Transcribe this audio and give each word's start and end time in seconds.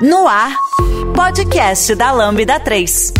No 0.00 0.28
ar, 0.28 0.56
podcast 1.12 1.92
da 1.96 2.12
Lambda 2.12 2.60
3. 2.60 3.14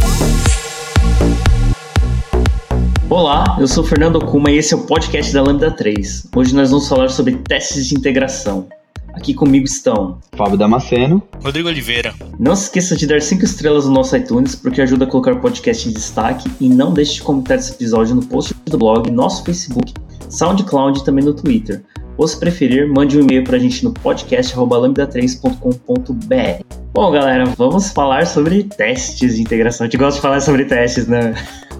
Olá, 3.11 3.57
eu 3.59 3.67
sou 3.67 3.83
Fernando 3.83 4.21
Kuma 4.25 4.49
e 4.53 4.59
esse 4.59 4.75
é 4.75 4.77
o 4.77 4.87
podcast 4.87 5.33
da 5.33 5.43
Lambda 5.43 5.73
3. 5.73 6.29
Hoje 6.37 6.55
nós 6.55 6.71
vamos 6.71 6.89
falar 6.89 7.09
sobre 7.09 7.35
testes 7.39 7.89
de 7.89 7.97
integração. 7.97 8.69
Aqui 9.13 9.35
comigo 9.35 9.67
estão 9.67 10.21
Fábio 10.37 10.57
Damasceno, 10.57 11.21
Rodrigo 11.43 11.67
Oliveira. 11.67 12.15
Não 12.39 12.55
se 12.55 12.67
esqueça 12.67 12.97
de 12.97 13.09
dar 13.09 13.21
5 13.21 13.45
estrelas 13.45 13.85
no 13.85 13.91
nosso 13.91 14.17
iTunes, 14.17 14.55
porque 14.55 14.81
ajuda 14.81 15.05
a 15.05 15.09
colocar 15.09 15.33
o 15.33 15.41
podcast 15.41 15.89
em 15.89 15.93
destaque. 15.93 16.49
E 16.61 16.69
não 16.69 16.93
deixe 16.93 17.15
de 17.15 17.23
comentar 17.23 17.59
esse 17.59 17.73
episódio 17.73 18.15
no 18.15 18.25
post 18.25 18.55
do 18.67 18.79
blog, 18.79 19.11
nosso 19.11 19.43
Facebook, 19.43 19.93
SoundCloud 20.31 21.01
e 21.01 21.05
também 21.05 21.25
no 21.25 21.35
Twitter. 21.35 21.83
Ou 22.19 22.29
se 22.29 22.39
preferir, 22.39 22.87
mande 22.89 23.17
um 23.17 23.21
e-mail 23.21 23.45
pra 23.45 23.59
gente 23.59 23.85
no 23.85 23.93
podcast.lambda3.com.br. 23.93 26.65
Bom, 26.93 27.13
galera, 27.13 27.45
vamos 27.57 27.91
falar 27.91 28.27
sobre 28.27 28.65
testes 28.65 29.37
de 29.37 29.43
integração. 29.43 29.87
A 29.87 29.89
gente 29.89 29.97
gosta 29.97 30.17
de 30.17 30.23
falar 30.23 30.41
sobre 30.41 30.65
testes, 30.65 31.07
né? 31.07 31.33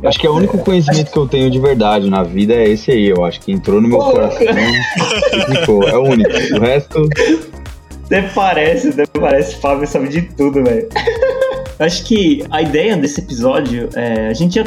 Acho 0.05 0.21
que 0.21 0.29
é 0.29 0.31
o 0.31 0.35
único 0.35 0.57
conhecimento 0.59 1.11
que 1.11 1.19
eu 1.19 1.27
tenho 1.27 1.51
de 1.51 1.59
verdade 1.59 2.09
na 2.09 2.23
vida 2.23 2.55
é 2.55 2.69
esse 2.69 2.93
aí. 2.93 3.09
Eu 3.09 3.25
acho 3.25 3.41
que 3.41 3.51
entrou 3.51 3.81
no 3.81 3.89
meu 3.89 3.99
coração 3.99 4.47
e 4.47 5.57
ficou. 5.57 5.83
É 5.83 5.99
o 5.99 6.05
único. 6.05 6.31
O 6.31 6.61
resto. 6.61 7.09
Até 8.07 8.23
parece, 8.23 8.91
até 8.91 9.07
parece. 9.07 9.57
Fábio 9.57 9.89
sabe 9.89 10.09
de 10.09 10.23
tudo, 10.23 10.63
velho. 10.63 10.89
Acho 11.79 12.05
que 12.05 12.45
a 12.51 12.63
ideia 12.63 12.97
desse 12.97 13.21
episódio 13.21 13.89
é. 13.95 14.29
A 14.29 14.33
gente 14.33 14.57
já 14.57 14.65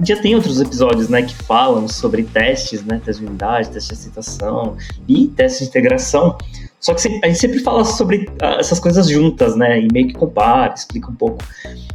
já 0.00 0.16
tem 0.16 0.34
outros 0.34 0.60
episódios, 0.60 1.08
né, 1.08 1.22
que 1.22 1.34
falam 1.34 1.86
sobre 1.86 2.22
testes, 2.24 2.84
né, 2.84 3.00
testes 3.04 3.18
de 3.18 3.26
unidade, 3.26 3.70
testes 3.70 3.88
de 3.88 3.94
aceitação 3.94 4.76
e 5.06 5.28
testes 5.28 5.60
de 5.60 5.68
integração. 5.68 6.36
Só 6.80 6.94
que 6.94 7.20
a 7.22 7.28
gente 7.28 7.38
sempre 7.38 7.60
fala 7.60 7.84
sobre 7.84 8.28
ah, 8.40 8.56
essas 8.58 8.80
coisas 8.80 9.08
juntas, 9.08 9.54
né, 9.54 9.80
e 9.80 9.88
meio 9.92 10.08
que 10.08 10.14
compara, 10.14 10.74
explica 10.74 11.10
um 11.10 11.14
pouco. 11.14 11.38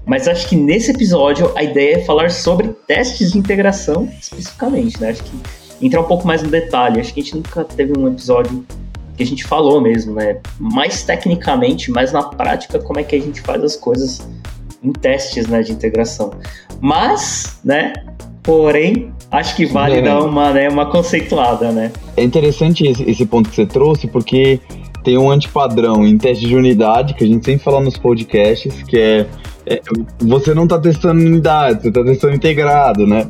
Mas 0.06 0.28
acho 0.28 0.48
que 0.48 0.56
nesse 0.56 0.92
episódio 0.92 1.52
a 1.56 1.64
ideia 1.64 1.98
é 1.98 2.06
falar 2.06 2.32
sobre 2.32 2.70
testes 2.88 3.34
de 3.34 3.38
integração 3.38 4.10
especificamente, 4.22 5.02
né? 5.02 5.10
Acho 5.10 5.22
que 5.22 5.86
entrar 5.86 6.00
um 6.00 6.06
pouco 6.06 6.26
mais 6.26 6.42
no 6.42 6.50
detalhe. 6.50 7.02
Acho 7.02 7.14
que 7.14 7.20
a 7.20 7.24
gente 7.24 7.36
nunca 7.36 7.66
teve 7.66 8.00
um 8.00 8.08
episódio 8.08 8.66
que 9.18 9.24
a 9.24 9.26
gente 9.26 9.44
falou 9.44 9.82
mesmo, 9.82 10.14
né? 10.14 10.40
Mais 10.58 11.04
tecnicamente, 11.04 11.92
mais 11.92 12.14
na 12.14 12.24
prática, 12.24 12.80
como 12.80 13.02
é 13.02 13.04
que 13.04 13.18
a 13.18 13.20
gente 13.20 13.42
faz 13.42 13.62
as 13.62 13.76
coisas 13.76 14.26
em 14.84 14.92
testes 14.92 15.48
né, 15.48 15.62
de 15.62 15.72
integração. 15.72 16.32
Mas, 16.80 17.60
né, 17.64 17.94
porém, 18.44 19.12
acho 19.32 19.56
que 19.56 19.66
vale 19.66 19.98
é. 19.98 20.02
dar 20.02 20.22
uma, 20.22 20.52
né, 20.54 20.70
uma 20.70 20.90
conceituada, 20.90 21.72
né? 21.72 21.92
É 22.16 22.24
interessante 22.24 22.86
esse, 22.86 23.04
esse 23.10 23.26
ponto 23.26 23.50
que 23.50 23.56
você 23.56 23.66
trouxe, 23.66 24.08
porque 24.08 24.60
tem 25.04 25.18
um 25.18 25.32
antipadrão 25.32 26.06
em 26.06 26.18
teste 26.18 26.46
de 26.46 26.56
unidade, 26.56 27.14
que 27.14 27.24
a 27.24 27.28
gente 27.28 27.46
sempre 27.46 27.64
fala 27.64 27.80
nos 27.80 27.98
podcasts, 27.98 28.84
que 28.84 29.00
é, 29.00 29.26
é 29.66 29.82
você 30.20 30.54
não 30.54 30.64
está 30.64 30.78
testando 30.80 31.22
unidade, 31.22 31.82
você 31.82 31.88
está 31.90 32.04
testando 32.04 32.36
integrado, 32.36 33.08
né? 33.08 33.28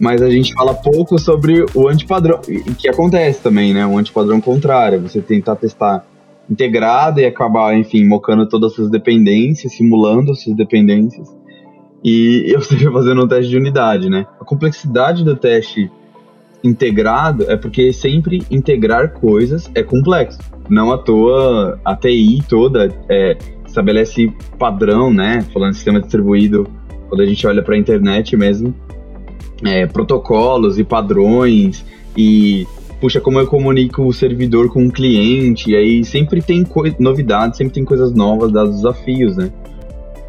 Mas 0.00 0.22
a 0.22 0.30
gente 0.30 0.52
fala 0.54 0.74
pouco 0.74 1.18
sobre 1.18 1.64
o 1.74 1.86
antipadrão, 1.86 2.40
que 2.78 2.88
acontece 2.88 3.40
também, 3.40 3.72
né? 3.72 3.86
O 3.86 3.98
antipadrão 3.98 4.40
contrário, 4.40 5.00
você 5.00 5.20
tentar 5.20 5.56
testar 5.56 6.04
integrada 6.50 7.20
e 7.20 7.26
acabar, 7.26 7.76
enfim, 7.78 8.04
mocando 8.06 8.46
todas 8.48 8.72
essas 8.72 8.90
dependências, 8.90 9.72
simulando 9.72 10.32
essas 10.32 10.54
dependências. 10.54 11.28
E 12.02 12.44
eu 12.52 12.58
esteja 12.58 12.90
fazendo 12.90 13.24
um 13.24 13.28
teste 13.28 13.50
de 13.50 13.56
unidade, 13.56 14.10
né? 14.10 14.26
A 14.40 14.44
complexidade 14.44 15.22
do 15.24 15.36
teste 15.36 15.90
integrado 16.62 17.50
é 17.50 17.56
porque 17.56 17.92
sempre 17.92 18.42
integrar 18.50 19.12
coisas 19.12 19.70
é 19.74 19.82
complexo. 19.82 20.38
Não 20.68 20.92
à 20.92 20.98
toa 20.98 21.80
a 21.84 21.96
TI 21.96 22.42
toda 22.48 22.92
é, 23.08 23.36
estabelece 23.66 24.32
padrão, 24.58 25.12
né? 25.12 25.42
Falando 25.52 25.70
de 25.70 25.76
sistema 25.76 26.00
distribuído, 26.00 26.66
quando 27.08 27.22
a 27.22 27.26
gente 27.26 27.46
olha 27.46 27.62
para 27.62 27.74
a 27.74 27.78
internet 27.78 28.36
mesmo, 28.36 28.74
é, 29.64 29.86
protocolos 29.86 30.78
e 30.78 30.84
padrões 30.84 31.84
e 32.16 32.66
puxa, 33.00 33.20
como 33.20 33.40
eu 33.40 33.46
comunico 33.46 34.02
o 34.02 34.12
servidor 34.12 34.70
com 34.70 34.86
o 34.86 34.92
cliente, 34.92 35.70
e 35.70 35.76
aí 35.76 36.04
sempre 36.04 36.42
tem 36.42 36.66
novidades, 36.98 37.56
sempre 37.56 37.74
tem 37.74 37.84
coisas 37.84 38.12
novas, 38.12 38.52
dados 38.52 38.76
os 38.76 38.82
desafios, 38.82 39.36
né? 39.36 39.50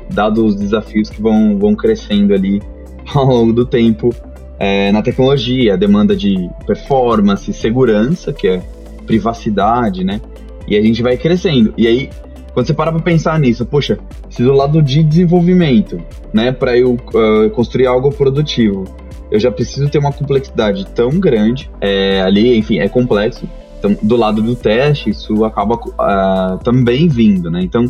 Dados 0.09 0.43
os 0.43 0.55
desafios 0.55 1.09
que 1.09 1.21
vão, 1.21 1.57
vão 1.59 1.75
crescendo 1.75 2.33
ali 2.33 2.61
ao 3.13 3.25
longo 3.25 3.53
do 3.53 3.65
tempo 3.65 4.13
é, 4.57 4.91
na 4.91 5.01
tecnologia, 5.01 5.73
a 5.73 5.77
demanda 5.77 6.15
de 6.15 6.49
performance, 6.65 7.51
segurança, 7.51 8.31
que 8.31 8.47
é 8.47 8.61
privacidade, 9.05 10.03
né? 10.03 10.21
E 10.67 10.77
a 10.77 10.81
gente 10.81 11.01
vai 11.01 11.17
crescendo. 11.17 11.73
E 11.75 11.87
aí, 11.87 12.09
quando 12.53 12.67
você 12.67 12.73
para 12.73 12.91
pra 12.91 13.01
pensar 13.01 13.39
nisso, 13.39 13.65
poxa, 13.65 13.97
se 14.29 14.43
do 14.43 14.53
lado 14.53 14.81
de 14.81 15.03
desenvolvimento, 15.03 15.99
né, 16.31 16.51
para 16.51 16.77
eu 16.77 16.93
uh, 16.93 17.49
construir 17.51 17.87
algo 17.87 18.11
produtivo, 18.11 18.83
eu 19.31 19.39
já 19.39 19.49
preciso 19.49 19.89
ter 19.89 19.97
uma 19.97 20.11
complexidade 20.11 20.85
tão 20.87 21.09
grande, 21.19 21.71
é, 21.79 22.21
ali, 22.21 22.57
enfim, 22.57 22.79
é 22.79 22.89
complexo. 22.89 23.49
Então, 23.79 23.97
do 24.03 24.15
lado 24.15 24.41
do 24.41 24.55
teste, 24.55 25.09
isso 25.09 25.43
acaba 25.43 25.75
uh, 25.75 26.63
também 26.63 27.07
vindo, 27.07 27.49
né? 27.49 27.61
Então, 27.63 27.85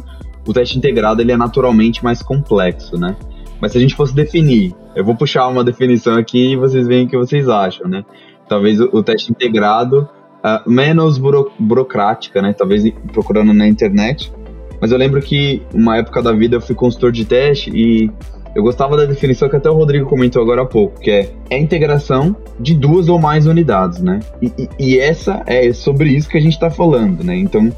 o 0.48 0.54
teste 0.54 0.78
integrado 0.78 1.22
ele 1.22 1.32
é 1.32 1.38
naturalmente 1.38 2.04
mais 2.04 2.22
complexo, 2.22 2.98
né? 2.98 3.16
Mas 3.60 3.74
se 3.74 3.78
a 3.78 3.82
gente 3.82 3.96
fosse 3.96 4.16
definir, 4.16 4.74
eu 4.96 5.04
vou 5.04 5.16
puxar 5.16 5.48
uma 5.48 5.64
definição 5.64 6.16
aqui 6.16 6.54
e 6.54 6.56
vocês 6.56 6.88
veem 6.88 7.06
o 7.06 7.10
que 7.10 7.18
vocês 7.18 7.50
acham, 7.50 7.88
né? 7.90 8.06
Talvez 8.48 8.80
o, 8.80 8.90
o 8.94 9.04
teste 9.04 9.32
integrado 9.32 10.08
uh, 10.46 10.70
menos 10.70 11.18
buro, 11.18 11.52
burocrática, 11.60 12.42
né? 12.42 12.54
Talvez 12.54 12.84
procurando 13.12 13.52
na 13.52 13.68
internet. 13.68 14.32
Mas 14.80 14.92
eu 14.92 14.98
lembro 14.98 15.22
que 15.22 15.62
uma 15.74 15.98
época 15.98 16.22
da 16.22 16.32
vida 16.32 16.56
eu 16.56 16.62
fui 16.62 16.74
consultor 16.74 17.12
de 17.12 17.26
teste 17.26 17.70
e 17.70 18.10
eu 18.54 18.62
gostava 18.64 18.98
da 18.98 19.06
definição 19.06 19.48
que 19.48 19.56
até 19.56 19.70
o 19.70 19.74
Rodrigo 19.74 20.08
comentou 20.08 20.42
agora 20.42 20.62
há 20.62 20.66
pouco, 20.66 21.00
que 21.00 21.10
é, 21.10 21.30
é 21.50 21.56
a 21.56 21.60
integração 21.60 22.36
de 22.60 22.74
duas 22.74 23.08
ou 23.08 23.20
mais 23.20 23.48
unidades, 23.48 24.02
né? 24.02 24.20
E, 24.42 24.52
e, 24.58 24.70
e 24.80 25.00
essa 25.00 25.42
é 25.46 25.72
sobre 25.72 26.10
isso 26.10 26.30
que 26.30 26.38
a 26.38 26.42
gente 26.42 26.54
está 26.54 26.70
falando, 26.70 27.24
né? 27.24 27.36
Então, 27.36 27.72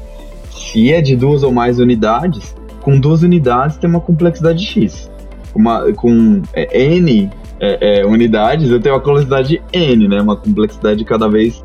se 0.50 0.92
é 0.92 1.00
de 1.00 1.14
duas 1.14 1.42
ou 1.42 1.52
mais 1.52 1.78
unidades, 1.78 2.54
com 2.80 2.98
duas 2.98 3.22
unidades 3.22 3.76
tem 3.76 3.88
uma 3.88 4.00
complexidade 4.00 4.64
X. 4.64 5.10
Uma, 5.54 5.92
com 5.92 6.42
é, 6.52 6.96
N 6.96 7.30
é, 7.60 8.00
é, 8.00 8.06
unidades, 8.06 8.68
eu 8.70 8.80
tenho 8.80 8.96
uma 8.96 9.00
complexidade 9.00 9.62
N, 9.72 10.08
né? 10.08 10.20
Uma 10.20 10.36
complexidade 10.36 11.04
cada 11.04 11.28
vez 11.28 11.64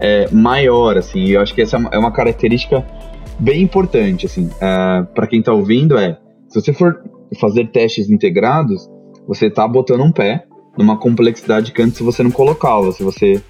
é, 0.00 0.28
maior, 0.32 0.96
assim. 0.96 1.20
E 1.20 1.32
eu 1.32 1.42
acho 1.42 1.54
que 1.54 1.60
essa 1.60 1.76
é 1.76 1.98
uma 1.98 2.08
é 2.08 2.12
característica 2.12 2.84
bem 3.38 3.62
importante, 3.62 4.24
assim, 4.24 4.48
é, 4.60 5.02
para 5.14 5.26
quem 5.26 5.40
está 5.40 5.52
ouvindo 5.52 5.98
é, 5.98 6.16
se 6.48 6.60
você 6.60 6.72
for 6.72 7.02
fazer 7.40 7.68
testes 7.70 8.10
integrados, 8.10 8.88
você 9.26 9.46
está 9.46 9.66
botando 9.66 10.02
um 10.02 10.12
pé 10.12 10.44
numa 10.76 10.98
complexidade 10.98 11.72
que 11.72 11.82
antes 11.82 12.00
você 12.00 12.22
não 12.22 12.30
colocava, 12.30 12.92
se 12.92 13.02
você 13.02 13.42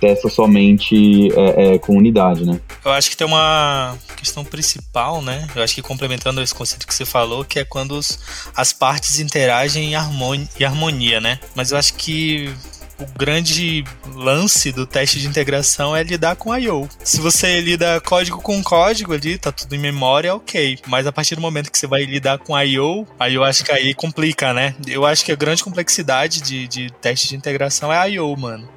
testa 0.00 0.30
somente 0.30 1.28
é, 1.34 1.74
é, 1.74 1.78
com 1.78 1.94
unidade, 1.94 2.44
né? 2.44 2.58
Eu 2.82 2.90
acho 2.92 3.10
que 3.10 3.16
tem 3.16 3.26
uma 3.26 3.96
questão 4.16 4.42
principal, 4.42 5.20
né? 5.20 5.46
Eu 5.54 5.62
acho 5.62 5.74
que 5.74 5.82
complementando 5.82 6.40
esse 6.40 6.54
conceito 6.54 6.86
que 6.86 6.94
você 6.94 7.04
falou, 7.04 7.44
que 7.44 7.58
é 7.58 7.64
quando 7.64 7.92
os, 7.92 8.18
as 8.56 8.72
partes 8.72 9.20
interagem 9.20 9.90
em 9.90 9.94
harmonia, 9.94 10.48
em 10.58 10.64
harmonia, 10.64 11.20
né? 11.20 11.38
Mas 11.54 11.70
eu 11.70 11.78
acho 11.78 11.94
que 11.94 12.50
o 13.00 13.18
grande 13.18 13.84
lance 14.14 14.70
do 14.72 14.86
teste 14.86 15.18
de 15.18 15.26
integração 15.26 15.96
é 15.96 16.02
lidar 16.02 16.36
com 16.36 16.56
I/O. 16.56 16.88
Se 17.02 17.20
você 17.20 17.60
lida 17.60 18.00
código 18.00 18.40
com 18.40 18.62
código 18.62 19.12
ali, 19.12 19.38
tá 19.38 19.50
tudo 19.50 19.74
em 19.74 19.78
memória, 19.78 20.34
ok. 20.34 20.78
Mas 20.86 21.06
a 21.06 21.12
partir 21.12 21.34
do 21.34 21.40
momento 21.40 21.70
que 21.70 21.78
você 21.78 21.86
vai 21.86 22.04
lidar 22.04 22.38
com 22.38 22.58
I/O, 22.58 23.06
aí 23.18 23.34
eu 23.34 23.44
acho 23.44 23.64
que 23.64 23.72
aí 23.72 23.94
complica, 23.94 24.52
né? 24.52 24.74
Eu 24.86 25.06
acho 25.06 25.24
que 25.24 25.32
a 25.32 25.36
grande 25.36 25.64
complexidade 25.64 26.42
de, 26.42 26.68
de 26.68 26.90
teste 27.00 27.28
de 27.28 27.36
integração 27.36 27.92
é 27.92 28.10
I/O, 28.10 28.36
mano. 28.36 28.68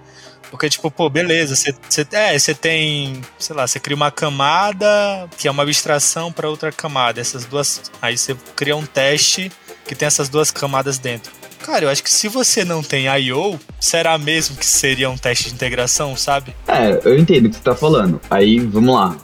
Porque, 0.53 0.69
tipo, 0.69 0.91
pô, 0.91 1.09
beleza, 1.09 1.55
você, 1.55 1.75
é, 2.11 2.37
você 2.37 2.53
tem, 2.53 3.19
sei 3.39 3.55
lá, 3.55 3.65
você 3.65 3.79
cria 3.79 3.95
uma 3.95 4.11
camada 4.11 5.27
que 5.35 5.47
é 5.47 5.51
uma 5.51 5.63
abstração 5.63 6.31
para 6.31 6.47
outra 6.47 6.71
camada. 6.71 7.19
Essas 7.19 7.43
duas. 7.45 7.91
Aí 7.99 8.15
você 8.15 8.35
cria 8.55 8.75
um 8.75 8.85
teste 8.85 9.51
que 9.83 9.95
tem 9.95 10.05
essas 10.05 10.29
duas 10.29 10.51
camadas 10.51 10.99
dentro. 10.99 11.31
Cara, 11.63 11.85
eu 11.85 11.89
acho 11.89 12.03
que 12.03 12.11
se 12.11 12.27
você 12.27 12.65
não 12.65 12.83
tem 12.83 13.05
I.O., 13.07 13.57
será 13.79 14.17
mesmo 14.17 14.57
que 14.57 14.65
seria 14.65 15.09
um 15.09 15.17
teste 15.17 15.47
de 15.47 15.55
integração, 15.55 16.13
sabe? 16.13 16.53
É, 16.67 16.99
eu 17.05 17.17
entendo 17.17 17.45
o 17.45 17.49
que 17.49 17.55
você 17.55 17.63
tá 17.63 17.73
falando. 17.73 18.19
Aí, 18.29 18.59
vamos 18.59 18.93
lá. 18.93 19.15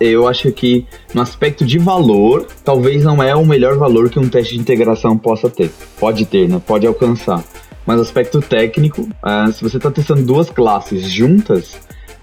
Eu 0.00 0.26
acho 0.26 0.50
que 0.50 0.84
no 1.14 1.22
aspecto 1.22 1.64
de 1.64 1.78
valor, 1.78 2.48
talvez 2.64 3.04
não 3.04 3.22
é 3.22 3.36
o 3.36 3.46
melhor 3.46 3.78
valor 3.78 4.10
que 4.10 4.18
um 4.18 4.28
teste 4.28 4.54
de 4.54 4.60
integração 4.60 5.16
possa 5.16 5.48
ter. 5.48 5.70
Pode 5.98 6.26
ter, 6.26 6.48
né? 6.48 6.60
Pode 6.66 6.88
alcançar. 6.88 7.44
Mas 7.86 8.00
aspecto 8.00 8.42
técnico, 8.42 9.02
uh, 9.02 9.52
se 9.52 9.62
você 9.62 9.76
está 9.76 9.92
testando 9.92 10.22
duas 10.22 10.50
classes 10.50 11.08
juntas, 11.08 11.78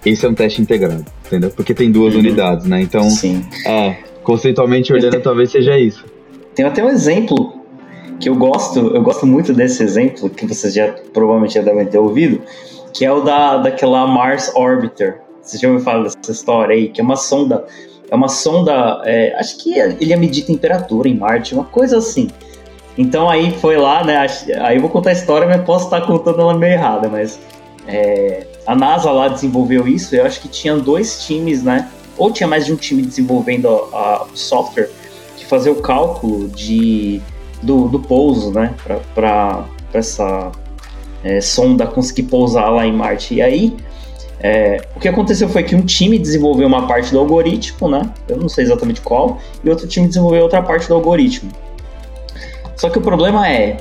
esse 0.06 0.26
é 0.26 0.30
um 0.30 0.34
teste 0.34 0.62
integrado, 0.62 1.06
entendeu? 1.26 1.52
Porque 1.52 1.74
tem 1.74 1.90
duas 1.90 2.14
uhum. 2.14 2.20
unidades, 2.20 2.66
né? 2.66 2.82
Então, 2.82 3.10
Sim. 3.10 3.46
é, 3.66 3.98
conceitualmente 4.24 4.92
olhando, 4.92 5.22
talvez 5.22 5.52
seja 5.52 5.80
isso. 5.80 6.04
Tem 6.54 6.66
até 6.66 6.84
um 6.84 6.90
exemplo 6.90 7.57
que 8.20 8.30
eu 8.30 8.36
gosto, 8.36 8.80
eu 8.80 9.02
gosto 9.02 9.26
muito 9.26 9.54
desse 9.54 9.84
exemplo, 9.84 10.30
que 10.30 10.46
vocês 10.46 10.74
já 10.74 10.94
provavelmente 11.14 11.56
já 11.56 11.62
devem 11.62 11.86
ter 11.86 11.98
ouvido, 11.98 12.42
que 12.94 13.06
é 13.06 13.12
o 13.12 13.22
da, 13.22 13.58
daquela 13.58 14.08
Mars 14.08 14.52
Orbiter. 14.56 15.22
Vocês 15.42 15.62
já 15.62 15.68
ouviram 15.68 15.86
falar 15.86 16.04
dessa 16.04 16.32
história 16.32 16.76
aí? 16.76 16.90
Que 16.90 17.00
é 17.00 17.04
uma 17.04 17.16
sonda 17.16 17.66
é 18.10 18.16
uma 18.16 18.30
sonda, 18.30 19.02
é, 19.06 19.36
acho 19.38 19.58
que 19.58 19.78
ele 19.78 20.06
ia 20.06 20.18
medir 20.18 20.46
temperatura 20.46 21.10
em 21.10 21.16
Marte, 21.16 21.54
uma 21.54 21.66
coisa 21.66 21.98
assim. 21.98 22.30
Então 22.98 23.30
aí 23.30 23.52
foi 23.60 23.78
lá, 23.78 24.04
né? 24.04 24.26
Aí 24.62 24.78
eu 24.78 24.82
vou 24.82 24.90
contar 24.90 25.12
a 25.12 25.14
história, 25.14 25.48
mas 25.48 25.62
posso 25.64 25.86
estar 25.86 26.02
contando 26.02 26.42
ela 26.42 26.58
meio 26.58 26.74
errada, 26.74 27.10
mas 27.10 27.40
é, 27.88 28.48
a 28.66 28.76
NASA 28.76 29.12
lá 29.12 29.28
desenvolveu 29.28 29.88
isso. 29.88 30.16
Eu 30.16 30.26
acho 30.26 30.42
que 30.42 30.48
tinha 30.48 30.76
dois 30.76 31.26
times, 31.26 31.64
né? 31.64 31.90
Ou 32.18 32.32
tinha 32.32 32.48
mais 32.48 32.66
de 32.66 32.74
um 32.74 32.76
time 32.76 33.04
desenvolvendo 33.04 33.68
o 33.68 34.28
software 34.34 34.90
que 35.36 35.46
fazia 35.46 35.72
o 35.72 35.76
cálculo 35.76 36.48
de, 36.48 37.22
do, 37.62 37.88
do 37.88 38.00
pouso, 38.00 38.52
né? 38.52 38.74
Para 39.14 39.66
essa 39.94 40.52
é, 41.24 41.42
sonda 41.42 41.88
conseguir 41.88 42.24
pousar 42.24 42.70
lá 42.70 42.86
em 42.86 42.94
Marte. 42.94 43.36
E 43.36 43.42
aí 43.42 43.76
é, 44.40 44.82
o 44.96 45.00
que 45.00 45.08
aconteceu 45.08 45.50
foi 45.50 45.64
que 45.64 45.76
um 45.76 45.82
time 45.82 46.20
desenvolveu 46.20 46.68
uma 46.68 46.88
parte 46.88 47.12
do 47.12 47.20
algoritmo, 47.20 47.90
né? 47.90 48.12
Eu 48.28 48.38
não 48.38 48.48
sei 48.48 48.64
exatamente 48.64 49.02
qual, 49.02 49.40
e 49.64 49.70
outro 49.70 49.88
time 49.88 50.08
desenvolveu 50.08 50.44
outra 50.44 50.62
parte 50.62 50.88
do 50.88 50.94
algoritmo. 50.94 51.52
Só 52.76 52.90
que 52.90 53.00
o 53.00 53.02
problema 53.02 53.50
é 53.50 53.78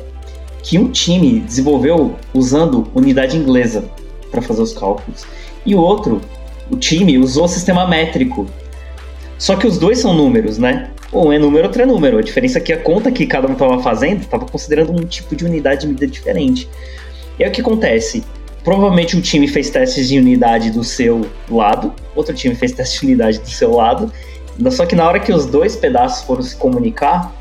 que 0.62 0.78
um 0.78 0.90
time 0.90 1.40
desenvolveu 1.40 2.16
usando 2.32 2.88
unidade 2.94 3.36
inglesa 3.36 3.84
para 4.30 4.40
fazer 4.40 4.62
os 4.62 4.72
cálculos 4.72 5.24
e 5.64 5.74
o 5.74 5.78
outro, 5.78 6.20
o 6.70 6.76
time, 6.76 7.18
usou 7.18 7.46
sistema 7.46 7.86
métrico. 7.86 8.46
Só 9.38 9.56
que 9.56 9.66
os 9.66 9.78
dois 9.78 9.98
são 9.98 10.14
números, 10.14 10.58
né? 10.58 10.90
Um 11.12 11.32
é 11.32 11.38
número, 11.38 11.66
outro 11.66 11.82
é 11.82 11.86
número. 11.86 12.18
A 12.18 12.22
diferença 12.22 12.58
é 12.58 12.60
que 12.60 12.72
a 12.72 12.78
conta 12.78 13.10
que 13.10 13.26
cada 13.26 13.48
um 13.48 13.52
estava 13.52 13.82
fazendo 13.82 14.22
estava 14.22 14.46
considerando 14.46 14.92
um 14.92 15.04
tipo 15.04 15.36
de 15.36 15.44
unidade 15.44 15.82
de 15.82 15.88
medida 15.88 16.06
diferente. 16.06 16.68
E 17.38 17.44
aí 17.44 17.50
o 17.50 17.52
que 17.52 17.60
acontece? 17.60 18.24
Provavelmente 18.64 19.16
um 19.16 19.20
time 19.20 19.46
fez 19.46 19.70
testes 19.70 20.08
de 20.08 20.18
unidade 20.18 20.70
do 20.70 20.82
seu 20.82 21.24
lado, 21.48 21.92
outro 22.14 22.34
time 22.34 22.54
fez 22.54 22.72
testes 22.72 23.00
de 23.00 23.06
unidade 23.06 23.38
do 23.38 23.50
seu 23.50 23.74
lado. 23.74 24.12
Só 24.70 24.86
que 24.86 24.96
na 24.96 25.06
hora 25.06 25.20
que 25.20 25.32
os 25.32 25.46
dois 25.46 25.76
pedaços 25.76 26.24
foram 26.26 26.42
se 26.42 26.56
comunicar, 26.56 27.32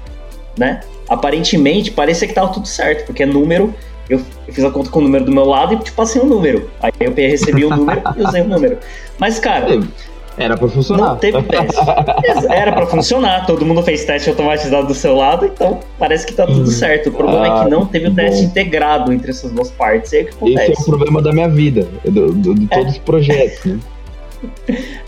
né? 0.57 0.81
aparentemente 1.07 1.91
parecia 1.91 2.27
que 2.27 2.33
tava 2.33 2.51
tudo 2.51 2.67
certo, 2.67 3.05
porque 3.05 3.23
é 3.23 3.25
número. 3.25 3.73
Eu, 4.07 4.21
fiz 4.49 4.63
a 4.63 4.69
conta 4.69 4.89
com 4.91 4.99
o 4.99 5.01
número 5.01 5.25
do 5.25 5.31
meu 5.31 5.45
lado 5.45 5.73
e 5.73 5.77
te 5.77 5.91
passei 5.91 6.21
um 6.21 6.25
número. 6.25 6.69
Aí 6.79 6.91
eu 6.99 7.13
recebi 7.13 7.65
o 7.65 7.69
número 7.75 8.01
e 8.15 8.21
usei 8.21 8.41
o 8.41 8.47
número. 8.47 8.77
Mas, 9.17 9.39
cara. 9.39 9.81
Era 10.37 10.57
pra 10.57 10.67
funcionar. 10.67 11.09
Não 11.09 11.17
teve 11.17 11.41
teste. 11.43 11.81
Era 12.49 12.71
pra 12.71 12.85
funcionar. 12.87 13.45
Todo 13.45 13.65
mundo 13.65 13.81
fez 13.83 14.03
teste 14.05 14.29
automatizado 14.29 14.87
do 14.87 14.93
seu 14.93 15.15
lado, 15.15 15.45
então 15.45 15.79
parece 15.97 16.25
que 16.25 16.33
tá 16.33 16.45
tudo 16.45 16.59
uhum. 16.59 16.67
certo. 16.67 17.09
O 17.09 17.11
problema 17.13 17.45
ah, 17.45 17.61
é 17.61 17.63
que 17.63 17.69
não 17.69 17.85
teve 17.85 18.07
o 18.07 18.13
teste 18.13 18.41
bom. 18.41 18.47
integrado 18.47 19.13
entre 19.13 19.31
essas 19.31 19.51
duas 19.51 19.71
partes. 19.71 20.13
Aí, 20.13 20.23
o 20.23 20.25
que 20.25 20.31
acontece? 20.33 20.71
Esse 20.71 20.81
é 20.81 20.83
o 20.83 20.85
problema 20.85 21.21
da 21.21 21.31
minha 21.31 21.49
vida, 21.49 21.87
do, 22.03 22.33
do, 22.33 22.55
de 22.55 22.67
todos 22.67 22.87
é. 22.87 22.89
os 22.89 22.97
projetos, 22.97 23.65
né? 23.65 23.79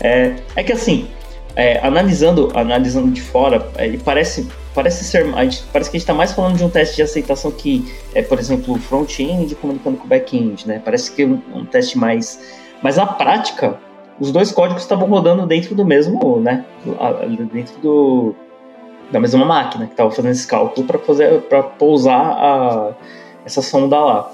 É, 0.00 0.34
é 0.56 0.64
que 0.64 0.72
assim, 0.72 1.06
é, 1.54 1.78
analisando, 1.86 2.50
analisando 2.54 3.08
de 3.10 3.20
fora, 3.20 3.68
ele 3.78 3.98
parece 3.98 4.48
parece 4.78 5.04
ser. 5.04 5.24
Gente, 5.26 5.64
parece 5.72 5.90
que 5.90 5.96
a 5.96 5.98
gente 5.98 6.04
está 6.04 6.14
mais 6.14 6.32
falando 6.32 6.56
de 6.56 6.64
um 6.64 6.70
teste 6.70 6.96
de 6.96 7.02
aceitação 7.02 7.50
que 7.50 7.92
é, 8.14 8.22
por 8.22 8.38
exemplo, 8.38 8.74
o 8.74 8.78
front-end 8.78 9.54
comunicando 9.56 9.96
com 9.96 10.04
o 10.04 10.08
back-end, 10.08 10.68
né? 10.68 10.80
Parece 10.84 11.10
que 11.10 11.22
é 11.22 11.26
um, 11.26 11.42
um, 11.52 11.64
teste 11.64 11.98
mais. 11.98 12.40
Mas 12.80 12.96
na 12.96 13.06
prática, 13.06 13.76
os 14.20 14.32
dois 14.32 14.50
códigos 14.50 14.82
estavam 14.82 15.08
rodando 15.08 15.46
dentro 15.46 15.74
do 15.74 15.84
mesmo, 15.84 16.40
né? 16.40 16.64
Dentro 17.52 17.78
do 17.80 18.34
da 19.10 19.18
mesma 19.18 19.44
máquina 19.44 19.86
que 19.86 19.92
estava 19.92 20.10
fazendo 20.10 20.32
esse 20.32 20.46
cálculo 20.46 20.86
para 20.86 20.98
fazer 20.98 21.40
para 21.42 21.62
pousar 21.62 22.20
a, 22.20 22.92
essa 23.44 23.62
sonda 23.62 23.98
lá. 23.98 24.30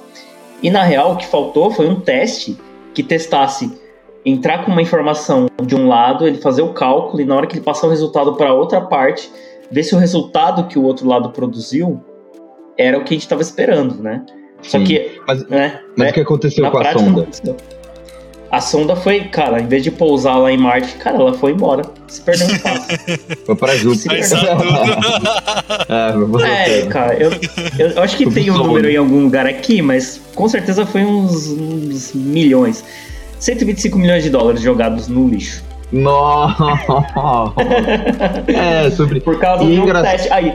E 0.62 0.70
na 0.70 0.82
real, 0.82 1.12
o 1.12 1.16
que 1.16 1.26
faltou 1.26 1.70
foi 1.70 1.86
um 1.86 2.00
teste 2.00 2.58
que 2.92 3.02
testasse 3.02 3.78
entrar 4.24 4.64
com 4.64 4.72
uma 4.72 4.80
informação 4.80 5.48
de 5.62 5.76
um 5.76 5.86
lado, 5.86 6.26
ele 6.26 6.38
fazer 6.38 6.62
o 6.62 6.72
cálculo 6.72 7.20
e 7.20 7.24
na 7.24 7.36
hora 7.36 7.46
que 7.46 7.54
ele 7.54 7.64
passar 7.64 7.86
o 7.86 7.90
resultado 7.90 8.34
para 8.34 8.52
outra 8.54 8.80
parte, 8.80 9.30
ver 9.70 9.82
se 9.82 9.94
o 9.94 9.98
resultado 9.98 10.66
que 10.66 10.78
o 10.78 10.82
outro 10.82 11.06
lado 11.06 11.30
produziu 11.30 12.00
era 12.76 12.98
o 12.98 13.04
que 13.04 13.10
a 13.10 13.14
gente 13.14 13.22
estava 13.22 13.42
esperando, 13.42 14.02
né? 14.02 14.24
Só 14.62 14.78
Sim. 14.78 14.84
que. 14.84 15.20
Mas, 15.26 15.46
né, 15.48 15.80
mas 15.96 16.06
né, 16.06 16.10
o 16.10 16.14
que 16.14 16.20
aconteceu 16.20 16.70
com 16.70 16.78
a 16.78 16.92
sonda? 16.92 17.28
A 18.54 18.60
sonda 18.60 18.94
foi, 18.94 19.24
cara, 19.24 19.60
em 19.60 19.66
vez 19.66 19.82
de 19.82 19.90
pousar 19.90 20.36
lá 20.36 20.52
em 20.52 20.56
Marte, 20.56 20.94
cara, 20.94 21.16
ela 21.16 21.34
foi 21.34 21.50
embora. 21.50 21.82
Se 22.06 22.20
perdeu 22.20 22.46
no 22.46 22.54
espaço. 22.54 22.86
foi 23.44 23.56
pra 23.56 23.76
Júpiter. 23.76 24.12
é, 26.46 26.78
é, 26.78 26.86
cara, 26.86 27.14
eu, 27.14 27.32
eu 27.76 28.00
acho 28.00 28.16
que 28.16 28.30
tem 28.30 28.52
um 28.52 28.56
número 28.56 28.88
em 28.88 28.96
algum 28.96 29.24
lugar 29.24 29.44
aqui, 29.44 29.82
mas 29.82 30.20
com 30.36 30.48
certeza 30.48 30.86
foi 30.86 31.04
uns, 31.04 31.48
uns 31.48 32.14
milhões. 32.14 32.84
125 33.40 33.98
milhões 33.98 34.22
de 34.22 34.30
dólares 34.30 34.60
jogados 34.62 35.08
no 35.08 35.26
lixo. 35.26 35.64
Nossa! 35.90 36.64
é, 38.46 38.88
sobre. 38.92 39.18
Por 39.18 39.40
causa 39.40 39.64
do 39.64 39.72
engra... 39.72 40.00
teste. 40.00 40.32
Aí, 40.32 40.54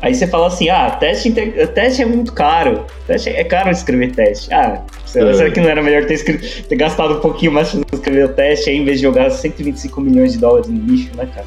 aí 0.00 0.14
você 0.14 0.26
fala 0.26 0.48
assim: 0.48 0.68
ah, 0.68 0.90
teste, 0.90 1.32
teste 1.74 2.02
é 2.02 2.06
muito 2.06 2.32
caro. 2.32 2.84
Teste 3.06 3.30
é 3.30 3.44
caro 3.44 3.70
escrever 3.70 4.12
teste. 4.12 4.52
Ah, 4.52 4.82
será, 5.04 5.30
é. 5.30 5.34
será 5.34 5.50
que 5.50 5.60
não 5.60 5.68
era 5.68 5.82
melhor 5.82 6.04
ter, 6.06 6.14
escrito, 6.14 6.64
ter 6.68 6.76
gastado 6.76 7.14
um 7.14 7.20
pouquinho 7.20 7.52
mais 7.52 7.70
pra 7.70 7.82
escrever 7.92 8.26
o 8.26 8.28
teste 8.28 8.70
aí, 8.70 8.76
em 8.76 8.84
vez 8.84 8.98
de 8.98 9.02
jogar 9.04 9.30
125 9.30 10.00
milhões 10.00 10.32
de 10.32 10.38
dólares 10.38 10.68
no 10.68 10.78
lixo, 10.78 11.10
né, 11.16 11.28
cara? 11.34 11.46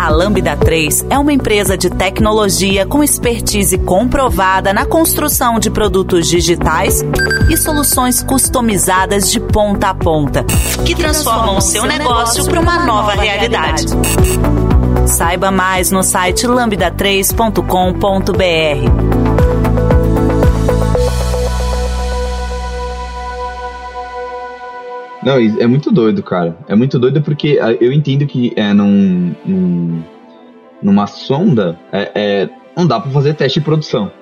A 0.00 0.08
Lambda 0.08 0.56
3 0.56 1.04
é 1.10 1.18
uma 1.18 1.30
empresa 1.30 1.76
de 1.76 1.90
tecnologia 1.90 2.86
com 2.86 3.04
expertise 3.04 3.76
comprovada 3.76 4.72
na 4.72 4.86
construção 4.86 5.60
de 5.60 5.70
produtos 5.70 6.26
digitais 6.26 7.04
e 7.50 7.56
soluções 7.58 8.22
customizadas 8.22 9.30
de 9.30 9.38
ponta 9.38 9.90
a 9.90 9.94
ponta, 9.94 10.42
que 10.86 10.94
transformam 10.94 11.58
o 11.58 11.60
seu 11.60 11.84
negócio 11.84 12.46
para 12.46 12.60
uma 12.60 12.86
nova 12.86 13.12
realidade. 13.12 13.84
Saiba 15.10 15.50
mais 15.50 15.90
no 15.90 16.04
site 16.04 16.46
lambda3.com.br. 16.46 17.60
Não, 25.20 25.34
é 25.34 25.66
muito 25.66 25.90
doido, 25.90 26.22
cara. 26.22 26.56
É 26.68 26.76
muito 26.76 26.96
doido 26.96 27.20
porque 27.22 27.58
ah, 27.60 27.72
eu 27.72 27.92
entendo 27.92 28.24
que 28.24 28.52
é 28.54 28.72
num, 28.72 29.34
num 29.44 30.02
numa 30.80 31.08
sonda 31.08 31.76
é, 31.92 32.10
é, 32.14 32.48
não 32.76 32.86
dá 32.86 33.00
para 33.00 33.10
fazer 33.10 33.34
teste 33.34 33.58
de 33.58 33.64
produção, 33.64 34.12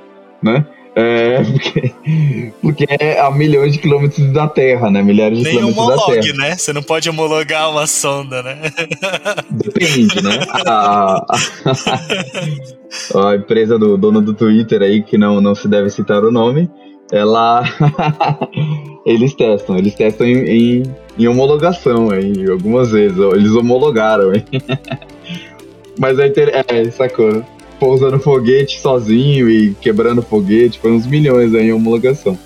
né? 0.43 0.67
É, 1.01 1.45
porque, 1.45 2.53
porque 2.61 2.87
é 2.99 3.21
a 3.21 3.31
milhões 3.31 3.73
de 3.73 3.79
quilômetros 3.79 4.33
da 4.33 4.49
Terra, 4.49 4.91
né? 4.91 5.01
Milhares 5.01 5.39
de 5.39 5.45
Nem 5.45 5.55
quilômetros 5.55 5.87
homologue, 5.87 6.17
da 6.17 6.23
Terra. 6.23 6.37
né? 6.39 6.57
Você 6.57 6.73
não 6.73 6.83
pode 6.83 7.09
homologar 7.09 7.71
uma 7.71 7.87
sonda, 7.87 8.43
né? 8.43 8.59
Depende, 9.49 10.21
né? 10.21 10.41
A, 10.67 11.25
a, 13.15 13.31
a 13.31 13.37
empresa 13.37 13.79
do 13.79 13.97
dono 13.97 14.21
do 14.21 14.35
Twitter 14.35 14.83
aí, 14.83 15.01
que 15.01 15.17
não, 15.17 15.41
não 15.41 15.55
se 15.55 15.69
deve 15.69 15.89
citar 15.89 16.25
o 16.25 16.33
nome, 16.33 16.69
ela 17.13 17.63
eles 19.07 19.35
testam, 19.35 19.79
eles 19.79 19.95
testam 19.95 20.27
em, 20.27 20.39
em, 20.49 20.83
em 21.17 21.29
homologação 21.29 22.11
aí, 22.11 22.51
algumas 22.51 22.91
vezes, 22.91 23.17
eles 23.19 23.53
homologaram, 23.53 24.35
hein? 24.35 24.45
Mas 25.97 26.19
a 26.19 26.27
inter... 26.27 26.51
é, 26.67 26.91
sacou? 26.91 27.45
Pousando 27.79 28.19
foguete 28.19 28.81
sozinho 28.81 29.49
e 29.49 29.75
quebrando 29.75 30.23
foguete, 30.23 30.79
foi 30.79 30.93
uns 30.93 31.07
milhões 31.07 31.55
aí 31.55 31.69
em 31.69 31.73
homologação. 31.73 32.39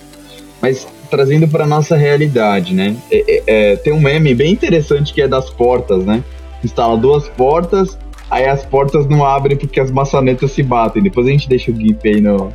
Mas 0.61 0.87
trazendo 1.11 1.49
para 1.49 1.67
nossa 1.67 1.97
realidade, 1.97 2.75
né? 2.75 2.97
É, 3.11 3.19
é, 3.19 3.43
é, 3.47 3.77
tem 3.77 3.93
um 3.93 4.01
meme 4.01 4.35
bem 4.35 4.53
interessante 4.53 5.13
que 5.13 5.21
é 5.21 5.29
das 5.29 5.51
portas, 5.51 6.05
né? 6.05 6.23
Instala 6.65 6.97
duas 6.97 7.29
portas, 7.29 7.99
aí 8.31 8.47
as 8.47 8.65
portas 8.65 9.07
não 9.07 9.25
abrem 9.25 9.57
porque 9.57 9.81
as 9.81 9.91
maçanetas 9.91 10.53
se 10.53 10.63
batem. 10.63 11.03
Depois 11.03 11.27
a 11.27 11.31
gente 11.31 11.49
deixa 11.49 11.71
o 11.71 11.77
GIF 11.77 11.99
aí 12.05 12.21
no, 12.21 12.53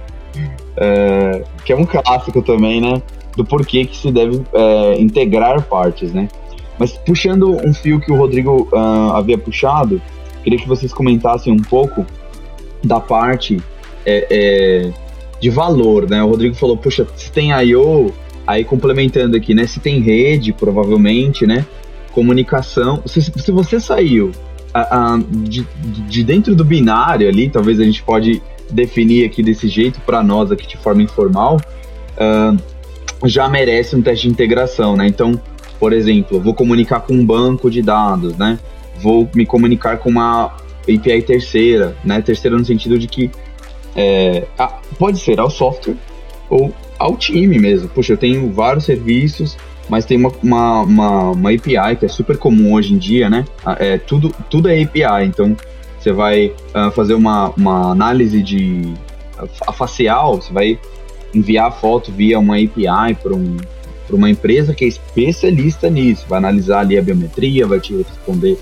é, 0.77 1.43
que 1.65 1.74
é 1.74 1.75
um 1.75 1.86
clássico 1.86 2.41
também, 2.41 2.81
né? 2.81 3.01
Do 3.36 3.46
porquê 3.46 3.86
que 3.86 3.96
se 3.96 4.12
deve 4.12 4.41
é, 4.53 5.00
integrar 5.00 5.62
partes, 5.63 6.12
né? 6.13 6.27
Mas 6.79 6.93
puxando 6.93 7.57
um 7.65 7.74
fio 7.74 8.00
que 8.00 8.12
o 8.12 8.15
Rodrigo 8.15 8.67
uh, 8.72 9.13
havia 9.13 9.38
puxado, 9.38 10.01
queria 10.43 10.60
que 10.60 10.67
vocês 10.67 10.93
comentassem 10.93 11.51
um 11.51 11.62
pouco 11.62 12.05
da 12.88 13.00
parte 13.00 13.62
é, 14.06 14.27
é, 14.29 14.91
de 15.39 15.50
valor, 15.50 16.10
né? 16.10 16.24
O 16.24 16.29
Rodrigo 16.29 16.56
falou, 16.56 16.77
puxa, 16.77 17.06
se 17.15 17.32
tem 17.32 17.51
I.O., 17.51 18.13
aí 18.46 18.63
complementando 18.63 19.36
aqui, 19.36 19.53
né? 19.53 19.67
Se 19.67 19.79
tem 19.79 20.00
rede, 20.00 20.53
provavelmente, 20.53 21.46
né? 21.46 21.65
Comunicação. 22.12 23.03
Se, 23.06 23.22
se 23.22 23.51
você 23.51 23.79
saiu 23.79 24.32
a, 24.74 25.13
a, 25.13 25.20
de, 25.29 25.67
de 26.08 26.24
dentro 26.24 26.56
do 26.56 26.63
binário 26.63 27.27
ali, 27.27 27.50
talvez 27.50 27.79
a 27.79 27.84
gente 27.84 28.01
pode 28.01 28.41
definir 28.72 29.25
aqui 29.25 29.44
desse 29.44 29.67
jeito 29.67 30.00
para 30.01 30.24
nós 30.24 30.51
aqui 30.51 30.67
de 30.67 30.77
forma 30.77 31.01
informal, 31.01 31.58
uh, 32.17 32.58
já 33.27 33.48
merece 33.48 33.96
um 33.96 34.01
teste 34.01 34.27
de 34.27 34.34
integração, 34.34 34.96
né? 34.96 35.08
Então, 35.08 35.39
por 35.79 35.94
exemplo, 35.94 36.39
vou 36.39 36.53
comunicar 36.53 37.01
com 37.01 37.13
um 37.13 37.25
banco 37.25 37.70
de 37.70 37.82
dados, 37.82 38.38
né? 38.38 38.60
Vou 39.01 39.29
me 39.36 39.46
comunicar 39.46 39.98
com 39.98 40.10
uma 40.10 40.56
API 40.94 41.22
terceira, 41.22 41.96
né? 42.03 42.22
Terceira 42.22 42.58
no 42.58 42.65
sentido 42.65 42.98
de 42.98 43.08
que 43.08 43.32
é, 43.96 44.46
pode 44.98 45.20
ser 45.20 45.39
ao 45.39 45.50
software 45.50 45.96
ou 46.50 46.74
ao 46.98 47.17
time 47.17 47.60
mesmo. 47.60 47.89
Puxa, 47.89 48.13
eu 48.13 48.17
tenho 48.17 48.51
vários 48.51 48.86
serviços 48.86 49.58
mas 49.89 50.06
tem 50.06 50.17
uma, 50.17 50.32
uma, 50.44 50.82
uma, 50.82 51.32
uma 51.32 51.50
API 51.50 51.96
que 51.98 52.06
é 52.06 52.08
super 52.08 52.38
comum 52.38 52.74
hoje 52.74 52.94
em 52.94 52.98
dia, 52.98 53.29
né? 53.29 53.46
É, 53.79 53.98
tudo, 53.98 54.34
tudo 54.50 54.67
é 54.67 54.82
API, 54.82 55.25
então 55.25 55.56
você 55.98 56.12
vai 56.12 56.48
uh, 56.48 56.91
fazer 56.91 57.13
uma, 57.13 57.50
uma 57.51 57.91
análise 57.91 58.41
de 58.41 58.94
a 59.65 59.72
facial, 59.72 60.41
você 60.41 60.51
vai 60.51 60.79
enviar 61.34 61.67
a 61.67 61.72
foto 61.72 62.12
via 62.12 62.39
uma 62.39 62.56
API 62.56 63.15
para 63.22 63.34
um, 63.34 63.58
uma 64.10 64.29
empresa 64.29 64.74
que 64.74 64.84
é 64.84 64.88
especialista 64.88 65.89
nisso, 65.89 66.25
vai 66.27 66.39
analisar 66.39 66.79
ali 66.79 66.98
a 66.98 67.01
biometria, 67.01 67.67
vai 67.67 67.79
te 67.79 67.96
responder 67.96 68.58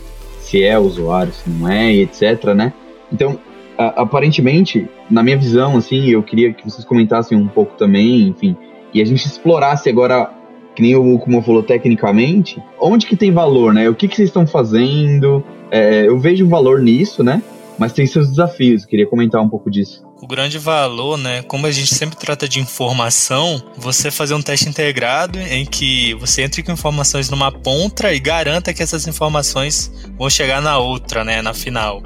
se 0.46 0.64
é 0.64 0.78
usuário, 0.78 1.34
se 1.34 1.50
não 1.50 1.68
é, 1.68 1.92
etc, 1.94 2.54
né? 2.56 2.72
Então, 3.12 3.40
aparentemente, 3.78 4.88
na 5.10 5.24
minha 5.24 5.38
visão, 5.38 5.76
assim, 5.76 6.08
eu 6.08 6.22
queria 6.22 6.54
que 6.54 6.64
vocês 6.64 6.86
comentassem 6.86 7.36
um 7.36 7.48
pouco 7.48 7.76
também, 7.76 8.28
enfim, 8.28 8.56
e 8.94 9.02
a 9.02 9.06
gente 9.06 9.26
explorasse 9.26 9.90
agora, 9.90 10.30
que 10.76 10.84
nem 10.84 10.96
o 10.96 11.18
Kuma 11.18 11.42
falou 11.42 11.64
tecnicamente, 11.64 12.62
onde 12.80 13.08
que 13.08 13.16
tem 13.16 13.32
valor, 13.32 13.74
né? 13.74 13.90
O 13.90 13.96
que, 13.96 14.08
que 14.08 14.16
vocês 14.16 14.30
estão 14.30 14.46
fazendo? 14.46 15.44
É, 15.72 16.08
eu 16.08 16.20
vejo 16.20 16.48
valor 16.48 16.80
nisso, 16.80 17.24
né? 17.24 17.42
Mas 17.78 17.94
tem 17.94 18.08
seus 18.08 18.30
desafios, 18.30 18.86
queria 18.86 19.06
comentar 19.06 19.42
um 19.42 19.50
pouco 19.50 19.70
disso. 19.70 20.04
O 20.22 20.28
grande 20.28 20.58
valor, 20.58 21.18
né? 21.18 21.42
Como 21.44 21.68
a 21.68 21.72
gente 21.72 21.94
sempre 21.94 22.18
trata 22.18 22.48
de 22.48 22.60
informação, 22.60 23.62
você 23.78 24.10
fazer 24.10 24.34
um 24.34 24.42
teste 24.42 24.70
integrado 24.70 25.40
em 25.40 25.66
que 25.66 26.14
você 26.16 26.44
entre 26.44 26.64
com 26.64 26.72
informações 26.72 27.30
numa 27.30 27.52
ponta 27.52 28.14
e 28.14 28.20
garanta 28.20 28.74
que 28.74 28.82
essas 28.82 29.08
informações 29.08 29.92
vão 30.18 30.30
chegar 30.30 30.62
na 30.62 30.78
outra, 30.78 31.24
né? 31.24 31.42
Na 31.42 31.54
final. 31.54 32.02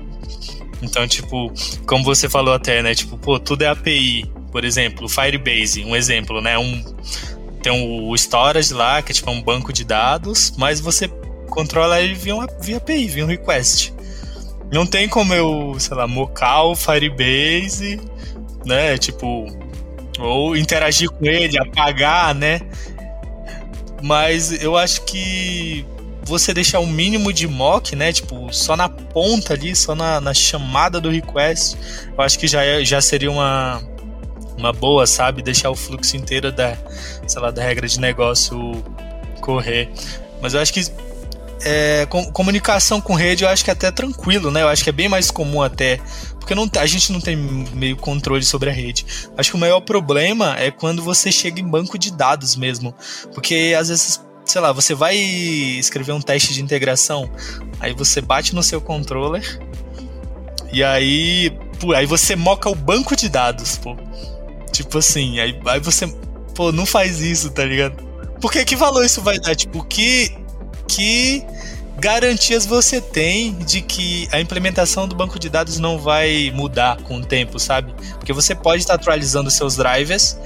Então, 0.81 1.07
tipo, 1.07 1.51
como 1.85 2.03
você 2.03 2.27
falou 2.27 2.53
até, 2.53 2.81
né? 2.81 2.95
Tipo, 2.95 3.17
pô, 3.17 3.39
tudo 3.39 3.63
é 3.63 3.67
API. 3.67 4.25
Por 4.51 4.65
exemplo, 4.65 5.07
Firebase, 5.07 5.83
um 5.83 5.95
exemplo, 5.95 6.41
né? 6.41 6.57
Um, 6.57 6.83
tem 7.61 7.71
o 7.71 8.15
storage 8.15 8.73
lá, 8.73 9.01
que 9.01 9.11
é 9.11 9.15
tipo 9.15 9.29
um 9.29 9.41
banco 9.41 9.71
de 9.71 9.83
dados, 9.83 10.53
mas 10.57 10.79
você 10.79 11.07
controla 11.49 12.01
ele 12.01 12.13
via, 12.13 12.35
uma, 12.35 12.47
via 12.59 12.77
API, 12.77 13.07
via 13.07 13.25
um 13.25 13.27
request. 13.27 13.93
Não 14.71 14.85
tem 14.85 15.09
como 15.09 15.33
eu, 15.33 15.75
sei 15.79 15.95
lá, 15.95 16.07
mocar 16.07 16.63
o 16.63 16.75
Firebase, 16.75 17.99
né? 18.65 18.97
Tipo, 18.97 19.47
ou 20.19 20.55
interagir 20.55 21.09
com 21.09 21.25
ele, 21.25 21.57
apagar, 21.57 22.35
né? 22.35 22.61
Mas 24.01 24.61
eu 24.61 24.77
acho 24.77 25.01
que 25.03 25.85
você 26.23 26.53
deixar 26.53 26.79
um 26.79 26.85
mínimo 26.85 27.33
de 27.33 27.47
mock, 27.47 27.95
né? 27.95 28.13
Tipo, 28.13 28.53
só 28.53 28.77
na 28.77 28.87
ponta 28.87 29.53
ali, 29.53 29.75
só 29.75 29.95
na, 29.95 30.21
na 30.21 30.33
chamada 30.33 31.01
do 31.01 31.09
request, 31.09 31.75
eu 32.15 32.23
acho 32.23 32.37
que 32.37 32.47
já, 32.47 32.63
é, 32.63 32.85
já 32.85 33.01
seria 33.01 33.31
uma, 33.31 33.81
uma 34.55 34.71
boa, 34.71 35.07
sabe? 35.07 35.41
Deixar 35.41 35.71
o 35.71 35.75
fluxo 35.75 36.15
inteiro 36.15 36.51
da, 36.51 36.77
sei 37.25 37.41
lá, 37.41 37.49
da 37.49 37.63
regra 37.63 37.87
de 37.87 37.99
negócio 37.99 38.83
correr. 39.41 39.89
Mas 40.41 40.53
eu 40.53 40.59
acho 40.59 40.71
que 40.71 40.81
é, 41.61 42.05
com, 42.05 42.31
comunicação 42.31 43.01
com 43.01 43.13
rede 43.13 43.43
eu 43.43 43.49
acho 43.49 43.63
que 43.63 43.69
é 43.69 43.73
até 43.73 43.91
tranquilo, 43.91 44.51
né? 44.51 44.61
Eu 44.61 44.67
acho 44.67 44.83
que 44.83 44.89
é 44.89 44.93
bem 44.93 45.09
mais 45.09 45.29
comum 45.29 45.61
até. 45.61 45.99
Porque 46.39 46.55
não, 46.55 46.69
a 46.77 46.85
gente 46.85 47.11
não 47.11 47.19
tem 47.19 47.35
meio 47.35 47.97
controle 47.97 48.43
sobre 48.43 48.69
a 48.69 48.73
rede. 48.73 49.05
Acho 49.37 49.51
que 49.51 49.57
o 49.57 49.59
maior 49.59 49.81
problema 49.81 50.55
é 50.57 50.71
quando 50.71 51.01
você 51.01 51.31
chega 51.31 51.59
em 51.59 51.67
banco 51.67 51.97
de 51.97 52.11
dados 52.11 52.55
mesmo. 52.55 52.93
Porque 53.33 53.75
às 53.77 53.89
vezes, 53.89 54.21
sei 54.45 54.61
lá, 54.61 54.71
você 54.71 54.93
vai 54.93 55.15
escrever 55.15 56.13
um 56.13 56.21
teste 56.21 56.53
de 56.53 56.61
integração, 56.61 57.29
aí 57.79 57.93
você 57.93 58.21
bate 58.21 58.55
no 58.55 58.63
seu 58.63 58.81
controller, 58.81 59.59
e 60.71 60.83
aí. 60.83 61.51
Pô, 61.79 61.93
aí 61.93 62.05
você 62.05 62.35
moca 62.35 62.69
o 62.69 62.75
banco 62.75 63.15
de 63.15 63.29
dados, 63.29 63.77
pô. 63.77 63.95
Tipo 64.71 64.97
assim, 64.97 65.39
aí, 65.39 65.59
aí 65.65 65.79
você. 65.79 66.07
Pô, 66.55 66.71
não 66.71 66.85
faz 66.85 67.21
isso, 67.21 67.49
tá 67.51 67.63
ligado? 67.63 68.03
Porque 68.41 68.63
que 68.65 68.75
valor 68.75 69.05
isso 69.05 69.21
vai 69.21 69.39
dar? 69.39 69.55
Tipo, 69.55 69.83
que 69.83 70.35
que 70.99 71.45
garantias 71.97 72.65
você 72.65 72.99
tem 72.99 73.53
de 73.59 73.81
que 73.81 74.27
a 74.33 74.41
implementação 74.41 75.07
do 75.07 75.15
banco 75.15 75.39
de 75.39 75.49
dados 75.49 75.79
não 75.79 75.97
vai 75.97 76.51
mudar 76.53 77.01
com 77.03 77.15
o 77.17 77.25
tempo, 77.25 77.57
sabe? 77.57 77.93
Porque 78.15 78.33
você 78.33 78.53
pode 78.53 78.81
estar 78.81 78.95
atualizando 78.95 79.49
seus 79.49 79.77
drivers, 79.77 80.37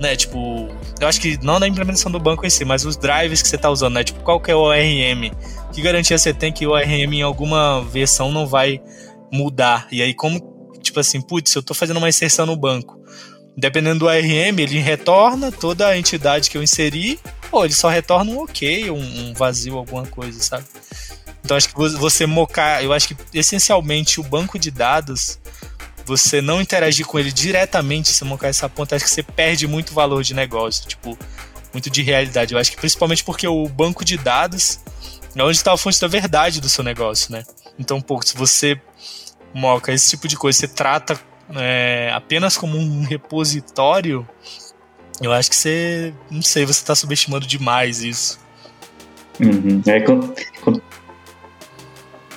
né? 0.00 0.16
Tipo, 0.16 0.68
eu 0.98 1.06
acho 1.06 1.20
que 1.20 1.38
não 1.42 1.58
na 1.58 1.68
implementação 1.68 2.10
do 2.10 2.18
banco 2.18 2.46
em 2.46 2.50
si, 2.50 2.64
mas 2.64 2.86
os 2.86 2.96
drivers 2.96 3.42
que 3.42 3.48
você 3.48 3.56
está 3.56 3.68
usando, 3.68 3.94
né? 3.94 4.04
Tipo, 4.04 4.20
qual 4.20 4.40
que 4.40 4.50
é 4.50 4.54
o 4.54 4.60
ORM? 4.60 5.30
Que 5.74 5.82
garantia 5.82 6.16
você 6.16 6.32
tem 6.32 6.50
que 6.50 6.66
o 6.66 6.70
ORM 6.70 7.12
em 7.12 7.22
alguma 7.22 7.82
versão 7.84 8.32
não 8.32 8.46
vai 8.46 8.80
mudar? 9.30 9.88
E 9.92 10.00
aí, 10.00 10.14
como, 10.14 10.72
tipo 10.82 10.98
assim, 10.98 11.20
putz, 11.20 11.54
eu 11.54 11.60
estou 11.60 11.76
fazendo 11.76 11.98
uma 11.98 12.08
inserção 12.08 12.46
no 12.46 12.56
banco. 12.56 12.98
Dependendo 13.54 13.98
do 13.98 14.06
ORM, 14.06 14.58
ele 14.58 14.78
retorna 14.78 15.52
toda 15.52 15.86
a 15.86 15.98
entidade 15.98 16.48
que 16.48 16.56
eu 16.56 16.62
inseri 16.62 17.20
pô, 17.50 17.64
ele 17.64 17.74
só 17.74 17.88
retorna 17.88 18.30
um 18.30 18.42
ok, 18.42 18.90
um, 18.90 18.96
um 18.96 19.34
vazio, 19.34 19.76
alguma 19.76 20.06
coisa, 20.06 20.40
sabe? 20.42 20.64
Então 21.44 21.56
acho 21.56 21.68
que 21.68 21.74
você 21.74 22.26
mocar, 22.26 22.82
eu 22.84 22.92
acho 22.92 23.08
que 23.08 23.16
essencialmente 23.32 24.20
o 24.20 24.22
banco 24.22 24.58
de 24.58 24.70
dados, 24.70 25.38
você 26.04 26.40
não 26.40 26.60
interagir 26.60 27.06
com 27.06 27.18
ele 27.18 27.32
diretamente, 27.32 28.08
se 28.08 28.24
mocar 28.24 28.48
essa 28.48 28.68
ponta, 28.68 28.96
acho 28.96 29.04
que 29.04 29.10
você 29.10 29.22
perde 29.22 29.66
muito 29.66 29.94
valor 29.94 30.22
de 30.22 30.34
negócio, 30.34 30.86
tipo, 30.86 31.18
muito 31.72 31.90
de 31.90 32.02
realidade. 32.02 32.54
Eu 32.54 32.60
acho 32.60 32.70
que 32.70 32.76
principalmente 32.76 33.24
porque 33.24 33.46
o 33.46 33.68
banco 33.68 34.04
de 34.04 34.16
dados 34.16 34.80
é 35.34 35.42
onde 35.42 35.56
está 35.56 35.72
a 35.72 35.76
fonte 35.76 36.00
da 36.00 36.08
verdade 36.08 36.60
do 36.60 36.68
seu 36.68 36.82
negócio, 36.82 37.32
né? 37.32 37.44
Então, 37.78 38.00
pô, 38.00 38.20
se 38.24 38.36
você 38.36 38.80
moca 39.54 39.92
esse 39.92 40.10
tipo 40.10 40.26
de 40.26 40.36
coisa, 40.36 40.58
você 40.58 40.68
trata 40.68 41.18
é, 41.56 42.10
apenas 42.12 42.56
como 42.56 42.76
um 42.76 43.04
repositório, 43.04 44.28
eu 45.20 45.32
acho 45.32 45.50
que 45.50 45.56
você. 45.56 46.12
Não 46.30 46.42
sei, 46.42 46.64
você 46.64 46.84
tá 46.84 46.94
subestimando 46.94 47.46
demais 47.46 48.02
isso. 48.02 48.38
Uhum. 49.40 49.82
É, 49.86 50.00
quando, 50.00 50.34
quando, 50.62 50.82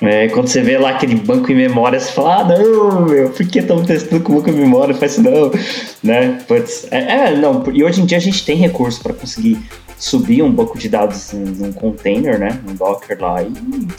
é, 0.02 0.28
quando 0.30 0.48
você 0.48 0.62
vê 0.62 0.78
lá 0.78 0.92
aquele 0.92 1.16
banco 1.16 1.52
em 1.52 1.56
memória, 1.56 2.00
você 2.00 2.12
fala, 2.12 2.42
ah, 2.42 2.44
não, 2.44 3.06
meu, 3.06 3.30
por 3.30 3.46
que 3.48 3.60
estamos 3.60 3.86
testando 3.86 4.24
com 4.24 4.36
banco 4.36 4.50
em 4.50 4.54
memória? 4.54 4.96
Faz 4.96 5.14
isso 5.14 5.22
não, 5.22 5.52
né? 6.04 6.44
É, 6.90 6.98
é, 6.98 7.36
não, 7.36 7.64
e 7.72 7.84
hoje 7.84 8.02
em 8.02 8.06
dia 8.06 8.18
a 8.18 8.22
gente 8.22 8.44
tem 8.46 8.56
recurso 8.56 9.02
para 9.02 9.14
conseguir 9.14 9.60
subir 9.98 10.42
um 10.42 10.52
banco 10.52 10.78
de 10.78 10.90
dados 10.90 11.32
em 11.34 11.64
um 11.64 11.72
container, 11.72 12.40
né? 12.40 12.60
Um 12.68 12.74
Docker 12.74 13.20
lá 13.22 13.44
e 13.44 13.52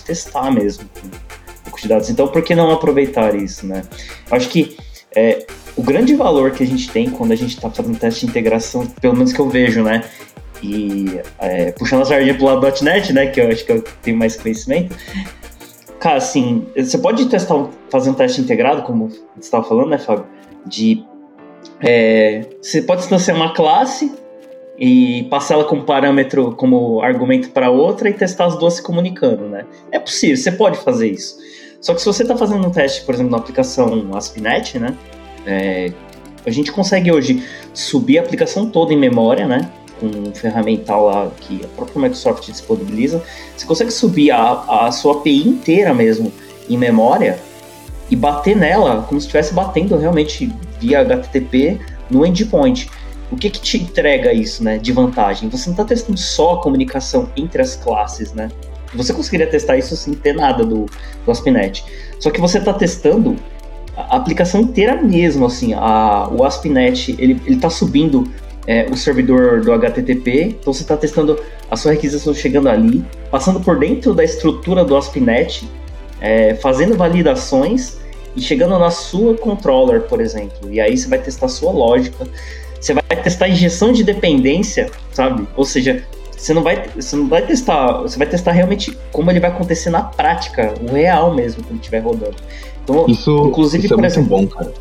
testar 0.05 0.51
mesmo 0.51 0.85
um 1.05 1.65
banco 1.65 1.81
de 1.81 1.89
dados. 1.89 2.11
Então, 2.11 2.27
por 2.27 2.43
que 2.43 2.57
não 2.57 2.73
aproveitar 2.73 3.37
isso, 3.37 3.65
né? 3.65 3.83
Acho 4.29 4.49
que 4.49 4.77
é, 5.15 5.47
o 5.77 5.83
grande 5.83 6.15
valor 6.15 6.51
que 6.53 6.63
a 6.63 6.67
gente 6.67 6.91
tem 6.91 7.11
quando 7.11 7.33
a 7.33 7.37
gente 7.37 7.55
está 7.55 7.71
fazendo 7.71 7.99
teste 7.99 8.21
de 8.21 8.31
integração, 8.31 8.87
pelo 8.87 9.15
menos 9.15 9.33
que 9.33 9.41
eu 9.41 9.49
vejo, 9.49 9.83
né? 9.83 10.03
E 10.63 11.21
é, 11.39 11.73
puxando 11.73 12.03
a 12.03 12.05
sardinha 12.05 12.35
pro 12.35 12.45
lado 12.45 12.61
do 12.61 12.85
.NET, 12.85 13.13
né? 13.13 13.27
Que 13.27 13.41
eu 13.41 13.49
acho 13.49 13.65
que 13.65 13.73
eu 13.73 13.83
tenho 14.03 14.17
mais 14.17 14.37
conhecimento. 14.37 14.95
Cara, 15.99 16.17
assim, 16.17 16.67
você 16.77 16.99
pode 16.99 17.27
testar, 17.27 17.69
fazer 17.91 18.11
um 18.11 18.15
teste 18.15 18.41
integrado, 18.41 18.83
como 18.83 19.09
você 19.09 19.23
estava 19.39 19.65
falando, 19.65 19.89
né, 19.89 19.99
Fábio? 19.99 20.27
De. 20.67 21.05
É, 21.81 22.47
você 22.61 22.83
pode 22.83 23.03
estabelecer 23.03 23.35
uma 23.35 23.53
classe 23.55 24.13
e 24.79 25.25
passar 25.31 25.55
ela 25.55 25.65
como 25.65 25.85
parâmetro, 25.85 26.57
como 26.57 27.01
argumento 27.03 27.51
para 27.51 27.71
outra 27.71 28.09
e 28.09 28.13
testar 28.13 28.47
as 28.47 28.59
duas 28.59 28.75
se 28.75 28.83
comunicando, 28.83 29.49
né? 29.49 29.65
É 29.91 29.99
possível, 29.99 30.37
você 30.37 30.53
pode 30.53 30.79
fazer 30.79 31.09
isso. 31.09 31.37
Só 31.83 31.93
que 31.93 32.01
se 32.01 32.07
você 32.07 32.23
está 32.23 32.37
fazendo 32.37 32.65
um 32.65 32.71
teste, 32.71 33.03
por 33.03 33.13
exemplo, 33.13 33.33
na 33.33 33.39
aplicação 33.39 34.09
ASP.NET, 34.15 34.79
né? 34.79 34.97
É, 35.45 35.93
a 36.47 36.51
gente 36.51 36.71
consegue 36.71 37.11
hoje 37.11 37.45
subir 37.75 38.19
a 38.19 38.23
aplicação 38.23 38.71
toda 38.71 38.95
em 38.95 38.97
memória, 38.97 39.49
né? 39.49 39.69
Com 39.99 40.07
um 40.07 40.33
ferramental 40.33 41.07
lá 41.07 41.31
que 41.41 41.61
a 41.65 41.69
própria 41.69 42.01
Microsoft 42.01 42.49
disponibiliza. 42.49 43.21
Você 43.57 43.67
consegue 43.67 43.91
subir 43.91 44.31
a, 44.31 44.87
a 44.87 44.93
sua 44.93 45.15
API 45.15 45.49
inteira 45.49 45.93
mesmo 45.93 46.33
em 46.71 46.79
memória 46.79 47.39
e 48.09 48.15
bater 48.15 48.57
nela 48.57 49.03
como 49.03 49.21
se 49.21 49.27
estivesse 49.27 49.53
batendo 49.53 49.97
realmente 49.97 50.53
via 50.81 51.01
HTTP 51.01 51.81
no 52.09 52.25
endpoint. 52.25 52.89
O 53.31 53.37
que, 53.37 53.51
que 53.51 53.61
te 53.61 53.79
entrega 53.79 54.33
isso, 54.33 54.63
né, 54.63 54.79
de 54.79 54.93
vantagem? 54.93 55.49
Você 55.49 55.67
não 55.67 55.73
está 55.73 55.85
testando 55.85 56.19
só 56.19 56.55
a 56.55 56.63
comunicação 56.63 57.31
entre 57.37 57.61
as 57.61 57.75
classes, 57.75 58.33
né? 58.35 58.51
Você 58.95 59.13
conseguiria 59.13 59.47
testar 59.47 59.77
isso 59.77 59.97
sem 59.97 60.15
ter 60.15 60.35
nada 60.35 60.65
do, 60.65 60.87
do 61.25 61.31
ASP.NET. 61.31 61.85
Só 62.19 62.31
que 62.31 62.41
você 62.41 62.59
está 62.59 62.73
testando 62.73 63.37
a 63.97 64.17
aplicação 64.17 64.61
inteira 64.61 65.01
mesmo, 65.03 65.47
assim, 65.47 65.75
a, 65.75 66.29
o 66.31 66.45
ASP.NET, 66.45 67.15
ele, 67.19 67.41
ele 67.45 67.57
tá 67.57 67.69
subindo 67.69 68.31
é, 68.67 68.87
o 68.91 68.97
servidor 68.97 69.61
do 69.61 69.73
HTTP, 69.73 70.57
então 70.61 70.73
você 70.73 70.83
está 70.83 70.97
testando 70.97 71.39
a 71.71 71.77
sua 71.77 71.93
requisição 71.93 72.33
chegando 72.33 72.69
ali, 72.69 73.05
passando 73.31 73.61
por 73.61 73.79
dentro 73.79 74.15
da 74.15 74.25
estrutura 74.25 74.85
do 74.85 74.97
ASP.NET, 74.97 75.69
é, 76.21 76.55
fazendo 76.55 76.97
validações 76.97 77.99
e 78.37 78.41
chegando 78.41 78.79
na 78.79 78.91
sua 78.91 79.35
controller, 79.37 80.03
por 80.03 80.21
exemplo. 80.21 80.71
E 80.71 80.81
aí 80.81 80.97
você 80.97 81.09
vai 81.09 81.19
testar 81.19 81.47
a 81.47 81.49
sua 81.49 81.73
lógica, 81.73 82.27
você 82.81 82.95
vai 82.95 83.23
testar 83.23 83.47
a 83.47 83.49
injeção 83.49 83.93
de 83.93 84.05
dependência, 84.05 84.91
sabe? 85.13 85.47
Ou 85.57 85.65
seja, 85.65 86.05
você 86.43 86.53
não 86.53 86.63
vai, 86.63 86.89
você 86.97 87.15
não 87.15 87.29
vai 87.29 87.47
testar, 87.47 88.03
você 88.03 88.19
vai 88.19 88.27
testar 88.27 88.51
realmente 88.51 88.99
como 89.13 89.31
ele 89.31 89.39
vai 89.39 89.51
acontecer 89.51 89.91
na 89.91 90.03
prática, 90.03 90.75
o 90.83 90.93
real 90.93 91.33
mesmo, 91.35 91.63
quando 91.63 91.79
estiver 91.79 92.01
rodando. 92.01 92.37
Então, 92.83 93.07
isso, 93.07 93.47
inclusive, 93.47 93.85
isso 93.85 93.95
é 93.95 93.97
por 93.97 94.05
exemplo, 94.05 94.37
muito 94.37 94.51
bom, 94.51 94.57
cara. 94.57 94.73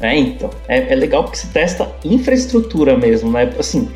É, 0.00 0.16
então. 0.16 0.50
É, 0.66 0.92
é 0.92 0.94
legal 0.94 1.24
porque 1.24 1.36
você 1.36 1.48
testa 1.48 1.92
infraestrutura 2.04 2.96
mesmo, 2.96 3.30
né? 3.30 3.52
Assim, 3.58 3.88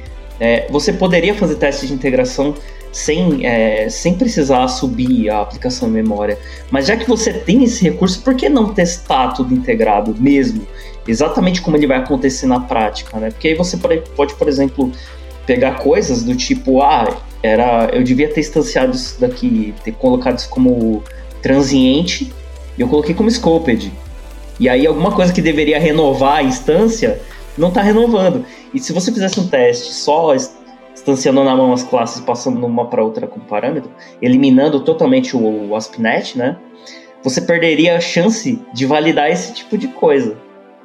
É, 0.43 0.67
você 0.71 0.91
poderia 0.91 1.35
fazer 1.35 1.57
testes 1.57 1.89
de 1.89 1.95
integração 1.95 2.55
sem, 2.91 3.47
é, 3.47 3.91
sem 3.91 4.15
precisar 4.15 4.67
subir 4.69 5.29
a 5.29 5.43
aplicação 5.43 5.87
em 5.89 5.93
memória. 5.93 6.39
Mas 6.71 6.87
já 6.87 6.97
que 6.97 7.07
você 7.07 7.33
tem 7.33 7.63
esse 7.63 7.83
recurso, 7.85 8.23
por 8.23 8.35
que 8.35 8.49
não 8.49 8.73
testar 8.73 9.33
tudo 9.33 9.53
integrado 9.55 10.15
mesmo? 10.19 10.67
Exatamente 11.07 11.61
como 11.61 11.77
ele 11.77 11.87
vai 11.87 11.99
acontecer 11.99 12.47
na 12.47 12.59
prática, 12.59 13.19
né? 13.19 13.31
Porque 13.31 13.49
aí 13.49 13.55
você 13.55 13.77
pode, 13.77 14.01
pode 14.17 14.35
por 14.35 14.49
exemplo, 14.49 14.91
pegar 15.51 15.81
coisas 15.81 16.23
do 16.23 16.37
tipo, 16.37 16.81
ah, 16.81 17.23
era, 17.43 17.91
eu 17.93 18.05
devia 18.05 18.33
ter 18.33 18.39
instanciado 18.39 18.95
isso 18.95 19.21
daqui, 19.21 19.75
ter 19.83 19.91
colocado 19.91 20.39
isso 20.39 20.49
como 20.49 21.03
transiente, 21.43 22.33
eu 22.79 22.87
coloquei 22.87 23.17
como 23.17 23.29
scoped. 23.29 23.93
E 24.61 24.69
aí 24.69 24.87
alguma 24.87 25.11
coisa 25.11 25.33
que 25.33 25.43
deveria 25.43 25.81
renovar 25.81 26.37
a 26.37 26.43
instância 26.45 27.21
não 27.59 27.67
está 27.67 27.83
renovando. 27.83 28.45
E 28.73 28.79
se 28.79 28.93
você 28.93 29.11
fizesse 29.11 29.41
um 29.41 29.49
teste 29.49 29.93
só 29.93 30.33
instanciando 30.95 31.43
na 31.43 31.57
mão 31.57 31.73
as 31.73 31.83
classes, 31.83 32.21
passando 32.21 32.65
uma 32.65 32.87
para 32.87 33.03
outra 33.03 33.27
com 33.27 33.41
parâmetro, 33.41 33.91
eliminando 34.23 34.79
totalmente 34.79 35.37
o, 35.37 35.71
o 35.71 35.75
ASP.NET, 35.75 36.39
né? 36.39 36.59
Você 37.25 37.41
perderia 37.41 37.97
a 37.97 38.01
chance 38.01 38.61
de 38.73 38.87
validar 38.87 39.29
esse 39.29 39.53
tipo 39.53 39.77
de 39.77 39.89
coisa. 39.89 40.39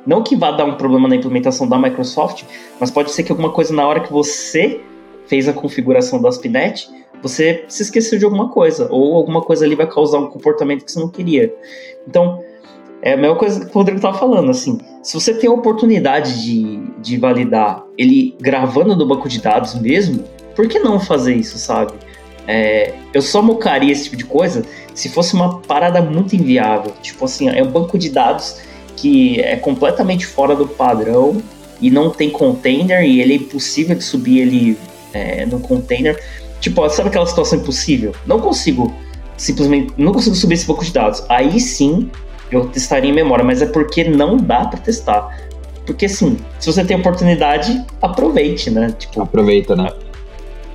Não 0.05 0.21
que 0.21 0.35
vá 0.35 0.51
dar 0.51 0.65
um 0.65 0.75
problema 0.75 1.07
na 1.07 1.15
implementação 1.15 1.67
da 1.67 1.77
Microsoft, 1.77 2.43
mas 2.79 2.91
pode 2.91 3.11
ser 3.11 3.23
que 3.23 3.31
alguma 3.31 3.51
coisa 3.51 3.73
na 3.73 3.87
hora 3.87 4.01
que 4.01 4.11
você 4.11 4.81
fez 5.27 5.47
a 5.47 5.53
configuração 5.53 6.21
do 6.21 6.27
ASP.NET, 6.27 6.89
você 7.21 7.65
se 7.67 7.81
esqueceu 7.81 8.19
de 8.19 8.25
alguma 8.25 8.49
coisa, 8.49 8.87
ou 8.91 9.15
alguma 9.15 9.41
coisa 9.41 9.65
ali 9.65 9.75
vai 9.75 9.87
causar 9.87 10.19
um 10.19 10.27
comportamento 10.27 10.85
que 10.85 10.91
você 10.91 10.99
não 10.99 11.09
queria. 11.09 11.53
Então, 12.07 12.39
é 13.01 13.13
a 13.13 13.17
mesma 13.17 13.35
coisa 13.35 13.65
que 13.65 13.71
o 13.71 13.73
Rodrigo 13.73 13.97
estava 13.97 14.17
falando, 14.17 14.51
assim, 14.51 14.79
se 15.01 15.13
você 15.13 15.33
tem 15.33 15.49
a 15.49 15.53
oportunidade 15.53 16.43
de, 16.43 16.77
de 16.99 17.17
validar 17.17 17.83
ele 17.97 18.35
gravando 18.39 18.95
no 18.95 19.05
banco 19.05 19.27
de 19.27 19.41
dados 19.41 19.75
mesmo, 19.75 20.23
por 20.55 20.67
que 20.67 20.79
não 20.79 20.99
fazer 20.99 21.35
isso, 21.35 21.57
sabe? 21.57 21.93
É, 22.47 22.93
eu 23.13 23.21
só 23.21 23.41
mocaria 23.41 23.91
esse 23.91 24.05
tipo 24.05 24.15
de 24.15 24.25
coisa 24.25 24.63
se 24.93 25.09
fosse 25.09 25.33
uma 25.33 25.59
parada 25.61 26.01
muito 26.01 26.35
inviável. 26.35 26.93
Tipo 27.01 27.25
assim, 27.25 27.49
é 27.49 27.63
um 27.63 27.71
banco 27.71 27.97
de 27.97 28.09
dados 28.09 28.61
que 28.95 29.39
é 29.41 29.55
completamente 29.55 30.25
fora 30.25 30.55
do 30.55 30.67
padrão 30.67 31.41
e 31.81 31.89
não 31.89 32.09
tem 32.09 32.29
container 32.29 33.03
e 33.03 33.21
ele 33.21 33.33
é 33.33 33.35
impossível 33.37 33.95
de 33.95 34.03
subir 34.03 34.39
ele 34.39 34.77
é, 35.13 35.45
no 35.45 35.59
container. 35.59 36.21
Tipo, 36.59 36.87
sabe 36.89 37.09
aquela 37.09 37.25
situação 37.25 37.59
impossível? 37.59 38.13
Não 38.25 38.39
consigo 38.39 38.93
simplesmente, 39.37 39.93
não 39.97 40.13
consigo 40.13 40.35
subir 40.35 40.55
esse 40.55 40.65
banco 40.65 40.83
de 40.83 40.91
dados. 40.91 41.23
Aí 41.29 41.59
sim 41.59 42.09
eu 42.51 42.65
testaria 42.67 43.09
em 43.09 43.13
memória, 43.13 43.43
mas 43.43 43.61
é 43.61 43.65
porque 43.65 44.03
não 44.03 44.37
dá 44.37 44.65
para 44.65 44.79
testar. 44.79 45.45
Porque 45.85 46.05
assim, 46.05 46.37
se 46.59 46.71
você 46.71 46.83
tem 46.83 46.97
oportunidade, 46.97 47.83
aproveite, 48.01 48.71
né? 48.71 48.93
Tipo, 48.97 49.21
Aproveita, 49.21 49.75
né? 49.75 49.89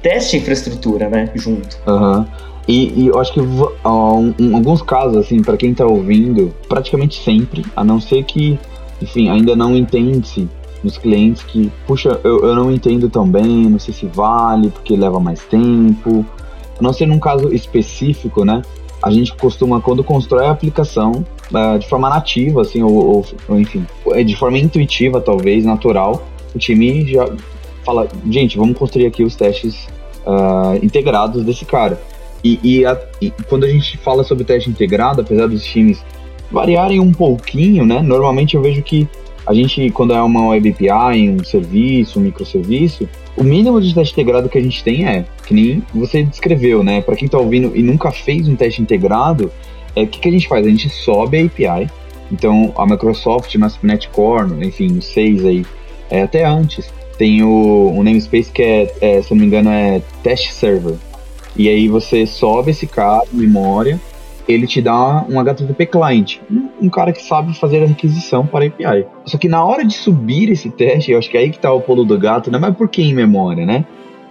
Teste 0.03 0.39
infraestrutura, 0.39 1.09
né? 1.09 1.31
Junto. 1.35 1.79
Uhum. 1.87 2.25
E, 2.69 3.03
e, 3.03 3.07
eu 3.09 3.19
acho 3.19 3.33
que 3.33 3.41
em 3.41 4.55
alguns 4.55 4.83
casos, 4.83 5.17
assim, 5.17 5.43
para 5.43 5.57
quem 5.57 5.75
tá 5.75 5.85
ouvindo, 5.85 6.55
praticamente 6.69 7.23
sempre, 7.23 7.65
a 7.75 7.83
não 7.83 8.01
ser 8.01 8.23
que, 8.25 8.59
enfim, 9.03 9.29
ainda 9.29 9.57
não 9.57 9.77
entende-se 9.77 10.49
nos 10.83 10.97
clientes 10.97 11.43
que, 11.43 11.71
puxa, 11.87 12.21
eu, 12.25 12.45
eu 12.45 12.55
não 12.55 12.71
entendo 12.71 13.09
tão 13.09 13.29
bem, 13.29 13.69
não 13.69 13.79
sei 13.79 13.93
se 13.93 14.07
vale, 14.07 14.71
porque 14.71 14.97
leva 14.97 15.19
mais 15.21 15.41
tempo. 15.45 16.25
A 16.79 16.83
não 16.83 16.93
ser 16.93 17.07
num 17.07 17.19
caso 17.19 17.53
específico, 17.53 18.45
né? 18.45 18.63
A 19.03 19.11
gente 19.11 19.35
costuma, 19.35 19.81
quando 19.81 20.05
constrói 20.05 20.47
a 20.47 20.51
aplicação, 20.51 21.25
uh, 21.53 21.79
de 21.79 21.89
forma 21.89 22.09
nativa, 22.09 22.61
assim, 22.63 22.83
ou, 22.83 22.95
ou, 22.95 23.27
ou, 23.49 23.59
enfim, 23.59 23.87
é 24.13 24.23
de 24.23 24.37
forma 24.37 24.59
intuitiva, 24.59 25.21
talvez, 25.21 25.65
natural, 25.65 26.27
o 26.55 26.59
time 26.59 27.07
já 27.07 27.29
fala, 27.91 28.09
gente, 28.31 28.57
vamos 28.57 28.79
construir 28.79 29.07
aqui 29.07 29.25
os 29.25 29.35
testes 29.35 29.89
uh, 30.25 30.77
integrados 30.83 31.45
desse 31.45 31.65
cara. 31.65 32.01
E, 32.43 32.59
e, 32.63 32.87
a, 32.87 32.99
e, 33.21 33.31
quando 33.49 33.65
a 33.65 33.69
gente 33.69 33.99
fala 33.99 34.23
sobre 34.23 34.45
teste 34.45 34.71
integrado, 34.71 35.21
apesar 35.21 35.47
dos 35.47 35.65
times 35.65 36.03
variarem 36.51 37.01
um 37.01 37.13
pouquinho, 37.13 37.85
né? 37.85 38.01
Normalmente 38.01 38.55
eu 38.57 38.63
vejo 38.63 38.83
que 38.83 39.09
a 39.47 39.53
gente, 39.53 39.91
quando 39.91 40.15
é 40.15 40.23
uma 40.23 40.49
web 40.49 40.71
API, 40.71 41.29
um 41.29 41.43
serviço, 41.45 42.19
um 42.19 42.23
microserviço, 42.23 43.09
o 43.37 43.43
mínimo 43.43 43.81
de 43.81 43.93
teste 43.93 44.13
integrado 44.13 44.49
que 44.49 44.59
a 44.59 44.63
gente 44.63 44.83
tem 44.83 45.07
é, 45.07 45.25
que 45.47 45.53
nem 45.53 45.83
você 45.93 46.23
descreveu, 46.23 46.85
né? 46.85 47.01
Para 47.01 47.17
quem 47.17 47.27
está 47.27 47.39
ouvindo 47.39 47.73
e 47.75 47.83
nunca 47.83 48.11
fez 48.13 48.49
um 48.49 48.55
teste 48.55 48.81
integrado, 48.81 49.51
é, 49.97 50.03
o 50.03 50.07
que, 50.07 50.21
que 50.21 50.29
a 50.29 50.33
gente 50.33 50.47
faz? 50.47 50.65
A 50.65 50.71
gente 50.71 50.89
sobe 50.89 51.39
a 51.39 51.45
API. 51.45 51.91
Então, 52.31 52.73
a 52.77 52.87
Microsoft, 52.87 53.57
ASP.NET 53.61 54.09
Core, 54.11 54.65
enfim, 54.65 54.99
os 54.99 55.07
seis 55.07 55.45
aí, 55.45 55.67
é, 56.09 56.23
até 56.23 56.45
antes, 56.45 56.89
tem 57.21 57.43
o, 57.43 57.93
um 57.95 58.03
namespace 58.03 58.51
que 58.51 58.63
é, 58.63 58.95
é, 58.99 59.21
se 59.21 59.31
não 59.31 59.39
me 59.39 59.47
engano, 59.47 59.69
é 59.69 60.01
Test 60.23 60.53
Server. 60.53 60.95
E 61.55 61.69
aí 61.69 61.87
você 61.87 62.25
sobe 62.25 62.71
esse 62.71 62.87
cara, 62.87 63.25
memória, 63.31 64.01
ele 64.49 64.67
te 64.67 64.81
dá 64.81 65.23
um 65.29 65.39
HTTP 65.39 65.85
client, 65.85 66.39
um, 66.51 66.87
um, 66.87 66.89
cara 66.89 67.13
que 67.13 67.23
sabe 67.23 67.53
fazer 67.53 67.83
a 67.83 67.87
requisição 67.87 68.47
para 68.47 68.65
a 68.65 68.69
API. 68.69 69.05
Só 69.27 69.37
que 69.37 69.49
na 69.51 69.63
hora 69.63 69.85
de 69.85 69.93
subir 69.93 70.49
esse 70.49 70.71
teste, 70.71 71.13
eu 71.13 71.19
acho 71.19 71.29
que 71.29 71.37
é 71.37 71.41
aí 71.41 71.51
que 71.51 71.57
está 71.57 71.71
o 71.71 71.83
pulo 71.83 72.07
do 72.07 72.19
gato, 72.19 72.51
não 72.51 72.57
é 72.57 72.63
mais 72.63 72.75
por 72.75 72.89
que 72.89 73.03
em 73.03 73.13
memória, 73.13 73.67
né? 73.67 73.85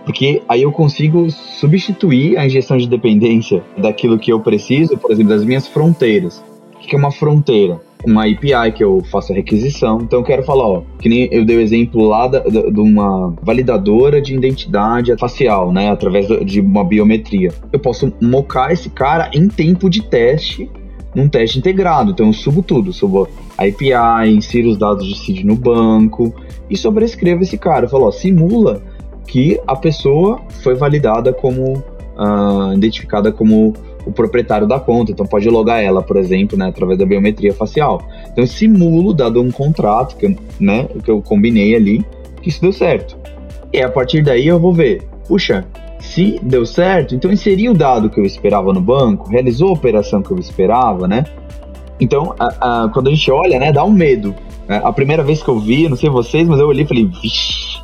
Porque 0.03 0.41
aí 0.49 0.63
eu 0.63 0.71
consigo 0.71 1.29
substituir 1.29 2.39
a 2.39 2.47
injeção 2.47 2.75
de 2.75 2.87
dependência 2.87 3.61
daquilo 3.77 4.17
que 4.17 4.33
eu 4.33 4.39
preciso, 4.39 4.97
por 4.97 5.11
exemplo, 5.11 5.29
das 5.29 5.45
minhas 5.45 5.67
fronteiras. 5.67 6.43
O 6.73 6.79
que 6.79 6.95
é 6.95 6.97
uma 6.97 7.11
fronteira? 7.11 7.79
Uma 8.05 8.23
API 8.23 8.71
que 8.73 8.83
eu 8.83 9.03
faço 9.11 9.33
a 9.33 9.35
requisição. 9.35 9.99
Então 10.01 10.19
eu 10.19 10.23
quero 10.23 10.43
falar, 10.43 10.65
ó, 10.65 10.83
que 10.99 11.09
nem 11.09 11.27
eu 11.31 11.43
dei 11.43 11.57
o 11.57 11.61
exemplo 11.61 12.07
lá 12.07 12.27
da, 12.27 12.39
da, 12.39 12.69
de 12.69 12.79
uma 12.79 13.33
validadora 13.41 14.21
de 14.21 14.33
identidade 14.33 15.15
facial, 15.17 15.71
né? 15.71 15.91
Através 15.91 16.27
de 16.45 16.61
uma 16.61 16.83
biometria. 16.83 17.51
Eu 17.73 17.79
posso 17.79 18.11
mocar 18.21 18.71
esse 18.71 18.89
cara 18.89 19.29
em 19.33 19.47
tempo 19.47 19.89
de 19.89 20.01
teste 20.01 20.69
num 21.13 21.27
teste 21.27 21.59
integrado. 21.59 22.11
Então 22.11 22.27
eu 22.27 22.33
subo 22.33 22.61
tudo, 22.61 22.93
subo 22.93 23.27
a 23.57 23.63
API, 23.63 24.29
insiro 24.33 24.69
os 24.69 24.77
dados 24.77 25.05
de 25.05 25.17
seed 25.17 25.43
no 25.43 25.55
banco 25.55 26.33
e 26.69 26.77
sobrescrevo 26.77 27.43
esse 27.43 27.57
cara. 27.57 27.85
Eu 27.85 27.89
falo, 27.89 28.05
ó, 28.05 28.11
simula 28.11 28.81
que 29.27 29.59
a 29.67 29.75
pessoa 29.75 30.41
foi 30.63 30.75
validada 30.75 31.33
como 31.33 31.73
uh, 31.73 32.73
identificada 32.73 33.31
como 33.31 33.73
o 34.09 34.11
proprietário 34.11 34.67
da 34.67 34.79
conta, 34.79 35.11
então 35.11 35.25
pode 35.25 35.49
logar 35.49 35.83
ela, 35.83 36.01
por 36.01 36.17
exemplo, 36.17 36.57
né, 36.57 36.67
através 36.67 36.97
da 36.97 37.05
biometria 37.05 37.53
facial. 37.53 38.01
Então 38.31 38.43
eu 38.43 38.47
simulo, 38.47 39.13
dado 39.13 39.41
um 39.41 39.51
contrato 39.51 40.15
que, 40.15 40.35
né, 40.59 40.87
que 41.03 41.09
eu 41.09 41.21
combinei 41.21 41.75
ali, 41.75 42.05
que 42.41 42.49
isso 42.49 42.61
deu 42.61 42.73
certo. 42.73 43.17
E 43.71 43.81
a 43.81 43.89
partir 43.89 44.23
daí 44.23 44.47
eu 44.47 44.59
vou 44.59 44.73
ver, 44.73 45.03
puxa, 45.27 45.65
se 45.99 46.39
deu 46.41 46.65
certo, 46.65 47.13
então 47.13 47.31
inseri 47.31 47.69
o 47.69 47.73
dado 47.73 48.09
que 48.09 48.19
eu 48.19 48.25
esperava 48.25 48.73
no 48.73 48.81
banco, 48.81 49.29
realizou 49.29 49.69
a 49.69 49.73
operação 49.73 50.21
que 50.21 50.31
eu 50.31 50.39
esperava, 50.39 51.07
né? 51.07 51.23
Então, 51.99 52.33
a, 52.39 52.85
a, 52.85 52.89
quando 52.89 53.07
a 53.07 53.11
gente 53.11 53.29
olha, 53.29 53.59
né, 53.59 53.71
dá 53.71 53.83
um 53.83 53.91
medo. 53.91 54.33
Né? 54.67 54.79
A 54.83 54.91
primeira 54.93 55.21
vez 55.21 55.43
que 55.43 55.49
eu 55.49 55.59
vi, 55.59 55.89
não 55.89 55.97
sei 55.97 56.09
vocês, 56.09 56.47
mas 56.47 56.59
eu 56.59 56.67
olhei 56.67 56.85
e 56.85 56.87
falei, 56.87 57.05
vixi, 57.05 57.83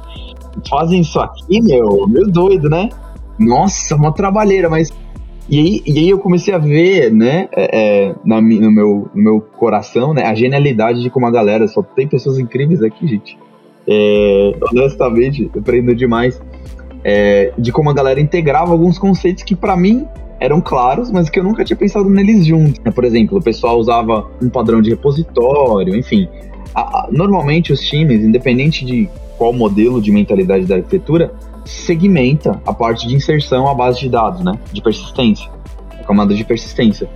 fazem 0.69 1.01
isso 1.01 1.19
aqui, 1.19 1.61
meu, 1.61 2.07
meu 2.07 2.31
doido, 2.31 2.69
né? 2.69 2.89
Nossa, 3.37 3.95
uma 3.95 4.13
trabalheira, 4.13 4.69
mas. 4.69 4.91
E 5.47 5.59
aí, 5.59 5.83
e 5.85 5.99
aí 5.99 6.09
eu 6.09 6.17
comecei 6.17 6.53
a 6.53 6.57
ver, 6.57 7.11
né, 7.11 7.47
é, 7.51 8.07
é 8.07 8.15
na, 8.25 8.41
no, 8.41 8.71
meu, 8.71 9.09
no 9.13 9.21
meu 9.21 9.41
coração, 9.41 10.13
né, 10.13 10.23
a 10.23 10.33
genialidade 10.33 11.01
de 11.01 11.09
como 11.09 11.27
a 11.27 11.31
galera, 11.31 11.67
só 11.67 11.83
tem 11.83 12.07
pessoas 12.07 12.39
incríveis 12.39 12.81
aqui, 12.81 13.07
gente. 13.07 13.37
É, 13.87 14.55
honestamente, 14.71 15.49
aprendo 15.55 15.93
demais. 15.93 16.41
É, 17.03 17.53
de 17.55 17.71
como 17.71 17.91
a 17.91 17.93
galera 17.93 18.19
integrava 18.19 18.71
alguns 18.71 18.97
conceitos 18.97 19.43
que 19.43 19.55
para 19.55 19.77
mim 19.77 20.07
eram 20.39 20.59
claros, 20.59 21.11
mas 21.11 21.29
que 21.29 21.39
eu 21.39 21.43
nunca 21.43 21.63
tinha 21.63 21.77
pensado 21.77 22.09
neles 22.09 22.45
juntos. 22.45 22.79
Por 22.93 23.03
exemplo, 23.03 23.37
o 23.37 23.41
pessoal 23.41 23.77
usava 23.77 24.27
um 24.41 24.49
padrão 24.49 24.81
de 24.81 24.89
repositório, 24.89 25.95
enfim. 25.95 26.27
A, 26.73 26.81
a, 26.81 27.09
normalmente 27.11 27.71
os 27.71 27.79
times, 27.81 28.23
independente 28.23 28.83
de 28.83 29.07
qual 29.37 29.53
modelo 29.53 30.01
de 30.01 30.11
mentalidade 30.11 30.65
da 30.65 30.75
arquitetura, 30.75 31.31
segmenta 31.65 32.61
a 32.65 32.73
parte 32.73 33.07
de 33.07 33.15
inserção 33.15 33.67
à 33.67 33.73
base 33.73 33.99
de 33.99 34.09
dados, 34.09 34.41
né? 34.43 34.53
De 34.71 34.81
persistência, 34.81 35.51
a 35.99 36.03
camada 36.03 36.33
de 36.33 36.43
persistência. 36.43 37.09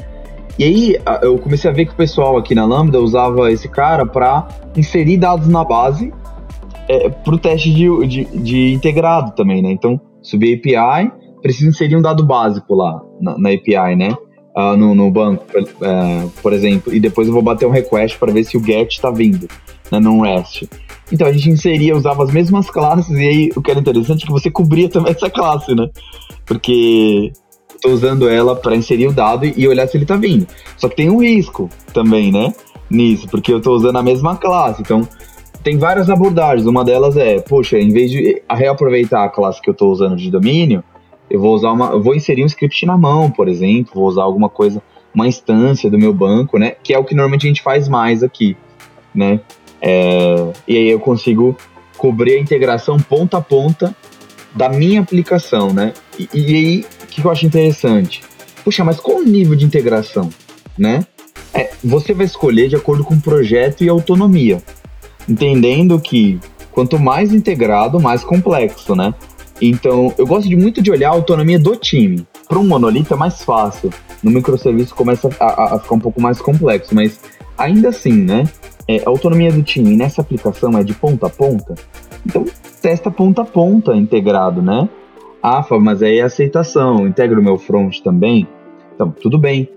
E 0.58 0.64
aí 0.64 0.98
eu 1.22 1.38
comecei 1.38 1.70
a 1.70 1.74
ver 1.74 1.86
que 1.86 1.94
o 1.94 1.96
pessoal 1.96 2.36
aqui 2.38 2.54
na 2.54 2.66
Lambda 2.66 3.00
usava 3.00 3.50
esse 3.52 3.70
cara 3.70 4.06
para 4.06 4.46
inserir 4.76 5.18
dados 5.18 5.48
na 5.48 5.64
base 5.64 6.12
é, 6.90 7.08
para 7.08 7.36
o 7.36 7.38
teste 7.38 7.72
de, 7.72 8.08
de, 8.08 8.26
de, 8.26 8.74
integrado 8.74 9.32
também, 9.32 9.62
né? 9.62 9.72
Então, 9.72 10.02
subir 10.22 10.56
API, 10.58 11.12
precisa 11.42 11.70
inserir 11.70 11.96
um 11.96 12.02
dado 12.02 12.26
básico 12.26 12.74
lá 12.74 13.00
na, 13.22 13.38
na 13.38 13.50
API, 13.52 13.96
né? 13.96 14.18
Uh, 14.58 14.76
no, 14.76 14.96
no, 14.96 15.12
banco, 15.12 15.46
uh, 15.56 16.30
por 16.42 16.52
exemplo, 16.52 16.94
e 16.94 17.00
depois 17.00 17.28
eu 17.28 17.34
vou 17.34 17.44
bater 17.44 17.66
um 17.66 17.72
request 17.72 18.18
para 18.18 18.34
ver 18.34 18.44
se 18.44 18.58
o 18.58 18.64
GET 18.64 18.96
está 18.96 19.12
vindo 19.12 19.48
né, 19.92 20.00
no 20.00 20.22
REST. 20.22 20.68
Então 21.12 21.28
a 21.28 21.34
gente 21.34 21.50
inseria, 21.50 21.96
usava 21.96 22.24
as 22.24 22.32
mesmas 22.32 22.70
classes, 22.70 23.18
e 23.18 23.28
aí 23.28 23.50
o 23.56 23.62
que 23.62 23.72
era 23.72 23.80
interessante 23.80 24.24
é 24.24 24.26
que 24.26 24.32
você 24.32 24.50
cobria 24.52 24.90
também 24.90 25.12
essa 25.12 25.30
classe, 25.30 25.74
né? 25.74 25.90
Porque 26.46 27.32
estou 27.76 27.92
usando 27.92 28.30
ela 28.30 28.56
para 28.56 28.76
inserir 28.76 29.08
o 29.08 29.14
dado 29.14 29.46
e 29.46 29.68
olhar 29.68 29.88
se 29.88 29.98
ele 29.98 30.04
está 30.04 30.16
vindo. 30.16 30.48
Só 30.78 30.88
que 30.90 30.96
tem 30.96 31.10
um 31.10 31.22
risco 31.22 31.70
também, 31.94 32.32
né? 32.32 32.54
Nisso, 32.90 33.28
porque 33.30 33.52
eu 33.52 33.58
estou 33.58 33.76
usando 33.76 33.98
a 33.98 34.04
mesma 34.04 34.36
classe. 34.36 34.82
Então, 34.82 35.08
tem 35.64 35.78
várias 35.78 36.10
abordagens. 36.10 36.66
Uma 36.66 36.84
delas 36.84 37.16
é, 37.18 37.40
poxa, 37.40 37.78
em 37.80 37.90
vez 37.90 38.12
de 38.12 38.42
reaproveitar 38.50 39.24
a 39.24 39.30
classe 39.30 39.62
que 39.62 39.70
eu 39.70 39.74
estou 39.74 39.92
usando 39.92 40.16
de 40.16 40.30
domínio, 40.30 40.84
eu 41.30 41.40
vou 41.40 41.54
usar 41.54 41.72
uma, 41.72 41.98
vou 42.00 42.16
inserir 42.16 42.44
um 42.44 42.48
script 42.48 42.86
na 42.86 42.98
mão, 42.98 43.30
por 43.30 43.48
exemplo, 43.48 43.92
vou 43.94 44.08
usar 44.08 44.24
alguma 44.24 44.50
coisa, 44.50 44.82
uma 45.14 45.28
instância 45.28 45.90
do 45.90 45.98
meu 45.98 46.14
banco, 46.14 46.58
né? 46.58 46.72
Que 46.84 46.94
é 46.94 47.00
o 47.00 47.04
que 47.04 47.14
normalmente 47.14 47.46
a 47.46 47.50
gente 47.50 47.62
faz 47.62 47.88
mais 47.88 48.24
aqui, 48.24 48.58
né? 49.14 49.40
É, 49.82 50.52
e 50.68 50.78
aí 50.78 50.90
eu 50.90 51.00
consigo 51.00 51.58
cobrir 51.98 52.36
a 52.36 52.40
integração 52.40 52.98
ponta 52.98 53.38
a 53.38 53.42
ponta 53.42 53.96
da 54.56 54.70
minha 54.70 55.02
aplicação, 55.02 55.74
né? 55.74 55.94
E, 56.18 56.30
e 56.34 56.56
aí, 56.56 56.86
o 57.04 57.08
que 57.08 57.24
eu 57.24 57.32
acho 57.32 57.46
interessante? 57.46 58.24
Puxa, 58.64 58.84
mas 58.84 59.00
qual 59.00 59.18
o 59.18 59.24
nível 59.24 59.56
de 59.56 59.66
integração, 59.66 60.30
né? 60.78 61.06
É, 61.54 61.72
você 61.84 62.14
vai 62.14 62.26
escolher 62.26 62.70
de 62.70 62.76
acordo 62.76 63.04
com 63.04 63.16
o 63.16 63.22
projeto 63.22 63.84
e 63.84 63.90
autonomia, 63.90 64.62
entendendo 65.28 66.00
que 66.00 66.40
quanto 66.72 67.00
mais 67.00 67.34
integrado, 67.34 68.00
mais 68.00 68.24
complexo, 68.24 68.96
né? 68.96 69.14
Então, 69.62 70.14
eu 70.18 70.26
gosto 70.26 70.48
de 70.48 70.56
muito 70.56 70.82
de 70.82 70.90
olhar 70.90 71.10
a 71.10 71.14
autonomia 71.14 71.60
do 71.60 71.76
time. 71.76 72.26
Para 72.48 72.60
um 72.60 72.66
monolito 72.66 73.14
é 73.14 73.18
mais 73.18 73.44
fácil. 73.44 73.90
No 74.24 74.32
microserviço 74.32 74.96
começa 74.96 75.30
a, 75.40 75.76
a, 75.76 75.80
ficar 75.80 75.96
um 75.96 76.00
pouco 76.00 76.22
mais 76.22 76.40
complexo, 76.42 76.96
mas 76.96 77.20
ainda 77.58 77.90
assim, 77.90 78.14
né? 78.14 78.46
É, 78.90 79.04
a 79.06 79.10
autonomia 79.12 79.52
do 79.52 79.62
time 79.62 79.96
nessa 79.96 80.20
aplicação 80.20 80.76
é 80.76 80.84
de 80.84 80.96
ponta 80.96 81.28
a 81.28 81.30
ponta. 81.30 81.76
Então, 82.26 82.44
testa 82.82 83.12
ponta 83.12 83.44
a 83.44 83.46
ponta 83.46 83.96
integrado, 83.96 84.64
né? 84.64 84.90
Ah, 85.44 85.64
mas 85.80 86.02
aí 86.02 86.18
é 86.18 86.24
aceitação, 86.24 87.06
integra 87.06 87.40
o 87.40 87.44
meu 87.44 87.60
front 87.60 88.00
também. 88.00 88.48
Então, 88.96 89.12
tudo 89.12 89.38
bem. 89.38 89.70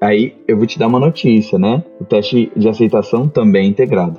Aí 0.00 0.34
eu 0.48 0.56
vou 0.56 0.66
te 0.66 0.76
dar 0.76 0.88
uma 0.88 0.98
notícia, 0.98 1.56
né? 1.56 1.84
O 2.00 2.04
teste 2.04 2.50
de 2.56 2.68
aceitação 2.68 3.28
também 3.28 3.66
é 3.66 3.68
integrado. 3.68 4.18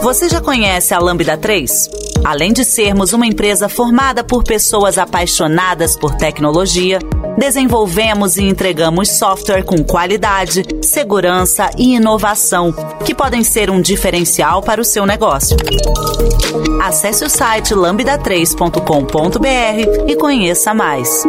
Você 0.00 0.28
já 0.28 0.40
conhece 0.40 0.94
a 0.94 1.00
Lambda 1.00 1.36
3? 1.36 1.90
Além 2.24 2.52
de 2.52 2.64
sermos 2.64 3.12
uma 3.12 3.26
empresa 3.26 3.68
formada 3.68 4.22
por 4.22 4.44
pessoas 4.44 4.96
apaixonadas 4.96 5.96
por 5.96 6.14
tecnologia, 6.14 7.00
desenvolvemos 7.36 8.36
e 8.36 8.44
entregamos 8.44 9.10
software 9.10 9.62
com 9.62 9.82
qualidade, 9.82 10.62
segurança 10.82 11.70
e 11.78 11.94
inovação, 11.94 12.72
que 13.04 13.14
podem 13.14 13.42
ser 13.42 13.70
um 13.70 13.80
diferencial 13.80 14.62
para 14.62 14.80
o 14.80 14.84
seu 14.84 15.06
negócio. 15.06 15.56
Acesse 16.82 17.24
o 17.24 17.28
site 17.28 17.74
lambda3.com.br 17.74 20.08
e 20.08 20.16
conheça 20.16 20.72
mais. 20.72 21.24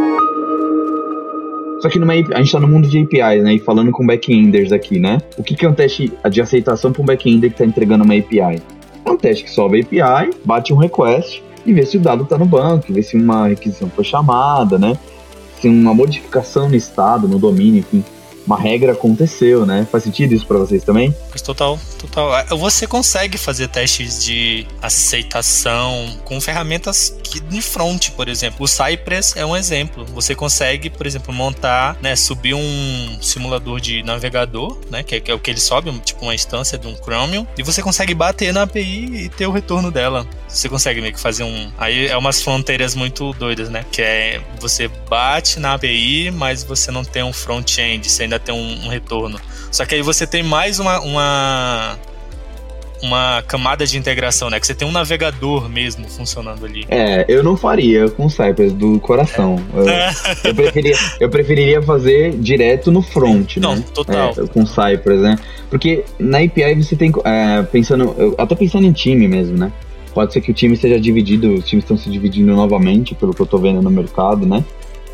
Só 1.79 1.89
que 1.89 1.99
numa, 1.99 2.13
a 2.13 2.15
gente 2.15 2.45
está 2.45 2.59
no 2.59 2.67
mundo 2.67 2.87
de 2.87 2.99
APIs, 2.99 3.43
né? 3.43 3.55
E 3.55 3.59
falando 3.59 3.91
com 3.91 4.05
backenders 4.05 4.71
aqui, 4.71 4.99
né? 4.99 5.19
O 5.37 5.43
que, 5.43 5.55
que 5.55 5.65
é 5.65 5.69
um 5.69 5.73
teste 5.73 6.11
de 6.29 6.41
aceitação 6.41 6.91
para 6.91 7.01
um 7.01 7.05
backender 7.05 7.49
que 7.49 7.55
está 7.55 7.65
entregando 7.65 8.03
uma 8.03 8.15
API? 8.15 8.61
É 9.05 9.11
um 9.11 9.17
teste 9.17 9.43
que 9.43 9.51
sobe 9.51 9.87
a 10.01 10.19
API, 10.19 10.31
bate 10.43 10.73
um 10.73 10.77
request 10.77 11.43
e 11.65 11.73
vê 11.73 11.85
se 11.85 11.97
o 11.97 11.99
dado 11.99 12.23
está 12.23 12.37
no 12.37 12.45
banco, 12.45 12.91
vê 12.91 13.03
se 13.03 13.15
uma 13.15 13.47
requisição 13.47 13.89
foi 13.89 14.03
chamada, 14.03 14.77
né? 14.77 14.97
Uma 15.63 15.93
modificação 15.93 16.69
no 16.69 16.75
estado, 16.75 17.27
no 17.27 17.39
domínio, 17.39 17.79
enfim, 17.79 18.03
uma 18.45 18.59
regra 18.59 18.93
aconteceu, 18.93 19.65
né? 19.65 19.87
Faz 19.91 20.03
sentido 20.03 20.33
isso 20.33 20.45
para 20.45 20.57
vocês 20.57 20.83
também? 20.83 21.13
Total, 21.43 21.79
total. 21.99 22.37
É, 22.37 22.45
você 22.47 22.87
consegue 22.87 23.37
fazer 23.37 23.67
testes 23.67 24.23
de 24.23 24.65
aceitação 24.81 26.19
com 26.23 26.39
ferramentas 26.39 27.15
que 27.23 27.39
de 27.39 27.61
front, 27.61 28.11
por 28.11 28.27
exemplo. 28.27 28.63
O 28.63 28.67
Cypress 28.67 29.35
é 29.35 29.45
um 29.45 29.55
exemplo. 29.55 30.05
Você 30.13 30.33
consegue, 30.33 30.89
por 30.89 31.05
exemplo, 31.05 31.33
montar, 31.33 31.97
né, 32.01 32.15
subir 32.15 32.53
um 32.53 33.17
simulador 33.21 33.79
de 33.79 34.03
navegador, 34.03 34.77
né, 34.89 35.03
que 35.03 35.15
é, 35.15 35.19
que 35.19 35.31
é 35.31 35.33
o 35.33 35.39
que 35.39 35.51
ele 35.51 35.59
sobe, 35.59 35.91
tipo 35.99 36.23
uma 36.23 36.33
instância 36.33 36.77
de 36.77 36.87
um 36.87 36.95
Chromium, 36.95 37.45
e 37.57 37.63
você 37.63 37.81
consegue 37.81 38.13
bater 38.13 38.53
na 38.53 38.63
API 38.63 39.25
e 39.25 39.29
ter 39.29 39.47
o 39.47 39.51
retorno 39.51 39.91
dela. 39.91 40.25
Você 40.47 40.69
consegue 40.69 41.01
meio 41.01 41.13
que 41.13 41.19
fazer 41.19 41.43
um. 41.43 41.71
Aí 41.77 42.07
é 42.07 42.17
umas 42.17 42.41
fronteiras 42.41 42.95
muito 42.95 43.33
doidas, 43.33 43.69
né? 43.69 43.85
Que 43.91 44.01
é 44.01 44.41
você 44.59 44.87
bate 44.87 45.59
na 45.59 45.73
API, 45.73 46.31
mas 46.31 46.63
você 46.63 46.91
não 46.91 47.03
tem 47.03 47.23
um 47.23 47.33
front-end, 47.33 48.09
você 48.09 48.23
ainda 48.23 48.34
tem 48.39 48.53
um, 48.53 48.85
um 48.85 48.87
retorno. 48.89 49.39
Só 49.71 49.85
que 49.85 49.95
aí 49.95 50.01
você 50.01 50.25
tem 50.25 50.43
mais 50.43 50.79
uma, 50.79 50.99
uma 51.01 51.99
uma 53.01 53.43
camada 53.47 53.85
de 53.85 53.97
integração, 53.97 54.49
né? 54.49 54.59
Que 54.59 54.67
você 54.67 54.73
tem 54.73 54.87
um 54.87 54.91
navegador 54.91 55.69
mesmo 55.69 56.07
funcionando 56.09 56.65
ali. 56.65 56.85
É, 56.89 57.25
eu 57.27 57.43
não 57.43 57.55
faria 57.55 58.09
com 58.09 58.25
o 58.25 58.29
Cypress 58.29 58.73
do 58.73 58.99
coração. 58.99 59.61
É. 59.75 60.09
Eu, 60.47 60.49
eu, 60.49 60.55
preferiria, 60.55 60.95
eu 61.19 61.29
preferiria 61.29 61.81
fazer 61.81 62.31
direto 62.37 62.91
no 62.91 63.01
front, 63.01 63.57
não, 63.57 63.75
né? 63.75 63.83
total. 63.93 64.31
É, 64.31 64.47
com 64.47 64.65
Cypress, 64.65 65.21
né? 65.21 65.37
Porque 65.69 66.03
na 66.17 66.39
API 66.39 66.75
você 66.75 66.95
tem, 66.95 67.11
é, 67.23 67.63
pensando, 67.63 68.35
até 68.37 68.55
pensando 68.55 68.85
em 68.85 68.91
time 68.91 69.27
mesmo, 69.27 69.57
né? 69.57 69.71
Pode 70.13 70.31
ser 70.31 70.41
que 70.41 70.51
o 70.51 70.53
time 70.53 70.77
seja 70.77 70.99
dividido, 70.99 71.53
os 71.53 71.65
times 71.65 71.83
estão 71.83 71.97
se 71.97 72.09
dividindo 72.09 72.55
novamente, 72.55 73.13
pelo 73.13 73.33
que 73.33 73.41
eu 73.41 73.45
tô 73.45 73.57
vendo 73.57 73.81
no 73.81 73.91
mercado, 73.91 74.45
né? 74.45 74.63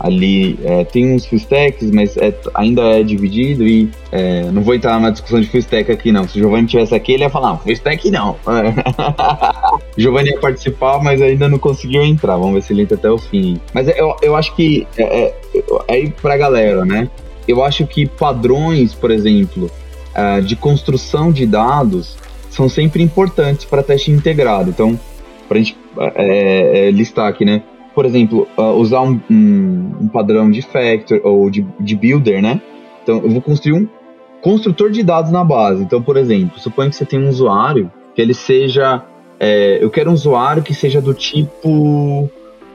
Ali 0.04 0.60
é, 0.64 0.84
tem 0.84 1.14
uns 1.14 1.26
full 1.26 1.38
stacks, 1.38 1.92
mas 1.92 2.18
é, 2.18 2.34
ainda 2.56 2.82
é 2.82 3.04
dividido 3.04 3.68
e 3.68 3.90
é, 4.12 4.44
não 4.52 4.64
vou 4.64 4.74
entrar 4.74 5.00
na 5.00 5.12
discussão 5.12 5.40
de 5.40 5.48
full 5.48 5.60
stack 5.60 5.92
aqui 5.92 6.12
não. 6.12 6.28
Se 6.28 6.40
o 6.40 6.42
Giovanni 6.42 6.68
tivesse 6.68 6.96
aqui, 6.96 7.14
ele 7.14 7.24
ia 7.24 7.30
falar, 7.30 7.52
não, 7.52 7.60
full 7.60 7.72
stack 7.72 8.10
não. 8.10 8.36
Giovanni 9.96 10.32
ia 10.32 10.40
participar, 10.40 11.02
mas 11.04 11.22
ainda 11.22 11.48
não 11.48 11.60
conseguiu 11.60 12.04
entrar. 12.04 12.36
Vamos 12.38 12.56
ver 12.56 12.64
se 12.64 12.74
ele 12.74 12.82
entra 12.82 12.98
até 12.98 13.10
o 13.12 13.18
fim. 13.18 13.62
Mas 13.74 13.88
é, 13.88 14.00
eu, 14.00 14.16
eu 14.24 14.36
acho 14.36 14.56
que 14.56 14.88
é, 14.98 15.04
é, 15.04 15.36
é 15.56 15.94
aí 15.94 16.10
pra 16.10 16.36
galera, 16.36 16.84
né? 16.84 17.08
Eu 17.48 17.64
acho 17.64 17.86
que 17.86 18.08
padrões, 18.08 18.94
por 18.94 19.12
exemplo, 19.12 19.70
de 20.46 20.56
construção 20.56 21.32
de 21.32 21.46
dados 21.46 22.16
são 22.50 22.70
sempre 22.70 23.02
importantes 23.02 23.66
para 23.66 23.82
teste 23.82 24.12
integrado. 24.12 24.70
Então, 24.70 25.00
para 25.48 25.58
a 25.58 25.62
gente 25.62 25.76
listar 26.94 27.28
aqui, 27.28 27.44
né? 27.44 27.64
Por 27.94 28.06
exemplo, 28.06 28.48
uh, 28.58 28.74
usar 28.74 29.02
um, 29.02 29.20
um, 29.30 29.96
um, 30.02 30.08
padrão 30.08 30.50
de 30.50 30.62
factor 30.62 31.20
ou 31.24 31.50
de, 31.50 31.66
de 31.80 31.96
builder, 31.96 32.42
né? 32.42 32.62
Então, 33.04 33.18
eu 33.18 33.30
vou 33.30 33.42
construir 33.42 33.74
um 33.74 33.88
construtor 34.42 34.92
de 34.92 35.04
dados 35.04 35.32
na 35.32 35.44
base. 35.44 35.84
Então, 35.84 36.02
por 36.02 36.18
exemplo, 36.18 36.60
suponha 36.60 36.90
que 36.90 36.96
você 36.96 37.06
tem 37.06 37.20
um 37.20 37.30
usuário 37.30 37.92
que 38.16 38.22
ele 38.22 38.34
seja. 38.34 39.04
É, 39.40 39.80
eu 39.82 39.90
quero 39.90 40.10
um 40.10 40.14
usuário 40.14 40.64
que 40.64 40.74
seja 40.74 41.02
do 41.02 41.14
tipo. 41.14 42.30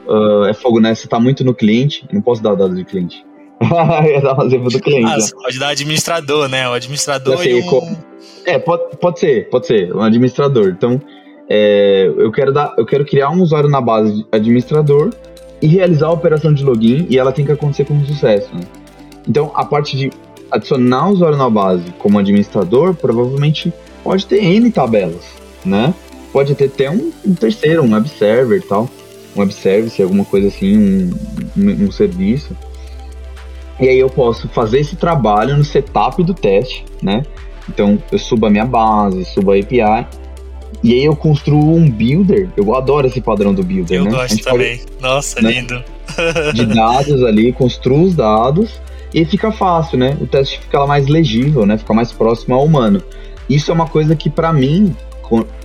Uh, 0.07 0.45
é 0.45 0.53
fogo, 0.53 0.79
né? 0.79 0.95
Você 0.95 1.05
está 1.05 1.19
muito 1.19 1.43
no 1.43 1.53
cliente. 1.53 2.07
Não 2.11 2.21
posso 2.21 2.41
dar 2.41 2.55
dados 2.55 2.77
de 2.77 2.85
cliente. 2.85 3.25
do 3.59 4.79
cliente. 4.81 5.11
Ah, 5.11 5.17
né? 5.17 5.25
pode 5.41 5.59
dar 5.59 5.69
administrador, 5.69 6.47
né? 6.47 6.69
O 6.69 6.73
administrador 6.73 7.45
e 7.45 7.61
um... 7.61 7.97
É, 8.45 8.59
pode, 8.59 8.95
pode 8.97 9.19
ser, 9.19 9.49
pode 9.49 9.67
ser, 9.67 9.93
um 9.93 10.01
administrador. 10.01 10.69
Então, 10.69 11.01
é, 11.49 12.11
eu, 12.17 12.31
quero 12.31 12.51
dar, 12.51 12.73
eu 12.77 12.85
quero 12.85 13.05
criar 13.05 13.29
um 13.29 13.41
usuário 13.41 13.69
na 13.69 13.79
base 13.79 14.13
de 14.13 14.25
administrador 14.31 15.11
e 15.61 15.67
realizar 15.67 16.07
a 16.07 16.11
operação 16.11 16.53
de 16.53 16.63
login 16.63 17.07
e 17.09 17.17
ela 17.17 17.31
tem 17.31 17.45
que 17.45 17.51
acontecer 17.51 17.85
com 17.85 18.03
sucesso. 18.05 18.53
Né? 18.53 18.61
Então, 19.27 19.51
a 19.55 19.65
parte 19.65 19.97
de 19.97 20.11
adicionar 20.51 21.07
o 21.07 21.13
usuário 21.13 21.37
na 21.37 21.49
base 21.49 21.85
como 21.97 22.19
administrador, 22.19 22.93
provavelmente 22.95 23.73
pode 24.03 24.25
ter 24.25 24.43
N 24.43 24.71
tabelas, 24.71 25.25
né? 25.65 25.93
Pode 26.31 26.53
ter 26.55 26.65
até 26.65 26.89
um, 26.89 27.11
um 27.25 27.33
terceiro, 27.33 27.83
um 27.83 27.93
web 27.93 28.07
server 28.07 28.59
e 28.59 28.61
tal, 28.61 28.89
um 29.35 29.39
web 29.39 29.53
service, 29.53 30.01
alguma 30.01 30.23
coisa 30.23 30.47
assim, 30.47 30.77
um, 30.77 31.11
um, 31.57 31.85
um 31.85 31.91
serviço. 31.91 32.55
E 33.79 33.87
aí 33.87 33.99
eu 33.99 34.09
posso 34.09 34.47
fazer 34.49 34.79
esse 34.79 34.95
trabalho 34.95 35.57
no 35.57 35.63
setup 35.63 36.23
do 36.23 36.33
teste, 36.33 36.85
né? 37.01 37.23
Então 37.69 38.01
eu 38.11 38.17
subo 38.17 38.45
a 38.45 38.49
minha 38.49 38.65
base, 38.65 39.25
subo 39.25 39.51
a 39.51 39.55
API 39.57 40.07
e 40.83 40.93
aí 40.93 41.05
eu 41.05 41.15
construo 41.15 41.75
um 41.75 41.89
builder. 41.89 42.49
Eu 42.55 42.75
adoro 42.75 43.07
esse 43.07 43.21
padrão 43.21 43.53
do 43.53 43.63
builder, 43.63 43.99
eu 43.99 44.05
né? 44.05 44.11
Gosto 44.11 44.43
também. 44.43 44.77
Pode, 44.77 45.01
Nossa, 45.01 45.41
né? 45.41 45.51
lindo. 45.51 45.83
de 46.53 46.65
dados 46.65 47.23
ali, 47.23 47.51
construo 47.51 48.03
os 48.03 48.15
dados 48.15 48.79
e 49.13 49.25
fica 49.25 49.51
fácil, 49.51 49.97
né? 49.97 50.17
O 50.21 50.27
teste 50.27 50.59
fica 50.59 50.85
mais 50.85 51.07
legível, 51.07 51.65
né? 51.65 51.77
Fica 51.77 51.93
mais 51.93 52.11
próximo 52.11 52.55
ao 52.55 52.65
humano. 52.65 53.01
Isso 53.49 53.71
é 53.71 53.73
uma 53.73 53.87
coisa 53.87 54.15
que 54.15 54.29
para 54.29 54.51
mim, 54.51 54.95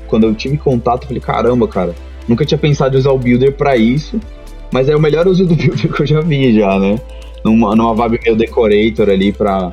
quando 0.07 0.27
eu 0.27 0.35
tive 0.35 0.57
contato, 0.57 1.03
eu 1.03 1.09
falei, 1.09 1.21
caramba, 1.21 1.67
cara, 1.69 1.95
nunca 2.29 2.45
tinha 2.45 2.59
pensado 2.59 2.97
em 2.97 2.99
usar 2.99 3.11
o 3.11 3.19
builder 3.19 3.53
para 3.53 3.77
isso, 3.77 4.21
mas 4.73 4.89
é 4.89 4.97
o 4.97 5.01
melhor 5.01 5.27
uso 5.27 5.45
do 5.45 5.55
builder 5.57 5.93
que 5.93 6.03
eu 6.03 6.07
já 6.07 6.21
vi 6.21 6.55
já, 6.59 6.79
né? 6.79 6.99
Numa, 7.45 7.75
numa 7.75 7.95
Vibe 7.95 8.21
Mail 8.25 8.37
Decorator 8.37 9.11
ali 9.11 9.33
para 9.33 9.71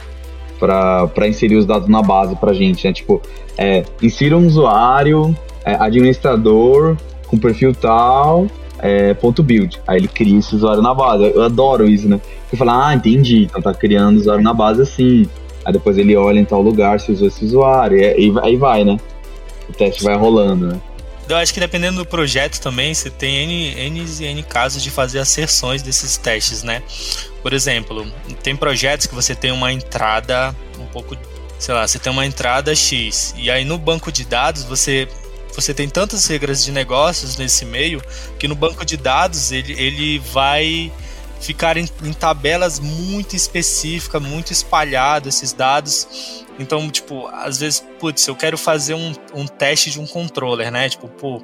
para 0.59 1.27
inserir 1.27 1.55
os 1.55 1.65
dados 1.65 1.87
na 1.87 2.01
base 2.01 2.35
pra 2.35 2.53
gente, 2.53 2.85
né? 2.85 2.93
Tipo, 2.93 3.21
é, 3.57 3.83
insira 4.01 4.37
um 4.37 4.45
usuário, 4.45 5.35
é, 5.65 5.75
administrador, 5.75 6.97
com 7.27 7.37
perfil 7.37 7.73
tal, 7.73 8.47
é, 8.79 9.13
ponto 9.13 9.41
build. 9.41 9.79
Aí 9.87 9.97
ele 9.97 10.07
cria 10.07 10.37
esse 10.37 10.55
usuário 10.55 10.81
na 10.81 10.93
base. 10.93 11.23
Eu, 11.23 11.31
eu 11.31 11.43
adoro 11.43 11.87
isso, 11.87 12.07
né? 12.07 12.19
Você 12.49 12.57
fala, 12.57 12.89
ah, 12.89 12.95
entendi, 12.95 13.43
então 13.43 13.61
tá 13.61 13.73
criando 13.73 14.17
usuário 14.17 14.43
na 14.43 14.53
base 14.53 14.81
assim. 14.81 15.27
Aí 15.63 15.73
depois 15.73 15.97
ele 15.97 16.15
olha 16.15 16.39
em 16.39 16.45
tal 16.45 16.61
lugar 16.61 16.99
se 16.99 17.11
usou 17.11 17.27
esse 17.27 17.45
usuário. 17.45 17.97
E, 17.97 18.27
e 18.27 18.39
aí 18.41 18.55
vai, 18.55 18.83
né? 18.83 18.97
O 19.69 19.73
teste 19.73 20.03
vai 20.03 20.15
rolando, 20.15 20.67
né? 20.67 20.81
Eu 21.29 21.37
acho 21.37 21.53
que 21.53 21.59
dependendo 21.59 21.97
do 21.97 22.05
projeto 22.05 22.59
também, 22.59 22.91
você 22.91 23.09
tem 23.09 23.43
N, 23.43 23.79
N 23.79 24.05
e 24.19 24.25
N 24.25 24.43
casos 24.43 24.81
de 24.81 24.89
fazer 24.89 25.19
asserções 25.19 25.83
desses 25.83 26.17
testes, 26.17 26.63
né? 26.63 26.81
Por 27.43 27.53
exemplo, 27.53 28.11
tem 28.41 28.55
projetos 28.55 29.05
que 29.05 29.13
você 29.13 29.35
tem 29.35 29.51
uma 29.51 29.71
entrada 29.71 30.55
um 30.79 30.87
pouco 30.87 31.15
sei 31.59 31.75
lá, 31.75 31.87
você 31.87 31.99
tem 31.99 32.11
uma 32.11 32.25
entrada 32.25 32.73
X 32.73 33.35
e 33.37 33.51
aí 33.51 33.63
no 33.65 33.77
banco 33.77 34.11
de 34.11 34.25
dados 34.25 34.63
você 34.63 35.07
você 35.53 35.73
tem 35.73 35.89
tantas 35.89 36.25
regras 36.25 36.63
de 36.63 36.71
negócios 36.71 37.35
nesse 37.35 37.65
meio 37.65 38.01
que 38.39 38.47
no 38.47 38.55
banco 38.55 38.85
de 38.85 38.95
dados 38.95 39.51
ele, 39.51 39.73
ele 39.73 40.19
vai 40.19 40.91
ficar 41.39 41.77
em, 41.77 41.87
em 42.03 42.13
tabelas 42.13 42.79
muito 42.79 43.35
específicas, 43.35 44.21
muito 44.21 44.51
espalhadas 44.51 45.35
esses 45.35 45.53
dados. 45.53 46.45
Então, 46.59 46.89
tipo, 46.91 47.27
às 47.27 47.59
vezes, 47.59 47.83
putz, 47.99 48.27
eu 48.27 48.35
quero 48.35 48.57
fazer 48.57 48.93
um, 48.93 49.13
um 49.33 49.47
teste 49.47 49.89
de 49.89 49.99
um 49.99 50.05
controller, 50.05 50.69
né? 50.69 50.89
Tipo, 50.89 51.07
pô, 51.07 51.41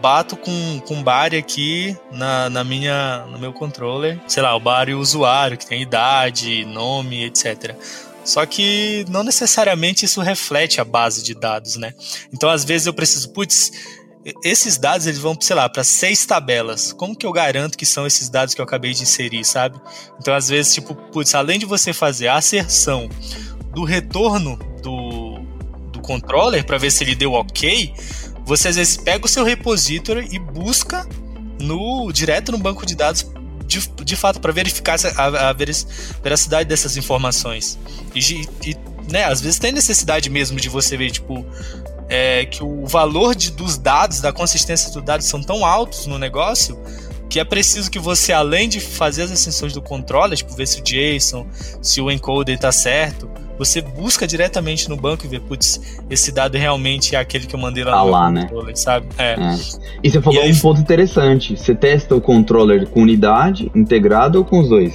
bato 0.00 0.36
com, 0.36 0.80
com 0.86 1.02
bar 1.02 1.34
aqui 1.34 1.96
na, 2.12 2.48
na 2.48 2.62
minha, 2.62 3.26
no 3.30 3.38
meu 3.38 3.52
controller, 3.52 4.20
sei 4.28 4.42
lá, 4.42 4.54
o 4.54 4.60
bar 4.60 4.88
e 4.88 4.94
o 4.94 5.00
usuário, 5.00 5.58
que 5.58 5.66
tem 5.66 5.82
idade, 5.82 6.64
nome, 6.66 7.24
etc. 7.24 7.74
Só 8.24 8.46
que 8.46 9.04
não 9.08 9.24
necessariamente 9.24 10.04
isso 10.04 10.20
reflete 10.20 10.80
a 10.80 10.84
base 10.84 11.22
de 11.22 11.34
dados, 11.34 11.76
né? 11.76 11.92
Então, 12.32 12.48
às 12.48 12.64
vezes 12.64 12.86
eu 12.86 12.94
preciso, 12.94 13.30
putz, 13.30 13.72
esses 14.42 14.78
dados 14.78 15.06
eles 15.06 15.18
vão, 15.18 15.36
sei 15.38 15.54
lá, 15.54 15.68
para 15.68 15.84
seis 15.84 16.24
tabelas. 16.24 16.92
Como 16.92 17.14
que 17.14 17.26
eu 17.26 17.32
garanto 17.32 17.76
que 17.76 17.84
são 17.84 18.06
esses 18.06 18.30
dados 18.30 18.54
que 18.54 18.60
eu 18.60 18.64
acabei 18.64 18.94
de 18.94 19.02
inserir, 19.02 19.44
sabe? 19.44 19.78
Então, 20.18 20.34
às 20.34 20.48
vezes, 20.48 20.72
tipo, 20.72 20.94
putz, 20.94 21.34
além 21.34 21.58
de 21.58 21.66
você 21.66 21.92
fazer 21.92 22.28
a 22.28 22.36
asserção 22.36 23.10
do 23.74 23.84
retorno 23.84 24.58
do, 24.82 25.38
do 25.92 26.00
controller 26.00 26.64
para 26.64 26.78
ver 26.78 26.90
se 26.90 27.04
ele 27.04 27.14
deu 27.14 27.32
ok, 27.32 27.92
você 28.44 28.68
às 28.68 28.76
vezes 28.76 28.96
pega 28.96 29.24
o 29.24 29.28
seu 29.28 29.44
repository 29.44 30.28
e 30.30 30.38
busca 30.38 31.06
no 31.60 32.12
direto 32.12 32.52
no 32.52 32.58
banco 32.58 32.84
de 32.84 32.94
dados 32.94 33.26
de, 33.66 33.88
de 34.04 34.16
fato 34.16 34.40
para 34.40 34.52
verificar 34.52 34.98
a, 35.16 35.50
a, 35.50 35.52
veracidade 35.52 36.68
dessas 36.68 36.96
informações. 36.96 37.78
E, 38.14 38.42
e 38.64 38.76
né, 39.10 39.24
às 39.24 39.40
vezes 39.40 39.58
tem 39.58 39.72
necessidade 39.72 40.28
mesmo 40.28 40.60
de 40.60 40.68
você 40.68 40.96
ver, 40.96 41.10
tipo, 41.10 41.44
é, 42.08 42.44
que 42.44 42.62
o 42.62 42.86
valor 42.86 43.34
de, 43.34 43.50
dos 43.50 43.78
dados, 43.78 44.20
da 44.20 44.32
consistência 44.32 44.90
dos 44.90 45.02
dados 45.02 45.26
são 45.26 45.42
tão 45.42 45.64
altos 45.64 46.06
no 46.06 46.18
negócio 46.18 46.78
que 47.28 47.40
é 47.40 47.44
preciso 47.44 47.90
que 47.90 47.98
você, 47.98 48.32
além 48.32 48.68
de 48.68 48.78
fazer 48.78 49.22
as 49.22 49.30
extensões 49.30 49.72
do 49.72 49.82
controller, 49.82 50.36
tipo, 50.36 50.54
ver 50.54 50.68
se 50.68 50.80
o 50.80 50.84
JSON, 50.84 51.46
se 51.82 52.00
o 52.00 52.10
encoder 52.10 52.54
está 52.54 52.70
certo, 52.70 53.28
você 53.58 53.80
busca 53.80 54.26
diretamente 54.26 54.88
no 54.88 54.96
banco 54.96 55.24
e 55.24 55.28
vê, 55.28 55.40
putz, 55.40 55.98
esse 56.10 56.32
dado 56.32 56.56
realmente 56.56 57.14
é 57.14 57.18
aquele 57.18 57.46
que 57.46 57.54
eu 57.54 57.60
mandei 57.60 57.84
lá 57.84 57.92
tá 57.92 58.04
no 58.04 58.10
lá, 58.10 58.30
né? 58.30 58.42
controller, 58.42 58.76
sabe? 58.76 59.06
É. 59.18 59.32
é. 59.32 59.58
E 60.02 60.10
você 60.10 60.20
falou 60.20 60.40
e 60.40 60.44
aí... 60.44 60.52
um 60.52 60.58
ponto 60.58 60.80
interessante. 60.80 61.56
Você 61.56 61.74
testa 61.74 62.14
o 62.14 62.20
controller 62.20 62.86
com 62.88 63.02
unidade, 63.02 63.70
integrado 63.74 64.38
ou 64.38 64.44
com 64.44 64.60
os 64.60 64.68
dois? 64.68 64.94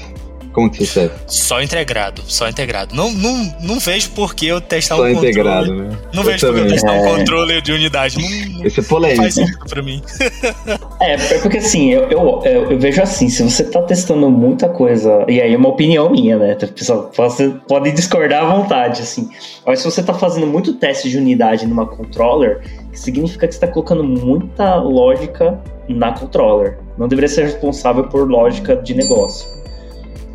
Como 0.60 0.70
que 0.70 0.86
você? 0.86 1.10
Só 1.26 1.62
integrado, 1.62 2.22
só 2.28 2.50
integrado. 2.50 2.94
Não, 2.94 3.14
não, 3.14 3.56
não 3.62 3.80
vejo 3.80 4.10
por 4.10 4.36
que 4.36 4.46
eu 4.48 4.60
testar 4.60 4.98
só 4.98 5.04
um 5.04 5.08
integrado, 5.08 5.68
controller. 5.68 5.92
Né? 5.92 5.98
Não 6.14 6.24
eu 6.24 6.30
vejo 6.30 6.48
por 6.48 6.56
que 6.56 6.60
eu 6.60 6.68
testar 6.68 6.96
é... 6.96 7.00
um 7.00 7.16
controller 7.16 7.62
de 7.62 7.72
unidade. 7.72 8.18
Não, 8.20 8.66
Esse 8.66 8.82
é 8.82 8.84
polêmico. 8.84 9.22
Não 9.22 9.24
faz 9.24 9.36
sentido 9.36 9.66
pra 9.70 9.82
mim. 9.82 10.02
é, 11.00 11.14
é 11.14 11.40
porque 11.40 11.60
assim, 11.60 11.92
eu, 11.92 12.10
eu, 12.10 12.44
eu, 12.72 12.78
vejo 12.78 13.02
assim, 13.02 13.30
se 13.30 13.42
você 13.42 13.64
tá 13.64 13.82
testando 13.84 14.30
muita 14.30 14.68
coisa, 14.68 15.24
e 15.30 15.40
aí 15.40 15.54
é 15.54 15.58
uma 15.58 15.70
opinião 15.70 16.10
minha, 16.10 16.38
né? 16.38 16.56
Pessoal, 16.56 17.10
você 17.16 17.54
pode 17.66 17.90
discordar 17.94 18.44
à 18.44 18.54
vontade, 18.54 19.02
assim. 19.02 19.30
Mas 19.66 19.80
se 19.80 19.86
você 19.86 20.04
tá 20.04 20.14
fazendo 20.14 20.46
muito 20.46 20.74
teste 20.74 21.10
de 21.10 21.18
unidade 21.18 21.66
numa 21.66 21.86
controller, 21.86 22.60
significa 22.92 23.48
que 23.48 23.54
você 23.54 23.62
tá 23.62 23.68
colocando 23.68 24.04
muita 24.04 24.76
lógica 24.76 25.58
na 25.88 26.12
controller. 26.12 26.80
Não 26.98 27.08
deveria 27.08 27.30
ser 27.30 27.44
responsável 27.44 28.04
por 28.10 28.30
lógica 28.30 28.76
de 28.76 28.94
negócio. 28.94 29.59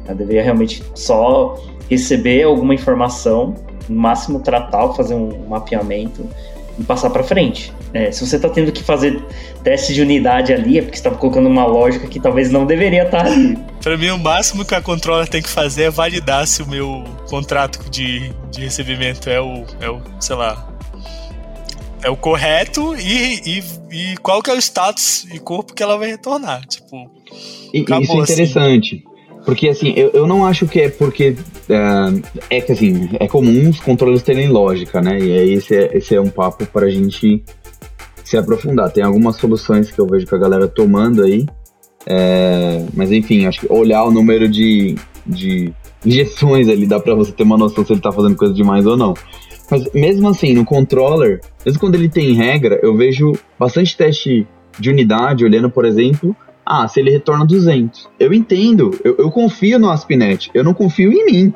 Ela 0.04 0.14
deveria 0.14 0.42
realmente 0.42 0.82
só 0.94 1.56
receber 1.88 2.42
alguma 2.42 2.74
informação, 2.74 3.54
no 3.88 3.96
máximo 3.96 4.40
tratar, 4.40 4.92
fazer 4.94 5.14
um 5.14 5.48
mapeamento 5.48 6.28
e 6.78 6.82
passar 6.82 7.10
para 7.10 7.22
frente. 7.22 7.72
É, 7.92 8.10
se 8.10 8.26
você 8.26 8.36
está 8.36 8.48
tendo 8.48 8.72
que 8.72 8.82
fazer 8.82 9.22
teste 9.62 9.94
de 9.94 10.02
unidade 10.02 10.52
ali, 10.52 10.78
é 10.78 10.82
porque 10.82 10.96
você 10.96 11.06
está 11.06 11.10
colocando 11.16 11.48
uma 11.48 11.64
lógica 11.64 12.06
que 12.08 12.18
talvez 12.18 12.50
não 12.50 12.66
deveria 12.66 13.04
estar 13.04 13.22
tá 13.22 13.26
ali. 13.26 13.56
Para 13.80 13.96
mim, 13.96 14.10
o 14.10 14.18
máximo 14.18 14.64
que 14.64 14.74
a 14.74 14.80
controller 14.80 15.28
tem 15.28 15.40
que 15.40 15.48
fazer 15.48 15.84
é 15.84 15.90
validar 15.90 16.46
se 16.46 16.62
o 16.62 16.68
meu 16.68 17.04
contrato 17.28 17.88
de, 17.90 18.32
de 18.50 18.62
recebimento 18.62 19.30
é 19.30 19.40
o, 19.40 19.64
é 19.80 19.88
o, 19.88 20.00
sei 20.18 20.34
lá, 20.34 20.68
é 22.02 22.10
o 22.10 22.16
correto 22.16 22.94
e, 22.96 23.40
e, 23.46 23.64
e 23.90 24.16
qual 24.18 24.42
que 24.42 24.50
é 24.50 24.54
o 24.54 24.58
status 24.58 25.26
e 25.32 25.38
corpo 25.38 25.72
que 25.72 25.82
ela 25.82 25.96
vai 25.96 26.08
retornar. 26.10 26.66
Tipo, 26.66 27.10
e, 27.72 27.80
isso 27.80 27.92
é 27.92 27.96
assim. 27.96 28.22
interessante. 28.22 29.04
Assim. 29.06 29.13
Porque, 29.44 29.68
assim, 29.68 29.92
eu, 29.96 30.10
eu 30.10 30.26
não 30.26 30.46
acho 30.46 30.66
que 30.66 30.80
é 30.80 30.88
porque. 30.88 31.36
Uh, 31.68 32.22
é 32.48 32.60
que, 32.60 32.72
assim, 32.72 33.10
é 33.20 33.28
comum 33.28 33.68
os 33.68 33.80
controles 33.80 34.22
terem 34.22 34.48
lógica, 34.48 35.00
né? 35.00 35.18
E 35.18 35.38
aí 35.38 35.52
esse 35.54 35.76
é, 35.76 35.96
esse 35.96 36.14
é 36.14 36.20
um 36.20 36.30
papo 36.30 36.64
para 36.66 36.86
a 36.86 36.90
gente 36.90 37.42
se 38.24 38.36
aprofundar. 38.36 38.90
Tem 38.90 39.04
algumas 39.04 39.36
soluções 39.36 39.90
que 39.90 40.00
eu 40.00 40.06
vejo 40.06 40.26
que 40.26 40.34
a 40.34 40.38
galera 40.38 40.66
tomando 40.66 41.22
aí. 41.22 41.46
É, 42.06 42.84
mas, 42.94 43.12
enfim, 43.12 43.46
acho 43.46 43.60
que 43.60 43.72
olhar 43.72 44.04
o 44.04 44.10
número 44.10 44.48
de, 44.48 44.94
de 45.26 45.72
injeções 46.04 46.68
ali 46.68 46.86
dá 46.86 46.98
para 47.00 47.14
você 47.14 47.32
ter 47.32 47.42
uma 47.42 47.56
noção 47.56 47.84
se 47.84 47.92
ele 47.92 48.00
tá 48.00 48.12
fazendo 48.12 48.36
coisa 48.36 48.54
demais 48.54 48.86
ou 48.86 48.96
não. 48.96 49.14
Mas 49.70 49.90
mesmo 49.92 50.28
assim, 50.28 50.52
no 50.52 50.64
controller, 50.64 51.40
mesmo 51.64 51.80
quando 51.80 51.94
ele 51.94 52.08
tem 52.08 52.32
regra, 52.34 52.78
eu 52.82 52.94
vejo 52.96 53.32
bastante 53.58 53.96
teste 53.96 54.46
de 54.78 54.90
unidade, 54.90 55.44
olhando, 55.44 55.70
por 55.70 55.84
exemplo, 55.84 56.36
ah, 56.64 56.88
se 56.88 57.00
ele 57.00 57.10
retorna 57.10 57.44
200. 57.44 58.08
Eu 58.18 58.32
entendo, 58.32 58.98
eu, 59.04 59.16
eu 59.18 59.30
confio 59.30 59.78
no 59.78 59.90
Aspinet, 59.90 60.50
eu 60.54 60.64
não 60.64 60.74
confio 60.74 61.12
em 61.12 61.26
mim. 61.26 61.54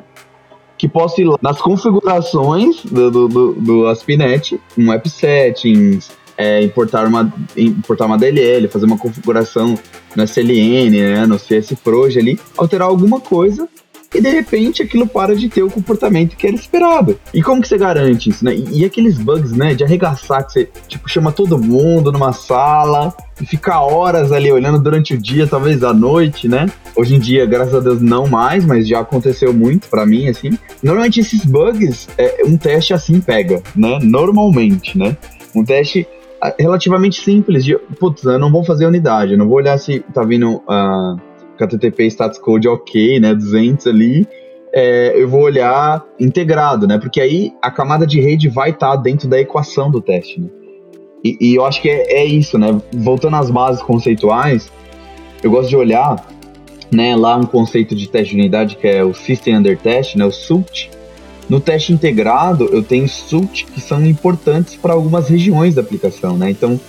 Que 0.77 0.87
posso 0.87 1.19
ir 1.19 1.27
nas 1.41 1.59
configurações 1.59 2.85
do, 2.85 3.11
do, 3.11 3.27
do, 3.27 3.53
do 3.53 3.87
Aspinet, 3.87 4.59
um 4.77 4.93
app 4.93 5.09
settings, 5.09 6.09
é, 6.37 6.61
importar, 6.63 7.05
uma, 7.05 7.33
importar 7.57 8.05
uma 8.05 8.17
DLL, 8.17 8.69
fazer 8.69 8.85
uma 8.85 8.97
configuração 8.97 9.77
no 10.15 10.23
SLN, 10.23 10.91
né, 10.91 11.25
no 11.25 11.37
CSProj 11.37 12.17
ali, 12.17 12.39
alterar 12.55 12.87
alguma 12.87 13.19
coisa 13.19 13.67
e 14.13 14.19
de 14.19 14.29
repente 14.29 14.81
aquilo 14.81 15.07
para 15.07 15.35
de 15.35 15.49
ter 15.49 15.63
o 15.63 15.69
comportamento 15.69 16.35
que 16.35 16.47
era 16.47 16.55
esperado. 16.55 17.19
E 17.33 17.41
como 17.41 17.61
que 17.61 17.67
você 17.67 17.77
garante 17.77 18.29
isso, 18.29 18.43
né? 18.43 18.55
E, 18.55 18.79
e, 18.79 18.85
aqueles 18.85 19.17
bugs, 19.17 19.51
né, 19.51 19.73
de 19.73 19.83
arregaçar 19.83 20.45
que 20.45 20.53
você, 20.53 20.69
tipo, 20.87 21.07
chama 21.09 21.31
todo 21.31 21.59
mundo 21.59 22.11
numa 22.11 22.33
sala 22.33 23.13
e 23.39 23.45
ficar 23.45 23.81
horas 23.81 24.31
ali 24.31 24.51
olhando 24.51 24.79
durante 24.79 25.13
o 25.13 25.17
dia, 25.17 25.47
talvez 25.47 25.83
à 25.83 25.93
noite, 25.93 26.47
né? 26.47 26.67
Hoje 26.95 27.15
em 27.15 27.19
dia, 27.19 27.45
graças 27.45 27.75
a 27.75 27.79
Deus, 27.79 28.01
não 28.01 28.27
mais, 28.27 28.65
mas 28.65 28.87
já 28.87 28.99
aconteceu 28.99 29.53
muito 29.53 29.87
para 29.87 30.05
mim, 30.05 30.27
assim. 30.27 30.57
Normalmente 30.81 31.19
esses 31.19 31.45
bugs, 31.45 32.07
é, 32.17 32.43
um 32.45 32.57
teste 32.57 32.93
assim 32.93 33.21
pega, 33.21 33.61
né? 33.75 33.99
Normalmente, 34.01 34.97
né? 34.97 35.15
Um 35.55 35.63
teste 35.63 36.07
ah, 36.41 36.53
relativamente 36.57 37.21
simples 37.21 37.63
de, 37.63 37.77
putz, 37.99 38.23
eu 38.23 38.39
não 38.39 38.51
vou 38.51 38.63
fazer 38.63 38.85
unidade, 38.85 39.33
eu 39.33 39.37
não 39.37 39.47
vou 39.47 39.57
olhar 39.57 39.77
se 39.77 39.99
tá 40.13 40.23
vindo... 40.23 40.55
Uh, 40.67 41.28
HTTP 41.63 42.05
status 42.07 42.39
code 42.39 42.67
ok, 42.67 43.19
né, 43.19 43.33
200 43.33 43.87
ali, 43.87 44.27
é, 44.73 45.13
eu 45.15 45.27
vou 45.27 45.41
olhar 45.41 46.05
integrado, 46.19 46.87
né, 46.87 46.97
porque 46.97 47.19
aí 47.19 47.53
a 47.61 47.71
camada 47.71 48.05
de 48.05 48.19
rede 48.19 48.47
vai 48.47 48.69
estar 48.69 48.91
tá 48.91 48.95
dentro 48.95 49.27
da 49.27 49.39
equação 49.39 49.89
do 49.89 50.01
teste, 50.01 50.39
né. 50.39 50.49
E, 51.23 51.37
e 51.41 51.55
eu 51.55 51.65
acho 51.65 51.81
que 51.81 51.89
é, 51.89 52.21
é, 52.21 52.25
isso, 52.25 52.57
né, 52.57 52.79
voltando 52.93 53.35
às 53.35 53.51
bases 53.51 53.81
conceituais, 53.81 54.71
eu 55.43 55.51
gosto 55.51 55.69
de 55.69 55.75
olhar, 55.75 56.25
né, 56.91 57.15
lá 57.15 57.35
um 57.35 57.45
conceito 57.45 57.95
de 57.95 58.07
teste 58.07 58.33
de 58.33 58.39
unidade 58.39 58.75
que 58.75 58.87
é 58.87 59.03
o 59.03 59.13
System 59.13 59.57
Under 59.57 59.77
Test, 59.77 60.15
né, 60.15 60.25
o 60.25 60.31
SULT. 60.31 60.89
No 61.49 61.59
teste 61.59 61.91
integrado, 61.91 62.65
eu 62.71 62.83
tenho 62.83 63.07
SULT 63.07 63.65
que 63.65 63.81
são 63.81 64.05
importantes 64.05 64.75
para 64.75 64.93
algumas 64.93 65.27
regiões 65.27 65.75
da 65.75 65.81
aplicação, 65.81 66.37
né, 66.37 66.49
então, 66.51 66.79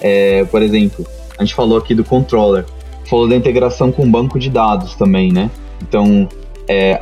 é, 0.00 0.44
por 0.44 0.62
exemplo, 0.62 1.04
a 1.38 1.44
gente 1.44 1.54
falou 1.54 1.78
aqui 1.78 1.94
do 1.94 2.04
controller, 2.04 2.64
falou 3.12 3.28
da 3.28 3.36
integração 3.36 3.92
com 3.92 4.10
banco 4.10 4.38
de 4.38 4.48
dados 4.48 4.94
também, 4.94 5.30
né? 5.30 5.50
Então, 5.82 6.26
é, 6.66 6.98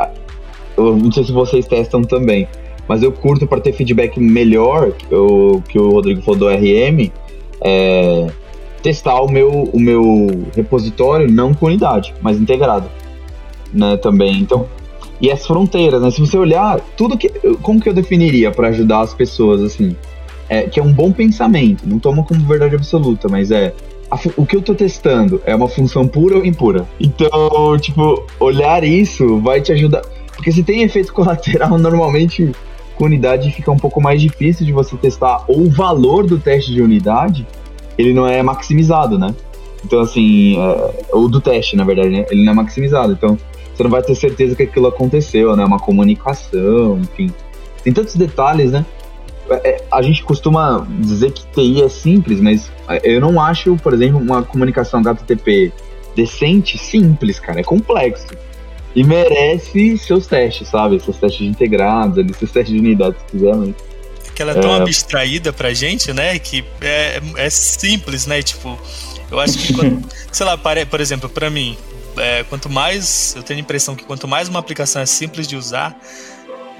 eu 0.77 0.97
não 0.97 1.13
sei 1.13 1.23
se 1.23 1.31
vocês 1.31 1.69
testam 1.69 2.03
também, 2.03 2.49
mas 2.89 3.01
eu 3.01 3.13
curto 3.13 3.47
para 3.47 3.61
ter 3.61 3.73
feedback 3.73 4.19
melhor, 4.19 4.93
o 5.13 5.63
que 5.69 5.79
o 5.79 5.91
Rodrigo 5.91 6.21
falou 6.23 6.41
do 6.41 6.49
RM, 6.49 7.13
é, 7.61 8.27
testar 8.83 9.21
o 9.21 9.31
meu, 9.31 9.71
o 9.73 9.79
meu 9.79 10.27
repositório 10.57 11.31
não 11.31 11.55
com 11.55 11.67
unidade, 11.67 12.13
mas 12.21 12.41
integrado, 12.41 12.91
né? 13.73 13.97
Também. 13.99 14.41
Então, 14.41 14.67
e 15.21 15.31
as 15.31 15.47
fronteiras, 15.47 16.03
né? 16.03 16.11
Se 16.11 16.21
você 16.21 16.37
olhar 16.37 16.81
tudo 16.97 17.17
que, 17.17 17.29
como 17.63 17.81
que 17.81 17.89
eu 17.89 17.95
definiria 17.95 18.51
para 18.51 18.67
ajudar 18.69 19.03
as 19.03 19.15
pessoas 19.15 19.63
assim, 19.63 19.95
é, 20.49 20.63
que 20.63 20.81
é 20.81 20.83
um 20.83 20.93
bom 20.93 21.13
pensamento, 21.13 21.89
não 21.89 22.01
toma 22.01 22.25
como 22.25 22.41
verdade 22.41 22.75
absoluta, 22.75 23.29
mas 23.29 23.53
é 23.53 23.73
o 24.37 24.45
que 24.45 24.57
eu 24.57 24.63
tô 24.63 24.75
testando 24.75 25.41
é 25.47 25.55
uma 25.55 25.69
função 25.69 26.07
pura 26.07 26.37
ou 26.37 26.45
impura. 26.45 26.87
Então, 26.99 27.79
tipo, 27.79 28.27
olhar 28.39 28.83
isso 28.83 29.39
vai 29.41 29.61
te 29.61 29.73
ajudar. 29.73 30.03
Porque 30.35 30.51
se 30.51 30.63
tem 30.63 30.83
efeito 30.83 31.13
colateral, 31.13 31.77
normalmente 31.79 32.51
com 32.97 33.05
unidade 33.05 33.51
fica 33.53 33.71
um 33.71 33.79
pouco 33.79 34.01
mais 34.01 34.21
difícil 34.21 34.67
de 34.67 34.73
você 34.73 34.97
testar. 34.97 35.45
Ou 35.49 35.63
o 35.63 35.71
valor 35.71 36.27
do 36.27 36.39
teste 36.39 36.73
de 36.73 36.83
unidade, 36.83 37.47
ele 37.97 38.13
não 38.13 38.27
é 38.27 38.43
maximizado, 38.43 39.19
né? 39.19 39.35
Então, 39.85 40.01
assim, 40.01 40.59
é, 40.59 40.93
ou 41.13 41.29
do 41.29 41.41
teste, 41.41 41.77
na 41.77 41.85
verdade, 41.85 42.11
né? 42.11 42.27
Ele 42.31 42.45
não 42.45 42.53
é 42.53 42.57
maximizado. 42.57 43.13
Então, 43.13 43.39
você 43.75 43.83
não 43.83 43.91
vai 43.91 44.03
ter 44.03 44.15
certeza 44.15 44.55
que 44.55 44.65
aquilo 44.65 44.89
aconteceu, 44.89 45.57
né? 45.57 45.65
Uma 45.65 45.79
comunicação, 45.79 46.99
enfim. 46.99 47.33
tem 47.83 47.93
tantos 47.93 48.15
detalhes, 48.17 48.73
né? 48.73 48.85
É, 49.51 49.69
é 49.69 49.85
a 49.91 50.03
gente 50.03 50.23
costuma 50.23 50.87
dizer 51.01 51.33
que 51.33 51.45
TI 51.47 51.83
é 51.83 51.89
simples, 51.89 52.41
mas 52.41 52.71
eu 53.03 53.21
não 53.21 53.41
acho, 53.41 53.77
por 53.77 53.93
exemplo, 53.93 54.19
uma 54.19 54.43
comunicação 54.43 55.01
HTTP 55.01 55.73
decente 56.15 56.79
simples, 56.79 57.39
cara. 57.39 57.61
É 57.61 57.63
complexo. 57.63 58.29
E 58.95 59.05
merece 59.05 59.97
seus 59.99 60.27
testes, 60.27 60.69
sabe? 60.69 60.99
Seus 61.01 61.17
testes 61.17 61.47
integrados, 61.47 62.19
ali, 62.19 62.35
seus 62.35 62.51
testes 62.51 62.75
de 62.75 62.81
unidade, 62.81 63.17
se 63.19 63.25
quiser, 63.33 63.55
mas 63.55 63.75
que 64.41 64.43
ela 64.43 64.53
é 64.53 64.55
tão 64.55 64.75
é... 64.75 64.81
abstraída 64.81 65.53
pra 65.53 65.75
gente, 65.75 66.15
né? 66.15 66.39
Que 66.39 66.65
é, 66.81 67.21
é 67.37 67.51
simples, 67.51 68.27
né? 68.27 68.43
Tipo, 68.43 68.79
eu 69.31 69.39
acho 69.39 69.59
que, 69.59 69.75
quando, 69.75 70.03
sei 70.33 70.47
lá, 70.47 70.57
por 70.57 71.01
exemplo, 71.01 71.29
para 71.29 71.51
mim, 71.51 71.77
é, 72.17 72.43
quanto 72.45 72.71
mais. 72.71 73.35
Eu 73.37 73.43
tenho 73.43 73.59
a 73.59 73.61
impressão 73.61 73.95
que 73.95 74.03
quanto 74.05 74.27
mais 74.27 74.49
uma 74.49 74.59
aplicação 74.59 75.03
é 75.03 75.07
simples 75.07 75.47
de 75.47 75.57
usar, 75.57 75.95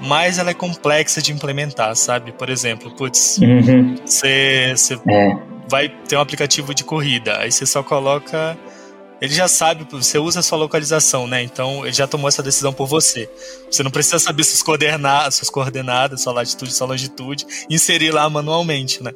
mais 0.01 0.37
ela 0.37 0.51
é 0.51 0.53
complexa 0.53 1.21
de 1.21 1.31
implementar, 1.31 1.95
sabe? 1.95 2.31
Por 2.31 2.49
exemplo, 2.49 2.91
putz, 2.91 3.37
uhum. 3.37 3.95
você, 4.05 4.73
você 4.75 4.95
é. 4.95 5.37
vai 5.69 5.89
ter 5.89 6.17
um 6.17 6.21
aplicativo 6.21 6.73
de 6.73 6.83
corrida, 6.83 7.37
aí 7.39 7.51
você 7.51 7.65
só 7.65 7.83
coloca 7.83 8.57
ele 9.21 9.35
já 9.35 9.47
sabe, 9.47 9.85
você 9.91 10.17
usa 10.17 10.39
a 10.39 10.43
sua 10.43 10.57
localização, 10.57 11.27
né? 11.27 11.43
Então 11.43 11.85
ele 11.85 11.93
já 11.93 12.07
tomou 12.07 12.27
essa 12.27 12.41
decisão 12.41 12.73
por 12.73 12.87
você. 12.87 13.29
Você 13.69 13.83
não 13.83 13.91
precisa 13.91 14.17
saber 14.17 14.43
suas 14.43 14.63
coordenadas, 14.63 15.35
suas 15.35 15.49
coordenadas, 15.49 16.21
sua 16.21 16.33
latitude, 16.33 16.73
sua 16.73 16.87
longitude, 16.87 17.45
inserir 17.69 18.09
lá 18.09 18.27
manualmente, 18.27 19.03
né? 19.03 19.11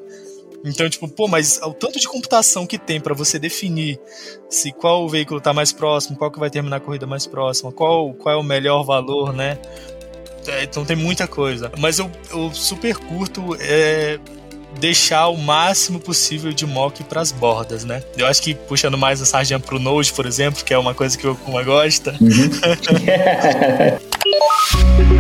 Então, 0.64 0.88
tipo, 0.88 1.08
pô, 1.08 1.28
mas 1.28 1.60
o 1.64 1.74
tanto 1.74 2.00
de 2.00 2.08
computação 2.08 2.68
que 2.68 2.78
tem 2.78 3.00
para 3.00 3.16
você 3.16 3.40
definir 3.40 4.00
se 4.48 4.72
qual 4.72 5.10
veículo 5.10 5.40
está 5.40 5.54
mais 5.54 5.72
próximo, 5.72 6.18
qual 6.18 6.32
que 6.32 6.40
vai 6.40 6.52
terminar 6.52 6.78
a 6.78 6.80
corrida 6.80 7.08
mais 7.08 7.26
próxima, 7.26 7.72
qual, 7.72 8.14
qual 8.14 8.36
é 8.36 8.38
o 8.38 8.44
melhor 8.44 8.84
valor, 8.84 9.34
né? 9.34 9.60
É, 10.48 10.64
então 10.64 10.86
tem 10.86 10.96
muita 10.96 11.28
coisa. 11.28 11.72
Mas 11.78 12.00
eu, 12.00 12.12
eu 12.32 12.54
super 12.54 12.96
curto 12.98 13.56
é, 13.60 14.20
deixar 14.80 15.28
o 15.28 15.38
máximo 15.38 16.00
possível 16.00 16.54
de 16.54 16.66
mock 16.66 17.04
para 17.04 17.22
as 17.22 17.32
bordas, 17.32 17.84
né? 17.84 18.04
Eu 18.18 18.28
acho 18.28 18.42
que 18.42 18.54
puxando 18.54 18.98
mais 18.98 19.22
a 19.22 19.26
sardinha 19.26 19.60
pro 19.60 19.80
Node, 19.80 20.12
por 20.14 20.26
exemplo, 20.26 20.64
que 20.64 20.74
é 20.74 20.78
uma 20.78 20.94
coisa 20.94 21.18
que 21.18 21.28
o 21.28 21.36
Kuma 21.36 21.64
gosta. 21.64 22.16
Uhum. 22.22 22.50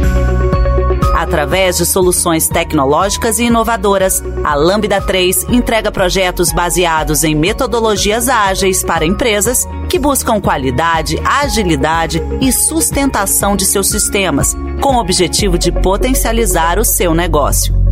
Através 1.15 1.77
de 1.77 1.85
soluções 1.85 2.49
tecnológicas 2.49 3.39
e 3.39 3.45
inovadoras, 3.45 4.21
a 4.43 4.53
Lambda 4.53 4.99
3 4.99 5.45
entrega 5.49 5.89
projetos 5.89 6.51
baseados 6.51 7.23
em 7.23 7.33
metodologias 7.33 8.27
ágeis 8.27 8.83
para 8.83 9.05
empresas 9.05 9.65
que 9.89 9.97
buscam 9.97 10.41
qualidade, 10.41 11.17
agilidade 11.23 12.21
e 12.41 12.51
sustentação 12.51 13.55
de 13.55 13.65
seus 13.65 13.89
sistemas, 13.89 14.53
com 14.81 14.95
o 14.95 14.99
objetivo 14.99 15.57
de 15.57 15.71
potencializar 15.71 16.77
o 16.77 16.83
seu 16.83 17.13
negócio 17.13 17.85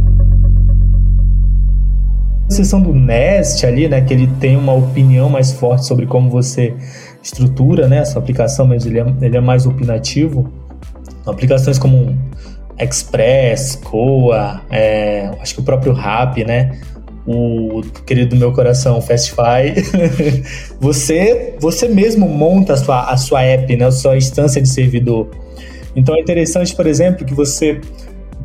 exceção 2.50 2.82
do 2.82 2.94
Nest 2.94 3.66
ali, 3.66 3.88
né, 3.88 4.02
que 4.02 4.14
ele 4.14 4.28
tem 4.40 4.56
uma 4.56 4.74
opinião 4.74 5.28
mais 5.28 5.52
forte 5.52 5.86
sobre 5.86 6.06
como 6.06 6.30
você 6.30 6.76
estrutura, 7.22 7.88
né, 7.88 8.02
a 8.02 8.06
sua 8.06 8.22
aplicação, 8.22 8.68
mas 8.68 8.86
ele 8.86 9.00
é, 9.00 9.06
ele 9.22 9.38
é 9.38 9.42
mais 9.42 9.66
opinativo. 9.66 10.52
Aplicações 11.26 11.80
como 11.80 12.16
Express, 12.80 13.76
Coa, 13.76 14.62
é, 14.70 15.30
acho 15.40 15.56
que 15.56 15.62
o 15.62 15.64
próprio 15.64 15.94
Rap, 15.94 16.44
né, 16.44 16.80
o 17.26 17.82
querido 18.06 18.32
do 18.32 18.36
meu 18.36 18.52
coração, 18.52 19.02
Fastify, 19.02 19.74
você 20.80 21.56
você 21.60 21.88
mesmo 21.88 22.28
monta 22.28 22.74
a 22.74 22.78
sua, 22.78 23.10
a 23.10 23.18
sua 23.18 23.44
app, 23.44 23.76
né, 23.76 23.86
a 23.86 23.92
sua 23.92 24.18
instância 24.18 24.62
de 24.62 24.68
servidor. 24.68 25.30
Então 25.96 26.16
é 26.16 26.20
interessante, 26.20 26.76
por 26.76 26.88
exemplo, 26.88 27.26
que 27.26 27.34
você 27.34 27.80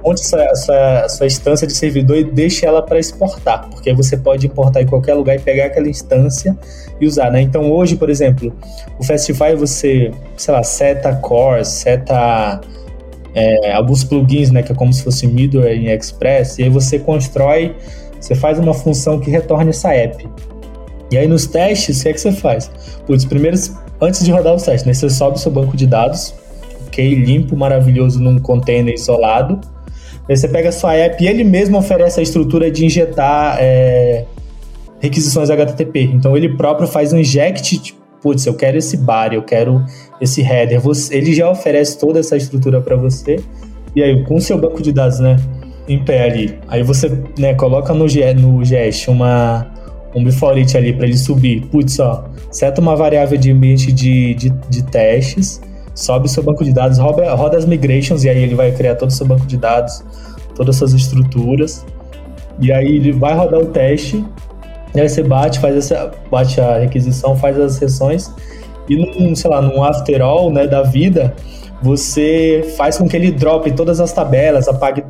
monte 0.02 0.20
essa, 0.22 0.74
essa 1.04 1.26
instância 1.26 1.66
de 1.66 1.74
servidor 1.74 2.16
e 2.16 2.24
deixe 2.24 2.64
ela 2.64 2.82
para 2.82 2.98
exportar, 2.98 3.68
porque 3.68 3.92
você 3.92 4.16
pode 4.16 4.46
importar 4.46 4.82
em 4.82 4.86
qualquer 4.86 5.14
lugar 5.14 5.36
e 5.36 5.40
pegar 5.40 5.66
aquela 5.66 5.88
instância 5.88 6.56
e 7.00 7.06
usar, 7.06 7.30
né? 7.30 7.40
Então 7.40 7.70
hoje, 7.70 7.96
por 7.96 8.08
exemplo, 8.08 8.52
o 8.98 9.04
Fastify 9.04 9.54
você, 9.56 10.10
sei 10.36 10.54
lá, 10.54 10.62
seta 10.62 11.14
cores, 11.16 11.68
seta 11.68 12.60
é, 13.34 13.72
alguns 13.72 14.04
plugins, 14.04 14.50
né, 14.50 14.62
que 14.62 14.72
é 14.72 14.74
como 14.74 14.92
se 14.92 15.02
fosse 15.02 15.26
middleware 15.26 15.76
em 15.76 15.88
Express, 15.88 16.58
e 16.58 16.64
aí 16.64 16.68
você 16.68 16.98
constrói, 16.98 17.74
você 18.20 18.34
faz 18.34 18.58
uma 18.58 18.74
função 18.74 19.20
que 19.20 19.30
retorne 19.30 19.70
essa 19.70 19.92
app. 19.92 20.28
E 21.10 21.16
aí 21.16 21.26
nos 21.26 21.46
testes, 21.46 22.00
o 22.00 22.02
que 22.02 22.08
é 22.08 22.12
que 22.12 22.20
você 22.20 22.32
faz? 22.32 22.70
Putz, 23.06 23.24
primeiro, 23.24 23.56
antes 24.00 24.24
de 24.24 24.30
rodar 24.30 24.54
o 24.54 24.60
teste, 24.60 24.86
né, 24.86 24.94
você 24.94 25.08
sobe 25.08 25.40
seu 25.40 25.50
banco 25.52 25.76
de 25.76 25.86
dados, 25.86 26.34
ok, 26.86 27.14
limpo, 27.14 27.56
maravilhoso 27.56 28.20
num 28.20 28.38
container 28.38 28.94
isolado, 28.94 29.60
Aí 30.28 30.36
você 30.36 30.46
pega 30.46 30.68
a 30.68 30.72
sua 30.72 30.94
app 30.94 31.24
e 31.24 31.26
ele 31.26 31.42
mesmo 31.42 31.78
oferece 31.78 32.20
a 32.20 32.22
estrutura 32.22 32.70
de 32.70 32.84
injetar 32.84 33.56
é, 33.58 34.26
requisições 35.00 35.48
HTTP. 35.48 36.02
Então 36.02 36.36
ele 36.36 36.54
próprio 36.54 36.86
faz 36.86 37.14
um 37.14 37.18
inject, 37.18 37.78
tipo, 37.78 37.97
putz, 38.22 38.46
eu 38.46 38.54
quero 38.54 38.78
esse 38.78 38.96
bar, 38.96 39.33
eu 39.33 39.42
quero 39.42 39.85
esse 40.20 40.42
header. 40.42 40.81
Você, 40.81 41.16
ele 41.16 41.35
já 41.35 41.48
oferece 41.50 41.98
toda 41.98 42.20
essa 42.20 42.37
estrutura 42.37 42.81
para 42.81 42.96
você. 42.96 43.40
E 43.94 44.02
aí, 44.02 44.24
com 44.24 44.37
o 44.37 44.40
seu 44.40 44.59
banco 44.59 44.83
de 44.83 44.92
dados, 44.92 45.18
né, 45.18 45.37
em 45.88 46.04
pé 46.04 46.24
ali, 46.24 46.59
aí 46.68 46.83
você 46.83 47.11
né, 47.38 47.54
coloca 47.54 47.94
no, 47.94 48.04
no 48.04 48.64
GEST 48.64 49.09
uma, 49.09 49.66
um 50.14 50.22
before 50.22 50.59
it 50.59 50.76
ali 50.76 50.92
para 50.92 51.07
ele 51.07 51.16
subir. 51.16 51.62
Putz, 51.66 51.98
ó, 51.98 52.28
seta 52.50 52.81
uma 52.81 52.94
variável 52.94 53.38
de 53.38 53.50
ambiente 53.50 53.90
de, 53.92 54.35
de, 54.35 54.50
de 54.68 54.83
testes 54.85 55.61
sobe 55.98 56.28
seu 56.28 56.44
banco 56.44 56.64
de 56.64 56.72
dados, 56.72 56.96
roda, 56.96 57.35
roda 57.35 57.59
as 57.59 57.64
migrations 57.64 58.22
e 58.22 58.28
aí 58.28 58.40
ele 58.40 58.54
vai 58.54 58.70
criar 58.70 58.94
todo 58.94 59.11
o 59.11 59.12
seu 59.12 59.26
banco 59.26 59.44
de 59.46 59.57
dados, 59.57 60.04
todas 60.54 60.76
as 60.76 60.78
suas 60.78 60.92
estruturas. 60.92 61.85
E 62.61 62.72
aí 62.72 62.96
ele 62.96 63.12
vai 63.12 63.35
rodar 63.35 63.61
o 63.61 63.66
teste, 63.66 64.24
e 64.98 65.00
aí 65.00 65.08
você 65.08 65.22
bate, 65.22 65.61
faz 65.61 65.76
essa, 65.76 66.11
bate 66.28 66.61
a 66.61 66.78
requisição, 66.78 67.37
faz 67.37 67.56
as 67.56 67.74
sessões 67.74 68.32
e 68.88 68.96
num, 68.96 69.32
sei 69.37 69.48
lá, 69.48 69.62
num 69.62 69.80
after 69.84 70.20
all, 70.20 70.52
né, 70.52 70.66
da 70.66 70.82
vida, 70.82 71.37
você 71.80 72.74
faz 72.76 72.98
com 72.98 73.08
que 73.08 73.14
ele 73.14 73.30
drope 73.30 73.70
todas 73.70 74.00
as 74.00 74.12
tabelas, 74.12 74.66
apague 74.66 75.04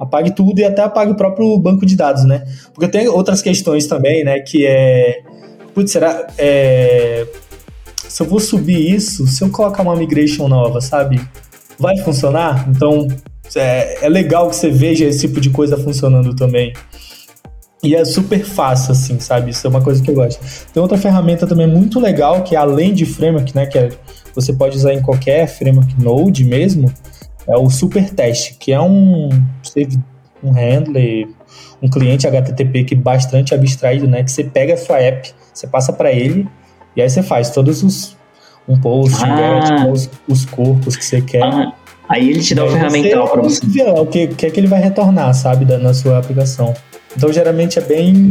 apague 0.00 0.32
tudo 0.32 0.58
e 0.60 0.64
até 0.64 0.82
apague 0.82 1.12
o 1.12 1.16
próprio 1.16 1.56
banco 1.58 1.84
de 1.84 1.96
dados, 1.96 2.24
né? 2.24 2.44
Porque 2.72 2.88
tem 2.88 3.08
outras 3.08 3.42
questões 3.42 3.86
também, 3.86 4.24
né, 4.24 4.40
que 4.40 4.66
é 4.66 5.20
putz, 5.72 5.92
será 5.92 6.26
é, 6.36 7.24
se 8.08 8.20
eu 8.20 8.26
vou 8.26 8.40
subir 8.40 8.92
isso, 8.92 9.24
se 9.28 9.44
eu 9.44 9.50
colocar 9.50 9.84
uma 9.84 9.94
migration 9.94 10.48
nova, 10.48 10.80
sabe? 10.80 11.20
Vai 11.78 11.96
funcionar? 11.98 12.68
Então, 12.68 13.06
é, 13.54 14.04
é 14.04 14.08
legal 14.08 14.48
que 14.48 14.56
você 14.56 14.68
veja 14.68 15.04
esse 15.04 15.28
tipo 15.28 15.40
de 15.40 15.50
coisa 15.50 15.76
funcionando 15.76 16.34
também. 16.34 16.72
E 17.82 17.94
é 17.94 18.04
super 18.04 18.44
fácil, 18.44 18.92
assim, 18.92 19.20
sabe? 19.20 19.52
Isso 19.52 19.66
é 19.66 19.70
uma 19.70 19.80
coisa 19.80 20.02
que 20.02 20.10
eu 20.10 20.14
gosto. 20.14 20.40
Tem 20.72 20.82
outra 20.82 20.98
ferramenta 20.98 21.46
também 21.46 21.66
muito 21.66 22.00
legal, 22.00 22.42
que 22.42 22.56
é 22.56 22.58
além 22.58 22.92
de 22.92 23.06
framework, 23.06 23.54
né? 23.54 23.66
Que 23.66 23.78
é, 23.78 23.88
você 24.34 24.52
pode 24.52 24.76
usar 24.76 24.92
em 24.92 25.00
qualquer 25.00 25.46
framework 25.46 25.94
Node 26.02 26.44
mesmo, 26.44 26.92
é 27.46 27.56
o 27.56 27.70
Super 27.70 28.10
Test, 28.10 28.56
que 28.58 28.72
é 28.72 28.80
um, 28.80 29.28
um 30.42 30.50
handler, 30.50 31.28
um 31.80 31.88
cliente 31.88 32.26
HTTP 32.26 32.84
que 32.84 32.94
é 32.94 32.96
bastante 32.96 33.54
abstraído, 33.54 34.08
né? 34.08 34.24
Que 34.24 34.32
você 34.32 34.44
pega 34.44 34.74
a 34.74 34.76
sua 34.76 34.98
app, 35.00 35.32
você 35.54 35.66
passa 35.66 35.92
para 35.92 36.12
ele, 36.12 36.48
e 36.96 37.02
aí 37.02 37.08
você 37.08 37.22
faz 37.22 37.50
todos 37.50 37.82
os 37.82 38.18
um 38.68 38.78
post, 38.78 39.24
ah. 39.24 39.86
os, 39.90 40.10
os, 40.28 40.44
corpos 40.44 40.94
que 40.94 41.04
você 41.04 41.22
quer. 41.22 41.42
Ah. 41.42 41.72
Aí 42.06 42.28
ele 42.28 42.40
te 42.40 42.54
dá 42.54 42.64
o 42.64 42.70
ferramental 42.70 43.26
para 43.26 43.42
você. 43.42 43.64
Ver 43.66 43.88
o 43.88 44.04
que, 44.04 44.28
que 44.28 44.46
é 44.46 44.50
que 44.50 44.60
ele 44.60 44.66
vai 44.66 44.80
retornar, 44.80 45.32
sabe, 45.34 45.64
da, 45.64 45.78
na 45.78 45.94
sua 45.94 46.18
aplicação. 46.18 46.74
Então 47.18 47.32
geralmente 47.32 47.80
é 47.80 47.82
bem 47.82 48.30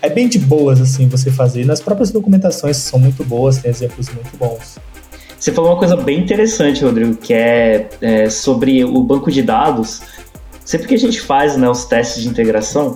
é 0.00 0.08
bem 0.08 0.28
de 0.28 0.38
boas 0.38 0.80
assim 0.80 1.08
você 1.08 1.28
fazer. 1.28 1.66
Nas 1.66 1.80
próprias 1.80 2.12
documentações 2.12 2.76
são 2.76 2.96
muito 2.96 3.24
boas, 3.24 3.58
tem 3.58 3.68
exemplos 3.68 4.08
muito 4.10 4.36
bons. 4.36 4.78
Você 5.36 5.50
falou 5.50 5.72
uma 5.72 5.78
coisa 5.78 5.96
bem 5.96 6.20
interessante, 6.20 6.84
Rodrigo, 6.84 7.16
que 7.16 7.34
é, 7.34 7.88
é 8.00 8.30
sobre 8.30 8.84
o 8.84 9.02
banco 9.02 9.28
de 9.28 9.42
dados. 9.42 10.02
Sempre 10.64 10.86
que 10.86 10.94
a 10.94 10.98
gente 10.98 11.20
faz 11.20 11.56
né, 11.56 11.68
os 11.68 11.84
testes 11.84 12.22
de 12.22 12.28
integração, 12.28 12.94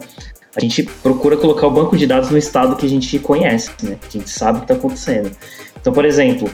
a 0.54 0.60
gente 0.60 0.84
procura 1.02 1.36
colocar 1.36 1.66
o 1.66 1.72
banco 1.72 1.96
de 1.96 2.06
dados 2.06 2.30
no 2.30 2.38
estado 2.38 2.76
que 2.76 2.86
a 2.86 2.88
gente 2.88 3.18
conhece, 3.18 3.70
né? 3.82 3.98
Que 4.08 4.18
a 4.18 4.20
gente 4.20 4.30
sabe 4.30 4.58
o 4.58 4.60
que 4.60 4.72
está 4.72 4.74
acontecendo. 4.74 5.32
Então, 5.81 5.92
por 5.92 6.04
exemplo, 6.04 6.48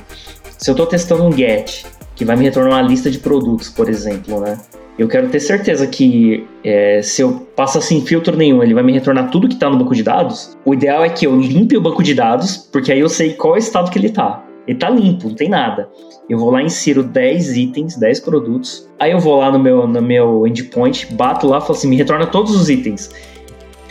se 0.56 0.70
eu 0.70 0.72
estou 0.72 0.86
testando 0.86 1.24
um 1.24 1.30
GET, 1.30 1.84
que 2.16 2.24
vai 2.24 2.36
me 2.36 2.44
retornar 2.44 2.72
uma 2.72 2.88
lista 2.88 3.10
de 3.10 3.18
produtos, 3.18 3.68
por 3.68 3.90
exemplo, 3.90 4.40
né? 4.40 4.58
Eu 4.98 5.08
quero 5.08 5.28
ter 5.28 5.40
certeza 5.40 5.86
que 5.86 6.46
é, 6.62 7.00
se 7.02 7.22
eu 7.22 7.46
passo 7.56 7.80
sem 7.80 8.04
filtro 8.04 8.36
nenhum, 8.36 8.62
ele 8.62 8.74
vai 8.74 8.82
me 8.82 8.92
retornar 8.92 9.30
tudo 9.30 9.48
que 9.48 9.54
está 9.54 9.68
no 9.70 9.78
banco 9.78 9.94
de 9.94 10.02
dados. 10.02 10.56
O 10.64 10.74
ideal 10.74 11.04
é 11.04 11.08
que 11.08 11.26
eu 11.26 11.38
limpe 11.40 11.76
o 11.76 11.80
banco 11.80 12.02
de 12.02 12.14
dados, 12.14 12.68
porque 12.70 12.92
aí 12.92 13.00
eu 13.00 13.08
sei 13.08 13.32
qual 13.34 13.54
é 13.54 13.56
o 13.56 13.58
estado 13.58 13.90
que 13.90 13.98
ele 13.98 14.08
está. 14.08 14.44
Ele 14.66 14.76
está 14.76 14.88
limpo, 14.90 15.28
não 15.28 15.34
tem 15.34 15.48
nada. 15.48 15.88
Eu 16.28 16.38
vou 16.38 16.50
lá 16.50 16.62
insiro 16.62 17.02
10 17.02 17.56
itens, 17.56 17.96
10 17.96 18.20
produtos. 18.20 18.88
Aí 19.00 19.10
eu 19.10 19.18
vou 19.18 19.38
lá 19.38 19.50
no 19.50 19.58
meu, 19.58 19.88
no 19.88 20.02
meu 20.02 20.46
endpoint, 20.46 21.12
bato 21.14 21.48
lá 21.48 21.60
falo 21.60 21.72
assim, 21.72 21.88
me 21.88 21.96
retorna 21.96 22.26
todos 22.26 22.54
os 22.54 22.70
itens 22.70 23.10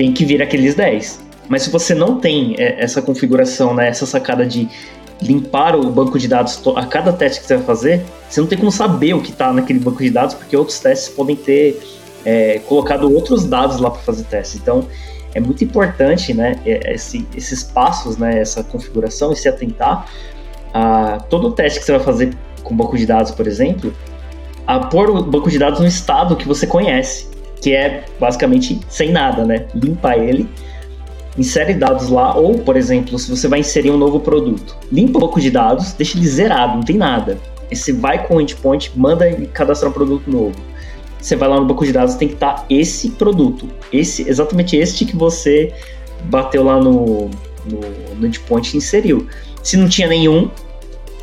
tem 0.01 0.11
que 0.11 0.25
vir 0.25 0.41
aqueles 0.41 0.73
10. 0.73 1.21
Mas 1.47 1.63
se 1.63 1.69
você 1.69 1.93
não 1.93 2.19
tem 2.19 2.55
é, 2.57 2.81
essa 2.81 3.03
configuração, 3.03 3.73
né, 3.73 3.87
essa 3.87 4.05
sacada 4.05 4.45
de 4.45 4.67
limpar 5.21 5.75
o 5.75 5.89
banco 5.89 6.17
de 6.17 6.27
dados 6.27 6.61
a 6.75 6.85
cada 6.85 7.13
teste 7.13 7.41
que 7.41 7.47
você 7.47 7.57
vai 7.57 7.65
fazer, 7.65 8.01
você 8.29 8.41
não 8.41 8.47
tem 8.47 8.57
como 8.57 8.71
saber 8.71 9.13
o 9.13 9.21
que 9.21 9.31
está 9.31 9.53
naquele 9.53 9.79
banco 9.79 10.01
de 10.01 10.09
dados, 10.09 10.33
porque 10.33 10.55
outros 10.57 10.79
testes 10.79 11.09
podem 11.09 11.35
ter 11.35 11.79
é, 12.25 12.59
colocado 12.67 13.11
outros 13.13 13.45
dados 13.45 13.79
lá 13.79 13.91
para 13.91 14.01
fazer 14.01 14.23
teste. 14.23 14.57
Então, 14.57 14.87
é 15.33 15.39
muito 15.39 15.63
importante, 15.63 16.33
né, 16.33 16.59
esse, 16.65 17.25
esses 17.35 17.63
passos, 17.63 18.17
né, 18.17 18.39
essa 18.39 18.63
configuração 18.63 19.31
e 19.31 19.35
se 19.35 19.47
atentar 19.47 20.05
a 20.73 21.19
todo 21.29 21.51
teste 21.51 21.79
que 21.79 21.85
você 21.85 21.93
vai 21.93 22.01
fazer 22.01 22.33
com 22.63 22.75
banco 22.75 22.97
de 22.97 23.05
dados, 23.05 23.31
por 23.31 23.47
exemplo, 23.47 23.93
a 24.67 24.79
pôr 24.79 25.09
o 25.09 25.23
banco 25.23 25.49
de 25.49 25.57
dados 25.57 25.79
no 25.79 25.87
estado 25.87 26.35
que 26.35 26.47
você 26.47 26.67
conhece, 26.67 27.27
que 27.61 27.73
é 27.73 28.05
basicamente 28.19 28.79
sem 28.89 29.11
nada, 29.11 29.45
né? 29.45 29.67
Limpa 29.73 30.15
ele, 30.15 30.49
insere 31.37 31.73
dados 31.73 32.09
lá, 32.09 32.35
ou, 32.35 32.59
por 32.59 32.75
exemplo, 32.75 33.17
se 33.17 33.29
você 33.29 33.47
vai 33.47 33.59
inserir 33.59 33.91
um 33.91 33.97
novo 33.97 34.19
produto, 34.19 34.75
limpa 34.91 35.17
o 35.17 35.21
banco 35.21 35.39
de 35.39 35.49
dados, 35.49 35.93
deixa 35.93 36.17
ele 36.17 36.27
zerado, 36.27 36.75
não 36.75 36.83
tem 36.83 36.97
nada. 36.97 37.37
E 37.69 37.75
você 37.75 37.93
vai 37.93 38.25
com 38.27 38.35
o 38.35 38.41
endpoint, 38.41 38.91
manda 38.95 39.31
cadastrar 39.53 39.91
um 39.91 39.93
produto 39.93 40.29
novo. 40.29 40.55
Você 41.21 41.35
vai 41.35 41.47
lá 41.47 41.59
no 41.59 41.65
banco 41.65 41.85
de 41.85 41.93
dados, 41.93 42.15
tem 42.15 42.27
que 42.27 42.33
estar 42.33 42.65
esse 42.69 43.11
produto, 43.11 43.67
esse 43.93 44.27
exatamente 44.27 44.75
este 44.75 45.05
que 45.05 45.15
você 45.15 45.73
bateu 46.25 46.63
lá 46.63 46.79
no, 46.79 47.29
no, 47.65 48.15
no 48.17 48.27
endpoint 48.27 48.73
e 48.73 48.77
inseriu. 48.77 49.27
Se 49.63 49.77
não 49.77 49.87
tinha 49.87 50.07
nenhum, 50.07 50.49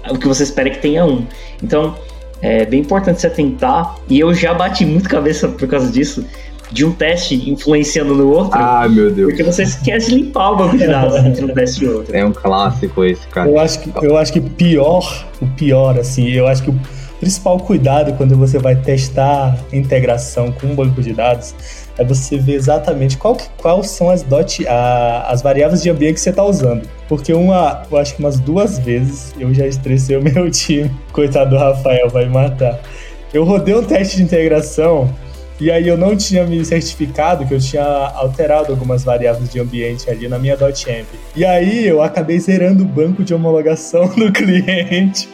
o 0.09 0.17
que 0.17 0.27
você 0.27 0.45
espera 0.45 0.69
é 0.69 0.73
que 0.73 0.81
tenha 0.81 1.05
um. 1.05 1.27
Então, 1.63 1.97
é 2.41 2.65
bem 2.65 2.81
importante 2.81 3.21
se 3.21 3.27
atentar, 3.27 3.97
e 4.09 4.21
eu 4.21 4.33
já 4.33 4.55
bati 4.55 4.87
muito 4.87 5.09
cabeça 5.09 5.49
por 5.49 5.67
causa 5.67 5.91
disso, 5.91 6.25
de 6.71 6.85
um 6.85 6.93
teste 6.93 7.51
influenciando 7.51 8.15
no 8.15 8.29
outro. 8.31 8.59
Ah, 8.59 8.87
meu 8.89 9.11
Deus. 9.11 9.31
Porque 9.31 9.43
você 9.43 9.63
esquece 9.63 10.11
de 10.11 10.17
limpar 10.17 10.53
o 10.53 10.57
banco 10.57 10.77
de 10.77 10.87
dados 10.87 11.17
entre 11.25 11.45
um 11.45 11.49
teste 11.49 11.85
e 11.85 11.89
outro. 11.89 12.17
É 12.17 12.25
um 12.25 12.33
clássico 12.33 13.05
esse, 13.05 13.27
cara. 13.29 13.49
Eu 13.49 13.59
acho 13.59 13.81
que, 13.81 14.07
eu 14.07 14.17
acho 14.17 14.33
que 14.33 14.41
pior, 14.41 15.27
o 15.41 15.47
pior, 15.47 15.99
assim, 15.99 16.29
eu 16.29 16.47
acho 16.47 16.63
que 16.63 16.71
o 16.71 16.81
principal 17.19 17.59
cuidado 17.59 18.13
quando 18.15 18.37
você 18.37 18.59
vai 18.59 18.77
testar 18.77 19.59
integração 19.73 20.53
com 20.53 20.69
um 20.69 20.75
banco 20.75 21.03
de 21.03 21.13
dados 21.13 21.55
é 21.99 22.05
você 22.05 22.39
ver 22.39 22.55
exatamente 22.55 23.17
qual, 23.17 23.37
quais 23.57 23.91
são 23.91 24.09
as, 24.09 24.23
dot, 24.23 24.65
a, 24.69 25.27
as 25.29 25.43
variáveis 25.43 25.83
de 25.83 25.91
ambiente 25.91 26.15
que 26.15 26.21
você 26.21 26.31
está 26.31 26.45
usando. 26.45 26.89
Porque 27.09 27.33
uma, 27.33 27.83
eu 27.91 27.99
acho 27.99 28.15
que 28.15 28.21
umas 28.21 28.39
duas 28.39 28.79
vezes 28.79 29.35
eu 29.39 29.53
já 29.53 29.67
estressei 29.67 30.17
o 30.17 30.23
meu 30.23 30.49
time. 30.53 30.91
Coitado 31.13 31.51
do 31.51 31.57
Rafael, 31.57 32.09
vai 32.09 32.27
me 32.27 32.33
matar. 32.33 32.79
Eu 33.35 33.45
rodei 33.45 33.75
um 33.75 33.83
teste 33.83 34.17
de 34.17 34.23
integração 34.23 35.13
e 35.61 35.71
aí 35.71 35.89
eu 35.89 35.97
não 35.97 36.17
tinha 36.17 36.47
me 36.47 36.65
certificado 36.65 37.47
que 37.47 37.53
eu 37.53 37.59
tinha 37.59 37.85
alterado 37.85 38.73
algumas 38.73 39.03
variáveis 39.03 39.51
de 39.51 39.59
ambiente 39.59 40.09
ali 40.09 40.29
na 40.29 40.39
minha 40.39 40.55
.amp. 40.55 41.09
E 41.35 41.45
aí 41.45 41.87
eu 41.87 42.01
acabei 42.01 42.39
zerando 42.39 42.85
o 42.85 42.87
banco 42.87 43.25
de 43.25 43.35
homologação 43.35 44.07
do 44.15 44.33
cliente. 44.33 45.29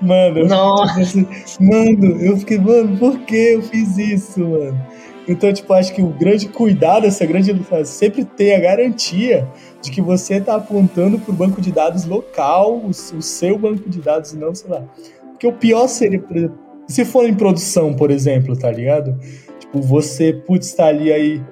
Mano, 0.00 0.46
Nossa. 0.46 1.00
Eu 1.00 1.06
fiquei, 1.06 1.42
assim, 1.42 1.64
mano, 1.64 2.20
eu 2.20 2.36
fiquei, 2.36 2.58
mano, 2.58 2.96
por 2.96 3.18
que 3.20 3.36
eu 3.36 3.62
fiz 3.62 3.96
isso, 3.98 4.40
mano? 4.40 4.80
Então, 5.26 5.52
tipo, 5.52 5.72
acho 5.72 5.94
que 5.94 6.02
o 6.02 6.08
grande 6.08 6.48
cuidado, 6.48 7.06
essa 7.06 7.24
grande 7.24 7.54
sempre 7.84 8.24
ter 8.24 8.54
a 8.54 8.60
garantia 8.60 9.48
de 9.80 9.90
que 9.90 10.00
você 10.00 10.34
está 10.34 10.56
apontando 10.56 11.18
para 11.18 11.32
o 11.32 11.34
banco 11.34 11.60
de 11.60 11.72
dados 11.72 12.04
local, 12.04 12.76
o, 12.76 12.88
o, 12.88 13.22
seu 13.22 13.58
banco 13.58 13.88
de 13.88 14.00
dados, 14.00 14.32
e 14.32 14.36
não, 14.36 14.54
sei 14.54 14.70
lá. 14.70 14.82
Porque 15.30 15.46
o 15.46 15.52
pior 15.52 15.88
seria, 15.88 16.22
se 16.86 17.04
for 17.04 17.26
em 17.26 17.34
produção, 17.34 17.94
por 17.94 18.10
exemplo, 18.10 18.56
tá 18.56 18.70
ligado? 18.70 19.18
Tipo, 19.74 19.80
você, 19.80 20.32
putz, 20.32 20.72
tá 20.72 20.86
ali 20.86 21.12
aí. 21.12 21.42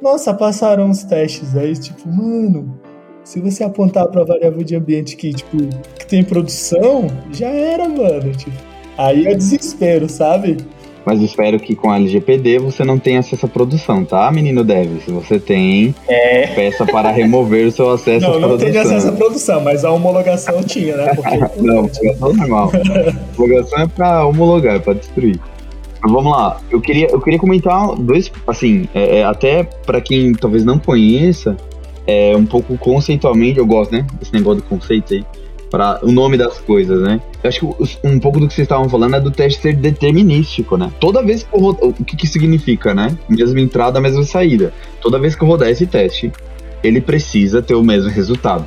Nossa, 0.00 0.32
passaram 0.32 0.86
uns 0.86 1.04
testes 1.04 1.54
aí, 1.54 1.74
tipo, 1.74 2.08
mano, 2.08 2.80
se 3.22 3.38
você 3.38 3.62
apontar 3.62 4.08
para 4.08 4.22
a 4.22 4.24
variável 4.24 4.64
de 4.64 4.74
ambiente 4.74 5.14
que, 5.14 5.30
tipo, 5.30 5.58
que 5.98 6.06
tem 6.06 6.24
produção, 6.24 7.06
já 7.30 7.48
era, 7.48 7.86
mano. 7.86 8.32
Tipo, 8.32 8.56
aí 8.96 9.26
é 9.26 9.34
desespero, 9.34 10.08
sabe? 10.08 10.56
Mas 11.04 11.20
espero 11.20 11.58
que 11.60 11.74
com 11.74 11.90
a 11.90 11.96
LGPD 11.96 12.58
você 12.60 12.82
não 12.82 12.98
tenha 12.98 13.20
acesso 13.20 13.44
à 13.44 13.48
produção, 13.48 14.06
tá, 14.06 14.30
menino 14.32 14.64
Dev? 14.64 14.98
Se 15.04 15.10
você 15.10 15.38
tem, 15.38 15.94
é. 16.08 16.46
peça 16.46 16.86
para 16.86 17.10
remover 17.10 17.66
o 17.66 17.72
seu 17.72 17.90
acesso 17.90 18.26
não, 18.26 18.36
à 18.36 18.38
produção. 18.38 18.48
Não, 18.48 18.48
não 18.48 18.72
tenho 18.72 18.80
acesso 18.80 19.08
à 19.08 19.12
produção, 19.12 19.60
mas 19.60 19.84
a 19.84 19.90
homologação 19.90 20.62
tinha, 20.62 20.96
né? 20.96 21.12
Porque... 21.16 21.36
não, 21.60 21.80
homologação 21.84 22.34
normal. 22.34 22.72
homologação 23.36 23.80
é 23.80 23.86
para 23.86 24.26
homologar, 24.26 24.76
é 24.76 24.78
para 24.78 24.94
destruir. 24.94 25.38
Vamos 26.02 26.32
lá, 26.32 26.60
eu 26.70 26.80
queria, 26.80 27.08
eu 27.10 27.20
queria 27.20 27.38
comentar 27.38 27.94
dois, 27.96 28.32
assim, 28.46 28.88
é, 28.94 29.18
é, 29.18 29.24
até 29.24 29.64
para 29.64 30.00
quem 30.00 30.32
talvez 30.32 30.64
não 30.64 30.78
conheça, 30.78 31.56
é, 32.06 32.34
um 32.34 32.46
pouco 32.46 32.76
conceitualmente, 32.78 33.58
eu 33.58 33.66
gosto, 33.66 33.92
né, 33.92 34.06
desse 34.18 34.32
negócio 34.32 34.62
do 34.62 34.68
conceito 34.68 35.12
aí, 35.12 35.24
para 35.70 36.04
o 36.04 36.10
nome 36.10 36.36
das 36.36 36.58
coisas, 36.58 37.00
né? 37.00 37.20
Eu 37.42 37.48
acho 37.48 37.60
que 37.60 37.98
um 38.02 38.18
pouco 38.18 38.40
do 38.40 38.48
que 38.48 38.54
vocês 38.54 38.64
estavam 38.64 38.88
falando 38.88 39.14
é 39.14 39.20
do 39.20 39.30
teste 39.30 39.62
ser 39.62 39.76
determinístico, 39.76 40.76
né? 40.76 40.90
Toda 40.98 41.22
vez 41.22 41.44
que 41.44 41.54
eu 41.54 41.60
rodar, 41.60 41.88
o 41.88 41.92
que 41.92 42.16
que 42.16 42.26
significa, 42.26 42.92
né? 42.92 43.16
Mesma 43.28 43.60
entrada, 43.60 44.00
mesma 44.00 44.24
saída. 44.24 44.74
Toda 45.00 45.18
vez 45.18 45.36
que 45.36 45.44
eu 45.44 45.48
rodar 45.48 45.68
esse 45.68 45.86
teste, 45.86 46.32
ele 46.82 47.00
precisa 47.00 47.62
ter 47.62 47.74
o 47.74 47.84
mesmo 47.84 48.10
resultado. 48.10 48.66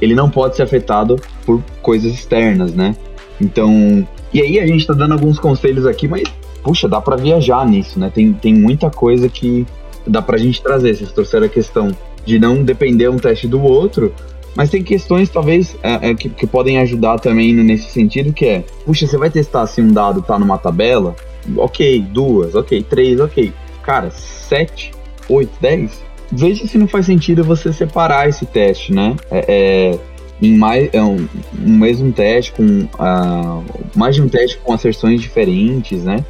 Ele 0.00 0.14
não 0.14 0.30
pode 0.30 0.54
ser 0.54 0.62
afetado 0.62 1.16
por 1.44 1.60
coisas 1.82 2.12
externas, 2.12 2.72
né? 2.72 2.94
Então, 3.40 4.06
e 4.32 4.40
aí 4.40 4.60
a 4.60 4.66
gente 4.66 4.86
tá 4.86 4.94
dando 4.94 5.12
alguns 5.12 5.40
conselhos 5.40 5.86
aqui, 5.86 6.06
mas 6.06 6.22
puxa, 6.64 6.88
dá 6.88 7.00
para 7.00 7.14
viajar 7.14 7.64
nisso, 7.66 8.00
né? 8.00 8.10
Tem, 8.12 8.32
tem 8.32 8.54
muita 8.54 8.90
coisa 8.90 9.28
que 9.28 9.66
dá 10.06 10.22
pra 10.22 10.38
gente 10.38 10.62
trazer. 10.62 10.96
Vocês 10.96 11.12
trouxeram 11.12 11.46
a 11.46 11.48
questão 11.48 11.96
de 12.24 12.38
não 12.38 12.64
depender 12.64 13.08
um 13.08 13.18
teste 13.18 13.46
do 13.46 13.62
outro, 13.62 14.12
mas 14.56 14.70
tem 14.70 14.82
questões, 14.82 15.28
talvez, 15.28 15.76
é, 15.82 16.10
é, 16.10 16.14
que, 16.14 16.30
que, 16.30 16.46
podem 16.46 16.78
ajudar 16.78 17.18
também 17.18 17.52
nesse 17.52 17.90
sentido, 17.90 18.32
que 18.32 18.46
é, 18.46 18.64
puxa, 18.84 19.06
você 19.06 19.18
vai 19.18 19.28
testar 19.28 19.66
se 19.66 19.82
um 19.82 19.92
dado 19.92 20.22
tá 20.22 20.38
numa 20.38 20.56
tabela, 20.56 21.14
ok, 21.56 22.00
duas, 22.00 22.54
ok, 22.54 22.82
três, 22.82 23.20
ok. 23.20 23.52
Cara, 23.82 24.10
sete, 24.10 24.92
oito, 25.28 25.52
dez, 25.60 26.02
veja 26.32 26.66
se 26.66 26.78
não 26.78 26.88
faz 26.88 27.06
sentido 27.06 27.44
você 27.44 27.72
separar 27.72 28.28
esse 28.28 28.46
teste, 28.46 28.92
né? 28.92 29.14
É, 29.30 29.44
é 29.48 29.98
em 30.42 30.56
mais 30.56 30.88
é 30.92 31.02
um, 31.02 31.28
um, 31.64 31.78
mesmo 31.78 32.12
teste 32.12 32.52
com 32.52 32.64
uh, 32.64 33.64
mais 33.94 34.16
de 34.16 34.22
um 34.22 34.28
teste 34.28 34.58
com 34.58 34.72
asserções 34.72 35.20
diferentes, 35.20 36.04
né? 36.04 36.24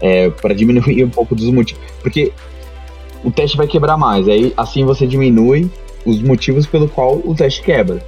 É, 0.00 0.30
para 0.30 0.52
diminuir 0.54 1.04
um 1.04 1.10
pouco 1.10 1.34
dos 1.34 1.50
motivos, 1.50 1.82
porque 2.02 2.32
o 3.22 3.30
teste 3.30 3.56
vai 3.56 3.66
quebrar 3.66 3.96
mais, 3.96 4.28
aí 4.28 4.52
assim 4.56 4.84
você 4.84 5.06
diminui 5.06 5.70
os 6.04 6.22
motivos 6.22 6.66
pelo 6.66 6.88
qual 6.88 7.20
o 7.24 7.34
teste 7.34 7.62
quebra. 7.62 8.04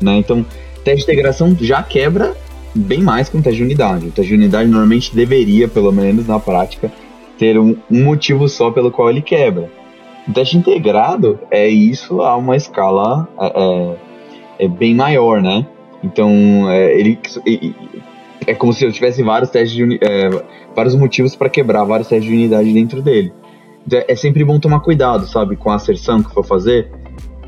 Né? 0.00 0.18
Então, 0.18 0.44
teste 0.84 1.04
de 1.06 1.12
integração 1.12 1.56
já 1.60 1.82
quebra 1.82 2.36
bem 2.74 3.02
mais 3.02 3.28
que 3.28 3.36
um 3.36 3.42
teste 3.42 3.58
de 3.58 3.64
unidade. 3.64 4.06
O 4.06 4.10
teste 4.10 4.28
de 4.28 4.34
unidade 4.34 4.68
normalmente 4.68 5.14
deveria, 5.14 5.68
pelo 5.68 5.92
menos 5.92 6.26
na 6.26 6.38
prática, 6.38 6.90
ter 7.38 7.58
um, 7.58 7.76
um 7.90 8.04
motivo 8.04 8.48
só 8.48 8.70
pelo 8.70 8.90
qual 8.90 9.10
ele 9.10 9.22
quebra. 9.22 9.70
O 10.28 10.32
teste 10.32 10.56
integrado 10.56 11.38
é 11.50 11.68
isso 11.68 12.22
a 12.22 12.36
uma 12.36 12.56
escala 12.56 13.28
é, 13.40 13.46
é, 14.60 14.64
é 14.64 14.68
bem 14.68 14.94
maior, 14.94 15.42
né? 15.42 15.66
Então, 16.02 16.30
é, 16.70 16.98
ele 16.98 17.18
é 18.46 18.54
como 18.54 18.72
se 18.72 18.84
eu 18.84 18.92
tivesse 18.92 19.22
vários 19.22 19.50
testes 19.50 19.72
de 19.72 19.98
é, 20.02 20.30
vários 20.74 20.94
motivos 20.94 21.36
para 21.36 21.48
quebrar 21.48 21.84
vários 21.84 22.08
testes 22.08 22.28
de 22.28 22.34
unidade 22.34 22.72
dentro 22.72 23.02
dele. 23.02 23.32
Então, 23.86 24.02
é 24.06 24.14
sempre 24.14 24.44
bom 24.44 24.58
tomar 24.58 24.80
cuidado, 24.80 25.26
sabe, 25.26 25.56
com 25.56 25.70
a 25.70 25.74
asserção 25.74 26.22
que 26.22 26.32
for 26.32 26.44
fazer, 26.44 26.90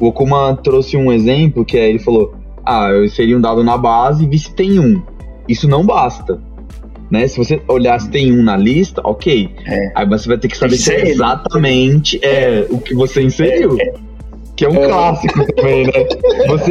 o 0.00 0.06
Okuma 0.06 0.56
trouxe 0.62 0.96
um 0.96 1.12
exemplo 1.12 1.64
que 1.64 1.76
é, 1.76 1.88
ele 1.88 1.98
falou: 1.98 2.34
Ah, 2.64 2.88
eu 2.90 3.04
inseri 3.04 3.34
um 3.34 3.40
dado 3.40 3.62
na 3.62 3.76
base 3.76 4.24
e 4.24 4.28
vi 4.28 4.38
se 4.38 4.54
tem 4.54 4.78
um. 4.78 5.02
Isso 5.48 5.68
não 5.68 5.84
basta. 5.84 6.40
Né? 7.10 7.28
Se 7.28 7.36
você 7.36 7.60
olhar 7.68 8.00
se 8.00 8.10
tem 8.10 8.32
um 8.32 8.42
na 8.42 8.56
lista, 8.56 9.00
ok. 9.04 9.50
É. 9.66 9.92
Aí 9.94 10.08
você 10.08 10.26
vai 10.26 10.38
ter 10.38 10.48
que 10.48 10.56
saber 10.56 10.76
é 10.90 11.08
exatamente 11.08 12.18
é, 12.24 12.66
o 12.70 12.78
que 12.78 12.94
você 12.94 13.22
inseriu. 13.22 13.76
É. 13.78 14.13
Que 14.56 14.64
é 14.64 14.68
um 14.68 14.84
é. 14.84 14.86
clássico 14.86 15.52
também, 15.54 15.84
né? 15.84 15.92
Você 16.46 16.70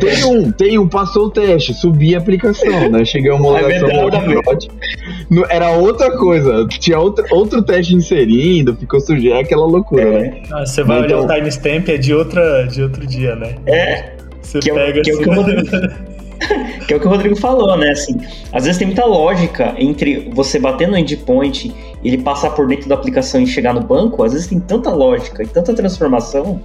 tem 0.00 0.24
um, 0.24 0.50
tem 0.50 0.78
um, 0.78 0.88
passou 0.88 1.26
o 1.26 1.30
teste, 1.30 1.74
subi 1.74 2.14
a 2.14 2.18
aplicação, 2.18 2.90
né? 2.90 3.04
Cheguei 3.04 3.30
a 3.30 3.34
homologação 3.34 3.88
é 3.88 5.54
Era 5.54 5.72
outra 5.72 6.16
coisa, 6.16 6.66
tinha 6.68 6.98
outro, 6.98 7.24
outro 7.30 7.62
teste 7.62 7.94
inserindo, 7.94 8.74
ficou 8.76 8.98
sujeito, 8.98 9.36
é 9.36 9.40
aquela 9.40 9.66
loucura, 9.66 10.02
é. 10.02 10.20
né? 10.20 10.42
Ah, 10.52 10.64
você 10.64 10.82
vai 10.82 11.04
então, 11.04 11.24
olhar 11.24 11.34
o 11.34 11.34
timestamp, 11.34 11.88
é 11.88 11.98
de, 11.98 12.14
outra, 12.14 12.64
de 12.64 12.82
outro 12.82 13.06
dia, 13.06 13.36
né? 13.36 13.56
É. 13.66 14.12
Você 14.40 14.60
que 14.60 14.72
pega 14.72 15.00
é, 15.00 15.02
que, 15.02 15.10
assim... 15.10 15.22
é 15.22 15.26
o 15.26 15.28
que, 15.28 15.30
Rodrigo, 15.30 15.68
que 16.86 16.94
é 16.94 16.96
o 16.96 17.00
que 17.00 17.06
o 17.06 17.10
Rodrigo 17.10 17.36
falou, 17.36 17.76
né? 17.76 17.90
Assim, 17.90 18.18
às 18.54 18.64
vezes 18.64 18.78
tem 18.78 18.86
muita 18.86 19.04
lógica 19.04 19.74
entre 19.76 20.30
você 20.32 20.58
bater 20.58 20.88
no 20.88 20.96
endpoint, 20.96 21.74
ele 22.02 22.16
passar 22.16 22.50
por 22.50 22.66
dentro 22.66 22.88
da 22.88 22.94
aplicação 22.94 23.42
e 23.42 23.46
chegar 23.46 23.74
no 23.74 23.82
banco, 23.82 24.24
às 24.24 24.32
vezes 24.32 24.46
tem 24.46 24.58
tanta 24.58 24.88
lógica 24.88 25.42
e 25.42 25.46
tanta 25.46 25.74
transformação 25.74 26.62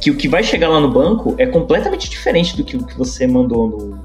que 0.00 0.10
o 0.10 0.16
que 0.16 0.28
vai 0.28 0.42
chegar 0.42 0.68
lá 0.68 0.80
no 0.80 0.90
banco 0.90 1.34
é 1.38 1.46
completamente 1.46 2.08
diferente 2.08 2.56
do 2.56 2.64
que 2.64 2.76
o 2.76 2.84
que 2.84 2.96
você 2.96 3.26
mandou 3.26 3.68
no, 3.68 3.98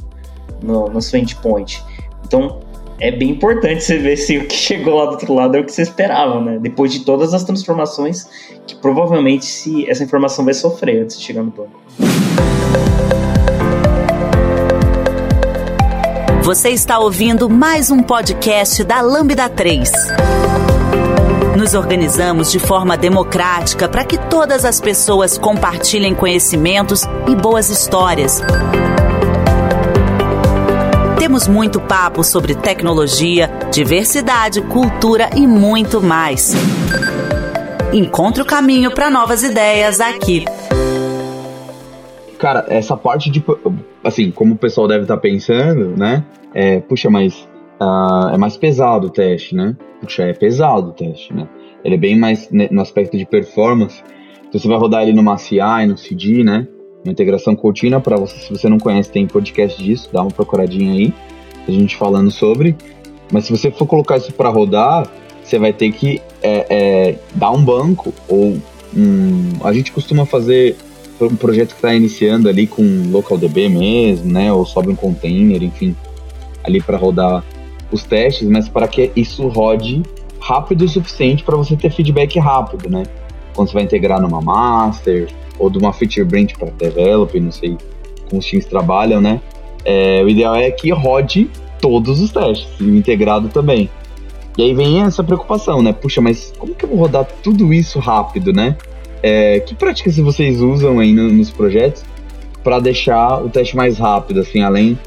no, 0.62 0.89
no 0.89 1.02
seu 1.02 1.20
endpoint. 1.20 1.84
Então, 2.26 2.60
é 3.00 3.12
bem 3.12 3.32
importante 3.32 3.84
você 3.84 3.98
ver 3.98 4.18
se 4.18 4.38
o 4.38 4.48
que 4.48 4.56
chegou 4.56 4.96
lá 4.96 5.06
do 5.06 5.12
outro 5.12 5.34
lado 5.34 5.56
é 5.58 5.60
o 5.60 5.66
que 5.66 5.72
você 5.72 5.82
esperava, 5.82 6.39
né? 6.41 6.58
Depois 6.60 6.91
de 6.91 7.02
todas 7.02 7.34
as 7.34 7.44
transformações 7.44 8.28
que 8.66 8.76
provavelmente 8.76 9.46
se 9.46 9.89
essa 9.89 10.04
informação 10.04 10.46
vai 10.46 10.54
sofrer 10.54 11.04
antes 11.04 11.20
de 11.20 11.24
chegar 11.24 11.44
no 11.44 11.52
banco. 11.52 11.82
Você 16.44 16.70
está 16.70 17.00
ouvindo 17.00 17.50
mais 17.50 17.89
um 17.89 18.02
podcast 18.02 18.84
da 18.84 19.02
Lambda 19.02 19.48
3. 19.50 19.91
Nos 21.64 21.76
organizamos 21.76 22.51
de 22.51 22.59
forma 22.59 22.97
democrática 22.97 23.88
para 23.88 24.03
que 24.03 24.18
todas 24.18 24.66
as 24.66 24.82
pessoas 24.82 25.38
compartilhem 25.38 26.14
conhecimentos 26.14 27.03
e 27.26 27.34
boas 27.38 27.70
histórias. 27.70 28.41
Temos 31.18 31.47
muito 31.47 31.80
papo 31.80 32.22
sobre 32.22 32.53
tecnologia, 32.53 33.49
diversidade, 33.72 34.61
cultura 34.64 35.30
e 35.38 35.47
muito 35.47 36.01
mais. 36.01 36.53
Encontre 37.93 38.41
o 38.41 38.45
caminho 38.45 38.91
para 38.91 39.09
novas 39.09 39.41
ideias 39.41 40.01
aqui. 40.01 40.43
Cara, 42.39 42.66
essa 42.68 42.97
parte 42.97 43.30
de. 43.30 43.41
Assim, 44.03 44.32
como 44.32 44.55
o 44.55 44.57
pessoal 44.57 44.86
deve 44.86 45.03
estar 45.03 45.16
tá 45.16 45.22
pensando, 45.22 45.95
né? 45.95 46.26
É, 46.53 46.82
puxa, 46.82 47.09
mas 47.09 47.47
uh, 47.84 48.30
é 48.34 48.38
mais 48.38 48.58
pesado 48.58 49.08
o 49.08 49.10
teste, 49.10 49.56
né? 49.56 49.76
Puxa, 50.02 50.24
é 50.24 50.34
pesado 50.34 50.90
o 50.90 50.92
teste, 50.94 51.34
né? 51.34 51.48
Ele 51.84 51.96
é 51.96 51.98
bem 51.98 52.18
mais 52.18 52.50
no 52.50 52.82
aspecto 52.82 53.18
de 53.18 53.26
performance. 53.26 54.02
Então 54.48 54.60
você 54.60 54.68
vai 54.68 54.78
rodar 54.78 55.04
ele 55.04 55.14
numa 55.14 55.38
CI, 55.38 55.86
no 55.88 55.98
CD, 55.98 56.44
né? 56.44 56.68
Uma 57.04 57.12
integração 57.12 57.56
contínua, 57.56 58.00
para 58.00 58.16
você, 58.16 58.38
se 58.40 58.50
você 58.50 58.70
não 58.70 58.78
conhece, 58.78 59.12
tem 59.12 59.28
podcast 59.28 59.84
disso, 59.84 60.10
dá 60.14 60.22
uma 60.22 60.32
procuradinha 60.32 60.94
aí, 60.94 61.14
a 61.68 61.72
gente 61.72 61.98
falando 61.98 62.32
sobre. 62.32 62.76
Mas 63.32 63.46
se 63.46 63.52
você 63.52 63.70
for 63.70 63.86
colocar 63.86 64.18
isso 64.18 64.32
para 64.32 64.50
rodar, 64.50 65.10
você 65.44 65.60
vai 65.60 65.74
ter 65.74 65.92
que 65.92 66.22
é, 66.42 66.66
é, 66.70 67.20
dar 67.36 67.52
um 67.52 67.64
banco 67.64 68.14
ou 68.30 68.58
um, 68.96 69.50
a 69.64 69.74
gente 69.74 69.92
costuma 69.92 70.26
fazer 70.26 70.78
um 71.20 71.36
projeto 71.36 71.70
que 71.70 71.76
está 71.76 71.94
iniciando 71.94 72.48
ali 72.48 72.68
com 72.68 72.84
LocalDB 73.12 73.70
mesmo, 73.70 74.32
né? 74.32 74.52
Ou 74.54 74.66
sobe 74.66 74.90
um 74.90 74.96
container, 74.96 75.62
enfim, 75.64 75.96
ali 76.64 76.82
para 76.82 76.98
rodar 76.98 77.44
os 77.94 78.04
testes, 78.04 78.48
mas 78.50 78.68
para 78.68 78.88
que 78.88 79.12
isso 79.16 79.48
rode 79.48 80.02
rápido 80.39 80.84
o 80.84 80.89
suficiente 80.89 81.44
para 81.44 81.56
você 81.56 81.76
ter 81.76 81.89
feedback 81.91 82.38
rápido, 82.39 82.89
né? 82.89 83.04
Quando 83.56 83.70
você 83.70 83.76
vai 83.76 83.84
integrar 83.84 84.20
numa 84.20 84.41
master 84.41 85.30
ou 85.58 85.70
de 85.70 85.78
uma 85.78 85.94
feature 85.94 86.26
branch 86.26 86.58
para 86.58 86.70
develop, 86.72 87.39
não 87.39 87.52
sei 87.52 87.78
como 88.30 88.39
os 88.39 88.46
times 88.46 88.66
trabalham, 88.66 89.22
né? 89.22 89.39
É, 89.86 90.22
o 90.24 90.30
ideal 90.30 90.56
é 90.56 90.70
que 90.72 90.91
rode 90.91 91.50
todos 91.80 92.20
os 92.20 92.32
testes, 92.32 92.68
integrado 92.82 93.50
também. 93.50 93.89
E 94.58 94.64
aí 94.64 94.74
vem 94.74 95.02
essa 95.02 95.24
preocupação, 95.24 95.82
né? 95.82 95.94
Puxa, 95.94 96.22
mas 96.22 96.54
como 96.58 96.76
que 96.76 96.86
eu 96.86 96.89
vou 96.89 97.00
rodar 97.00 97.28
tudo 97.41 97.74
isso 97.74 98.00
rápido, 98.00 98.52
né? 98.52 98.78
É, 99.22 99.60
que 99.62 99.74
práticas 99.74 100.18
vocês 100.18 100.62
usam 100.62 101.00
aí 101.00 101.14
no, 101.14 101.32
nos 101.32 101.50
projetos 101.50 102.04
para 102.64 102.80
deixar 102.80 103.44
o 103.44 103.50
teste 103.50 103.76
mais 103.76 103.98
rápido, 103.98 104.39
assim, 104.39 104.62
além, 104.62 104.98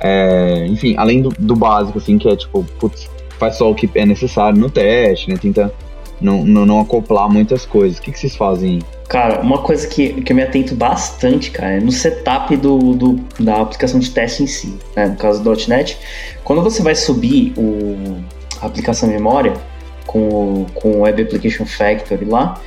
é, 0.00 0.66
enfim, 0.66 0.94
além 0.96 1.22
do, 1.22 1.30
do, 1.30 1.56
básico, 1.56 1.98
assim, 1.98 2.18
que 2.18 2.28
é 2.28 2.36
tipo, 2.36 2.64
putz, 2.78 3.08
faz 3.38 3.56
só 3.56 3.70
o 3.70 3.74
que 3.74 3.88
é 3.94 4.04
necessário 4.04 4.58
no 4.58 4.70
teste, 4.70 5.30
né? 5.30 5.36
Tenta 5.40 5.72
não, 6.20 6.44
não, 6.44 6.64
não 6.64 6.80
acoplar 6.80 7.28
muitas 7.28 7.66
coisas. 7.66 7.98
O 7.98 8.02
que, 8.02 8.12
que 8.12 8.18
vocês 8.18 8.36
fazem? 8.36 8.80
Cara, 9.08 9.40
uma 9.40 9.58
coisa 9.58 9.86
que, 9.86 10.22
que 10.22 10.32
eu 10.32 10.36
me 10.36 10.42
atento 10.42 10.74
bastante, 10.74 11.50
cara, 11.50 11.74
é 11.74 11.80
no 11.80 11.92
setup 11.92 12.56
do, 12.56 12.94
do, 12.94 13.20
da 13.38 13.60
aplicação 13.60 14.00
de 14.00 14.10
teste 14.10 14.42
em 14.42 14.46
si, 14.46 14.74
né? 14.96 15.06
No 15.06 15.16
caso 15.16 15.42
do 15.42 15.52
.NET, 15.68 15.98
quando 16.42 16.62
você 16.62 16.82
vai 16.82 16.94
subir 16.94 17.52
o, 17.56 18.22
a 18.60 18.66
aplicação 18.66 19.08
memória 19.08 19.52
com 20.06 20.28
o, 20.28 20.66
com 20.74 20.92
o 20.92 21.00
Web 21.00 21.22
Application 21.22 21.66
Factory 21.66 22.24
lá, 22.24 22.60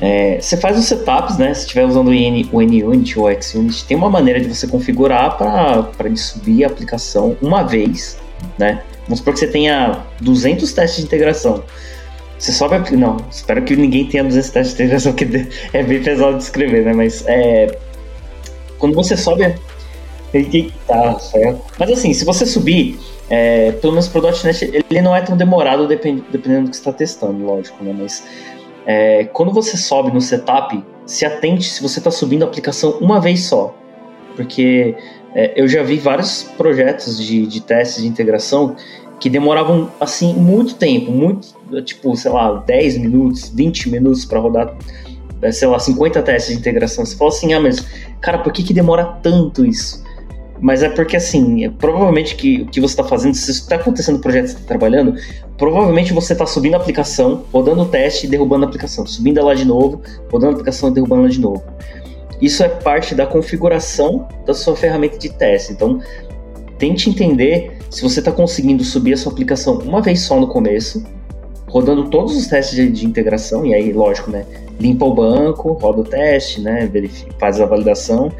é, 0.00 0.40
você 0.40 0.56
faz 0.56 0.78
os 0.78 0.86
setups, 0.86 1.38
né? 1.38 1.52
Se 1.54 1.62
estiver 1.62 1.84
usando 1.84 2.08
o, 2.08 2.14
N, 2.14 2.48
NUnit 2.52 3.18
ou 3.18 3.26
o 3.28 3.42
XUnit, 3.42 3.84
tem 3.84 3.96
uma 3.96 4.10
maneira 4.10 4.40
de 4.40 4.48
você 4.48 4.66
configurar 4.66 5.36
para 5.36 6.16
subir 6.16 6.64
a 6.64 6.68
aplicação 6.68 7.36
uma 7.40 7.62
vez, 7.62 8.18
né? 8.58 8.82
Vamos 9.04 9.18
supor 9.18 9.34
que 9.34 9.40
você 9.40 9.48
tenha 9.48 10.04
200 10.20 10.72
testes 10.72 11.00
de 11.00 11.06
integração. 11.06 11.64
Você 12.38 12.52
sobe 12.52 12.76
a... 12.76 12.90
Não, 12.92 13.18
espero 13.30 13.62
que 13.62 13.76
ninguém 13.76 14.06
tenha 14.06 14.24
200 14.24 14.50
testes 14.50 14.76
de 14.76 14.82
integração, 14.82 15.12
que 15.14 15.48
é 15.72 15.82
bem 15.82 16.02
pesado 16.02 16.36
de 16.36 16.42
escrever, 16.42 16.84
né? 16.84 16.92
Mas 16.92 17.24
é... 17.26 17.78
Quando 18.78 18.94
você 18.94 19.16
sobe... 19.16 19.54
Tá, 20.86 21.18
certo. 21.18 21.60
Mas 21.78 21.90
assim, 21.90 22.14
se 22.14 22.24
você 22.24 22.46
subir, 22.46 22.98
é, 23.28 23.72
pelo 23.72 23.92
menos 23.92 24.08
pro 24.08 24.22
.NET, 24.22 24.84
ele 24.90 25.02
não 25.02 25.14
é 25.14 25.20
tão 25.20 25.36
demorado 25.36 25.86
dependendo 25.86 26.64
do 26.64 26.70
que 26.70 26.76
você 26.76 26.80
está 26.80 26.92
testando, 26.92 27.44
lógico, 27.44 27.84
né? 27.84 27.94
Mas 27.96 28.24
é, 28.86 29.24
quando 29.24 29.52
você 29.52 29.76
sobe 29.76 30.12
no 30.12 30.20
setup, 30.20 30.82
se 31.06 31.24
atente 31.24 31.64
se 31.64 31.82
você 31.82 31.98
está 31.98 32.10
subindo 32.10 32.42
a 32.42 32.46
aplicação 32.46 32.92
uma 33.00 33.20
vez 33.20 33.44
só. 33.44 33.74
Porque 34.36 34.96
é, 35.34 35.52
eu 35.56 35.68
já 35.68 35.82
vi 35.82 35.98
vários 35.98 36.42
projetos 36.56 37.18
de, 37.18 37.46
de 37.46 37.60
testes 37.60 38.02
de 38.02 38.08
integração 38.08 38.76
que 39.20 39.30
demoravam, 39.30 39.88
assim, 40.00 40.34
muito 40.34 40.74
tempo, 40.74 41.12
muito, 41.12 41.48
tipo, 41.82 42.16
sei 42.16 42.32
lá, 42.32 42.54
10 42.66 42.98
minutos, 42.98 43.48
20 43.54 43.90
minutos 43.90 44.24
para 44.24 44.40
rodar, 44.40 44.76
é, 45.40 45.52
sei 45.52 45.68
lá, 45.68 45.78
50 45.78 46.20
testes 46.22 46.54
de 46.54 46.58
integração. 46.58 47.04
Você 47.06 47.16
fala 47.16 47.30
assim, 47.30 47.52
ah, 47.52 47.60
mas, 47.60 47.86
cara, 48.20 48.38
por 48.38 48.52
que, 48.52 48.64
que 48.64 48.74
demora 48.74 49.04
tanto 49.22 49.64
isso? 49.64 50.01
Mas 50.62 50.80
é 50.84 50.88
porque, 50.88 51.16
assim, 51.16 51.68
provavelmente 51.70 52.36
que 52.36 52.62
o 52.62 52.66
que 52.66 52.80
você 52.80 52.92
está 52.92 53.02
fazendo, 53.02 53.34
se 53.34 53.50
está 53.50 53.74
acontecendo 53.74 54.14
no 54.14 54.20
projeto 54.20 54.44
que 54.44 54.50
você 54.50 54.56
está 54.58 54.68
trabalhando, 54.68 55.16
provavelmente 55.58 56.12
você 56.12 56.34
está 56.34 56.46
subindo 56.46 56.74
a 56.74 56.76
aplicação, 56.76 57.44
rodando 57.52 57.82
o 57.82 57.84
teste 57.84 58.26
e 58.26 58.30
derrubando 58.30 58.64
a 58.64 58.68
aplicação, 58.68 59.04
subindo 59.04 59.40
ela 59.40 59.56
de 59.56 59.64
novo, 59.64 60.00
rodando 60.30 60.52
a 60.52 60.54
aplicação 60.54 60.90
e 60.90 60.92
derrubando 60.92 61.22
ela 61.22 61.30
de 61.30 61.40
novo. 61.40 61.64
Isso 62.40 62.62
é 62.62 62.68
parte 62.68 63.12
da 63.12 63.26
configuração 63.26 64.28
da 64.46 64.54
sua 64.54 64.76
ferramenta 64.76 65.18
de 65.18 65.30
teste. 65.30 65.72
Então, 65.72 66.00
tente 66.78 67.10
entender 67.10 67.78
se 67.90 68.00
você 68.00 68.20
está 68.20 68.30
conseguindo 68.30 68.84
subir 68.84 69.14
a 69.14 69.16
sua 69.16 69.32
aplicação 69.32 69.78
uma 69.80 70.00
vez 70.00 70.20
só 70.20 70.38
no 70.38 70.46
começo, 70.46 71.04
rodando 71.66 72.08
todos 72.08 72.36
os 72.36 72.46
testes 72.46 72.76
de, 72.76 72.88
de, 72.88 73.04
integração, 73.04 73.66
e 73.66 73.74
aí, 73.74 73.92
lógico, 73.92 74.30
né? 74.30 74.46
Limpa 74.78 75.06
o 75.06 75.14
banco, 75.14 75.72
roda 75.72 76.02
o 76.02 76.04
teste, 76.04 76.60
né? 76.60 76.86
Verifica, 76.86 77.32
faz 77.36 77.60
a 77.60 77.66
validação 77.66 78.30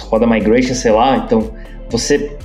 roda 0.00 0.26
migration, 0.26 0.74
sei 0.74 0.92
lá, 0.92 1.16
então 1.16 1.50
você 1.90 2.36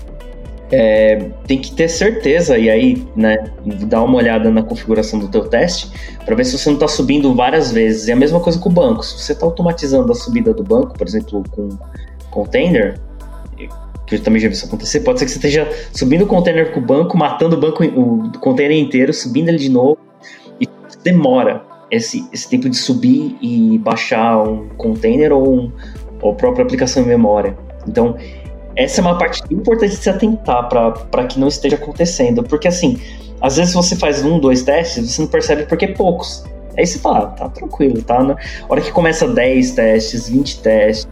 é, 0.72 1.30
tem 1.46 1.60
que 1.60 1.72
ter 1.72 1.88
certeza 1.88 2.58
e 2.58 2.70
aí, 2.70 3.08
né, 3.16 3.38
dar 3.86 4.04
uma 4.04 4.18
olhada 4.18 4.50
na 4.50 4.62
configuração 4.62 5.20
do 5.20 5.28
teu 5.28 5.48
teste 5.48 5.90
para 6.26 6.36
ver 6.36 6.46
se 6.46 6.58
você 6.58 6.70
não 6.70 6.76
está 6.76 6.88
subindo 6.88 7.34
várias 7.34 7.72
vezes. 7.72 8.08
E 8.08 8.12
a 8.12 8.16
mesma 8.16 8.40
coisa 8.40 8.60
com 8.60 8.70
o 8.70 8.72
banco. 8.72 9.04
Se 9.04 9.18
você 9.18 9.34
está 9.34 9.46
automatizando 9.46 10.12
a 10.12 10.16
subida 10.16 10.54
do 10.54 10.64
banco, 10.64 10.98
por 10.98 11.08
exemplo, 11.08 11.44
com 11.52 11.70
container, 12.30 13.00
que 14.06 14.16
eu 14.16 14.24
também 14.24 14.42
já 14.42 14.48
vi 14.48 14.54
isso 14.54 14.66
acontecer, 14.66 15.02
pode 15.02 15.20
ser 15.20 15.26
que 15.26 15.32
você 15.32 15.38
esteja 15.38 15.70
subindo 15.94 16.24
o 16.24 16.28
container 16.28 16.72
com 16.72 16.80
o 16.80 16.84
banco, 16.84 17.18
matando 17.18 17.56
o 17.56 17.60
banco, 17.60 17.84
o 17.84 18.32
container 18.40 18.78
inteiro, 18.78 19.14
subindo 19.14 19.50
ele 19.50 19.58
de 19.58 19.70
novo 19.70 19.98
e 20.60 20.68
demora 21.04 21.62
esse, 21.92 22.28
esse 22.34 22.50
tempo 22.50 22.70
de 22.70 22.78
subir 22.78 23.38
e 23.42 23.78
baixar 23.78 24.42
um 24.44 24.70
container 24.70 25.32
ou 25.34 25.60
um, 25.60 25.72
ou 26.22 26.36
própria 26.36 26.64
aplicação 26.64 27.04
em 27.04 27.06
memória. 27.06 27.58
Então, 27.88 28.16
essa 28.76 29.02
é 29.02 29.04
uma 29.04 29.18
parte 29.18 29.42
importante 29.52 29.92
de 29.92 29.98
se 29.98 30.10
atentar 30.10 30.70
para 30.70 31.28
que 31.28 31.40
não 31.40 31.48
esteja 31.48 31.76
acontecendo, 31.76 32.44
porque 32.44 32.68
assim, 32.68 33.00
às 33.42 33.58
vezes 33.58 33.74
você 33.74 33.96
faz 33.96 34.24
um, 34.24 34.40
dois 34.40 34.64
testes, 34.64 35.12
você 35.12 35.22
não 35.22 35.28
percebe 35.28 35.66
porque 35.66 35.86
é 35.86 35.94
poucos. 35.94 36.44
Aí 36.78 36.86
você 36.86 37.00
fala, 37.00 37.20
ah, 37.20 37.26
tá 37.28 37.50
tranquilo, 37.50 38.02
tá? 38.04 38.22
Na 38.24 38.36
hora 38.70 38.82
que 38.82 38.92
começa 38.92 39.28
10 39.28 39.72
testes, 39.72 40.30
20 40.30 40.62
testes, 40.62 41.08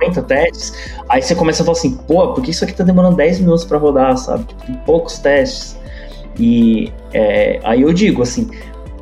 50 0.00 0.22
testes, 0.22 0.72
aí 1.08 1.20
você 1.20 1.34
começa 1.34 1.62
a 1.62 1.66
falar 1.66 1.76
assim, 1.76 1.96
pô, 1.96 2.34
por 2.34 2.42
que 2.42 2.52
isso 2.52 2.62
aqui 2.62 2.72
tá 2.72 2.84
demorando 2.84 3.16
10 3.16 3.40
minutos 3.40 3.64
para 3.64 3.78
rodar, 3.78 4.16
sabe? 4.16 4.44
Tipo, 4.44 4.66
tem 4.66 4.74
poucos 4.86 5.18
testes. 5.18 5.76
E 6.38 6.92
é, 7.12 7.58
aí 7.64 7.82
eu 7.82 7.92
digo 7.92 8.22
assim, 8.22 8.48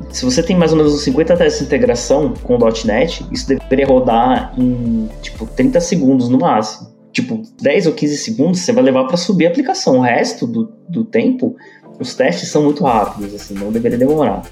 se 0.09 0.25
você 0.25 0.41
tem 0.41 0.55
mais 0.55 0.71
ou 0.71 0.77
menos 0.77 0.93
uns 0.93 1.01
50 1.01 1.37
testes 1.37 1.59
de 1.59 1.65
integração 1.65 2.33
com 2.43 2.55
o 2.55 2.59
.NET, 2.85 3.25
isso 3.31 3.47
deveria 3.47 3.85
rodar 3.85 4.53
em, 4.57 5.09
tipo, 5.21 5.45
30 5.45 5.79
segundos 5.79 6.29
no 6.29 6.39
máximo. 6.39 6.95
Tipo, 7.11 7.41
10 7.61 7.87
ou 7.87 7.93
15 7.93 8.17
segundos 8.17 8.59
você 8.59 8.71
vai 8.71 8.83
levar 8.83 9.05
para 9.05 9.17
subir 9.17 9.47
a 9.47 9.49
aplicação. 9.49 9.97
O 9.97 10.01
resto 10.01 10.45
do, 10.45 10.71
do 10.87 11.03
tempo, 11.03 11.55
os 11.99 12.13
testes 12.15 12.49
são 12.49 12.63
muito 12.63 12.83
rápidos, 12.83 13.33
assim, 13.33 13.53
não 13.53 13.71
deveria 13.71 13.97
demorar. 13.97 14.43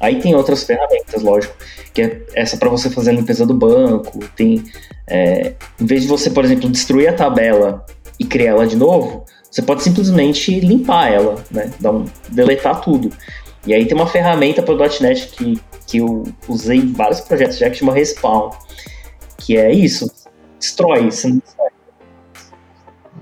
Aí 0.00 0.20
tem 0.20 0.34
outras 0.34 0.64
ferramentas, 0.64 1.22
lógico, 1.22 1.54
que 1.92 2.02
é 2.02 2.22
essa 2.34 2.56
para 2.56 2.68
você 2.68 2.90
fazer 2.90 3.10
a 3.10 3.14
limpeza 3.14 3.46
do 3.46 3.54
banco. 3.54 4.18
Tem, 4.36 4.62
é, 5.06 5.54
em 5.80 5.86
vez 5.86 6.02
de 6.02 6.08
você, 6.08 6.30
por 6.30 6.44
exemplo, 6.44 6.68
destruir 6.68 7.08
a 7.08 7.12
tabela 7.12 7.84
e 8.18 8.24
criar 8.24 8.52
ela 8.52 8.66
de 8.66 8.76
novo, 8.76 9.24
você 9.50 9.62
pode 9.62 9.82
simplesmente 9.82 10.58
limpar 10.60 11.12
ela, 11.12 11.36
né? 11.50 11.70
Dar 11.78 11.92
um, 11.92 12.04
deletar 12.30 12.80
tudo. 12.80 13.10
E 13.66 13.72
aí 13.74 13.86
tem 13.86 13.96
uma 13.96 14.06
ferramenta 14.06 14.62
para 14.62 14.74
o 14.74 14.78
.NET 14.78 15.28
que, 15.28 15.60
que 15.86 15.98
eu 15.98 16.24
usei 16.48 16.78
em 16.78 16.92
vários 16.92 17.20
projetos 17.20 17.58
já 17.58 17.70
que 17.70 17.76
chama 17.76 17.94
Respawn, 17.94 18.50
que 19.38 19.56
é 19.56 19.72
isso, 19.72 20.10
destrói, 20.58 21.10
você 21.10 21.28
não 21.28 21.38
destrói. 21.38 21.68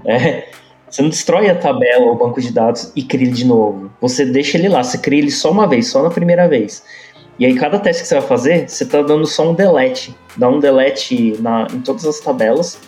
É, 0.05 0.49
você 0.89 1.03
não 1.03 1.09
destrói 1.09 1.49
a 1.49 1.55
tabela 1.55 2.07
ou 2.07 2.13
o 2.13 2.19
banco 2.19 2.41
de 2.41 2.53
dados 2.53 2.93
e 2.95 3.03
cria 3.03 3.27
ele 3.27 3.35
de 3.35 3.45
novo. 3.45 3.91
Você 4.01 4.25
deixa 4.25 4.59
ele 4.59 4.69
lá, 4.69 4.83
você 4.83 4.99
cria 4.99 5.21
ele 5.21 5.31
só 5.31 5.51
uma 5.51 5.67
vez, 5.67 5.89
só 5.89 6.03
na 6.03 6.11
primeira 6.11 6.49
vez. 6.49 6.83
E 7.39 7.47
aí 7.47 7.55
cada 7.55 7.79
teste 7.79 8.03
que 8.03 8.09
você 8.09 8.15
vai 8.17 8.29
fazer, 8.29 8.69
você 8.69 8.85
está 8.85 9.01
dando 9.01 9.27
só 9.27 9.51
um 9.51 9.55
delete. 9.55 10.15
Dá 10.37 10.49
um 10.49 10.61
delete 10.61 11.37
na, 11.41 11.67
em 11.73 11.81
todas 11.81 12.05
as 12.05 12.21
tabelas. 12.21 12.79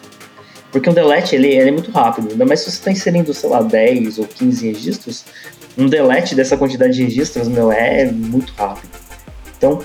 Porque 0.74 0.90
um 0.90 0.92
delete, 0.92 1.36
ele, 1.36 1.46
ele 1.46 1.68
é 1.68 1.70
muito 1.70 1.92
rápido. 1.92 2.32
Ainda 2.32 2.44
mais 2.44 2.58
se 2.58 2.64
você 2.64 2.78
está 2.78 2.90
inserindo, 2.90 3.32
sei 3.32 3.48
lá, 3.48 3.62
10 3.62 4.18
ou 4.18 4.26
15 4.26 4.66
registros, 4.66 5.24
um 5.78 5.86
delete 5.86 6.34
dessa 6.34 6.56
quantidade 6.56 6.94
de 6.94 7.04
registros, 7.04 7.46
meu, 7.46 7.70
é 7.70 8.06
muito 8.06 8.52
rápido. 8.54 8.90
Então, 9.56 9.84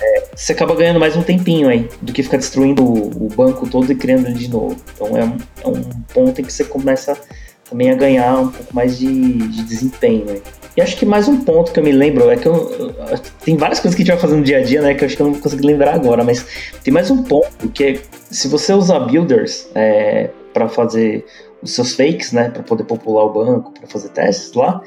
é, 0.00 0.24
você 0.34 0.52
acaba 0.52 0.74
ganhando 0.74 0.98
mais 0.98 1.14
um 1.14 1.22
tempinho 1.22 1.68
aí 1.68 1.86
do 2.00 2.10
que 2.10 2.22
ficar 2.22 2.38
destruindo 2.38 2.82
o, 2.82 3.26
o 3.26 3.28
banco 3.28 3.68
todo 3.68 3.92
e 3.92 3.94
criando 3.94 4.28
ele 4.28 4.38
de 4.38 4.48
novo. 4.48 4.76
Então 4.94 5.14
é 5.14 5.24
um, 5.26 5.36
é 5.62 5.68
um, 5.68 5.82
ponto 6.14 6.40
em 6.40 6.44
que 6.44 6.50
você 6.50 6.64
começa 6.64 7.20
também 7.68 7.90
a 7.90 7.94
ganhar 7.94 8.40
um 8.40 8.48
pouco 8.48 8.74
mais 8.74 8.96
de, 8.96 9.06
de 9.46 9.62
desempenho. 9.62 10.24
Aí. 10.30 10.42
E 10.76 10.80
acho 10.80 10.96
que 10.96 11.04
mais 11.04 11.26
um 11.28 11.44
ponto 11.44 11.72
que 11.72 11.80
eu 11.80 11.84
me 11.84 11.92
lembro 11.92 12.30
é 12.30 12.36
que 12.36 12.46
eu, 12.46 12.54
eu, 12.54 13.18
tem 13.44 13.56
várias 13.56 13.80
coisas 13.80 13.96
que 13.96 14.02
a 14.02 14.04
gente 14.04 14.14
vai 14.14 14.20
fazendo 14.20 14.38
no 14.38 14.44
dia 14.44 14.58
a 14.58 14.62
dia, 14.62 14.80
né? 14.80 14.94
Que 14.94 15.04
eu 15.04 15.06
acho 15.06 15.16
que 15.16 15.22
eu 15.22 15.26
não 15.26 15.34
consigo 15.34 15.66
lembrar 15.66 15.94
agora, 15.94 16.22
mas 16.22 16.46
tem 16.82 16.92
mais 16.92 17.10
um 17.10 17.22
ponto 17.22 17.68
que 17.70 17.84
é 17.84 17.98
se 18.30 18.46
você 18.48 18.72
usar 18.72 19.00
builders 19.00 19.68
é, 19.74 20.30
para 20.52 20.68
fazer 20.68 21.24
os 21.62 21.74
seus 21.74 21.94
fakes, 21.94 22.32
né? 22.32 22.50
Para 22.50 22.62
poder 22.62 22.84
popular 22.84 23.24
o 23.24 23.32
banco, 23.32 23.72
para 23.72 23.88
fazer 23.88 24.10
testes 24.10 24.52
lá, 24.54 24.80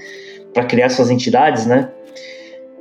para 0.53 0.65
criar 0.65 0.89
suas 0.89 1.09
entidades, 1.09 1.65
né? 1.65 1.89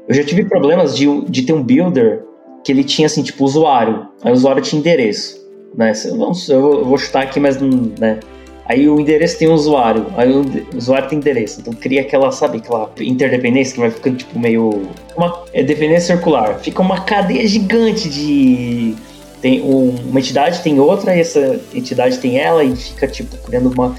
Eu 0.08 0.14
já 0.14 0.24
tive 0.24 0.44
problemas 0.44 0.96
de, 0.96 1.06
de 1.22 1.42
ter 1.42 1.52
um 1.52 1.62
builder 1.62 2.24
que 2.64 2.70
ele 2.70 2.84
tinha 2.84 3.06
assim, 3.06 3.22
tipo, 3.22 3.44
usuário. 3.44 4.08
Aí 4.22 4.30
o 4.30 4.34
usuário 4.34 4.62
tinha 4.62 4.78
endereço. 4.78 5.42
Né? 5.74 5.92
Vamos, 6.10 6.48
eu 6.48 6.84
vou 6.84 6.98
chutar 6.98 7.22
aqui, 7.22 7.40
mas. 7.40 7.60
Né? 7.60 8.20
Aí 8.64 8.88
o 8.88 9.00
endereço 9.00 9.38
tem 9.38 9.48
um 9.48 9.54
usuário, 9.54 10.06
aí 10.16 10.30
o 10.30 10.44
usuário 10.76 11.08
tem 11.08 11.18
endereço. 11.18 11.60
Então 11.60 11.72
cria 11.72 12.02
aquela, 12.02 12.30
sabe, 12.30 12.58
aquela 12.58 12.90
interdependência 13.00 13.74
que 13.74 13.80
vai 13.80 13.90
ficando 13.90 14.16
tipo 14.16 14.38
meio. 14.38 14.88
Uma 15.16 15.44
é 15.52 15.62
dependência 15.62 16.14
circular. 16.14 16.58
Fica 16.60 16.80
uma 16.80 17.00
cadeia 17.00 17.46
gigante 17.46 18.08
de. 18.08 18.94
Tem 19.40 19.60
um, 19.60 19.96
uma 20.08 20.20
entidade 20.20 20.62
tem 20.62 20.78
outra, 20.78 21.16
e 21.16 21.20
essa 21.20 21.60
entidade 21.74 22.18
tem 22.18 22.38
ela, 22.38 22.62
e 22.62 22.76
fica 22.76 23.08
tipo 23.08 23.36
criando 23.38 23.70
uma. 23.70 23.96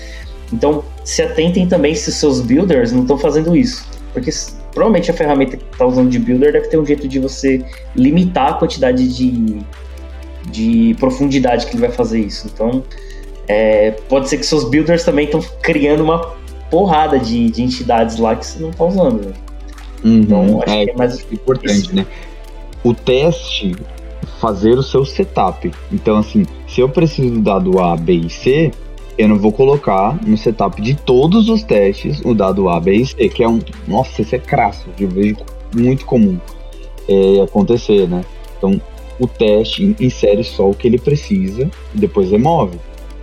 Então 0.52 0.84
se 1.04 1.22
atentem 1.22 1.68
também 1.68 1.94
se 1.94 2.10
os 2.10 2.16
seus 2.16 2.40
builders 2.40 2.92
não 2.92 3.02
estão 3.02 3.18
fazendo 3.18 3.56
isso. 3.56 3.86
Porque 4.14 4.32
provavelmente 4.74 5.12
a 5.12 5.14
ferramenta 5.14 5.58
que 5.58 5.64
está 5.72 5.86
usando 5.86 6.10
de 6.10 6.20
builder 6.20 6.54
deve 6.54 6.68
ter 6.68 6.78
um 6.78 6.86
jeito 6.86 7.08
de 7.08 7.20
você 7.20 7.64
limitar 7.96 8.52
a 8.52 8.54
quantidade 8.54 9.08
de, 9.08 9.60
de 10.50 10.96
profundidade 11.00 11.66
que 11.66 11.74
ele 11.74 11.82
vai 11.82 11.92
fazer 11.92 12.20
isso. 12.20 12.50
Então, 12.54 12.84
é, 13.48 13.92
pode 14.10 14.30
ser 14.30 14.38
que 14.38 14.46
seus 14.46 14.64
builders 14.70 15.04
também 15.04 15.26
estão 15.26 15.42
criando 15.62 16.04
uma 16.04 16.34
porrada 16.70 17.20
de, 17.20 17.50
de, 17.50 17.62
entidades 17.62 18.18
lá 18.18 18.36
que 18.36 18.46
você 18.46 18.60
não 18.60 18.70
está 18.70 18.86
usando. 18.86 19.26
Né? 19.26 19.34
Uhum, 20.04 20.20
então, 20.22 20.62
acho 20.62 20.74
é, 20.74 20.86
que 20.86 20.92
é 20.92 20.96
mais 20.96 21.32
importante, 21.32 21.74
isso. 21.74 21.96
né? 21.96 22.06
O 22.84 22.94
teste, 22.94 23.76
fazer 24.40 24.78
o 24.78 24.84
seu 24.84 25.06
setup. 25.06 25.72
Então, 25.92 26.18
assim, 26.18 26.46
se 26.68 26.82
eu 26.82 26.90
preciso 26.90 27.36
do 27.36 27.42
dado 27.42 27.80
A, 27.80 27.96
B 27.96 28.14
e 28.14 28.30
C, 28.30 28.72
eu 29.18 29.30
não 29.30 29.38
vou 29.38 29.52
colocar 29.52 30.18
no 30.26 30.38
setup 30.38 30.82
de 30.82 30.96
todos 30.96 31.48
os 31.48 31.64
testes 31.64 32.22
o 32.26 32.34
dado 32.34 32.68
A, 32.68 32.80
B 32.80 32.94
e 32.96 33.06
C, 33.06 33.30
que 33.30 33.44
é 33.44 33.48
um. 33.48 33.60
Nossa, 33.88 34.22
isso 34.22 34.36
é 34.36 34.40
crasso, 34.40 34.88
eu 35.00 35.08
vejo 35.08 35.38
muito 35.76 36.06
comum 36.06 36.40
é, 37.08 37.42
acontecer, 37.42 38.08
né? 38.08 38.24
Então, 38.58 38.82
o 39.20 39.28
teste 39.28 39.96
insere 40.00 40.44
só 40.44 40.70
o 40.70 40.74
que 40.74 40.88
ele 40.88 40.98
precisa 40.98 41.70
e 41.94 41.98
depois 41.98 42.32
remove. 42.32 42.78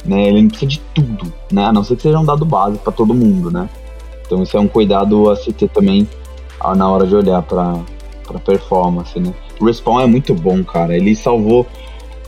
Né? 0.05 0.29
Ele 0.29 0.43
não 0.43 0.49
precisa 0.49 0.71
de 0.71 0.81
tudo, 0.95 1.33
né? 1.53 1.65
A 1.65 1.73
não 1.73 1.85
ser 1.85 1.97
que 1.97 2.03
seja 2.03 2.19
um 2.19 2.25
dado 2.25 2.45
base 2.45 2.79
para 2.79 2.93
todo 2.93 3.15
mundo, 3.15 3.51
né? 3.51 3.69
Então, 4.27 4.43
isso 4.43 4.57
é 4.57 4.61
um 4.61 4.69
cuidado 4.69 5.29
a 5.29 5.37
se 5.37 5.53
ter 5.53 5.69
também 5.69 6.09
na 6.77 6.89
hora 6.89 7.07
de 7.07 7.15
olhar 7.15 7.43
para 7.43 7.83
performance, 8.45 9.19
né? 9.19 9.35
O 9.61 9.65
Respawn 9.65 10.01
é 10.01 10.07
muito 10.07 10.35
bom, 10.35 10.63
cara. 10.63 10.97
Ele 10.97 11.15
salvou 11.15 11.67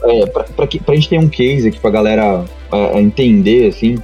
é, 0.02 0.26
pra, 0.26 0.44
pra 0.84 0.94
gente 0.94 1.08
ter 1.08 1.18
um 1.18 1.28
case 1.28 1.68
aqui 1.68 1.78
pra 1.78 1.90
galera 1.90 2.44
é, 2.72 3.00
entender, 3.00 3.68
assim, 3.68 3.96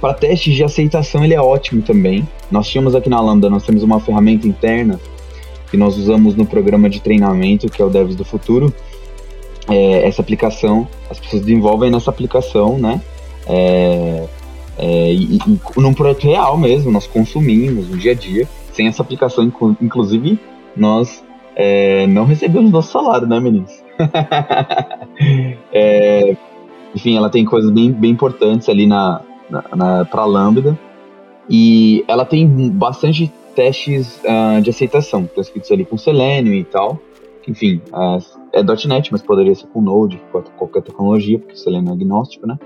para 0.00 0.14
testes 0.14 0.54
de 0.54 0.62
aceitação 0.62 1.24
ele 1.24 1.34
é 1.34 1.40
ótimo 1.40 1.82
também. 1.82 2.26
Nós 2.50 2.68
tínhamos 2.68 2.94
aqui 2.94 3.08
na 3.08 3.20
Lambda, 3.20 3.50
nós 3.50 3.64
temos 3.64 3.82
uma 3.82 4.00
ferramenta 4.00 4.46
interna 4.46 4.98
que 5.70 5.76
nós 5.76 5.96
usamos 5.98 6.34
no 6.34 6.46
programa 6.46 6.88
de 6.88 7.00
treinamento, 7.00 7.68
que 7.68 7.82
é 7.82 7.84
o 7.84 7.90
Devs 7.90 8.16
do 8.16 8.24
Futuro. 8.24 8.72
É, 9.68 10.06
essa 10.06 10.22
aplicação, 10.22 10.88
as 11.10 11.18
pessoas 11.18 11.42
desenvolvem 11.42 11.90
nessa 11.90 12.10
aplicação, 12.10 12.78
né? 12.78 13.00
É, 13.46 14.28
é, 14.78 15.12
e, 15.12 15.36
e, 15.36 15.80
num 15.80 15.92
projeto 15.92 16.24
real 16.24 16.56
mesmo, 16.56 16.90
nós 16.90 17.06
consumimos 17.06 17.88
no 17.88 17.96
dia 17.96 18.12
a 18.12 18.14
dia. 18.14 18.48
Sem 18.72 18.86
essa 18.86 19.02
aplicação, 19.02 19.52
inclusive, 19.80 20.38
nós 20.76 21.24
é, 21.56 22.06
não 22.06 22.24
recebemos 22.24 22.70
nosso 22.70 22.92
salário, 22.92 23.26
né, 23.26 23.40
meninos? 23.40 23.72
é, 25.72 26.36
enfim, 26.94 27.16
ela 27.16 27.28
tem 27.28 27.44
coisas 27.44 27.70
bem, 27.70 27.90
bem 27.90 28.12
importantes 28.12 28.68
ali 28.68 28.86
na, 28.86 29.20
na, 29.50 29.64
na 29.74 30.04
para 30.04 30.24
Lambda. 30.24 30.78
E 31.50 32.04
ela 32.06 32.24
tem 32.24 32.46
bastante 32.70 33.32
testes 33.56 34.20
uh, 34.22 34.60
de 34.62 34.70
aceitação, 34.70 35.22
estão 35.22 35.42
escritos 35.42 35.72
ali 35.72 35.84
com 35.84 35.98
Selenium 35.98 36.54
e 36.54 36.64
tal. 36.64 37.00
Enfim, 37.48 37.80
uh, 37.92 38.22
é 38.52 38.62
.NET, 38.62 39.10
mas 39.10 39.22
poderia 39.22 39.54
ser 39.54 39.66
com 39.68 39.80
Node, 39.80 40.20
qualquer 40.56 40.82
tecnologia, 40.82 41.38
porque 41.38 41.56
Selenium 41.56 41.90
é 41.90 41.94
agnóstico, 41.94 42.46
né? 42.46 42.58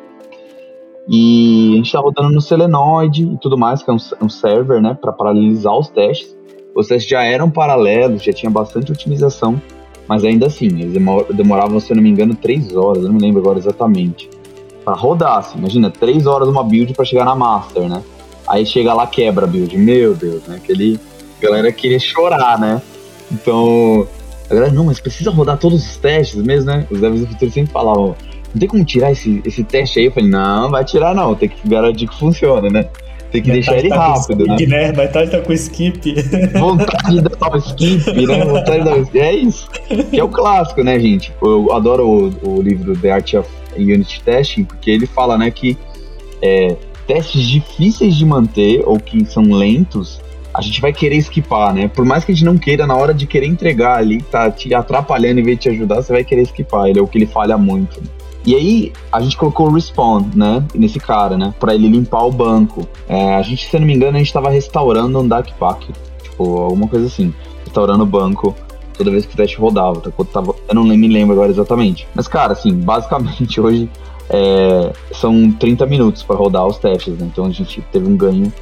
E 1.09 1.73
a 1.73 1.77
gente 1.77 1.87
está 1.87 2.01
rodando 2.01 2.31
no 2.31 2.41
Selenoid 2.41 3.23
e 3.23 3.39
tudo 3.39 3.57
mais, 3.57 3.83
que 3.83 3.91
é 3.91 3.93
um, 3.95 3.99
um 4.23 4.29
server, 4.29 4.81
né, 4.81 4.97
para 5.01 5.13
paralelizar 5.13 5.77
os 5.77 5.89
testes. 5.89 6.37
Os 6.75 6.89
testes 6.89 7.11
já 7.11 7.23
eram 7.23 7.51
paralelos, 7.51 8.23
já 8.23 8.33
tinha 8.33 8.51
bastante 8.51 8.93
otimização 8.93 9.61
mas 10.09 10.25
ainda 10.25 10.47
assim, 10.47 10.67
eles 10.67 10.93
demoravam, 11.35 11.79
se 11.81 11.91
eu 11.93 11.97
não 11.97 12.03
me 12.03 12.11
engano, 12.11 12.35
três 12.35 12.75
horas, 12.75 13.03
eu 13.03 13.09
não 13.09 13.15
me 13.15 13.21
lembro 13.21 13.41
agora 13.41 13.59
exatamente. 13.59 14.29
Pra 14.85 14.95
rodar, 14.95 15.39
assim, 15.39 15.59
imagina, 15.59 15.91
três 15.91 16.27
horas 16.27 16.49
uma 16.49 16.65
build 16.65 16.93
para 16.95 17.05
chegar 17.05 17.25
na 17.25 17.35
Master, 17.35 17.89
né? 17.89 18.03
Aí 18.49 18.67
chega 18.67 18.93
lá, 18.93 19.07
quebra 19.07 19.45
a 19.45 19.49
build. 19.49 19.77
Meu 19.79 20.15
Deus, 20.15 20.43
né? 20.47 20.57
Aquele. 20.57 20.99
A 21.39 21.47
galera 21.47 21.73
queria 21.73 22.01
chorar, 22.01 22.59
né? 22.59 22.83
Então. 23.31 24.07
A 24.53 24.55
galera, 24.55 24.73
não, 24.75 24.85
mas 24.85 25.01
precisa 25.01 25.31
rodar 25.31 25.57
todos 25.57 25.83
os 25.83 25.97
testes 25.97 26.43
mesmo, 26.43 26.71
né? 26.71 26.87
Os 26.91 27.01
devs 27.01 27.23
do 27.23 27.27
futuro 27.27 27.51
sempre 27.51 27.73
falavam, 27.73 28.15
não 28.53 28.61
tem 28.61 28.69
como 28.69 28.85
tirar 28.85 29.11
esse, 29.11 29.41
esse 29.47 29.65
teste 29.65 29.99
aí? 29.99 30.05
Eu 30.05 30.13
falei, 30.13 30.29
não, 30.29 30.71
vai 30.71 30.85
tirar 30.85 31.15
não, 31.15 31.35
tem 31.35 31.49
que 31.49 31.67
garantir 31.67 32.07
que 32.07 32.19
funciona, 32.19 32.69
né? 32.69 32.87
Tem 33.31 33.41
que 33.41 33.51
deixar 33.51 33.79
ele 33.79 33.89
tá 33.89 34.09
rápido, 34.09 34.45
skip, 34.47 34.67
né? 34.67 34.93
né? 34.93 34.93
Metade 34.93 35.31
tá 35.31 35.41
com 35.41 35.55
skip. 35.55 36.15
Vontade 36.53 37.15
de 37.15 37.23
dar 37.23 37.51
um 37.51 37.57
skip, 37.57 38.27
né? 38.27 38.45
Vontade 38.45 38.79
de 38.81 38.85
dar 38.85 38.97
um 38.99 39.03
skip. 39.05 39.19
É 39.21 39.35
isso. 39.35 39.71
Que 40.11 40.21
é 40.21 40.25
o 40.25 40.29
clássico, 40.29 40.85
né, 40.85 41.01
gente? 41.01 41.33
Eu 41.41 41.73
adoro 41.73 42.07
o, 42.07 42.57
o 42.59 42.61
livro 42.61 42.95
The 42.95 43.11
Art 43.11 43.33
of 43.33 43.49
Unity 43.75 44.21
Testing, 44.23 44.65
porque 44.65 44.91
ele 44.91 45.07
fala, 45.07 45.39
né, 45.39 45.51
que 45.51 45.79
é, 46.43 46.77
testes 47.07 47.49
difíceis 47.49 48.15
de 48.15 48.27
manter 48.27 48.83
ou 48.85 48.99
que 48.99 49.25
são 49.25 49.45
lentos, 49.45 50.21
a 50.55 50.61
gente 50.61 50.81
vai 50.81 50.93
querer 50.93 51.17
esquipar, 51.17 51.75
né? 51.75 51.89
Por 51.89 52.05
mais 52.05 52.25
que 52.25 52.33
a 52.33 52.35
gente 52.35 52.45
não 52.45 52.59
queira, 52.59 52.87
na 52.87 52.95
hora 52.95 53.15
de 53.15 53.27
querer 53.27 53.47
entregar 53.47 53.99
ali, 53.99 54.21
tá 54.23 54.51
te 54.51 54.75
atrapalhando 54.75 55.41
em 55.41 55.43
vez 55.43 55.59
de 55.59 55.63
te 55.63 55.69
ajudar, 55.71 56.03
você 56.03 56.13
vai 56.13 56.25
querer 56.25 56.43
esquipar. 56.43 56.87
Ele 56.87 56.99
é 56.99 57.03
o 57.03 57.07
que 57.07 57.19
ele 57.19 57.27
falha 57.27 57.57
muito. 57.57 58.03
E 58.45 58.57
aí, 58.57 58.93
a 59.11 59.21
gente 59.21 59.37
colocou 59.37 59.69
o 59.69 59.73
respawn, 59.73 60.25
né? 60.35 60.65
Nesse 60.75 60.99
cara, 60.99 61.39
né? 61.39 61.55
Pra 61.59 61.75
ele 61.75 61.89
limpar 61.89 62.25
o 62.25 62.33
banco. 62.33 62.87
É, 63.09 63.37
a 63.37 63.43
gente, 63.43 63.69
se 63.69 63.79
não 63.79 63.87
me 63.87 63.95
engano, 63.95 64.17
a 64.17 64.19
gente 64.19 64.33
tava 64.33 64.51
restaurando 64.51 65.19
um 65.21 65.27
dark 65.27 65.49
pack. 65.59 65.93
Tipo, 66.23 66.59
alguma 66.59 66.89
coisa 66.89 67.07
assim. 67.07 67.33
Restaurando 67.65 68.03
o 68.03 68.07
banco 68.07 68.55
toda 68.99 69.11
vez 69.11 69.25
que 69.25 69.35
o 69.35 69.37
teste 69.37 69.57
rodava. 69.57 70.01
Tá? 70.01 70.43
Eu 70.69 70.75
não 70.75 70.85
me 70.85 71.09
lembro 71.09 71.35
agora 71.35 71.51
exatamente. 71.51 72.07
Mas, 72.15 72.27
cara, 72.29 72.53
assim, 72.53 72.75
basicamente 72.75 73.59
hoje 73.61 73.89
é, 74.29 74.93
são 75.13 75.51
30 75.53 75.87
minutos 75.87 76.23
para 76.23 76.37
rodar 76.37 76.67
os 76.67 76.79
testes, 76.79 77.17
né? 77.19 77.29
Então 77.31 77.47
a 77.47 77.51
gente 77.51 77.81
teve 77.93 78.07
um 78.07 78.17
ganho 78.17 78.53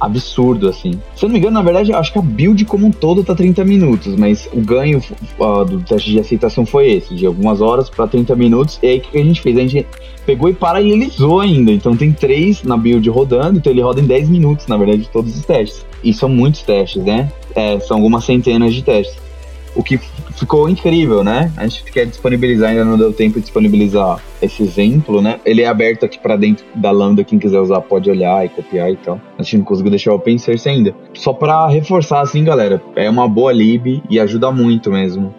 absurdo, 0.00 0.68
assim. 0.68 0.92
Se 1.14 1.24
eu 1.24 1.28
não 1.28 1.34
me 1.34 1.38
engano, 1.38 1.54
na 1.54 1.62
verdade, 1.62 1.92
acho 1.92 2.12
que 2.12 2.18
a 2.18 2.22
build 2.22 2.64
como 2.64 2.86
um 2.86 2.90
todo 2.90 3.22
tá 3.22 3.34
30 3.34 3.64
minutos, 3.64 4.16
mas 4.16 4.48
o 4.52 4.60
ganho 4.60 5.02
uh, 5.38 5.64
do 5.64 5.80
teste 5.80 6.10
de 6.10 6.18
aceitação 6.18 6.64
foi 6.64 6.90
esse, 6.92 7.14
de 7.14 7.26
algumas 7.26 7.60
horas 7.60 7.90
para 7.90 8.06
30 8.06 8.34
minutos. 8.34 8.78
E 8.82 8.86
aí 8.86 8.98
o 8.98 9.00
que 9.02 9.18
a 9.18 9.24
gente 9.24 9.40
fez? 9.40 9.56
A 9.56 9.60
gente 9.60 9.86
pegou 10.24 10.48
e 10.48 10.54
paralelizou 10.54 11.40
ainda. 11.40 11.70
Então 11.70 11.96
tem 11.96 12.12
três 12.12 12.62
na 12.62 12.76
build 12.76 13.08
rodando, 13.10 13.58
então 13.58 13.72
ele 13.72 13.82
roda 13.82 14.00
em 14.00 14.06
10 14.06 14.28
minutos, 14.30 14.66
na 14.66 14.76
verdade, 14.76 15.08
todos 15.12 15.36
os 15.36 15.44
testes. 15.44 15.84
E 16.02 16.14
são 16.14 16.28
muitos 16.28 16.62
testes, 16.62 17.04
né? 17.04 17.30
É, 17.54 17.78
são 17.80 17.98
algumas 17.98 18.24
centenas 18.24 18.72
de 18.72 18.82
testes 18.82 19.29
o 19.74 19.82
que 19.82 19.98
ficou 20.36 20.68
incrível, 20.68 21.22
né? 21.22 21.52
A 21.56 21.66
gente 21.66 21.84
quer 21.84 22.06
disponibilizar, 22.06 22.70
ainda 22.70 22.84
não 22.84 22.98
deu 22.98 23.12
tempo 23.12 23.34
de 23.34 23.42
disponibilizar 23.42 24.20
esse 24.40 24.62
exemplo, 24.62 25.20
né? 25.20 25.38
Ele 25.44 25.62
é 25.62 25.66
aberto 25.66 26.04
aqui 26.04 26.18
para 26.18 26.36
dentro 26.36 26.64
da 26.74 26.90
Lambda, 26.90 27.24
quem 27.24 27.38
quiser 27.38 27.60
usar 27.60 27.80
pode 27.80 28.10
olhar 28.10 28.44
e 28.44 28.48
copiar 28.48 28.90
e 28.90 28.96
tal. 28.96 29.20
A 29.38 29.42
gente 29.42 29.58
não 29.58 29.64
conseguiu 29.64 29.90
deixar 29.90 30.12
o 30.12 30.16
open 30.16 30.38
source 30.38 30.68
ainda. 30.68 30.94
Só 31.14 31.32
para 31.32 31.68
reforçar 31.68 32.20
assim, 32.20 32.42
galera, 32.42 32.82
é 32.96 33.08
uma 33.08 33.28
boa 33.28 33.52
lib 33.52 34.02
e 34.08 34.18
ajuda 34.18 34.50
muito 34.50 34.90
mesmo 34.90 35.34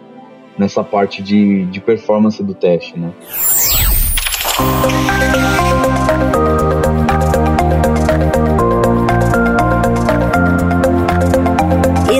nessa 0.58 0.84
parte 0.84 1.22
de, 1.22 1.64
de 1.66 1.80
performance 1.80 2.42
do 2.42 2.54
teste, 2.54 2.98
né? 2.98 3.12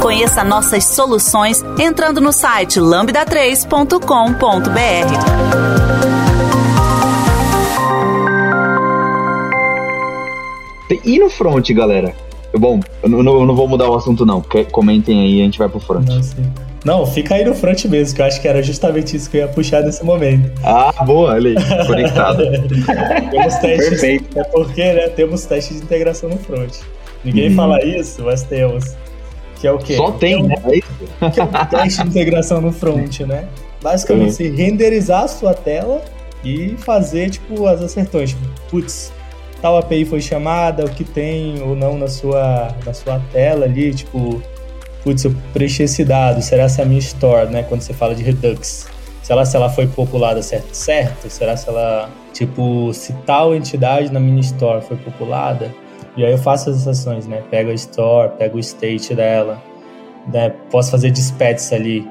Conheça 0.00 0.42
nossas 0.42 0.86
soluções 0.86 1.62
entrando 1.78 2.20
no 2.20 2.32
site 2.32 2.80
lambda3.com.br. 2.80 5.70
E 11.04 11.18
no 11.18 11.30
front, 11.30 11.70
galera? 11.72 12.12
Bom, 12.56 12.80
eu 13.02 13.08
não, 13.08 13.40
eu 13.40 13.46
não 13.46 13.54
vou 13.54 13.68
mudar 13.68 13.88
o 13.88 13.94
assunto, 13.94 14.26
não. 14.26 14.42
Comentem 14.72 15.20
aí 15.20 15.38
e 15.38 15.40
a 15.40 15.44
gente 15.44 15.58
vai 15.58 15.68
pro 15.68 15.80
front. 15.80 16.06
Não, 16.06 16.20
não, 16.84 17.06
fica 17.06 17.34
aí 17.34 17.44
no 17.44 17.54
front 17.54 17.84
mesmo, 17.84 18.16
que 18.16 18.22
eu 18.22 18.26
acho 18.26 18.40
que 18.40 18.48
era 18.48 18.62
justamente 18.62 19.16
isso 19.16 19.30
que 19.30 19.36
eu 19.36 19.42
ia 19.42 19.48
puxar 19.48 19.82
nesse 19.82 20.04
momento. 20.04 20.50
Ah, 20.64 20.92
boa, 21.04 21.34
ali, 21.34 21.54
conectado. 21.86 22.42
temos 23.30 23.54
testes. 23.56 23.88
Perfeito. 23.88 24.38
É 24.38 24.44
porque, 24.44 24.82
né, 24.82 25.08
temos 25.08 25.44
testes 25.44 25.76
de 25.76 25.84
integração 25.84 26.30
no 26.30 26.38
front. 26.38 26.74
Ninguém 27.24 27.50
uhum. 27.50 27.56
fala 27.56 27.84
isso, 27.84 28.22
mas 28.24 28.42
temos. 28.42 28.96
Que 29.60 29.66
é 29.66 29.72
o 29.72 29.78
quê? 29.78 29.96
Só 29.96 30.10
tem, 30.12 30.42
né? 30.42 30.54
É 31.20 31.30
que 31.30 31.38
é 31.38 31.44
um 31.44 31.52
teste 31.68 32.02
de 32.02 32.08
integração 32.08 32.60
no 32.62 32.72
front, 32.72 33.20
né? 33.20 33.46
Basicamente, 33.82 34.42
uhum. 34.42 34.56
renderizar 34.56 35.24
a 35.24 35.28
sua 35.28 35.52
tela 35.52 36.02
e 36.42 36.76
fazer, 36.78 37.30
tipo, 37.30 37.66
as 37.66 37.82
acertões. 37.82 38.30
Tipo, 38.30 38.42
putz, 38.70 39.12
tal 39.60 39.76
API 39.76 40.06
foi 40.06 40.20
chamada, 40.20 40.84
o 40.84 40.90
que 40.90 41.04
tem 41.04 41.62
ou 41.62 41.76
não 41.76 41.98
na 41.98 42.08
sua, 42.08 42.74
na 42.84 42.94
sua 42.94 43.20
tela 43.32 43.66
ali, 43.66 43.94
tipo, 43.94 44.42
putz, 45.04 45.24
eu 45.24 45.34
preenchi 45.52 45.82
esse 45.82 46.04
dado, 46.04 46.40
será 46.40 46.68
se 46.68 46.80
a 46.80 46.84
minha 46.84 46.98
store, 46.98 47.50
né, 47.50 47.62
quando 47.62 47.82
você 47.82 47.92
fala 47.92 48.14
de 48.14 48.22
Redux, 48.22 48.86
será 49.22 49.44
se 49.44 49.56
ela 49.56 49.68
foi 49.68 49.86
populada 49.86 50.42
certo, 50.42 50.74
certo? 50.74 51.28
Será 51.28 51.56
se 51.56 51.68
ela, 51.68 52.08
tipo, 52.32 52.92
se 52.94 53.12
tal 53.26 53.54
entidade 53.54 54.10
na 54.10 54.20
minha 54.20 54.40
store 54.40 54.82
foi 54.82 54.96
populada? 54.96 55.70
E 56.20 56.24
aí 56.24 56.32
eu 56.32 56.38
faço 56.38 56.70
as 56.70 56.86
ações, 56.86 57.26
né, 57.26 57.42
pego 57.50 57.70
a 57.70 57.74
store, 57.74 58.32
pego 58.38 58.56
o 58.56 58.60
state 58.60 59.14
dela, 59.14 59.62
né, 60.32 60.50
posso 60.70 60.90
fazer 60.90 61.10
dispatches 61.10 61.72
ali 61.72 62.06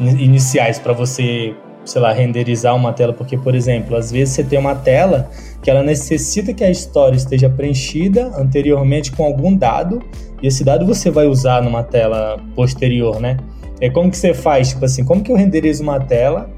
iniciais 0.00 0.78
para 0.78 0.92
você 0.92 1.54
sei 1.84 2.00
lá, 2.00 2.12
renderizar 2.12 2.74
uma 2.74 2.92
tela, 2.92 3.12
porque, 3.12 3.36
por 3.36 3.54
exemplo, 3.54 3.96
às 3.96 4.10
vezes 4.10 4.34
você 4.34 4.44
tem 4.44 4.58
uma 4.58 4.74
tela 4.74 5.30
que 5.62 5.70
ela 5.70 5.82
necessita 5.82 6.52
que 6.52 6.64
a 6.64 6.70
história 6.70 7.16
esteja 7.16 7.48
preenchida 7.48 8.32
anteriormente 8.36 9.12
com 9.12 9.24
algum 9.24 9.54
dado, 9.54 10.02
e 10.42 10.46
esse 10.46 10.64
dado 10.64 10.86
você 10.86 11.10
vai 11.10 11.26
usar 11.26 11.62
numa 11.62 11.82
tela 11.82 12.38
posterior, 12.54 13.20
né? 13.20 13.36
É 13.80 13.90
como 13.90 14.10
que 14.10 14.16
você 14.16 14.32
faz, 14.32 14.70
tipo 14.70 14.84
assim, 14.84 15.04
como 15.04 15.22
que 15.22 15.30
eu 15.30 15.36
renderizo 15.36 15.82
uma 15.82 16.00
tela, 16.00 16.50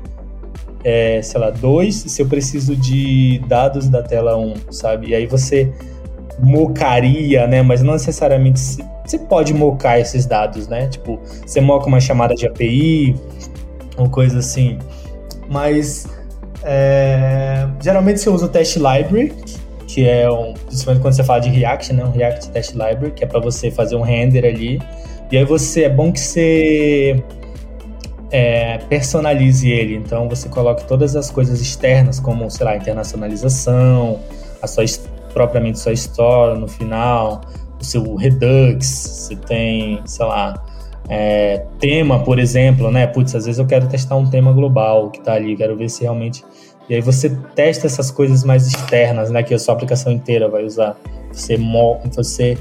é, 0.84 1.20
sei 1.22 1.41
lá, 1.41 1.51
2, 1.51 1.95
se 1.95 2.22
eu 2.22 2.26
preciso 2.26 2.76
de 2.76 3.41
dados 3.49 3.89
da 3.89 4.03
tela 4.03 4.37
1, 4.37 4.41
um, 4.41 4.55
sabe? 4.70 5.09
E 5.09 5.14
aí 5.14 5.26
você 5.26 5.72
mocaria, 6.39 7.47
né? 7.47 7.62
Mas 7.62 7.82
não 7.82 7.95
necessariamente 7.95 8.61
você 9.05 9.18
pode 9.18 9.55
mocar 9.55 9.99
esses 9.99 10.26
dados, 10.26 10.68
né? 10.68 10.89
Tipo, 10.89 11.18
você 11.45 11.61
moca 11.61 11.87
uma 11.87 12.01
chamada 12.01 12.34
de 12.34 12.47
API, 12.47 13.14
ou 13.97 14.09
coisa 14.09 14.39
assim 14.39 14.78
mas 15.49 16.07
é, 16.62 17.66
geralmente 17.80 18.20
você 18.20 18.30
usa 18.30 18.47
o 18.47 18.49
Test 18.49 18.76
Library, 18.76 19.32
que 19.87 20.07
é 20.07 20.30
um, 20.30 20.53
principalmente 20.55 21.03
quando 21.03 21.14
você 21.14 21.24
fala 21.24 21.41
de 21.41 21.49
React, 21.49 21.93
né, 21.93 22.05
um 22.05 22.11
React 22.11 22.51
Test 22.51 22.72
Library, 22.72 23.12
que 23.12 23.24
é 23.24 23.26
para 23.26 23.41
você 23.41 23.70
fazer 23.70 23.97
um 23.97 24.03
render 24.03 24.45
ali. 24.45 24.80
E 25.30 25.37
aí 25.37 25.45
você 25.45 25.84
é 25.84 25.89
bom 25.89 26.12
que 26.12 26.20
você 26.20 27.22
é, 28.30 28.78
personalize 28.89 29.68
ele. 29.68 29.97
Então 29.97 30.28
você 30.28 30.49
coloca 30.49 30.82
todas 30.84 31.14
as 31.14 31.30
coisas 31.30 31.61
externas, 31.61 32.20
como 32.20 32.51
sei 32.51 32.66
lá, 32.66 32.76
internacionalização, 32.76 34.20
a 34.61 34.66
sua 34.66 34.84
propriamente 35.37 35.78
sua 35.78 35.93
store 35.93 36.59
no 36.59 36.66
final, 36.66 37.43
o 37.78 37.84
seu 37.84 38.14
Redux, 38.14 38.87
você 38.87 39.37
tem, 39.37 40.01
sei 40.07 40.24
lá, 40.24 40.64
é, 41.11 41.62
tema, 41.78 42.20
por 42.20 42.39
exemplo, 42.39 42.91
né? 42.91 43.07
Putz, 43.07 43.34
às 43.34 43.45
vezes 43.45 43.59
eu 43.59 43.66
quero 43.66 43.87
testar 43.87 44.16
um 44.16 44.30
tema 44.30 44.51
global 44.51 45.11
que 45.11 45.18
está 45.18 45.34
ali, 45.34 45.55
quero 45.55 45.76
ver 45.76 45.91
se 45.91 46.05
realmente. 46.05 46.43
E 46.89 46.95
aí 46.95 47.03
você 47.03 47.28
testa 47.55 47.87
essas 47.87 48.11
coisas 48.11 48.45
mais 48.45 48.66
externas, 48.66 49.30
né? 49.30 49.43
Que 49.43 49.53
a 49.53 49.59
sua 49.59 49.74
aplicação 49.74 50.11
inteira 50.11 50.49
vai 50.49 50.64
usar. 50.64 50.97
Você, 51.30 51.59
você 52.14 52.57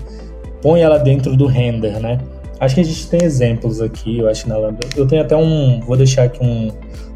põe 0.61 0.81
ela 0.81 0.97
dentro 0.97 1.33
do 1.37 1.45
render, 1.45 1.97
né? 2.01 2.19
Acho 2.59 2.75
que 2.75 2.81
a 2.81 2.83
gente 2.83 3.07
tem 3.07 3.23
exemplos 3.23 3.81
aqui, 3.81 4.19
eu 4.19 4.27
acho 4.27 4.49
na 4.49 4.57
Lambda. 4.57 4.85
Eu 4.97 5.07
tenho 5.07 5.21
até 5.21 5.37
um, 5.37 5.79
vou 5.79 5.95
deixar 5.95 6.23
aqui 6.23 6.43
um 6.43 6.69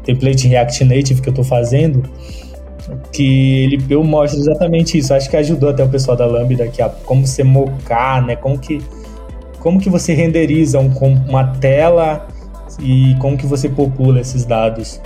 template 0.04 0.48
React 0.48 0.84
Native 0.84 1.20
que 1.20 1.28
eu 1.28 1.32
estou 1.32 1.44
fazendo, 1.44 2.02
que 3.12 3.64
ele 3.64 3.84
eu 3.88 4.02
mostro 4.04 4.40
exatamente 4.40 4.98
isso. 4.98 5.12
Acho 5.14 5.28
que 5.28 5.36
ajudou 5.36 5.70
até 5.70 5.82
o 5.82 5.88
pessoal 5.88 6.16
da 6.16 6.26
Lambda 6.26 6.64
aqui 6.64 6.80
a 6.80 6.88
como 6.88 7.26
você 7.26 7.42
mocar, 7.42 8.24
né? 8.24 8.36
Como 8.36 8.58
que 8.58 8.80
como 9.58 9.78
que 9.78 9.90
você 9.90 10.14
renderiza 10.14 10.78
um, 10.80 10.90
uma 11.28 11.44
tela 11.58 12.26
e 12.80 13.14
como 13.18 13.36
que 13.36 13.46
você 13.46 13.68
popula 13.68 14.20
esses 14.20 14.44
dados. 14.44 15.00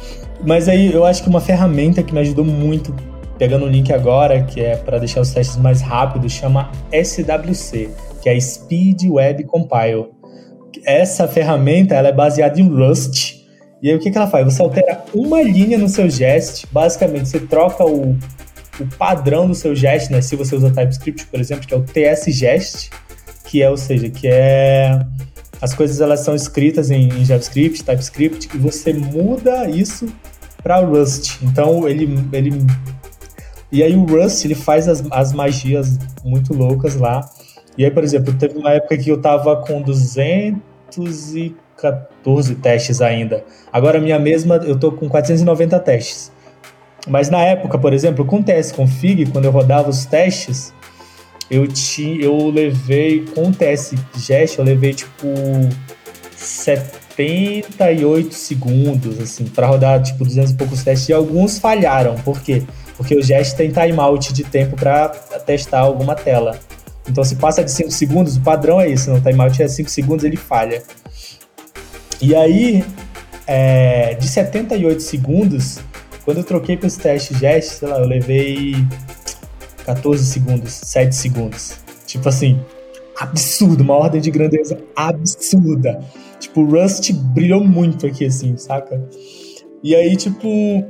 Mas 0.47 0.68
aí 0.68 0.93
eu 0.93 1.05
acho 1.05 1.22
que 1.22 1.28
uma 1.28 1.41
ferramenta 1.41 2.03
que 2.03 2.12
me 2.12 2.20
ajudou 2.20 2.45
muito, 2.45 2.95
pegando 3.39 3.64
o 3.64 3.68
link 3.68 3.93
agora, 3.93 4.43
que 4.43 4.61
é 4.61 4.76
para 4.76 4.99
deixar 4.99 5.20
os 5.20 5.32
testes 5.32 5.57
mais 5.57 5.80
rápidos, 5.80 6.32
chama 6.32 6.70
SWC, 6.93 7.91
que 8.22 8.28
é 8.28 8.39
Speed 8.39 9.05
Web 9.09 9.45
Compile. 9.45 10.07
Essa 10.85 11.26
ferramenta 11.26 11.95
ela 11.95 12.09
é 12.09 12.12
baseada 12.12 12.61
em 12.61 12.68
Rust. 12.68 13.43
E 13.85 13.91
aí 13.91 13.97
o 13.97 14.01
que, 14.01 14.11
que 14.11 14.16
ela 14.16 14.26
faz? 14.26 14.47
Você 14.47 14.62
altera 14.62 15.05
uma 15.12 15.43
linha 15.43 15.76
no 15.76 15.91
seu 15.91 16.09
jest, 16.09 16.66
basicamente 16.72 17.28
você 17.28 17.39
troca 17.39 17.85
o, 17.85 18.16
o 18.80 18.87
padrão 18.97 19.47
do 19.47 19.55
seu 19.55 19.76
jest, 19.76 20.11
né? 20.11 20.22
Se 20.22 20.35
você 20.37 20.57
usa 20.57 20.70
TypeScript, 20.70 21.26
por 21.26 21.39
exemplo, 21.39 21.66
que 21.68 21.74
é 21.74 21.76
o 21.76 21.82
TS-Gest, 21.82 22.89
que 23.45 23.62
é, 23.62 23.68
ou 23.68 23.76
seja, 23.76 24.09
que 24.09 24.26
é 24.26 25.05
as 25.61 25.74
coisas 25.74 26.01
elas 26.01 26.20
são 26.20 26.35
escritas 26.35 26.91
em, 26.91 27.09
em 27.09 27.26
JavaScript, 27.26 27.85
TypeScript 27.85 28.49
e 28.55 28.59
você 28.59 28.95
muda 28.95 29.68
isso 29.68 30.09
para 30.62 30.80
Rust. 30.80 31.43
Então 31.43 31.87
ele 31.87 32.09
ele 32.32 32.66
e 33.70 33.82
aí 33.82 33.95
o 33.95 34.07
Rust 34.07 34.47
ele 34.47 34.55
faz 34.55 34.89
as, 34.89 35.05
as 35.11 35.35
magias 35.35 35.99
muito 36.24 36.55
loucas 36.55 36.97
lá. 36.97 37.20
E 37.76 37.85
aí, 37.85 37.91
por 37.91 38.03
exemplo, 38.03 38.32
teve 38.32 38.57
uma 38.57 38.70
época 38.70 38.97
que 38.97 39.11
eu 39.11 39.20
tava 39.20 39.57
com 39.57 39.82
214 41.91 42.55
testes 42.57 43.01
ainda. 43.01 43.45
Agora 43.72 44.01
minha 44.01 44.18
mesma, 44.18 44.57
eu 44.57 44.78
tô 44.78 44.93
com 44.93 45.09
490 45.09 45.78
testes. 45.80 46.32
Mas 47.07 47.28
na 47.28 47.43
época, 47.43 47.78
por 47.78 47.93
exemplo, 47.93 48.24
com 48.24 48.39
o 48.39 48.43
TS 48.43 48.72
Config, 48.72 49.26
quando 49.26 49.45
eu 49.45 49.51
rodava 49.51 49.91
os 49.91 50.07
testes, 50.07 50.72
eu, 51.51 51.66
ti, 51.68 52.18
eu 52.20 52.49
levei, 52.49 53.26
com 53.35 53.49
o 53.49 53.53
TS 53.53 53.95
Gest, 54.16 54.59
eu 54.59 54.64
levei 54.64 54.95
tipo 54.95 55.28
78 56.35 58.32
segundos, 58.32 59.20
assim, 59.20 59.45
para 59.45 59.66
rodar 59.66 60.03
tipo 60.03 60.24
200 60.24 60.53
e 60.53 60.55
poucos 60.55 60.82
testes. 60.82 61.11
E 61.11 61.12
alguns 61.12 61.59
falharam, 61.59 62.14
por 62.16 62.41
quê? 62.41 62.62
Porque 62.97 63.14
o 63.14 63.22
Gest 63.22 63.57
tem 63.57 63.70
timeout 63.70 64.32
de 64.32 64.45
tempo 64.45 64.74
para 64.76 65.09
testar 65.45 65.80
alguma 65.80 66.14
tela. 66.14 66.59
Então, 67.07 67.22
se 67.22 67.37
passa 67.37 67.62
de 67.62 67.70
5 67.70 67.91
segundos, 67.91 68.39
o 68.39 68.41
padrão 68.41 68.80
é 68.80 68.89
isso, 68.89 69.11
no 69.11 69.20
timeout 69.20 69.62
é 69.62 69.68
5 69.68 69.91
segundos, 69.91 70.24
ele 70.24 70.37
falha. 70.37 70.82
E 72.27 72.35
aí, 72.35 72.83
é, 73.47 74.14
de 74.14 74.27
78 74.27 75.03
segundos, 75.03 75.79
quando 76.25 76.39
eu 76.39 76.45
troquei 76.45 76.75
para 76.75 76.87
esse 76.87 76.99
teste 76.99 77.35
Gest, 77.35 77.81
sei 77.81 77.87
lá, 77.89 77.99
eu 77.99 78.07
levei 78.07 78.77
14 79.85 80.25
segundos, 80.25 80.72
7 80.72 81.14
segundos. 81.14 81.75
Tipo 82.07 82.27
assim, 82.31 82.59
absurdo, 83.20 83.83
uma 83.83 83.93
ordem 83.93 84.22
de 84.22 84.31
grandeza 84.31 84.79
absurda. 84.97 86.01
Tipo, 86.41 86.62
o 86.62 86.64
Rust 86.64 87.12
brilhou 87.12 87.62
muito 87.62 88.07
aqui, 88.07 88.25
assim, 88.25 88.57
saca? 88.57 89.07
E 89.83 89.95
aí, 89.95 90.16
tipo, 90.16 90.83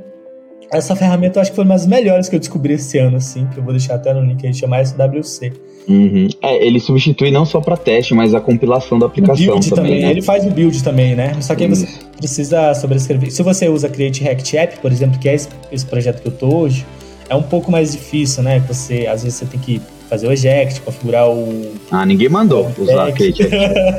essa 0.71 0.95
ferramenta 0.95 1.37
eu 1.37 1.41
acho 1.41 1.51
que 1.51 1.55
foi 1.55 1.65
uma 1.65 1.75
das 1.75 1.85
melhores 1.85 2.29
que 2.29 2.35
eu 2.35 2.39
descobri 2.39 2.73
esse 2.73 2.97
ano, 2.97 3.17
assim, 3.17 3.47
que 3.47 3.57
eu 3.57 3.63
vou 3.63 3.73
deixar 3.73 3.95
até 3.95 4.13
no 4.13 4.21
link 4.21 4.45
aí, 4.45 4.53
chama 4.53 4.83
SWC. 4.83 5.53
Uhum. 5.87 6.27
É, 6.41 6.65
ele 6.65 6.79
substitui 6.79 7.29
não 7.29 7.45
só 7.45 7.61
para 7.61 7.77
teste, 7.77 8.13
mas 8.13 8.33
a 8.33 8.41
compilação 8.41 8.97
da 8.97 9.05
aplicação 9.05 9.45
build 9.45 9.69
também. 9.69 9.83
também 9.85 10.01
né? 10.03 10.11
Ele 10.11 10.21
faz 10.21 10.45
o 10.45 10.49
build 10.49 10.83
também, 10.83 11.15
né? 11.15 11.39
Só 11.41 11.53
que 11.53 11.63
aí 11.63 11.69
você 11.69 11.87
precisa 12.17 12.73
sobrescrever. 12.73 13.31
Se 13.31 13.43
você 13.43 13.69
usa 13.69 13.87
Create 13.87 14.23
React 14.23 14.57
App, 14.57 14.79
por 14.79 14.91
exemplo, 14.91 15.19
que 15.19 15.29
é 15.29 15.35
esse, 15.35 15.49
esse 15.71 15.85
projeto 15.85 16.21
que 16.21 16.27
eu 16.27 16.31
tô 16.31 16.55
hoje, 16.55 16.85
é 17.29 17.35
um 17.35 17.43
pouco 17.43 17.71
mais 17.71 17.91
difícil, 17.91 18.41
né? 18.41 18.59
Você, 18.67 19.05
às 19.07 19.23
vezes 19.23 19.37
você 19.37 19.45
tem 19.45 19.59
que 19.59 19.81
fazer 20.09 20.27
o 20.27 20.31
eject, 20.31 20.81
configurar 20.81 21.29
o. 21.29 21.73
Ah, 21.91 22.05
ninguém 22.05 22.29
mandou 22.29 22.71
usar 22.77 23.07
aquele. 23.07 23.33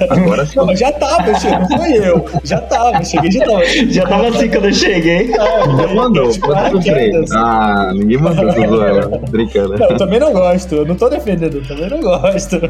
Agora 0.08 0.44
sim. 0.46 0.56
Não, 0.56 0.76
já 0.76 0.92
tava, 0.92 1.32
não 1.32 1.78
foi 1.78 1.92
eu. 1.92 2.24
Já 2.44 2.60
tava, 2.60 3.04
cheguei, 3.04 3.30
já 3.30 3.44
tava. 3.44 3.64
Já 3.64 4.06
tava 4.06 4.28
assim 4.28 4.48
quando 4.48 4.64
eu 4.66 4.74
cheguei. 4.74 5.34
Ah, 5.34 5.66
ninguém 5.66 5.94
mandou, 5.94 6.38
pode 6.40 6.70
sofrer. 6.70 7.24
Ah, 7.32 7.92
ninguém 7.94 8.18
mandou 8.18 8.48
essa 8.48 8.68
zoeira. 8.68 9.08
Brincando. 9.30 9.78
Não, 9.78 9.90
eu 9.90 9.96
também 9.96 10.20
não 10.20 10.32
gosto, 10.32 10.74
eu 10.74 10.86
não 10.86 10.94
tô 10.94 11.08
defendendo, 11.08 11.58
eu 11.58 11.66
também 11.66 11.90
não 11.90 12.00
gosto. 12.00 12.60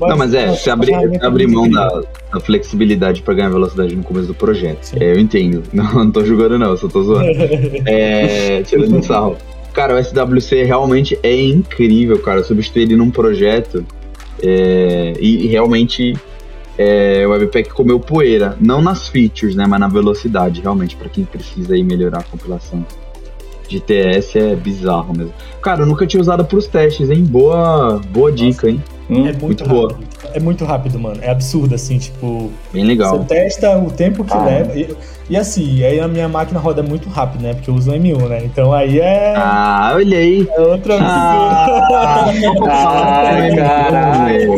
Não, 0.00 0.16
mas 0.16 0.34
é, 0.34 0.48
você 0.48 0.70
abrir 0.70 0.94
abrir 1.22 1.46
mão 1.46 1.70
da, 1.70 1.88
da, 2.32 2.40
flexibilidade 2.40 3.22
para 3.22 3.34
ganhar 3.34 3.50
velocidade 3.50 3.94
no 3.94 4.02
começo 4.02 4.26
do 4.26 4.34
projeto. 4.34 4.92
É, 5.00 5.12
eu 5.12 5.18
entendo. 5.18 5.62
Não, 5.72 5.84
não 5.92 6.10
tô 6.10 6.24
julgando, 6.24 6.58
não, 6.58 6.76
só 6.76 6.88
tô 6.88 7.02
zoando. 7.02 7.30
é, 7.86 8.62
tirando 8.62 9.02
sarro. 9.04 9.36
Cara, 9.74 9.96
o 9.96 10.02
SWC 10.02 10.62
realmente 10.62 11.18
é 11.20 11.34
incrível, 11.34 12.18
cara. 12.20 12.44
Substituir 12.44 12.82
ele 12.82 12.96
num 12.96 13.10
projeto 13.10 13.84
é, 14.40 15.14
e, 15.18 15.44
e, 15.44 15.46
realmente 15.48 16.16
é, 16.78 17.26
o 17.26 17.30
Webpack 17.30 17.70
comeu 17.70 17.98
poeira. 17.98 18.56
Não 18.60 18.80
nas 18.80 19.08
features, 19.08 19.56
né? 19.56 19.66
Mas 19.66 19.80
na 19.80 19.88
velocidade, 19.88 20.60
realmente, 20.60 20.94
para 20.94 21.08
quem 21.08 21.24
precisa 21.24 21.74
aí 21.74 21.82
melhorar 21.82 22.20
a 22.20 22.22
compilação 22.22 22.86
de 23.68 23.80
TS 23.80 24.36
é 24.36 24.56
bizarro 24.56 25.16
mesmo. 25.16 25.32
Cara, 25.62 25.82
eu 25.82 25.86
nunca 25.86 26.06
tinha 26.06 26.20
usado 26.20 26.44
pros 26.44 26.66
testes, 26.66 27.10
hein? 27.10 27.24
Boa, 27.24 28.00
boa 28.10 28.30
dica, 28.30 28.68
hein? 28.68 28.82
Hum, 29.08 29.20
é 29.20 29.32
muito, 29.32 29.44
muito 29.44 29.68
boa. 29.68 29.98
É 30.32 30.40
muito 30.40 30.64
rápido, 30.64 30.98
mano. 30.98 31.18
É 31.20 31.30
absurdo, 31.30 31.74
assim, 31.74 31.98
tipo. 31.98 32.50
Bem 32.72 32.84
legal. 32.84 33.18
Você 33.18 33.24
testa 33.24 33.78
o 33.78 33.90
tempo 33.90 34.24
que 34.24 34.32
ah. 34.32 34.44
leva. 34.44 34.78
E, 34.78 34.96
e, 35.28 35.36
assim, 35.36 35.82
aí 35.84 36.00
a 36.00 36.08
minha 36.08 36.28
máquina 36.28 36.58
roda 36.58 36.82
muito 36.82 37.08
rápido, 37.08 37.42
né? 37.42 37.54
Porque 37.54 37.70
eu 37.70 37.74
uso 37.74 37.92
M1, 37.92 38.28
né? 38.28 38.44
Então 38.44 38.72
aí 38.72 39.00
é. 39.00 39.34
Ah, 39.36 39.92
olhei. 39.94 40.48
É 40.50 40.60
outra 40.60 40.96
ah, 41.00 42.24
absurdo. 42.28 42.64
Ah, 42.70 43.48
caralho. 43.56 44.54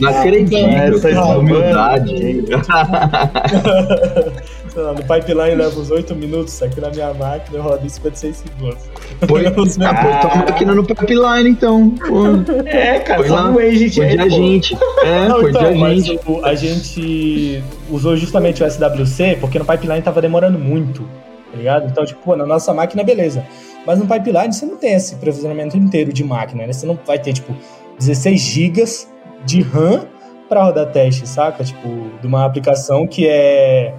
Não 0.00 0.10
acredito. 0.10 1.06
Essa 1.06 1.38
humildade. 1.38 2.44
no 4.76 5.02
pipeline 5.02 5.54
leva 5.54 5.80
uns 5.80 5.90
8 5.90 6.14
minutos, 6.14 6.62
aqui 6.62 6.80
na 6.80 6.90
minha 6.90 7.12
máquina 7.14 7.58
eu 7.58 7.62
rodo 7.62 7.84
em 7.84 7.88
56 7.88 8.36
segundos. 8.36 8.84
Põe, 9.26 9.46
ah, 9.46 9.50
põe 9.50 9.68
tua 9.68 10.36
máquina 10.36 10.74
no 10.74 10.84
pipeline, 10.84 11.50
então. 11.50 11.90
Pô. 11.90 12.26
É, 12.66 13.00
cara, 13.00 13.22
põe 13.22 13.30
lá, 13.30 13.50
um 13.50 13.58
agent 13.58 13.96
põe 13.96 14.08
de 14.08 14.20
agente. 14.20 14.78
É, 15.02 15.28
Não, 15.28 15.40
põe 15.40 15.50
então, 15.50 15.62
de 15.62 15.84
agente. 15.84 16.20
Mas, 16.26 16.44
a 16.44 16.54
gente 16.54 17.64
usou 17.90 18.16
justamente 18.16 18.62
o 18.62 18.70
SWC 18.70 19.38
porque 19.40 19.58
no 19.58 19.64
pipeline 19.64 20.02
tava 20.02 20.20
demorando 20.20 20.58
muito, 20.58 21.02
tá 21.50 21.56
ligado? 21.56 21.86
Então, 21.90 22.04
tipo, 22.04 22.20
pô, 22.22 22.36
na 22.36 22.46
nossa 22.46 22.72
máquina, 22.74 23.02
beleza. 23.02 23.44
Mas 23.86 23.98
no 23.98 24.06
pipeline 24.06 24.52
você 24.52 24.66
não 24.66 24.76
tem 24.76 24.94
esse 24.94 25.16
provisionamento 25.16 25.76
inteiro 25.76 26.12
de 26.12 26.24
máquina, 26.24 26.66
né? 26.66 26.72
Você 26.72 26.86
não 26.86 26.98
vai 27.06 27.18
ter, 27.18 27.32
tipo, 27.32 27.54
16 27.98 28.40
gigas 28.40 29.08
de 29.44 29.62
RAM 29.62 30.06
para 30.48 30.64
rodar 30.64 30.90
teste, 30.90 31.26
saca? 31.28 31.64
Tipo, 31.64 31.88
de 32.20 32.26
uma 32.26 32.44
aplicação 32.44 33.06
que 33.06 33.26
é 33.26 33.94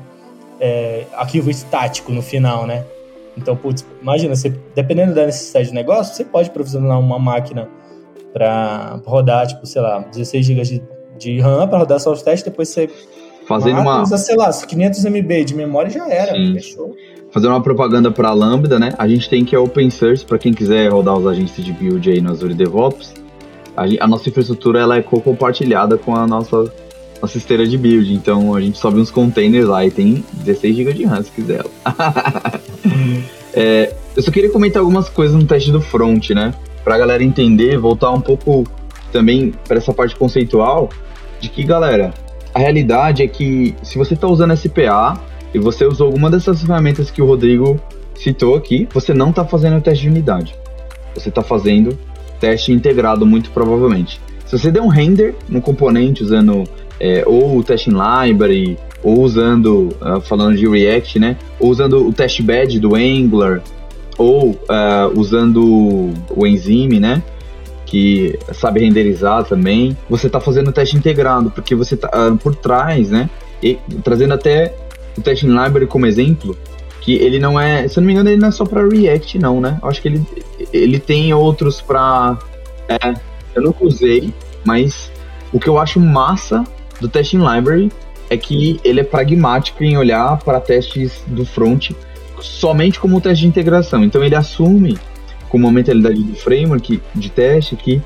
é, 0.59 1.05
arquivo 1.13 1.49
estático 1.49 2.11
no 2.11 2.21
final, 2.21 2.65
né? 2.65 2.83
Então, 3.37 3.55
putz, 3.55 3.85
imagina, 4.01 4.35
você, 4.35 4.53
dependendo 4.73 5.13
da 5.13 5.25
necessidade 5.25 5.69
do 5.69 5.75
negócio, 5.75 6.15
você 6.15 6.25
pode 6.25 6.49
provisionar 6.49 6.99
uma 6.99 7.19
máquina 7.19 7.69
para 8.33 8.99
rodar, 9.05 9.47
tipo, 9.47 9.65
sei 9.65 9.81
lá, 9.81 9.99
16 9.99 10.45
GB 10.45 10.61
de, 10.63 10.81
de 11.17 11.39
RAM 11.39 11.67
para 11.67 11.79
rodar 11.79 11.99
só 11.99 12.11
os 12.11 12.21
testes, 12.21 12.43
depois 12.43 12.69
você 12.69 12.89
fazendo 13.47 13.79
uma 13.79 14.01
usa, 14.01 14.17
sei 14.17 14.35
lá, 14.35 14.51
500 14.51 15.05
MB 15.05 15.45
de 15.45 15.55
memória 15.55 15.89
já 15.89 16.09
era, 16.09 16.33
Sim. 16.33 16.53
fechou. 16.53 16.95
Fazendo 17.31 17.51
uma 17.51 17.61
propaganda 17.61 18.11
para 18.11 18.29
a 18.29 18.33
Lambda, 18.33 18.79
né? 18.79 18.93
A 18.97 19.07
gente 19.07 19.29
tem 19.29 19.45
que 19.45 19.55
é 19.55 19.59
open 19.59 19.89
source 19.89 20.25
para 20.25 20.37
quem 20.37 20.53
quiser 20.53 20.91
rodar 20.91 21.15
os 21.17 21.27
agentes 21.27 21.63
de 21.63 21.71
build 21.71 22.09
aí 22.09 22.19
no 22.19 22.31
Azure 22.31 22.53
DevOps. 22.53 23.13
A, 23.75 23.83
a 24.03 24.07
nossa 24.07 24.27
infraestrutura 24.27 24.79
ela 24.79 24.97
é 24.97 25.01
co-compartilhada 25.01 25.97
com 25.97 26.15
a 26.15 26.25
nossa 26.25 26.71
nossa 27.21 27.37
esteira 27.37 27.65
de 27.67 27.77
build. 27.77 28.13
Então 28.13 28.55
a 28.55 28.61
gente 28.61 28.77
sobe 28.77 28.99
uns 28.99 29.11
containers 29.11 29.67
lá 29.67 29.85
e 29.85 29.91
tem 29.91 30.23
16 30.33 30.75
GB 30.75 30.93
de 30.93 31.05
RAM 31.05 31.23
se 31.23 31.31
quiser. 31.31 31.63
é, 33.53 33.93
eu 34.15 34.23
só 34.23 34.31
queria 34.31 34.49
comentar 34.49 34.81
algumas 34.81 35.09
coisas 35.09 35.35
no 35.35 35.45
teste 35.45 35.71
do 35.71 35.81
front, 35.81 36.29
né? 36.31 36.53
Pra 36.83 36.97
galera 36.97 37.23
entender, 37.23 37.77
voltar 37.77 38.11
um 38.11 38.21
pouco 38.21 38.63
também 39.11 39.53
para 39.67 39.77
essa 39.77 39.93
parte 39.93 40.15
conceitual, 40.15 40.89
de 41.39 41.49
que, 41.49 41.63
galera, 41.63 42.13
a 42.53 42.59
realidade 42.59 43.23
é 43.23 43.27
que 43.27 43.75
se 43.83 43.97
você 43.97 44.13
está 44.13 44.27
usando 44.27 44.55
SPA 44.55 45.19
e 45.53 45.59
você 45.59 45.85
usou 45.85 46.07
alguma 46.07 46.29
dessas 46.29 46.61
ferramentas 46.61 47.11
que 47.11 47.21
o 47.21 47.25
Rodrigo 47.25 47.79
citou 48.15 48.55
aqui, 48.55 48.87
você 48.93 49.13
não 49.13 49.29
está 49.29 49.45
fazendo 49.45 49.77
o 49.77 49.81
teste 49.81 50.03
de 50.03 50.09
unidade. 50.09 50.55
Você 51.13 51.29
está 51.29 51.41
fazendo 51.41 51.97
teste 52.39 52.71
integrado, 52.71 53.25
muito 53.25 53.49
provavelmente. 53.51 54.19
Se 54.45 54.57
você 54.57 54.71
der 54.71 54.81
um 54.81 54.87
render 54.87 55.35
no 55.49 55.61
componente 55.61 56.23
usando 56.23 56.63
é, 56.99 57.23
ou 57.25 57.57
o 57.57 57.63
testing 57.63 57.91
library, 57.91 58.77
ou 59.03 59.21
usando, 59.21 59.89
uh, 60.01 60.19
falando 60.21 60.57
de 60.57 60.67
React, 60.67 61.19
né? 61.19 61.37
Ou 61.59 61.69
usando 61.69 62.07
o 62.07 62.13
test 62.13 62.41
bed 62.41 62.79
do 62.79 62.95
Angular, 62.95 63.61
ou 64.17 64.51
uh, 64.51 64.57
usando 65.15 66.11
o 66.29 66.47
Enzyme, 66.47 66.99
né? 66.99 67.21
Que 67.85 68.37
sabe 68.53 68.81
renderizar 68.81 69.43
também. 69.43 69.95
Você 70.09 70.27
está 70.27 70.39
fazendo 70.39 70.71
teste 70.71 70.97
integrado, 70.97 71.51
porque 71.51 71.75
você 71.75 71.95
está 71.95 72.09
uh, 72.09 72.35
por 72.37 72.55
trás, 72.55 73.09
né? 73.09 73.29
E, 73.61 73.77
trazendo 74.03 74.33
até 74.33 74.75
o 75.17 75.21
testing 75.21 75.47
library 75.47 75.87
como 75.87 76.05
exemplo, 76.05 76.57
que 77.01 77.13
ele 77.13 77.39
não 77.39 77.59
é, 77.59 77.87
se 77.87 77.97
eu 77.97 78.01
não 78.01 78.07
me 78.07 78.13
engano, 78.13 78.29
ele 78.29 78.41
não 78.41 78.49
é 78.49 78.51
só 78.51 78.65
para 78.65 78.85
React, 78.85 79.39
não, 79.39 79.61
né? 79.61 79.79
Eu 79.81 79.87
acho 79.87 80.01
que 80.01 80.07
ele, 80.07 80.25
ele 80.73 80.99
tem 80.99 81.33
outros 81.33 81.79
para. 81.79 82.37
É, 82.89 83.13
eu 83.55 83.61
nunca 83.61 83.85
usei, 83.85 84.33
mas 84.65 85.11
o 85.53 85.59
que 85.59 85.69
eu 85.69 85.77
acho 85.77 85.99
massa 85.99 86.63
do 86.99 87.07
Testing 87.07 87.39
Library 87.39 87.91
é 88.29 88.37
que 88.37 88.79
ele 88.83 88.99
é 88.99 89.03
pragmático 89.03 89.83
em 89.83 89.97
olhar 89.97 90.37
para 90.39 90.59
testes 90.59 91.23
do 91.27 91.45
front 91.45 91.91
somente 92.41 92.99
como 92.99 93.21
teste 93.21 93.41
de 93.41 93.47
integração. 93.47 94.03
Então 94.03 94.23
ele 94.23 94.35
assume 94.35 94.97
com 95.49 95.57
uma 95.57 95.71
mentalidade 95.71 96.21
do 96.21 96.35
framework 96.35 97.01
de 97.15 97.29
teste 97.29 97.75
que 97.75 98.01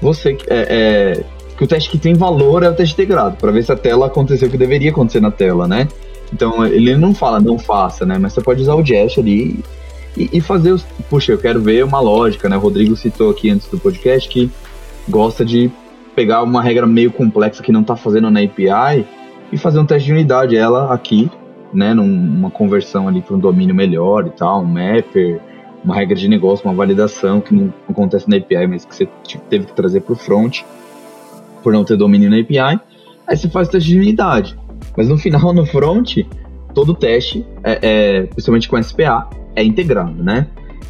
você 0.00 0.36
é, 0.48 1.16
é, 1.18 1.24
que 1.56 1.64
o 1.64 1.66
teste 1.66 1.90
que 1.90 1.98
tem 1.98 2.14
valor 2.14 2.62
é 2.62 2.70
o 2.70 2.74
teste 2.74 2.94
integrado 2.94 3.36
para 3.36 3.52
ver 3.52 3.62
se 3.62 3.72
a 3.72 3.76
tela 3.76 4.06
aconteceu 4.06 4.48
o 4.48 4.50
que 4.50 4.58
deveria 4.58 4.90
acontecer 4.90 5.20
na 5.20 5.30
tela, 5.30 5.68
né? 5.68 5.88
Então 6.32 6.66
ele 6.66 6.96
não 6.96 7.14
fala 7.14 7.40
não 7.40 7.58
faça, 7.58 8.04
né? 8.04 8.18
Mas 8.18 8.32
você 8.32 8.40
pode 8.40 8.62
usar 8.62 8.74
o 8.74 8.84
Jest 8.84 9.20
ali 9.20 9.62
e, 10.16 10.30
e 10.32 10.40
fazer 10.40 10.72
os. 10.72 10.82
Puxa, 11.08 11.32
eu 11.32 11.38
quero 11.38 11.60
ver 11.60 11.84
uma 11.84 12.00
lógica, 12.00 12.48
né? 12.48 12.56
O 12.56 12.60
Rodrigo 12.60 12.96
citou 12.96 13.30
aqui 13.30 13.50
antes 13.50 13.68
do 13.68 13.78
podcast 13.78 14.28
que 14.28 14.50
gosta 15.08 15.44
de 15.44 15.70
pegar 16.16 16.42
uma 16.42 16.62
regra 16.62 16.86
meio 16.86 17.12
complexa 17.12 17.62
que 17.62 17.70
não 17.70 17.82
está 17.82 17.94
fazendo 17.94 18.30
na 18.30 18.40
API 18.40 19.06
e 19.52 19.58
fazer 19.58 19.78
um 19.78 19.84
teste 19.84 20.06
de 20.06 20.12
unidade, 20.14 20.56
ela 20.56 20.92
aqui, 20.92 21.30
né, 21.72 21.92
numa 21.92 22.50
conversão 22.50 23.06
ali 23.06 23.20
para 23.20 23.36
um 23.36 23.38
domínio 23.38 23.74
melhor 23.74 24.26
e 24.26 24.30
tal, 24.30 24.62
um 24.62 24.64
mapper, 24.64 25.38
uma 25.84 25.94
regra 25.94 26.16
de 26.16 26.26
negócio, 26.26 26.66
uma 26.66 26.74
validação 26.74 27.40
que 27.40 27.54
não 27.54 27.72
acontece 27.88 28.28
na 28.28 28.38
API, 28.38 28.66
mas 28.66 28.86
que 28.86 28.94
você 28.94 29.06
teve 29.50 29.66
que 29.66 29.74
trazer 29.74 30.00
para 30.00 30.14
o 30.14 30.16
front 30.16 30.62
por 31.62 31.72
não 31.72 31.84
ter 31.84 31.96
domínio 31.96 32.30
na 32.30 32.38
API. 32.38 32.80
Aí 33.26 33.36
você 33.36 33.48
faz 33.48 33.68
o 33.68 33.70
teste 33.70 33.90
de 33.90 33.98
unidade. 33.98 34.58
Mas 34.96 35.08
no 35.08 35.18
final, 35.18 35.52
no 35.52 35.66
front, 35.66 36.18
todo 36.74 36.94
teste, 36.94 37.46
é, 37.62 37.78
é, 37.82 38.22
principalmente 38.22 38.68
com 38.68 38.82
SPA, 38.82 39.28
é 39.54 39.62
integrado, 39.62 40.22
né? 40.22 40.46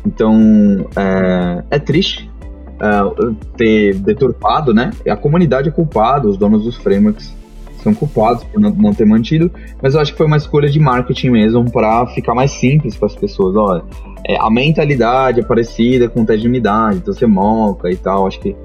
Então, 0.07 0.87
é, 0.97 1.65
é 1.71 1.79
triste 1.81 2.31
uh, 2.77 3.35
ter 3.57 3.95
deturpado, 3.97 4.73
né? 4.73 4.91
A 5.09 5.17
comunidade 5.17 5.69
é 5.69 5.73
culpada, 5.73 6.29
os 6.29 6.37
donos 6.37 6.65
dos 6.65 6.77
frameworks 6.77 7.35
são 7.83 7.95
culpados 7.95 8.43
por 8.45 8.61
não, 8.61 8.71
não 8.71 8.93
ter 8.93 9.05
mantido, 9.05 9.51
mas 9.81 9.95
eu 9.95 10.01
acho 10.01 10.11
que 10.11 10.19
foi 10.19 10.27
uma 10.27 10.37
escolha 10.37 10.69
de 10.69 10.81
marketing 10.81 11.31
mesmo 11.31 11.71
para 11.71 12.05
ficar 12.09 12.35
mais 12.35 12.51
simples 12.51 12.97
para 12.97 13.07
as 13.07 13.15
pessoas. 13.15 13.55
Olha, 13.55 13.83
é, 14.27 14.37
a 14.41 14.51
mentalidade 14.51 15.41
é 15.41 15.43
parecida 15.45 16.09
com 16.09 16.23
o 16.23 16.27
teste 16.27 16.43
de 16.43 16.49
unidade, 16.49 16.99
então 16.99 17.15
você 17.15 17.27
moca 17.27 17.89
e 17.91 17.97
tal. 17.97 18.27
Acho 18.27 18.41
que, 18.41 18.57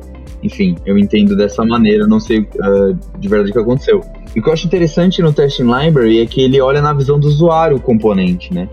enfim, 0.42 0.76
eu 0.86 0.98
entendo 0.98 1.36
dessa 1.36 1.64
maneira, 1.64 2.08
não 2.08 2.20
sei 2.20 2.40
uh, 2.40 2.98
de 3.20 3.28
verdade 3.28 3.52
o 3.52 3.54
que 3.54 3.60
aconteceu. 3.60 4.02
E 4.36 4.40
o 4.40 4.44
que 4.44 4.50
eu 4.50 4.54
acho 4.54 4.66
interessante 4.66 5.22
no 5.22 5.32
Testing 5.32 5.70
Library 5.72 6.20
é 6.20 6.26
que 6.26 6.42
ele 6.42 6.60
olha 6.60 6.82
na 6.82 6.94
visão 6.94 7.20
do 7.20 7.28
usuário 7.28 7.78
o 7.78 7.80
componente, 7.80 8.52
né? 8.52 8.68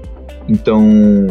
Então, 0.48 1.26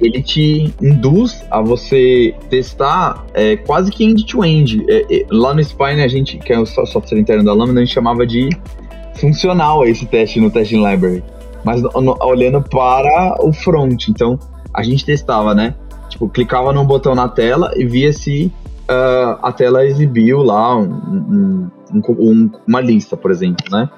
ele 0.00 0.22
te 0.22 0.72
induz 0.80 1.44
a 1.50 1.60
você 1.60 2.34
testar 2.48 3.24
é, 3.34 3.56
quase 3.56 3.90
que 3.90 4.04
end-to-end. 4.04 4.84
É, 4.88 5.06
é, 5.10 5.26
lá 5.30 5.52
no 5.54 5.62
Spine, 5.62 6.02
a 6.02 6.08
gente, 6.08 6.38
que 6.38 6.52
é 6.52 6.58
o 6.58 6.66
software 6.66 7.18
interno 7.18 7.44
da 7.44 7.52
Lambda, 7.52 7.80
a 7.80 7.84
gente 7.84 7.94
chamava 7.94 8.26
de 8.26 8.48
funcional 9.16 9.84
esse 9.84 10.06
teste 10.06 10.40
no 10.40 10.50
Testing 10.50 10.84
Library. 10.84 11.22
Mas 11.64 11.82
no, 11.82 11.90
no, 12.00 12.16
olhando 12.22 12.62
para 12.62 13.36
o 13.40 13.52
front. 13.52 14.08
Então, 14.08 14.38
a 14.72 14.82
gente 14.82 15.04
testava, 15.04 15.54
né? 15.54 15.74
Tipo, 16.08 16.28
clicava 16.28 16.72
num 16.72 16.84
botão 16.84 17.14
na 17.14 17.28
tela 17.28 17.72
e 17.76 17.84
via 17.84 18.12
se 18.12 18.50
uh, 18.90 19.38
a 19.42 19.52
tela 19.52 19.84
exibiu 19.84 20.42
lá 20.42 20.76
um, 20.76 21.70
um, 21.92 22.02
um, 22.08 22.50
uma 22.66 22.80
lista, 22.80 23.16
por 23.16 23.30
exemplo, 23.30 23.64
né? 23.70 23.88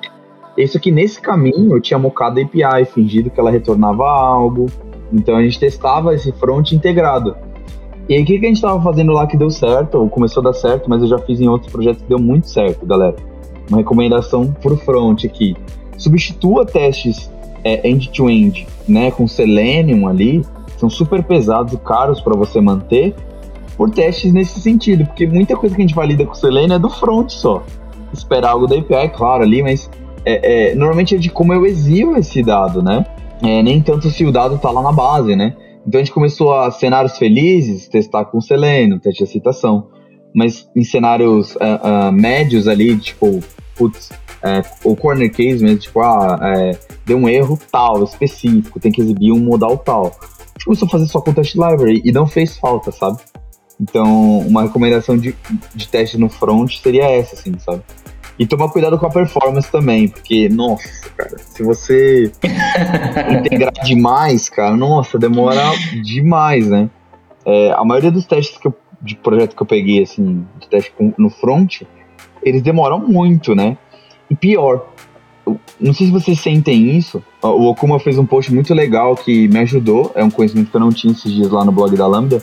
Isso 0.56 0.76
aqui, 0.76 0.90
nesse 0.90 1.20
caminho, 1.20 1.74
eu 1.74 1.80
tinha 1.80 1.98
mocado 1.98 2.38
a 2.38 2.42
API, 2.42 2.84
fingido 2.84 3.30
que 3.30 3.40
ela 3.40 3.50
retornava 3.50 4.04
algo, 4.04 4.66
então 5.12 5.36
a 5.36 5.42
gente 5.42 5.58
testava 5.58 6.14
esse 6.14 6.32
front 6.32 6.72
integrado. 6.72 7.36
E 8.08 8.14
aí 8.14 8.22
o 8.22 8.26
que, 8.26 8.38
que 8.38 8.44
a 8.44 8.48
gente 8.48 8.56
estava 8.56 8.82
fazendo 8.82 9.12
lá 9.12 9.26
que 9.26 9.36
deu 9.36 9.50
certo, 9.50 9.96
ou 9.98 10.08
começou 10.08 10.40
a 10.40 10.44
dar 10.44 10.54
certo, 10.54 10.88
mas 10.88 11.02
eu 11.02 11.08
já 11.08 11.18
fiz 11.18 11.40
em 11.40 11.48
outros 11.48 11.70
projetos 11.70 12.02
que 12.02 12.08
deu 12.08 12.18
muito 12.18 12.48
certo, 12.48 12.84
galera. 12.84 13.16
Uma 13.68 13.78
recomendação 13.78 14.52
pro 14.60 14.76
front 14.76 15.24
aqui. 15.24 15.56
Substitua 15.96 16.66
testes 16.66 17.30
é, 17.64 17.88
end-to-end, 17.88 18.60
-end, 18.60 18.68
né, 18.88 19.10
com 19.10 19.28
Selenium 19.28 20.08
ali, 20.08 20.44
são 20.76 20.90
super 20.90 21.22
pesados 21.22 21.72
e 21.72 21.76
caros 21.76 22.20
para 22.20 22.34
você 22.34 22.60
manter, 22.60 23.14
por 23.76 23.88
testes 23.90 24.32
nesse 24.32 24.60
sentido, 24.60 25.06
porque 25.06 25.26
muita 25.26 25.56
coisa 25.56 25.74
que 25.74 25.80
a 25.80 25.86
gente 25.86 25.94
valida 25.94 26.26
com 26.26 26.34
Selenium 26.34 26.74
é 26.74 26.78
do 26.78 26.90
front 26.90 27.30
só. 27.30 27.62
esperar 28.12 28.50
algo 28.50 28.66
da 28.66 28.76
API, 28.76 29.08
claro, 29.16 29.42
ali, 29.42 29.62
mas 29.62 29.88
é, 30.24 30.70
é, 30.70 30.74
normalmente 30.74 31.14
é 31.14 31.18
de 31.18 31.30
como 31.30 31.52
eu 31.54 31.64
exilo 31.64 32.16
esse 32.16 32.42
dado, 32.42 32.82
né? 32.82 33.06
É, 33.42 33.62
nem 33.62 33.80
tanto 33.80 34.08
se 34.10 34.24
o 34.24 34.32
dado 34.32 34.56
está 34.56 34.70
lá 34.70 34.82
na 34.82 34.92
base, 34.92 35.34
né? 35.34 35.56
Então 35.86 36.00
a 36.00 36.04
gente 36.04 36.12
começou 36.12 36.54
a 36.54 36.70
cenários 36.70 37.18
felizes, 37.18 37.88
testar 37.88 38.24
com 38.26 38.40
Selenium, 38.40 38.98
teste 38.98 39.24
de 39.24 39.30
aceitação. 39.30 39.88
Mas 40.34 40.68
em 40.74 40.84
cenários 40.84 41.54
uh, 41.56 42.08
uh, 42.08 42.12
médios 42.12 42.68
ali, 42.68 42.96
tipo, 42.96 43.40
putz, 43.76 44.10
é, 44.42 44.62
o 44.84 44.96
corner 44.96 45.30
case 45.30 45.62
mesmo, 45.62 45.78
tipo, 45.78 46.00
ah, 46.00 46.38
é, 46.42 46.78
deu 47.06 47.16
um 47.16 47.28
erro 47.28 47.58
tal, 47.70 48.02
específico, 48.02 48.80
tem 48.80 48.90
que 48.90 49.00
exibir 49.00 49.32
um 49.32 49.38
modal 49.38 49.76
tal. 49.78 50.06
A 50.06 50.58
gente 50.58 50.64
começou 50.64 50.86
a 50.86 50.90
fazer 50.90 51.06
só 51.06 51.20
com 51.20 51.32
test 51.32 51.54
library 51.54 52.00
e 52.04 52.12
não 52.12 52.26
fez 52.26 52.56
falta, 52.56 52.90
sabe? 52.90 53.18
Então, 53.80 54.38
uma 54.40 54.62
recomendação 54.62 55.16
de, 55.16 55.34
de 55.74 55.88
teste 55.88 56.18
no 56.18 56.28
front 56.28 56.70
seria 56.80 57.04
essa, 57.04 57.34
assim, 57.34 57.52
sabe? 57.58 57.82
E 58.38 58.46
tomar 58.46 58.68
cuidado 58.70 58.98
com 58.98 59.06
a 59.06 59.10
performance 59.10 59.70
também, 59.70 60.08
porque, 60.08 60.48
nossa, 60.48 60.88
cara, 61.16 61.36
se 61.38 61.62
você 61.62 62.32
integrar 63.38 63.72
demais, 63.84 64.48
cara, 64.48 64.76
nossa, 64.76 65.18
demora 65.18 65.62
demais, 66.02 66.68
né? 66.68 66.88
É, 67.44 67.72
a 67.72 67.84
maioria 67.84 68.10
dos 68.10 68.24
testes 68.24 68.56
que 68.58 68.68
eu, 68.68 68.74
de 69.00 69.16
projeto 69.16 69.54
que 69.54 69.62
eu 69.62 69.66
peguei, 69.66 70.02
assim, 70.02 70.46
de 70.58 70.68
teste 70.68 70.92
no 71.18 71.28
front, 71.28 71.82
eles 72.42 72.62
demoram 72.62 72.98
muito, 72.98 73.54
né? 73.54 73.76
E 74.30 74.34
pior, 74.34 74.86
não 75.80 75.92
sei 75.92 76.06
se 76.06 76.12
vocês 76.12 76.40
sentem 76.40 76.96
isso, 76.96 77.22
o 77.42 77.68
Okuma 77.68 77.98
fez 77.98 78.16
um 78.16 78.24
post 78.24 78.52
muito 78.52 78.72
legal 78.72 79.16
que 79.16 79.48
me 79.48 79.58
ajudou, 79.58 80.12
é 80.14 80.22
um 80.22 80.30
conhecimento 80.30 80.70
que 80.70 80.76
eu 80.76 80.80
não 80.80 80.90
tinha 80.90 81.12
esses 81.12 81.32
dias 81.32 81.50
lá 81.50 81.64
no 81.64 81.72
blog 81.72 81.96
da 81.96 82.06
Lambda, 82.06 82.42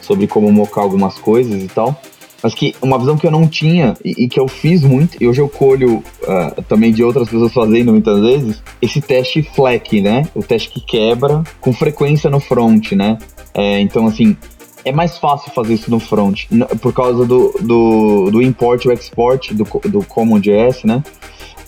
sobre 0.00 0.26
como 0.26 0.50
mocar 0.52 0.82
algumas 0.82 1.18
coisas 1.18 1.62
e 1.62 1.66
tal. 1.66 2.00
Mas 2.42 2.54
que 2.54 2.74
uma 2.82 2.98
visão 2.98 3.16
que 3.16 3.26
eu 3.26 3.30
não 3.30 3.46
tinha 3.48 3.94
e, 4.04 4.24
e 4.24 4.28
que 4.28 4.38
eu 4.38 4.46
fiz 4.46 4.82
muito, 4.82 5.16
e 5.20 5.26
hoje 5.26 5.40
eu 5.40 5.48
colho 5.48 5.96
uh, 5.96 6.62
também 6.68 6.92
de 6.92 7.02
outras 7.02 7.28
pessoas 7.28 7.52
fazendo 7.52 7.92
muitas 7.92 8.20
vezes, 8.20 8.62
esse 8.80 9.00
teste 9.00 9.42
FLEC, 9.42 10.00
né? 10.00 10.28
O 10.34 10.42
teste 10.42 10.70
que 10.70 10.80
quebra 10.80 11.42
com 11.60 11.72
frequência 11.72 12.28
no 12.28 12.40
front, 12.40 12.92
né? 12.92 13.18
É, 13.54 13.80
então, 13.80 14.06
assim, 14.06 14.36
é 14.84 14.92
mais 14.92 15.18
fácil 15.18 15.50
fazer 15.52 15.74
isso 15.74 15.90
no 15.90 15.98
front, 15.98 16.44
por 16.80 16.92
causa 16.92 17.24
do, 17.24 17.52
do, 17.60 18.30
do 18.30 18.42
import 18.42 18.84
e 18.84 18.92
export 18.92 19.52
do, 19.52 19.64
do 19.88 20.04
CommonJS, 20.04 20.84
né? 20.84 21.02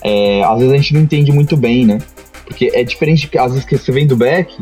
É, 0.01 0.41
às 0.43 0.59
vezes 0.59 0.73
a 0.73 0.77
gente 0.77 0.93
não 0.93 1.01
entende 1.01 1.31
muito 1.31 1.57
bem, 1.57 1.85
né? 1.85 1.97
Porque 2.45 2.71
é 2.73 2.83
diferente, 2.83 3.29
às 3.37 3.51
vezes 3.51 3.67
que 3.67 3.77
você 3.77 3.91
vem 3.91 4.07
do 4.07 4.15
back, 4.15 4.55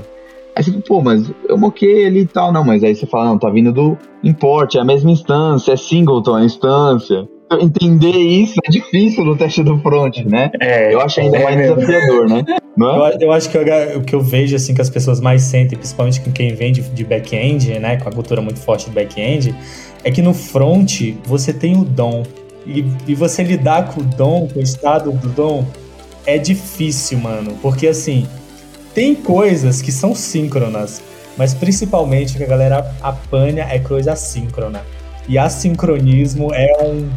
Aí 0.58 0.64
você 0.64 0.72
fala, 0.72 0.84
pô, 0.88 1.02
mas 1.02 1.32
eu 1.48 1.56
moquei 1.56 2.08
ali 2.08 2.22
e 2.22 2.26
tal. 2.26 2.52
Não, 2.52 2.64
mas 2.64 2.84
aí 2.84 2.96
você 2.96 3.06
fala, 3.06 3.26
não, 3.26 3.38
tá 3.38 3.48
vindo 3.48 3.72
do 3.72 3.96
import, 4.24 4.74
é 4.74 4.80
a 4.80 4.84
mesma 4.84 5.12
instância, 5.12 5.74
é 5.74 5.78
singleton 5.78 6.34
a 6.34 6.44
instância. 6.44 7.30
Então, 7.46 7.62
entender 7.62 8.18
isso 8.18 8.56
é 8.66 8.70
difícil 8.70 9.24
no 9.24 9.38
teste 9.38 9.64
do 9.64 9.78
front, 9.80 10.18
né? 10.26 10.50
É, 10.60 10.92
eu 10.92 11.00
acho 11.00 11.22
ainda 11.22 11.38
é 11.38 11.44
mais 11.44 11.56
mesmo. 11.56 11.76
desafiador, 11.76 12.28
né? 12.28 12.44
É? 12.80 12.84
Eu, 12.84 13.22
eu, 13.22 13.32
acho 13.32 13.50
que 13.50 13.58
eu, 13.58 13.64
o 13.98 14.04
que 14.04 14.14
eu 14.14 14.22
vejo, 14.22 14.56
assim, 14.56 14.76
que 14.76 14.82
as 14.82 14.90
pessoas 14.90 15.20
mais 15.20 15.42
sentem, 15.42 15.76
principalmente 15.76 16.22
com 16.22 16.32
quem 16.32 16.54
vem 16.54 16.72
de, 16.72 16.82
de 16.82 17.04
back-end, 17.04 17.80
né, 17.80 17.98
com 17.98 18.08
a 18.08 18.12
cultura 18.12 18.40
muito 18.40 18.60
forte 18.60 18.88
do 18.88 18.94
back-end, 18.94 19.56
é 20.04 20.12
que 20.12 20.22
no 20.22 20.32
front 20.32 21.02
você 21.26 21.52
tem 21.52 21.76
o 21.76 21.84
DOM. 21.84 22.22
E, 22.68 22.86
e 23.08 23.16
você 23.16 23.42
lidar 23.42 23.92
com 23.92 24.02
o 24.02 24.04
DOM, 24.04 24.48
com 24.48 24.60
o 24.60 24.62
estado 24.62 25.12
do 25.12 25.28
DOM, 25.30 25.66
é 26.24 26.38
difícil, 26.38 27.18
mano. 27.18 27.58
Porque, 27.64 27.88
assim, 27.88 28.28
tem 28.98 29.14
coisas 29.14 29.80
que 29.80 29.92
são 29.92 30.16
síncronas, 30.16 31.04
mas 31.38 31.54
principalmente 31.54 32.34
o 32.34 32.38
que 32.40 32.44
a 32.44 32.48
galera 32.48 32.96
apanha 33.00 33.68
é 33.70 33.78
coisa 33.78 34.14
assíncrona. 34.14 34.82
E 35.30 35.38
assincronismo 35.38 36.52
é 36.52 36.84
um 36.84 37.08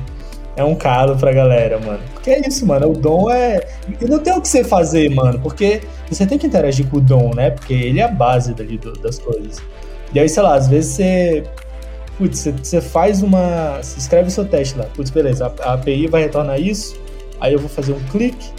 é 0.57 0.63
um 0.63 0.75
calo 0.75 1.17
pra 1.17 1.33
galera, 1.33 1.81
mano. 1.81 2.01
Porque 2.13 2.29
é 2.29 2.47
isso, 2.47 2.67
mano. 2.67 2.91
O 2.91 2.93
dom 2.93 3.31
é. 3.31 3.67
E 3.99 4.05
não 4.05 4.19
tem 4.19 4.35
o 4.35 4.43
que 4.43 4.49
você 4.49 4.63
fazer, 4.63 5.09
mano. 5.09 5.41
Porque 5.41 5.81
você 6.07 6.27
tem 6.27 6.37
que 6.37 6.47
interagir 6.47 6.87
com 6.87 6.99
o 6.99 7.01
dom, 7.01 7.31
né? 7.35 7.49
Porque 7.49 7.73
ele 7.73 7.99
é 7.99 8.03
a 8.03 8.09
base 8.09 8.53
dali 8.53 8.77
do, 8.77 8.93
das 8.99 9.19
coisas. 9.19 9.57
E 10.13 10.21
aí, 10.21 10.29
sei 10.29 10.43
lá, 10.43 10.57
às 10.57 10.69
vezes 10.69 10.97
você. 10.97 11.45
Putz, 12.19 12.41
você, 12.41 12.53
você 12.53 12.81
faz 12.83 13.23
uma. 13.23 13.79
Você 13.81 13.99
escreve 14.01 14.31
seu 14.31 14.45
teste 14.45 14.77
lá. 14.77 14.85
Putz, 14.85 15.09
beleza. 15.09 15.47
A, 15.47 15.71
a 15.71 15.73
API 15.73 16.09
vai 16.09 16.25
retornar 16.25 16.61
isso. 16.61 17.01
Aí 17.41 17.55
eu 17.55 17.59
vou 17.59 17.71
fazer 17.71 17.95
um 17.95 18.01
clique. 18.11 18.51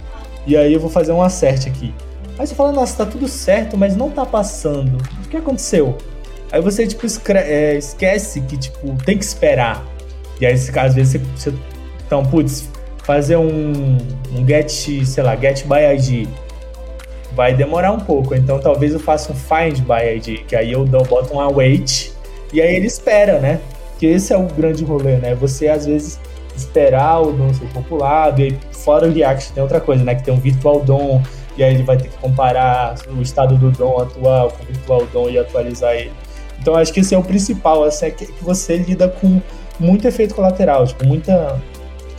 E 0.44 0.56
aí 0.56 0.72
eu 0.72 0.80
vou 0.80 0.90
fazer 0.90 1.12
um 1.12 1.22
acerte 1.22 1.68
aqui. 1.68 1.94
Aí 2.42 2.48
você 2.48 2.56
fala, 2.56 2.72
nossa, 2.72 3.04
tá 3.04 3.08
tudo 3.08 3.28
certo, 3.28 3.78
mas 3.78 3.94
não 3.94 4.10
tá 4.10 4.26
passando. 4.26 4.98
O 5.24 5.28
que 5.28 5.36
aconteceu? 5.36 5.96
Aí 6.50 6.60
você, 6.60 6.84
tipo, 6.88 7.06
é, 7.36 7.76
esquece 7.76 8.40
que, 8.40 8.56
tipo, 8.56 8.96
tem 9.04 9.16
que 9.16 9.24
esperar. 9.24 9.86
E 10.40 10.46
aí, 10.46 10.52
às 10.52 10.92
vezes, 10.92 11.12
você, 11.12 11.18
você 11.36 11.54
então, 12.04 12.26
putz, 12.26 12.68
fazer 13.04 13.36
um, 13.36 13.96
um 14.32 14.44
get, 14.44 14.72
sei 15.04 15.22
lá, 15.22 15.36
get 15.36 15.64
by 15.68 15.94
ID 15.96 16.28
vai 17.32 17.54
demorar 17.54 17.92
um 17.92 18.00
pouco. 18.00 18.34
Então, 18.34 18.58
talvez 18.58 18.92
eu 18.92 18.98
faça 18.98 19.30
um 19.30 19.36
find 19.36 19.78
by 19.82 20.16
ID, 20.16 20.44
que 20.44 20.56
aí 20.56 20.72
eu 20.72 20.84
dou, 20.84 21.04
boto 21.04 21.32
um 21.32 21.38
await 21.38 22.12
e 22.52 22.60
aí 22.60 22.74
ele 22.74 22.88
espera, 22.88 23.38
né? 23.38 23.60
Que 24.00 24.06
esse 24.06 24.32
é 24.32 24.36
o 24.36 24.48
grande 24.48 24.82
rolê, 24.82 25.16
né? 25.16 25.36
Você, 25.36 25.68
às 25.68 25.86
vezes, 25.86 26.18
esperar 26.56 27.22
o 27.22 27.30
DOM 27.30 27.54
ser 27.54 27.66
populado, 27.66 28.40
e 28.40 28.46
aí, 28.46 28.58
fora 28.72 29.06
o 29.06 29.12
React 29.12 29.52
tem 29.52 29.62
outra 29.62 29.80
coisa, 29.80 30.02
né? 30.02 30.16
Que 30.16 30.24
tem 30.24 30.34
um 30.34 30.40
virtual 30.40 30.80
DOM, 30.80 31.22
e 31.56 31.62
aí 31.62 31.74
ele 31.74 31.82
vai 31.82 31.96
ter 31.96 32.08
que 32.08 32.16
comparar 32.18 32.94
o 33.16 33.20
estado 33.20 33.56
do 33.56 33.70
DOM 33.70 33.98
atual 33.98 34.50
com 34.50 34.62
o 34.62 34.66
virtual 34.66 35.06
DOM 35.12 35.30
e 35.30 35.38
atualizar 35.38 35.94
ele. 35.94 36.12
Então 36.60 36.74
acho 36.74 36.92
que 36.92 37.00
esse 37.00 37.14
é 37.14 37.18
o 37.18 37.22
principal, 37.22 37.84
assim, 37.84 38.06
é 38.06 38.10
que 38.10 38.32
você 38.40 38.76
lida 38.76 39.08
com 39.08 39.40
muito 39.78 40.06
efeito 40.06 40.34
colateral, 40.34 40.86
tipo, 40.86 41.04
muita 41.06 41.60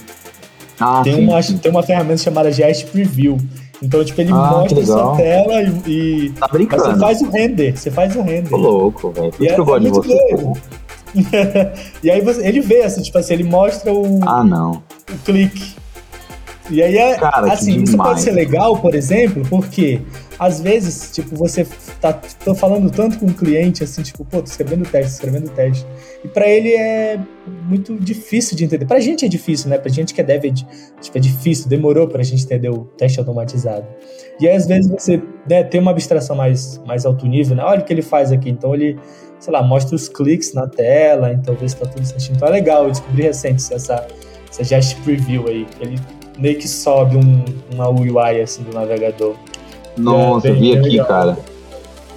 Ah, 0.80 1.02
tem, 1.04 1.16
uma, 1.16 1.42
tem 1.42 1.72
uma 1.72 1.84
ferramenta 1.84 2.18
chamada 2.18 2.52
Jest 2.52 2.88
Preview. 2.88 3.38
Então, 3.82 4.04
tipo, 4.04 4.22
ele 4.22 4.32
ah, 4.32 4.36
mostra 4.36 4.80
a 4.80 4.86
sua 4.86 5.18
tela 5.18 5.62
e. 5.86 6.32
Tá 6.40 6.48
brincando. 6.48 6.84
Você 6.84 7.00
faz 7.00 7.22
o 7.22 7.30
render. 7.30 7.78
Você 7.78 7.92
faz 7.92 8.16
o 8.16 8.22
render. 8.22 8.50
Tô 8.50 8.58
louco, 8.58 9.12
velho. 9.12 9.32
Por 9.32 9.46
isso 9.46 9.56
que 9.56 9.62
eu 9.62 9.66
gosto 9.66 9.88
é 9.88 9.90
de 9.90 9.96
você. 9.96 10.54
e 12.02 12.10
aí 12.10 12.22
você, 12.22 12.48
ele 12.48 12.62
vê, 12.62 12.84
assim, 12.84 13.02
tipo 13.02 13.18
assim, 13.18 13.34
ele 13.34 13.44
mostra 13.44 13.94
o. 13.94 14.20
Ah, 14.26 14.44
não. 14.44 14.82
O 15.14 15.18
clique. 15.20 15.76
E 16.70 16.82
aí, 16.82 16.98
é, 16.98 17.16
Cara, 17.16 17.52
assim, 17.52 17.84
isso 17.84 17.98
pode 17.98 18.22
ser 18.22 18.32
legal, 18.32 18.78
por 18.78 18.96
exemplo, 18.96 19.44
porque 19.50 20.02
às 20.40 20.62
vezes, 20.62 21.12
tipo, 21.12 21.36
você 21.36 21.68
tá, 22.00 22.14
tô 22.14 22.56
falando 22.56 22.90
tanto 22.90 23.20
com 23.20 23.26
o 23.26 23.34
cliente, 23.34 23.84
assim, 23.84 24.02
tipo, 24.02 24.24
pô, 24.24 24.42
tô 24.42 24.50
escrevendo 24.50 24.84
teste, 24.84 25.14
escrevendo 25.14 25.50
teste. 25.50 25.86
E 26.24 26.28
para 26.28 26.48
ele 26.48 26.74
é 26.74 27.20
muito 27.68 27.96
difícil 28.00 28.56
de 28.56 28.64
entender. 28.64 28.86
Pra 28.86 29.00
gente 29.00 29.26
é 29.26 29.28
difícil, 29.28 29.70
né? 29.70 29.78
Pra 29.78 29.92
gente 29.92 30.14
que 30.14 30.22
é 30.22 30.24
dev, 30.24 30.44
tipo, 31.02 31.18
é 31.18 31.20
difícil, 31.20 31.68
demorou 31.68 32.08
pra 32.08 32.24
gente 32.24 32.44
entender 32.44 32.70
o 32.70 32.86
teste 32.98 33.20
automatizado. 33.20 33.86
E 34.40 34.48
aí, 34.48 34.56
às 34.56 34.66
vezes, 34.66 34.90
você 34.90 35.22
né, 35.50 35.64
tem 35.64 35.82
uma 35.82 35.92
abstração 35.92 36.36
mais, 36.36 36.82
mais 36.86 37.06
alto 37.06 37.26
nível, 37.28 37.56
né? 37.56 37.64
Olha 37.64 37.82
o 37.82 37.86
que 37.86 37.94
ele 37.94 38.02
faz 38.02 38.32
aqui. 38.32 38.50
Então, 38.50 38.74
ele, 38.74 38.98
sei 39.40 39.52
lá, 39.52 39.62
mostra 39.62 39.96
os 39.96 40.08
cliques 40.08 40.54
na 40.54 40.68
tela, 40.68 41.32
então 41.32 41.56
vê 41.56 41.68
se 41.68 41.76
tá 41.76 41.86
tudo 41.86 42.06
certinho. 42.06 42.38
Então, 42.38 42.48
é 42.48 42.52
legal, 42.52 42.86
eu 42.86 42.92
descobri 42.92 43.24
recente 43.24 43.74
essa, 43.74 44.08
essa 44.60 44.64
Jest 44.64 44.98
Preview 45.02 45.48
aí. 45.48 45.68
Ele 45.80 46.00
meio 46.38 46.58
que 46.58 46.68
sobe 46.68 47.18
um, 47.18 47.44
uma 47.74 47.90
UI, 47.90 48.42
assim, 48.42 48.64
do 48.64 48.74
navegador. 48.74 49.36
Nossa, 49.98 50.48
é, 50.48 50.52
eu 50.52 50.56
vi 50.56 50.78
aqui, 50.78 50.90
legal. 50.90 51.08
cara. 51.08 51.38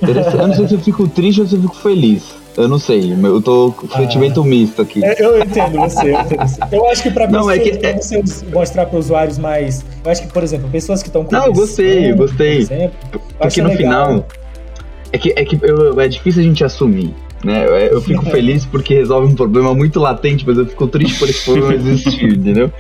Eu 0.03 0.49
não 0.49 0.55
sei 0.55 0.69
se 0.69 0.75
eu 0.75 0.81
fico 0.81 1.09
triste 1.09 1.41
ou 1.41 1.47
se 1.47 1.55
eu 1.55 1.63
fico 1.63 1.77
feliz. 1.77 2.35
Eu 2.57 2.69
não 2.69 2.79
sei, 2.79 3.13
eu 3.13 3.43
tô 3.43 3.71
com 3.73 3.87
sentimento 3.87 4.41
ah, 4.41 4.45
misto 4.45 4.81
aqui. 4.81 5.05
É, 5.05 5.15
eu 5.23 5.39
entendo 5.39 5.79
você, 5.79 6.11
eu 6.11 6.21
entendo 6.21 6.39
você. 6.39 6.61
Eu 6.73 6.89
acho 6.89 7.03
que 7.03 7.11
pra, 7.11 7.27
não, 7.27 7.47
pessoas, 7.49 7.59
é 7.59 7.61
que, 7.61 7.79
pra 7.79 7.93
você 7.93 8.23
mostrar 8.51 8.87
para 8.87 8.99
usuários 8.99 9.37
mais. 9.37 9.85
Eu 10.03 10.11
acho 10.11 10.23
que, 10.23 10.33
por 10.33 10.43
exemplo, 10.43 10.69
pessoas 10.71 11.03
que 11.03 11.11
estão 11.11 11.27
Não, 11.31 11.47
eu 11.47 11.53
gostei, 11.53 12.13
eu 12.13 12.17
gostei. 12.17 12.59
Exemplo, 12.59 13.21
Porque 13.39 13.61
no 13.61 13.69
legal. 13.69 14.07
final. 14.07 14.27
É 15.13 15.19
que, 15.19 15.35
é, 15.37 15.45
que 15.45 15.59
eu, 15.63 16.01
é 16.01 16.09
difícil 16.09 16.41
a 16.41 16.45
gente 16.45 16.65
assumir. 16.65 17.15
Né? 17.47 17.65
Eu 17.91 18.03
fico 18.03 18.25
feliz 18.25 18.67
porque 18.67 18.95
resolve 18.95 19.33
um 19.33 19.37
problema 19.37 19.73
muito 19.73 20.01
latente, 20.01 20.45
mas 20.45 20.59
eu 20.59 20.67
fico 20.67 20.89
triste 20.89 21.17
por 21.19 21.29
esse 21.29 21.45
problema 21.45 21.75
existir, 21.75 22.37
entendeu? 22.37 22.73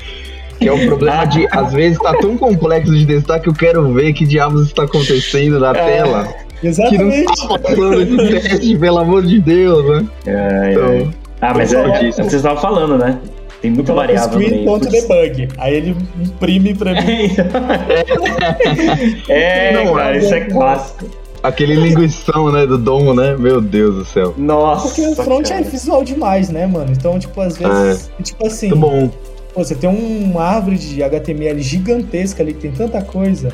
Que 0.59 0.69
é 0.69 0.73
o 0.73 0.87
problema 0.87 1.25
de, 1.25 1.47
às 1.53 1.73
vezes, 1.73 1.99
tá 1.99 2.13
tão 2.15 2.37
complexo 2.37 2.93
de 2.93 3.07
testar 3.07 3.39
que 3.39 3.49
eu 3.49 3.55
quero 3.55 3.93
ver 3.93 4.13
que 4.13 4.27
diabos 4.27 4.67
está 4.67 4.83
acontecendo 4.83 5.61
na 5.61 5.71
é, 5.71 5.73
tela. 5.75 6.29
Exatamente. 6.63 6.99
Que 6.99 7.25
não 7.25 7.49
tá 7.49 7.59
passando 7.59 8.03
esse 8.03 8.17
teste, 8.17 8.77
pelo 8.77 8.99
amor 8.99 9.23
de 9.23 9.41
Deus, 9.41 9.87
né? 9.89 10.07
É, 10.27 10.73
então, 10.73 10.93
é. 10.93 11.07
Ah, 11.41 11.55
mas 11.55 11.73
é, 11.73 11.81
é, 11.81 12.11
vocês 12.11 12.35
estavam 12.35 12.61
falando, 12.61 12.99
né? 12.99 13.21
Tem 13.61 13.71
muita 13.71 13.95
variável. 13.95 14.41
Screen.debug. 14.41 15.49
Aí 15.59 15.75
ele 15.75 15.97
imprime 16.21 16.75
pra 16.75 16.93
mim. 16.93 17.31
é, 19.29 19.73
não, 19.73 19.95
cara, 19.95 20.17
isso 20.17 20.35
é 20.35 20.41
clássico. 20.41 21.26
Aquele 21.43 21.75
linguição, 21.75 22.51
né, 22.51 22.67
do 22.67 22.77
domo, 22.77 23.15
né? 23.15 23.37
Meu 23.37 23.61
Deus 23.61 23.95
do 23.95 24.05
céu. 24.05 24.35
Nossa. 24.37 24.89
Porque 24.89 25.07
o 25.07 25.15
front 25.15 25.49
cara. 25.49 25.61
é 25.61 25.65
visual 25.65 26.03
demais, 26.03 26.49
né, 26.49 26.67
mano? 26.67 26.91
Então, 26.91 27.19
tipo, 27.19 27.41
às 27.41 27.57
vezes, 27.57 28.11
é. 28.19 28.23
tipo 28.23 28.47
assim. 28.47 28.69
Muito 28.69 28.81
bom 28.81 29.11
Pô, 29.57 29.65
você 29.65 29.75
tem 29.75 29.89
uma 29.89 30.43
árvore 30.43 30.77
de 30.77 31.03
HTML 31.03 31.63
gigantesca 31.63 32.43
ali 32.43 32.53
que 32.53 32.61
tem 32.61 32.73
tanta 32.73 33.01
coisa. 33.01 33.51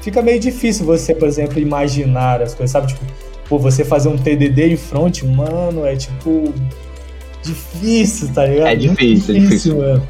Fica 0.00 0.22
meio 0.22 0.40
difícil 0.40 0.86
você, 0.86 1.14
por 1.14 1.28
exemplo, 1.28 1.60
imaginar 1.60 2.40
as 2.40 2.54
coisas, 2.54 2.70
sabe? 2.70 2.86
Tipo, 2.86 3.04
pô, 3.50 3.58
você 3.58 3.84
fazer 3.84 4.08
um 4.08 4.16
TDD 4.16 4.72
em 4.72 4.76
front, 4.78 5.22
mano, 5.24 5.84
é 5.84 5.94
tipo. 5.94 6.54
Difícil, 7.42 8.32
tá 8.32 8.46
ligado? 8.46 8.68
É 8.68 8.76
difícil, 8.76 9.36
é 9.36 9.38
difícil. 9.40 9.76
Mano. 9.76 10.08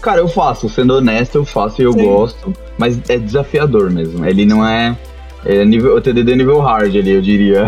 Cara, 0.00 0.20
eu 0.20 0.28
faço, 0.28 0.68
sendo 0.68 0.94
honesto, 0.94 1.34
eu 1.34 1.44
faço 1.44 1.82
e 1.82 1.84
eu 1.84 1.92
Sim. 1.92 2.04
gosto, 2.04 2.52
mas 2.78 2.96
é 3.08 3.18
desafiador 3.18 3.90
mesmo. 3.90 4.24
Ele 4.24 4.46
não 4.46 4.64
é. 4.64 4.96
É 5.44 5.64
nível, 5.64 5.96
o 5.96 6.00
TDD 6.00 6.32
é 6.32 6.36
nível 6.36 6.60
hard 6.60 6.96
ali, 6.96 7.10
eu 7.10 7.20
diria. 7.20 7.64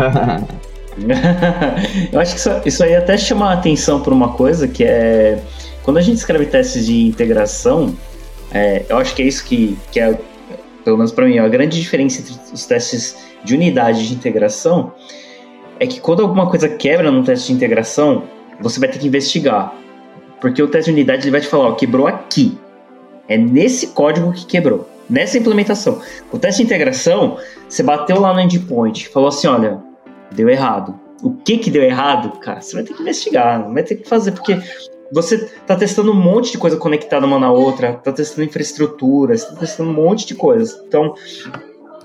eu 2.11 2.19
acho 2.19 2.33
que 2.33 2.39
isso, 2.39 2.49
isso 2.65 2.83
aí 2.83 2.95
até 2.95 3.17
chama 3.17 3.49
a 3.49 3.53
atenção 3.53 4.01
por 4.01 4.11
uma 4.11 4.33
coisa 4.33 4.67
que 4.67 4.83
é 4.83 5.39
quando 5.89 5.97
a 5.97 6.01
gente 6.01 6.17
escreve 6.17 6.45
testes 6.45 6.85
de 6.85 7.07
integração, 7.07 7.95
é, 8.51 8.85
eu 8.87 8.97
acho 8.97 9.15
que 9.15 9.23
é 9.23 9.25
isso 9.25 9.43
que, 9.43 9.75
que 9.91 9.99
é, 9.99 10.15
pelo 10.83 10.97
menos 10.97 11.11
para 11.11 11.25
mim, 11.25 11.39
a 11.39 11.47
grande 11.47 11.79
diferença 11.81 12.21
entre 12.21 12.35
os 12.53 12.65
testes 12.67 13.17
de 13.43 13.55
unidade 13.55 14.07
de 14.07 14.13
integração 14.13 14.93
é 15.79 15.87
que 15.87 15.99
quando 15.99 16.21
alguma 16.21 16.47
coisa 16.47 16.69
quebra 16.69 17.09
no 17.09 17.23
teste 17.23 17.47
de 17.47 17.53
integração, 17.53 18.23
você 18.61 18.79
vai 18.79 18.87
ter 18.89 18.99
que 18.99 19.07
investigar. 19.07 19.73
Porque 20.39 20.61
o 20.61 20.67
teste 20.67 20.91
de 20.91 20.97
unidade 20.97 21.23
ele 21.23 21.31
vai 21.31 21.41
te 21.41 21.47
falar, 21.47 21.69
ó, 21.69 21.71
quebrou 21.73 22.05
aqui. 22.05 22.55
É 23.27 23.35
nesse 23.35 23.87
código 23.87 24.31
que 24.31 24.45
quebrou, 24.45 24.87
nessa 25.09 25.37
implementação. 25.37 26.01
O 26.31 26.37
teste 26.37 26.61
de 26.61 26.65
integração, 26.65 27.37
você 27.67 27.81
bateu 27.81 28.19
lá 28.19 28.33
no 28.33 28.39
endpoint, 28.39 29.09
falou 29.09 29.29
assim, 29.29 29.47
olha, 29.47 29.81
deu 30.31 30.47
errado. 30.49 30.99
O 31.23 31.31
que 31.33 31.57
que 31.57 31.71
deu 31.71 31.83
errado, 31.83 32.39
cara? 32.39 32.61
Você 32.61 32.75
vai 32.75 32.83
ter 32.83 32.93
que 32.93 33.01
investigar, 33.01 33.71
vai 33.73 33.83
ter 33.83 33.95
que 33.95 34.07
fazer, 34.07 34.31
porque 34.31 34.57
você 35.11 35.35
está 35.35 35.75
testando 35.75 36.11
um 36.11 36.15
monte 36.15 36.51
de 36.51 36.57
coisa 36.57 36.77
conectada 36.77 37.25
uma 37.25 37.39
na 37.39 37.51
outra, 37.51 37.91
está 37.91 38.11
testando 38.11 38.47
infraestrutura, 38.47 39.33
está 39.33 39.55
testando 39.55 39.89
um 39.89 39.93
monte 39.93 40.25
de 40.25 40.35
coisas. 40.35 40.79
Então, 40.87 41.13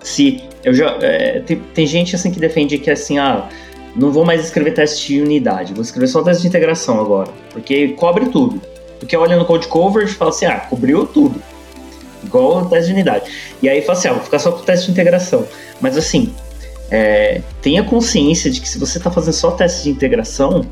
se 0.02 0.42
eu 0.64 0.74
já 0.74 0.98
é, 1.00 1.40
tem, 1.40 1.60
tem, 1.74 1.86
gente 1.86 2.16
assim 2.16 2.30
que 2.30 2.40
defende 2.40 2.78
que 2.78 2.90
assim, 2.90 3.18
ah, 3.18 3.48
não 3.94 4.10
vou 4.10 4.24
mais 4.24 4.42
escrever 4.44 4.72
teste 4.72 5.14
de 5.14 5.20
unidade, 5.20 5.74
vou 5.74 5.82
escrever 5.82 6.08
só 6.08 6.22
teste 6.22 6.42
de 6.42 6.48
integração 6.48 7.00
agora, 7.00 7.30
porque 7.52 7.88
cobre 7.88 8.26
tudo. 8.26 8.60
Porque 8.98 9.16
olha 9.16 9.36
no 9.36 9.44
code 9.44 9.68
coverage 9.68 10.12
e 10.12 10.16
fala 10.16 10.30
assim, 10.30 10.46
ah, 10.46 10.60
cobriu 10.60 11.06
tudo. 11.06 11.40
Igual 12.24 12.62
o 12.62 12.66
teste 12.66 12.86
de 12.88 12.92
unidade. 12.92 13.30
E 13.62 13.68
aí 13.68 13.82
fala 13.82 13.98
assim, 13.98 14.08
ah, 14.08 14.12
vou 14.12 14.22
ficar 14.22 14.38
só 14.38 14.52
com 14.52 14.60
o 14.60 14.62
teste 14.62 14.86
de 14.86 14.92
integração. 14.92 15.46
Mas 15.80 15.96
assim, 15.96 16.32
é, 16.90 17.40
tenha 17.60 17.82
consciência 17.82 18.50
de 18.50 18.60
que 18.60 18.68
se 18.68 18.78
você 18.78 18.98
está 18.98 19.10
fazendo 19.10 19.34
só 19.34 19.50
teste 19.50 19.84
de 19.84 19.90
integração, 19.90 20.64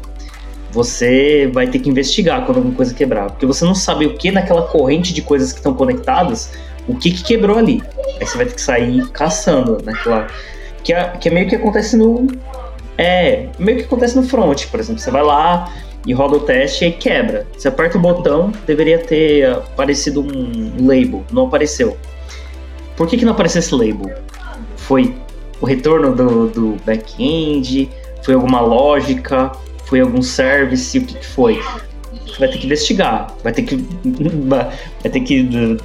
você 0.73 1.51
vai 1.53 1.67
ter 1.67 1.79
que 1.79 1.91
investigar 1.91 2.45
quando 2.47 2.59
alguma 2.59 2.75
coisa 2.75 2.95
quebrar, 2.95 3.31
porque 3.31 3.45
você 3.45 3.65
não 3.65 3.75
sabe 3.75 4.07
o 4.07 4.15
que 4.15 4.31
naquela 4.31 4.63
corrente 4.63 5.13
de 5.13 5.21
coisas 5.21 5.53
que 5.53 5.59
estão 5.59 5.75
conectadas, 5.75 6.51
o 6.89 6.97
que, 6.97 7.11
que 7.11 7.23
quebrou 7.23 7.59
ali. 7.59 7.83
Aí 8.19 8.27
você 8.27 8.37
vai 8.37 8.47
ter 8.47 8.55
que 8.55 8.61
sair 8.61 9.09
caçando 9.11 9.79
naquela. 9.85 10.27
Que 10.83 10.93
é, 10.93 11.09
que 11.11 11.29
é 11.29 11.33
meio 11.33 11.49
que 11.49 11.55
acontece 11.55 11.97
no. 11.97 12.27
É, 12.99 13.47
meio 13.59 13.79
que 13.79 13.85
acontece 13.85 14.17
no 14.17 14.23
front, 14.23 14.67
por 14.67 14.81
exemplo. 14.81 15.01
Você 15.01 15.11
vai 15.11 15.23
lá 15.23 15.73
e 16.07 16.13
roda 16.13 16.37
o 16.37 16.41
teste 16.41 16.85
e 16.85 16.93
quebra. 16.93 17.47
Você 17.57 17.69
aperta 17.69 17.99
o 17.99 18.01
botão, 18.01 18.53
deveria 18.67 18.99
ter 18.99 19.47
aparecido 19.51 20.21
um 20.21 20.87
label, 20.87 21.25
não 21.33 21.47
apareceu. 21.47 21.97
Por 22.97 23.07
que, 23.07 23.17
que 23.17 23.25
não 23.25 23.33
apareceu 23.33 23.61
esse 23.61 23.75
label? 23.75 24.15
Foi 24.77 25.15
o 25.61 25.67
retorno 25.67 26.15
do, 26.15 26.49
do 26.49 26.77
back-end? 26.85 27.91
Foi 28.23 28.35
alguma 28.35 28.61
lógica? 28.61 29.53
foi 29.93 30.01
algum 30.01 30.23
service, 30.23 30.97
o 30.97 31.05
que, 31.05 31.19
que 31.19 31.27
foi? 31.27 31.61
vai 32.39 32.49
ter 32.49 32.57
que 32.57 32.65
investigar, 32.65 33.37
vai 33.45 33.53
ter 33.53 33.61
que 33.61 33.77
vai 34.49 35.11
ter 35.11 35.21
que 35.21 35.43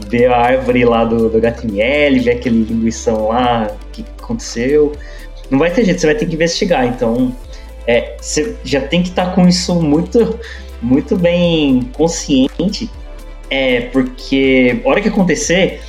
ver 0.07 0.28
a 0.28 0.38
árvore 0.38 0.86
lá 0.86 1.03
do, 1.03 1.28
do 1.28 1.38
HTML, 1.38 2.18
ver 2.22 2.32
aquele 2.32 2.63
linguição 2.63 3.28
lá, 3.28 3.68
o 3.70 3.91
que 3.91 4.05
aconteceu. 4.18 4.93
Não 5.51 5.59
vai 5.59 5.72
ter 5.72 5.84
jeito, 5.84 5.99
você 5.99 6.07
vai 6.07 6.15
ter 6.15 6.26
que 6.26 6.36
investigar. 6.36 6.88
Então, 6.88 7.36
é, 7.88 8.18
você 8.20 8.56
já 8.64 8.82
tem 8.82 9.02
que 9.02 9.10
estar 9.10 9.28
tá 9.28 9.32
com 9.32 9.48
isso 9.48 9.82
muito, 9.82 10.38
muito 10.82 11.16
bem 11.16 11.90
consciente, 11.94 12.92
é, 13.50 13.82
porque 13.82 14.82
hora 14.84 15.02
que 15.02 15.08
acontecer, 15.08 15.80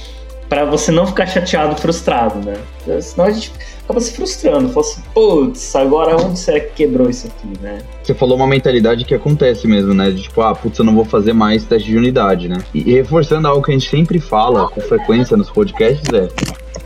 para 0.49 0.65
você 0.65 0.93
não 0.93 1.07
ficar 1.07 1.27
chateado, 1.27 1.77
frustrado, 1.77 2.39
né? 2.39 2.57
Senão 3.03 3.27
a 3.27 3.31
gente 3.31 3.53
acaba 3.85 4.01
se 4.01 4.13
frustrando. 4.13 4.69
Fala 4.69 4.87
assim, 4.87 5.03
putz, 5.13 5.75
agora 5.75 6.17
onde 6.17 6.39
será 6.39 6.61
que 6.61 6.73
quebrou 6.75 7.11
isso 7.11 7.27
aqui, 7.27 7.61
né? 7.61 7.81
Você 8.03 8.15
falou 8.15 8.37
uma 8.37 8.47
mentalidade 8.47 9.05
que 9.05 9.15
acontece 9.15 9.67
mesmo, 9.67 9.93
né? 9.93 10.11
De 10.11 10.23
tipo, 10.23 10.41
ah, 10.41 10.55
putz, 10.55 10.79
eu 10.79 10.85
não 10.85 10.95
vou 10.95 11.05
fazer 11.05 11.33
mais 11.33 11.65
teste 11.65 11.91
de 11.91 11.97
unidade, 11.97 12.49
né? 12.49 12.59
E 12.73 12.95
reforçando 12.95 13.49
algo 13.49 13.63
que 13.63 13.73
a 13.73 13.75
gente 13.75 13.91
sempre 13.91 14.21
fala 14.21 14.69
com 14.69 14.81
frequência 14.81 15.37
nos 15.37 15.51
podcasts 15.51 16.09
é: 16.13 16.29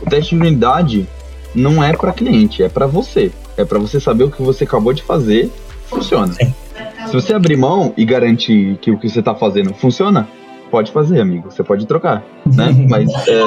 o 0.01 0.09
teste 0.09 0.35
de 0.35 0.41
unidade 0.41 1.07
não 1.53 1.83
é 1.83 1.93
para 1.95 2.11
cliente, 2.11 2.63
é 2.63 2.69
para 2.69 2.87
você. 2.87 3.31
É 3.57 3.65
para 3.65 3.79
você 3.79 3.99
saber 3.99 4.25
o 4.25 4.31
que 4.31 4.41
você 4.41 4.63
acabou 4.63 4.93
de 4.93 5.03
fazer 5.03 5.51
funciona. 5.87 6.33
Sim. 6.33 6.53
Se 7.07 7.13
você 7.13 7.33
abrir 7.33 7.57
mão 7.57 7.93
e 7.95 8.05
garantir 8.05 8.77
que 8.81 8.89
o 8.91 8.97
que 8.97 9.09
você 9.09 9.21
tá 9.21 9.35
fazendo 9.35 9.73
funciona, 9.73 10.27
pode 10.71 10.91
fazer, 10.91 11.21
amigo. 11.21 11.51
Você 11.51 11.63
pode 11.63 11.85
trocar, 11.85 12.23
né? 12.45 12.73
Mas 12.89 13.09
é, 13.27 13.43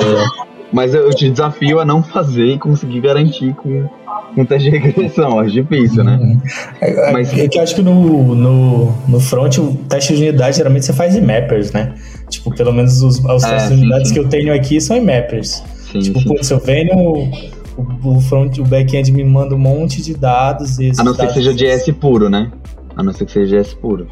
mas 0.73 0.95
eu 0.95 1.11
te 1.11 1.31
desafio 1.31 1.79
a 1.79 1.85
não 1.85 2.03
fazer 2.03 2.47
e 2.47 2.59
conseguir 2.59 3.01
garantir 3.01 3.55
com 3.55 3.89
um 4.37 4.45
teste 4.45 4.71
de 4.71 4.77
regressão. 4.77 5.39
Acho 5.39 5.53
difícil, 5.53 6.05
né? 6.05 6.39
É, 6.81 6.91
é, 6.91 7.13
Mas... 7.13 7.33
é 7.33 7.49
que 7.49 7.59
eu 7.59 7.63
acho 7.63 7.75
que 7.75 7.83
no, 7.83 8.35
no, 8.35 8.93
no 9.09 9.21
front, 9.21 9.59
o 9.59 9.75
teste 9.89 10.15
de 10.15 10.23
unidade 10.23 10.57
geralmente 10.57 10.85
você 10.85 10.93
faz 10.93 11.17
em 11.17 11.21
mappers, 11.21 11.73
né? 11.73 11.95
Tipo, 12.29 12.55
pelo 12.55 12.73
menos 12.73 13.01
os, 13.03 13.19
os 13.25 13.45
é, 13.45 13.49
testes 13.49 13.77
de 13.77 13.83
unidades 13.83 14.09
sim. 14.09 14.15
que 14.15 14.21
eu 14.21 14.29
tenho 14.29 14.53
aqui 14.53 14.81
são 14.81 14.97
em 14.97 15.01
mappers. 15.01 15.63
Sim, 15.93 16.01
tipo, 16.01 16.21
sim. 16.21 16.43
se 16.43 16.53
eu 16.53 16.59
venho, 16.59 17.31
o, 17.77 18.17
o 18.17 18.21
front, 18.21 18.59
o 18.59 18.65
back-end 18.65 19.13
me 19.13 19.25
manda 19.25 19.55
um 19.55 19.59
monte 19.59 20.03
de 20.03 20.15
dados. 20.15 20.79
E 20.79 20.93
a 20.99 21.05
não 21.05 21.15
ser 21.15 21.27
que 21.29 21.35
seja 21.35 21.55
JS 21.55 21.91
puro, 22.01 22.29
né? 22.29 22.51
A 22.97 23.03
não 23.03 23.13
ser 23.13 23.27
que 23.27 23.33
seja 23.33 23.61
JS 23.61 23.75
puro. 23.75 24.07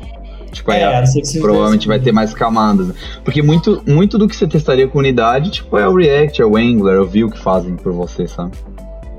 Tipo, 0.52 0.70
é, 0.70 0.82
é 0.82 1.02
provavelmente 1.40 1.88
vai 1.88 1.98
ter 1.98 2.12
mais 2.12 2.32
camadas. 2.32 2.88
Porque 3.24 3.42
muito, 3.42 3.82
muito 3.86 4.16
do 4.16 4.28
que 4.28 4.36
você 4.36 4.46
testaria 4.46 4.86
com 4.86 5.00
unidade, 5.00 5.50
tipo, 5.50 5.76
é 5.76 5.88
o 5.88 5.96
React, 5.96 6.40
é 6.40 6.46
o 6.46 6.56
Angular, 6.56 6.94
é 6.94 7.00
o 7.00 7.06
Vue 7.06 7.28
que 7.28 7.38
fazem 7.38 7.74
por 7.74 7.92
você, 7.92 8.28
sabe? 8.28 8.52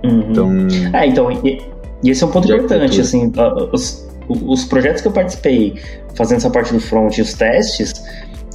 Uhum. 0.04 0.32
Então. 0.32 0.52
É, 0.94 1.08
então, 1.08 1.30
e, 1.32 1.62
e 2.04 2.10
esse 2.10 2.24
é 2.24 2.28
um 2.28 2.32
ponto 2.32 2.50
importante, 2.50 3.02
assim, 3.02 3.32
os, 3.74 4.08
os 4.30 4.64
projetos 4.64 5.02
que 5.02 5.08
eu 5.08 5.12
participei 5.12 5.76
fazendo 6.16 6.38
essa 6.38 6.50
parte 6.50 6.74
do 6.74 6.80
front 6.80 7.18
e 7.18 7.22
os 7.22 7.34
testes, 7.34 7.94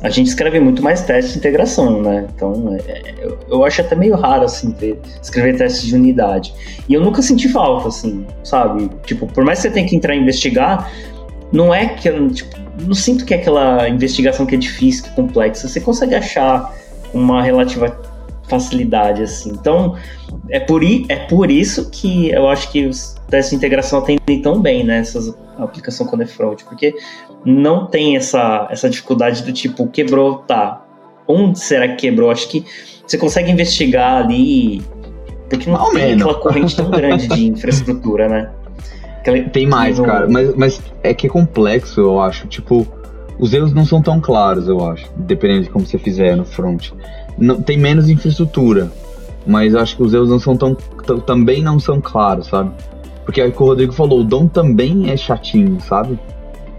a 0.02 0.09
gente 0.09 0.28
escreve 0.28 0.59
muito 0.60 0.82
mais 0.82 1.02
testes 1.02 1.35
de 1.35 1.39
integração, 1.39 2.01
né? 2.02 2.27
Então, 2.35 2.77
é, 2.86 2.93
é, 2.93 3.14
eu, 3.20 3.39
eu, 3.48 3.64
acho 3.64 3.82
até 3.82 3.94
meio 3.94 4.16
raro, 4.16 4.44
assim, 4.44 4.70
ter, 4.70 4.98
escrever 5.22 5.56
testes 5.59 5.82
de 5.82 5.94
unidade. 5.94 6.55
E 6.89 6.94
eu 6.94 7.02
nunca 7.02 7.20
senti 7.20 7.48
falta, 7.48 7.89
assim, 7.89 8.27
sabe? 8.43 8.90
Tipo, 9.05 9.27
por 9.27 9.44
mais 9.44 9.59
que 9.59 9.68
você 9.68 9.74
tenha 9.74 9.86
que 9.86 9.94
entrar 9.94 10.14
e 10.14 10.18
investigar, 10.18 10.90
não 11.52 11.74
é 11.74 11.86
que, 11.86 12.10
tipo, 12.31 12.56
não 12.81 12.94
sinto 12.94 13.24
que 13.27 13.35
é 13.35 13.36
aquela 13.36 13.89
investigação 13.89 14.47
que 14.47 14.55
é 14.55 14.59
difícil, 14.59 15.05
que 15.05 15.10
é 15.10 15.12
complexa. 15.12 15.68
Você 15.68 15.81
consegue 15.81 16.14
achar 16.14 16.74
uma 17.12 17.43
relativa 17.43 18.01
facilidade, 18.48 19.22
assim. 19.22 19.51
Então, 19.51 19.97
é 20.48 20.59
por, 20.59 20.82
é 20.82 21.16
por 21.28 21.51
isso 21.51 21.90
que 21.90 22.31
eu 22.31 22.48
acho 22.48 22.70
que 22.72 22.86
os 22.86 23.16
testes 23.28 23.51
de 23.51 23.56
integração 23.56 23.98
atendem 23.98 24.40
tão 24.40 24.60
bem, 24.60 24.82
né? 24.82 24.98
Essas 24.98 25.35
aplicação 25.65 26.07
quando 26.07 26.23
é 26.23 26.27
front, 26.27 26.62
porque 26.65 26.95
não 27.45 27.87
tem 27.87 28.16
essa, 28.16 28.69
essa 28.70 28.89
dificuldade 28.89 29.43
do 29.43 29.53
tipo, 29.53 29.87
quebrou, 29.89 30.39
tá. 30.39 30.85
Onde 31.27 31.59
será 31.61 31.89
que 31.89 31.97
quebrou? 31.97 32.31
Acho 32.31 32.49
que 32.49 32.65
você 33.07 33.16
consegue 33.16 33.51
investigar 33.51 34.24
ali, 34.24 34.82
porque 35.49 35.69
não 35.69 35.91
tem 35.93 36.15
aquela 36.15 36.35
corrente 36.35 36.77
tão 36.77 36.91
grande 36.91 37.27
de 37.27 37.47
infraestrutura, 37.47 38.28
né? 38.28 38.51
Aquela, 39.19 39.43
tem 39.51 39.66
mais, 39.66 39.99
cara, 39.99 40.28
mas, 40.28 40.55
mas 40.55 40.81
é 41.03 41.12
que 41.12 41.27
é 41.27 41.31
complexo, 41.31 42.01
eu 42.01 42.20
acho. 42.20 42.47
Tipo, 42.47 42.87
os 43.39 43.53
erros 43.53 43.73
não 43.73 43.85
são 43.85 44.01
tão 44.01 44.20
claros, 44.20 44.69
eu 44.69 44.85
acho, 44.89 45.11
dependendo 45.16 45.65
de 45.65 45.70
como 45.70 45.87
você 45.87 45.99
fizer 45.99 46.37
no 46.37 46.45
front. 46.45 46.91
Não, 47.39 47.61
tem 47.61 47.78
menos 47.78 48.09
infraestrutura, 48.09 48.93
mas 49.47 49.74
acho 49.74 49.97
que 49.97 50.03
os 50.03 50.12
erros 50.15 50.28
não 50.28 50.39
são 50.39 50.57
tão, 50.57 50.77
também 51.27 51.62
não 51.62 51.81
são 51.81 52.01
claros, 52.01 52.47
sabe? 52.47 52.70
Porque 53.31 53.40
é 53.40 53.47
o 53.47 53.52
que 53.52 53.62
o 53.62 53.66
Rodrigo 53.66 53.93
falou, 53.93 54.23
o 54.23 54.24
Dom 54.24 54.48
também 54.48 55.09
é 55.09 55.16
chatinho, 55.16 55.78
sabe? 55.81 56.19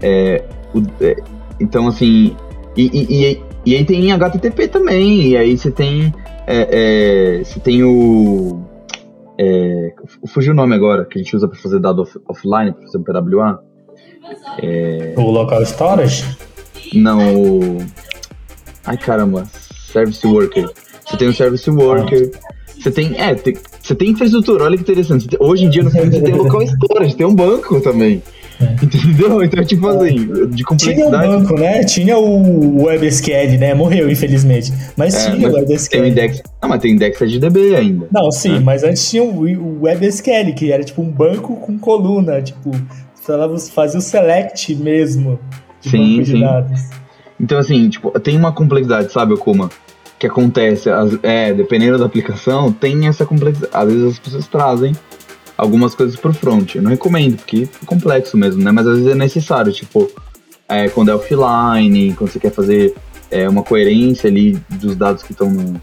É, 0.02 0.44
o, 0.74 0.82
é, 1.02 1.16
então, 1.58 1.88
assim. 1.88 2.36
E, 2.76 2.90
e, 2.92 3.30
e, 3.32 3.42
e, 3.64 3.74
aí 3.74 3.84
tem 3.86 4.12
HTTP 4.12 4.68
também, 4.68 5.28
e 5.28 5.36
aí 5.36 5.56
você 5.56 5.70
tem. 5.70 6.12
É, 6.46 7.38
é, 7.38 7.42
você 7.42 7.58
tem 7.58 7.82
o. 7.82 8.60
É, 9.40 9.94
fugiu 10.28 10.52
o 10.52 10.54
nome 10.54 10.74
agora, 10.74 11.06
que 11.06 11.18
a 11.18 11.22
gente 11.22 11.34
usa 11.34 11.48
para 11.48 11.58
fazer 11.58 11.80
dado 11.80 12.02
off, 12.02 12.20
offline, 12.28 12.72
para 12.72 12.82
fazer 12.82 12.98
um 12.98 13.02
PWA. 13.02 13.58
O 15.16 15.30
local 15.30 15.62
storage? 15.62 16.36
Não, 16.92 17.34
o. 17.34 17.78
Ai 18.84 18.98
caramba, 18.98 19.46
service 19.90 20.26
worker. 20.26 20.68
Você 21.06 21.16
tem 21.16 21.28
o 21.28 21.32
service 21.32 21.70
worker. 21.70 22.30
Ah. 22.34 22.61
Você 22.82 22.90
tem. 22.90 23.14
É, 23.16 23.34
tem, 23.34 23.54
você 23.80 23.94
tem 23.94 24.10
infraestrutura, 24.10 24.64
olha 24.64 24.76
que 24.76 24.82
interessante. 24.82 25.28
Hoje 25.38 25.64
em 25.64 25.70
dia 25.70 25.84
no 25.84 25.90
você 25.90 26.20
tem 26.20 26.34
local 26.34 26.62
storage, 26.62 27.14
tem 27.14 27.26
um 27.26 27.34
banco 27.34 27.80
também. 27.80 28.20
É. 28.60 28.84
Entendeu? 28.84 29.42
Então, 29.42 29.64
tipo 29.64 29.86
assim, 29.88 30.48
de 30.50 30.64
complexidade. 30.64 31.24
Tinha 31.24 31.36
um 31.36 31.40
banco, 31.42 31.54
né? 31.54 31.84
Tinha 31.84 32.18
o 32.18 32.82
WebSQL, 32.84 33.58
né? 33.58 33.74
Morreu, 33.74 34.10
infelizmente. 34.10 34.72
Mas 34.96 35.14
é, 35.14 35.30
tinha 35.30 35.48
mas 35.48 35.52
o 35.52 35.56
WebSQL. 35.56 35.90
Tem 35.90 36.02
o 36.02 36.06
index... 36.06 36.42
Não, 36.60 36.68
mas 36.68 36.80
tem 36.80 36.92
index 36.92 37.30
de 37.30 37.38
DB 37.38 37.76
ainda. 37.76 38.08
Não, 38.12 38.30
sim, 38.30 38.54
né? 38.54 38.60
mas 38.60 38.82
antes 38.82 39.08
tinha 39.08 39.22
o 39.22 39.82
WebSQL, 39.82 40.54
que 40.54 40.72
era 40.72 40.82
tipo 40.82 41.02
um 41.02 41.10
banco 41.10 41.56
com 41.56 41.78
coluna, 41.78 42.42
tipo, 42.42 42.70
fazia 43.74 43.98
o 43.98 44.02
select 44.02 44.74
mesmo 44.74 45.38
de 45.80 45.90
sim, 45.90 45.98
banco 45.98 46.22
de 46.22 46.32
sim. 46.32 46.40
dados. 46.40 46.80
Então, 47.40 47.58
assim, 47.58 47.88
tipo, 47.88 48.10
tem 48.20 48.36
uma 48.36 48.52
complexidade, 48.52 49.12
sabe, 49.12 49.34
Okuma? 49.34 49.70
Que 50.22 50.26
acontece, 50.28 50.88
é, 51.20 51.52
dependendo 51.52 51.98
da 51.98 52.06
aplicação, 52.06 52.72
tem 52.72 53.08
essa 53.08 53.26
complexidade. 53.26 53.72
Às 53.74 53.92
vezes 53.92 54.12
as 54.12 54.18
pessoas 54.20 54.46
trazem 54.46 54.92
algumas 55.56 55.96
coisas 55.96 56.14
pro 56.14 56.32
front. 56.32 56.76
Eu 56.76 56.82
não 56.82 56.92
recomendo, 56.92 57.38
porque 57.38 57.68
é 57.82 57.84
complexo 57.84 58.36
mesmo, 58.36 58.62
né? 58.62 58.70
Mas 58.70 58.86
às 58.86 58.98
vezes 58.98 59.10
é 59.10 59.16
necessário, 59.16 59.72
tipo, 59.72 60.08
é, 60.68 60.88
quando 60.88 61.10
é 61.10 61.14
offline, 61.16 62.14
quando 62.14 62.30
você 62.30 62.38
quer 62.38 62.52
fazer 62.52 62.94
é, 63.32 63.48
uma 63.48 63.64
coerência 63.64 64.30
ali 64.30 64.56
dos 64.70 64.94
dados 64.94 65.24
que 65.24 65.32
estão 65.32 65.50
no, 65.50 65.80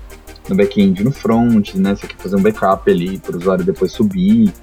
no 0.47 0.55
back-end 0.55 1.03
no 1.03 1.11
front, 1.11 1.75
né? 1.75 1.93
Você 1.95 2.07
quer 2.07 2.15
fazer 2.17 2.37
um 2.37 2.41
backup 2.41 2.89
ali 2.89 3.17
para 3.17 3.35
o 3.35 3.39
usuário 3.39 3.65
depois 3.65 3.91
subir. 3.91 4.53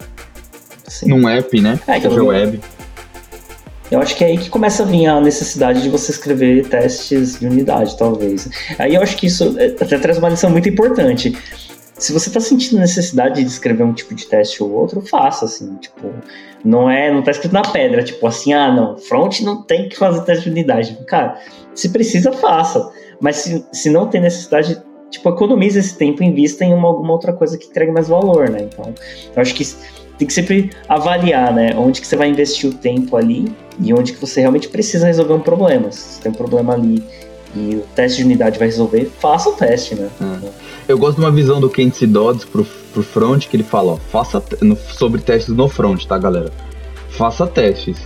Sim. 0.89 1.09
Num 1.11 1.29
app, 1.29 1.61
né? 1.61 1.79
É, 1.87 2.01
seja 2.01 2.25
web. 2.25 2.59
Eu 3.91 4.01
acho 4.01 4.17
que 4.17 4.25
é 4.25 4.29
aí 4.29 4.39
que 4.39 4.51
começa 4.51 4.83
a 4.83 4.87
vir 4.87 5.07
a 5.07 5.21
necessidade 5.21 5.83
de 5.83 5.89
você 5.89 6.11
escrever 6.11 6.67
testes 6.69 7.39
de 7.39 7.47
unidade, 7.47 7.97
talvez. 7.97 8.49
Aí 8.79 8.95
eu 8.95 9.03
acho 9.03 9.17
que 9.17 9.27
isso 9.27 9.57
é, 9.59 9.67
até 9.67 9.99
traz 9.99 10.19
uma 10.19 10.29
lição 10.29 10.51
muito 10.51 10.69
importante. 10.69 11.37
Se 11.97 12.13
você 12.13 12.29
está 12.29 12.41
sentindo 12.41 12.81
necessidade 12.81 13.43
de 13.43 13.49
escrever 13.49 13.85
um 13.85 13.93
tipo 13.93 14.15
de 14.15 14.27
teste 14.27 14.63
ou 14.63 14.73
outro, 14.73 15.01
faça, 15.01 15.45
assim, 15.45 15.77
tipo, 15.77 16.11
não 16.65 16.91
é, 16.91 17.13
não 17.13 17.23
tá 17.23 17.31
escrito 17.31 17.53
na 17.53 17.63
pedra, 17.63 18.03
tipo 18.03 18.27
assim, 18.27 18.53
ah, 18.53 18.73
não, 18.73 18.99
front 18.99 19.41
não 19.41 19.63
tem 19.63 19.89
que 19.89 19.97
fazer 19.97 20.23
teste 20.23 20.45
de 20.45 20.51
unidade. 20.51 20.99
Cara, 21.07 21.41
se 21.75 21.89
precisa, 21.89 22.33
faça. 22.33 22.91
Mas 23.21 23.37
se, 23.37 23.65
se 23.73 23.89
não 23.89 24.09
tem 24.09 24.21
necessidade, 24.21 24.83
tipo, 25.11 25.29
economize 25.29 25.79
esse 25.79 25.97
tempo 25.97 26.23
e 26.23 26.27
invista 26.27 26.65
em 26.65 26.75
uma, 26.75 26.89
alguma 26.89 27.13
outra 27.13 27.33
coisa 27.33 27.57
que 27.57 27.67
entregue 27.67 27.93
mais 27.93 28.09
valor, 28.09 28.51
né? 28.51 28.63
Então, 28.63 28.93
eu 29.35 29.41
acho 29.41 29.55
que 29.55 29.65
tem 30.19 30.27
que 30.27 30.35
sempre 30.35 30.71
avaliar, 30.89 31.55
né? 31.55 31.71
Onde 31.77 32.01
que 32.01 32.07
você 32.07 32.17
vai 32.17 32.29
investir 32.29 32.69
o 32.69 32.75
tempo 32.75 33.17
ali 33.17 33.47
e 33.81 33.93
onde 33.93 34.13
que 34.13 34.21
você 34.21 34.41
realmente 34.41 34.69
precisa 34.69 35.07
resolver 35.07 35.35
um 35.35 35.41
problema. 35.41 35.91
Se 35.93 36.21
tem 36.21 36.31
um 36.33 36.35
problema 36.35 36.75
ali 36.75 37.03
e 37.55 37.77
o 37.77 37.85
teste 37.95 38.19
de 38.19 38.25
unidade 38.25 38.59
vai 38.59 38.69
resolver, 38.69 39.11
faça 39.19 39.49
o 39.49 39.53
teste, 39.53 39.95
né? 39.95 40.09
É. 40.21 40.49
Eu 40.89 40.99
gosto 40.99 41.17
de 41.17 41.25
uma 41.25 41.33
visão 41.33 41.61
do 41.61 41.69
Kent 41.69 42.03
Dodds 42.03 42.45
pro, 42.45 42.65
pro 42.93 43.03
front, 43.03 43.47
que 43.47 43.57
ele 43.57 43.65
fala, 43.65 43.93
ó, 43.93 43.97
faça 43.97 44.43
no, 44.61 44.77
sobre 44.77 45.21
testes 45.21 45.55
no 45.55 45.69
front, 45.69 46.05
tá, 46.05 46.19
galera? 46.19 46.53
Faça 47.09 47.47
testes. 47.47 47.97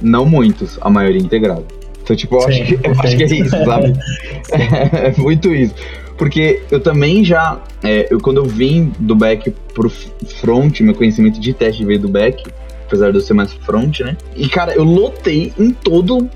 Não 0.00 0.24
muitos, 0.24 0.78
a 0.80 0.90
maioria 0.90 1.20
integrada. 1.20 1.64
Então, 2.02 2.16
tipo, 2.16 2.36
eu, 2.36 2.40
Sim, 2.40 2.48
acho, 2.48 2.64
que, 2.64 2.74
eu 2.86 2.92
acho 2.98 3.16
que 3.16 3.22
é 3.22 3.26
isso, 3.26 3.64
sabe? 3.64 3.92
é, 4.52 5.08
é 5.08 5.14
muito 5.16 5.52
isso. 5.52 5.74
Porque 6.16 6.62
eu 6.70 6.80
também 6.80 7.24
já, 7.24 7.58
é, 7.82 8.06
eu, 8.10 8.20
quando 8.20 8.38
eu 8.38 8.44
vim 8.44 8.92
do 8.98 9.14
back 9.14 9.50
pro 9.72 9.90
front, 9.90 10.80
meu 10.80 10.94
conhecimento 10.94 11.40
de 11.40 11.52
teste 11.52 11.84
veio 11.84 12.00
do 12.00 12.08
back, 12.08 12.44
apesar 12.86 13.10
de 13.10 13.18
eu 13.18 13.20
ser 13.20 13.34
mais 13.34 13.52
front, 13.52 14.00
né? 14.00 14.16
E, 14.36 14.48
cara, 14.48 14.74
eu 14.74 14.84
lotei 14.84 15.52
em 15.58 15.70
todo, 15.70 16.28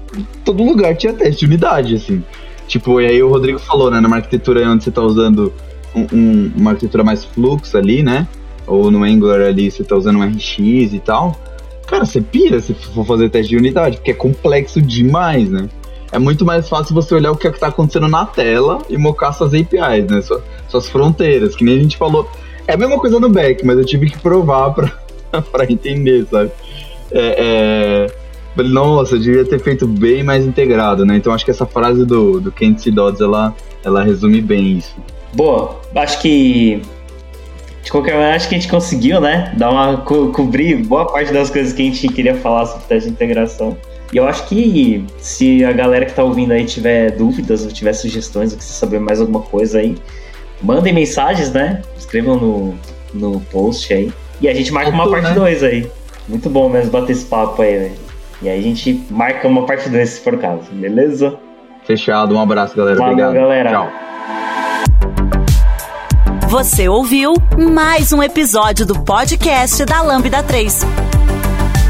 todo 0.45 0.63
lugar 0.63 0.97
tinha 0.97 1.13
teste 1.13 1.41
de 1.41 1.47
unidade, 1.47 1.95
assim. 1.95 2.23
Tipo, 2.67 3.01
e 3.01 3.07
aí 3.07 3.23
o 3.23 3.29
Rodrigo 3.29 3.59
falou, 3.59 3.91
né, 3.91 4.01
numa 4.01 4.17
arquitetura 4.17 4.69
onde 4.69 4.85
você 4.85 4.91
tá 4.91 5.03
usando 5.03 5.53
um, 5.95 6.07
um, 6.13 6.53
uma 6.57 6.71
arquitetura 6.73 7.03
mais 7.03 7.25
fluxo 7.25 7.77
ali, 7.77 8.03
né? 8.03 8.27
Ou 8.67 8.91
no 8.91 9.05
Angular 9.05 9.41
ali 9.41 9.71
você 9.71 9.83
tá 9.83 9.97
usando 9.97 10.19
um 10.19 10.25
RX 10.25 10.59
e 10.93 11.01
tal. 11.05 11.35
Cara, 11.87 12.05
você 12.05 12.21
pira 12.21 12.61
se 12.61 12.75
for 12.75 13.07
fazer 13.07 13.31
teste 13.31 13.51
de 13.51 13.57
unidade, 13.57 13.97
porque 13.97 14.11
é 14.11 14.15
complexo 14.15 14.83
demais, 14.83 15.49
né? 15.49 15.69
é 16.11 16.19
muito 16.19 16.45
mais 16.45 16.69
fácil 16.69 16.95
você 16.95 17.15
olhar 17.15 17.31
o 17.33 17.37
que 17.37 17.47
é 17.47 17.51
está 17.51 17.69
acontecendo 17.69 18.09
na 18.09 18.25
tela 18.25 18.79
e 18.89 18.97
mocar 18.97 19.33
suas 19.33 19.53
APIs, 19.53 20.07
né? 20.11 20.21
Suas, 20.23 20.43
suas, 20.69 20.89
fronteiras, 20.89 21.55
que 21.55 21.65
nem 21.65 21.79
a 21.79 21.83
gente 21.83 21.97
falou. 21.97 22.31
É 22.67 22.75
a 22.75 22.77
mesma 22.77 22.99
coisa 22.99 23.19
no 23.19 23.29
back, 23.29 23.65
mas 23.65 23.79
eu 23.79 23.85
tive 23.85 24.11
que 24.11 24.19
provar 24.19 24.75
para 25.53 25.71
entender, 25.71 26.27
sabe? 26.31 26.51
É, 27.11 28.07
é... 28.57 28.63
Nossa, 28.63 29.15
eu 29.15 29.21
devia 29.21 29.45
ter 29.45 29.61
feito 29.61 29.87
bem 29.87 30.25
mais 30.25 30.45
integrado, 30.45 31.07
né? 31.07 31.17
Então 31.17 31.33
acho 31.33 31.45
que 31.45 31.51
essa 31.51 31.65
frase 31.65 32.05
do, 32.05 32.41
do 32.41 32.51
Kent 32.51 32.81
C. 32.81 32.91
Dodds, 32.91 33.21
ela, 33.21 33.55
ela 33.85 34.03
resume 34.03 34.41
bem 34.41 34.79
isso. 34.79 34.97
Boa, 35.33 35.81
acho 35.95 36.21
que 36.21 36.83
de 37.89 37.93
qualquer 37.93 38.13
maneira, 38.13 38.37
acho 38.37 38.49
que 38.49 38.55
a 38.55 38.59
gente 38.59 38.71
conseguiu, 38.71 39.19
né? 39.19 39.55
Dar 39.57 39.71
uma 39.71 39.99
co 39.99 40.31
cobrir 40.33 40.77
boa 40.77 41.07
parte 41.07 41.33
das 41.33 41.49
coisas 41.49 41.73
que 41.73 41.81
a 41.81 41.85
gente 41.87 42.09
queria 42.09 42.35
falar 42.35 42.67
sobre 42.67 42.85
teste 42.87 43.09
de 43.09 43.15
integração. 43.15 43.79
E 44.13 44.17
eu 44.17 44.27
acho 44.27 44.47
que 44.47 45.07
se 45.19 45.65
a 45.65 45.73
galera 45.73 46.05
que 46.05 46.13
tá 46.13 46.23
ouvindo 46.23 46.53
aí 46.53 46.65
tiver 46.65 47.13
dúvidas 47.13 47.65
ou 47.65 47.71
tiver 47.71 47.93
sugestões 47.93 48.53
ou 48.53 48.59
quiser 48.59 48.73
saber 48.73 48.99
mais 48.99 49.21
alguma 49.21 49.41
coisa 49.41 49.79
aí, 49.79 49.97
mandem 50.63 50.93
mensagens, 50.93 51.53
né? 51.53 51.83
Escrevam 51.97 52.37
no, 52.37 52.75
no 53.15 53.41
post 53.41 53.91
aí. 53.93 54.13
E 54.41 54.49
a 54.49 54.55
gente 54.55 54.73
marca 54.73 54.91
uma 54.91 55.11
parte 55.11 55.33
2 55.33 55.63
né? 55.63 55.69
aí. 55.69 55.91
Muito 56.29 56.49
bom 56.49 56.69
mesmo 56.69 56.91
bater 56.91 57.13
esse 57.13 57.25
papo 57.25 57.63
aí, 57.63 57.79
velho. 57.79 57.95
E 58.41 58.49
aí 58.49 58.61
a 58.61 58.63
gente 58.63 59.05
marca 59.11 59.49
uma 59.49 59.67
parte 59.67 59.89
2 59.89 60.09
se 60.09 60.21
for 60.21 60.35
o 60.35 60.39
caso, 60.39 60.71
beleza? 60.71 61.37
Fechado, 61.85 62.35
um 62.35 62.41
abraço, 62.41 62.77
galera. 62.77 62.99
Valeu, 62.99 63.13
Obrigado. 63.13 63.35
galera. 63.35 63.71
Tchau. 63.71 63.91
Você 66.49 66.89
ouviu 66.89 67.35
mais 67.73 68.13
um 68.13 68.23
episódio 68.23 68.87
do 68.87 69.03
podcast 69.03 69.85
da 69.85 70.01
Lambda 70.03 70.43
3. 70.43 71.18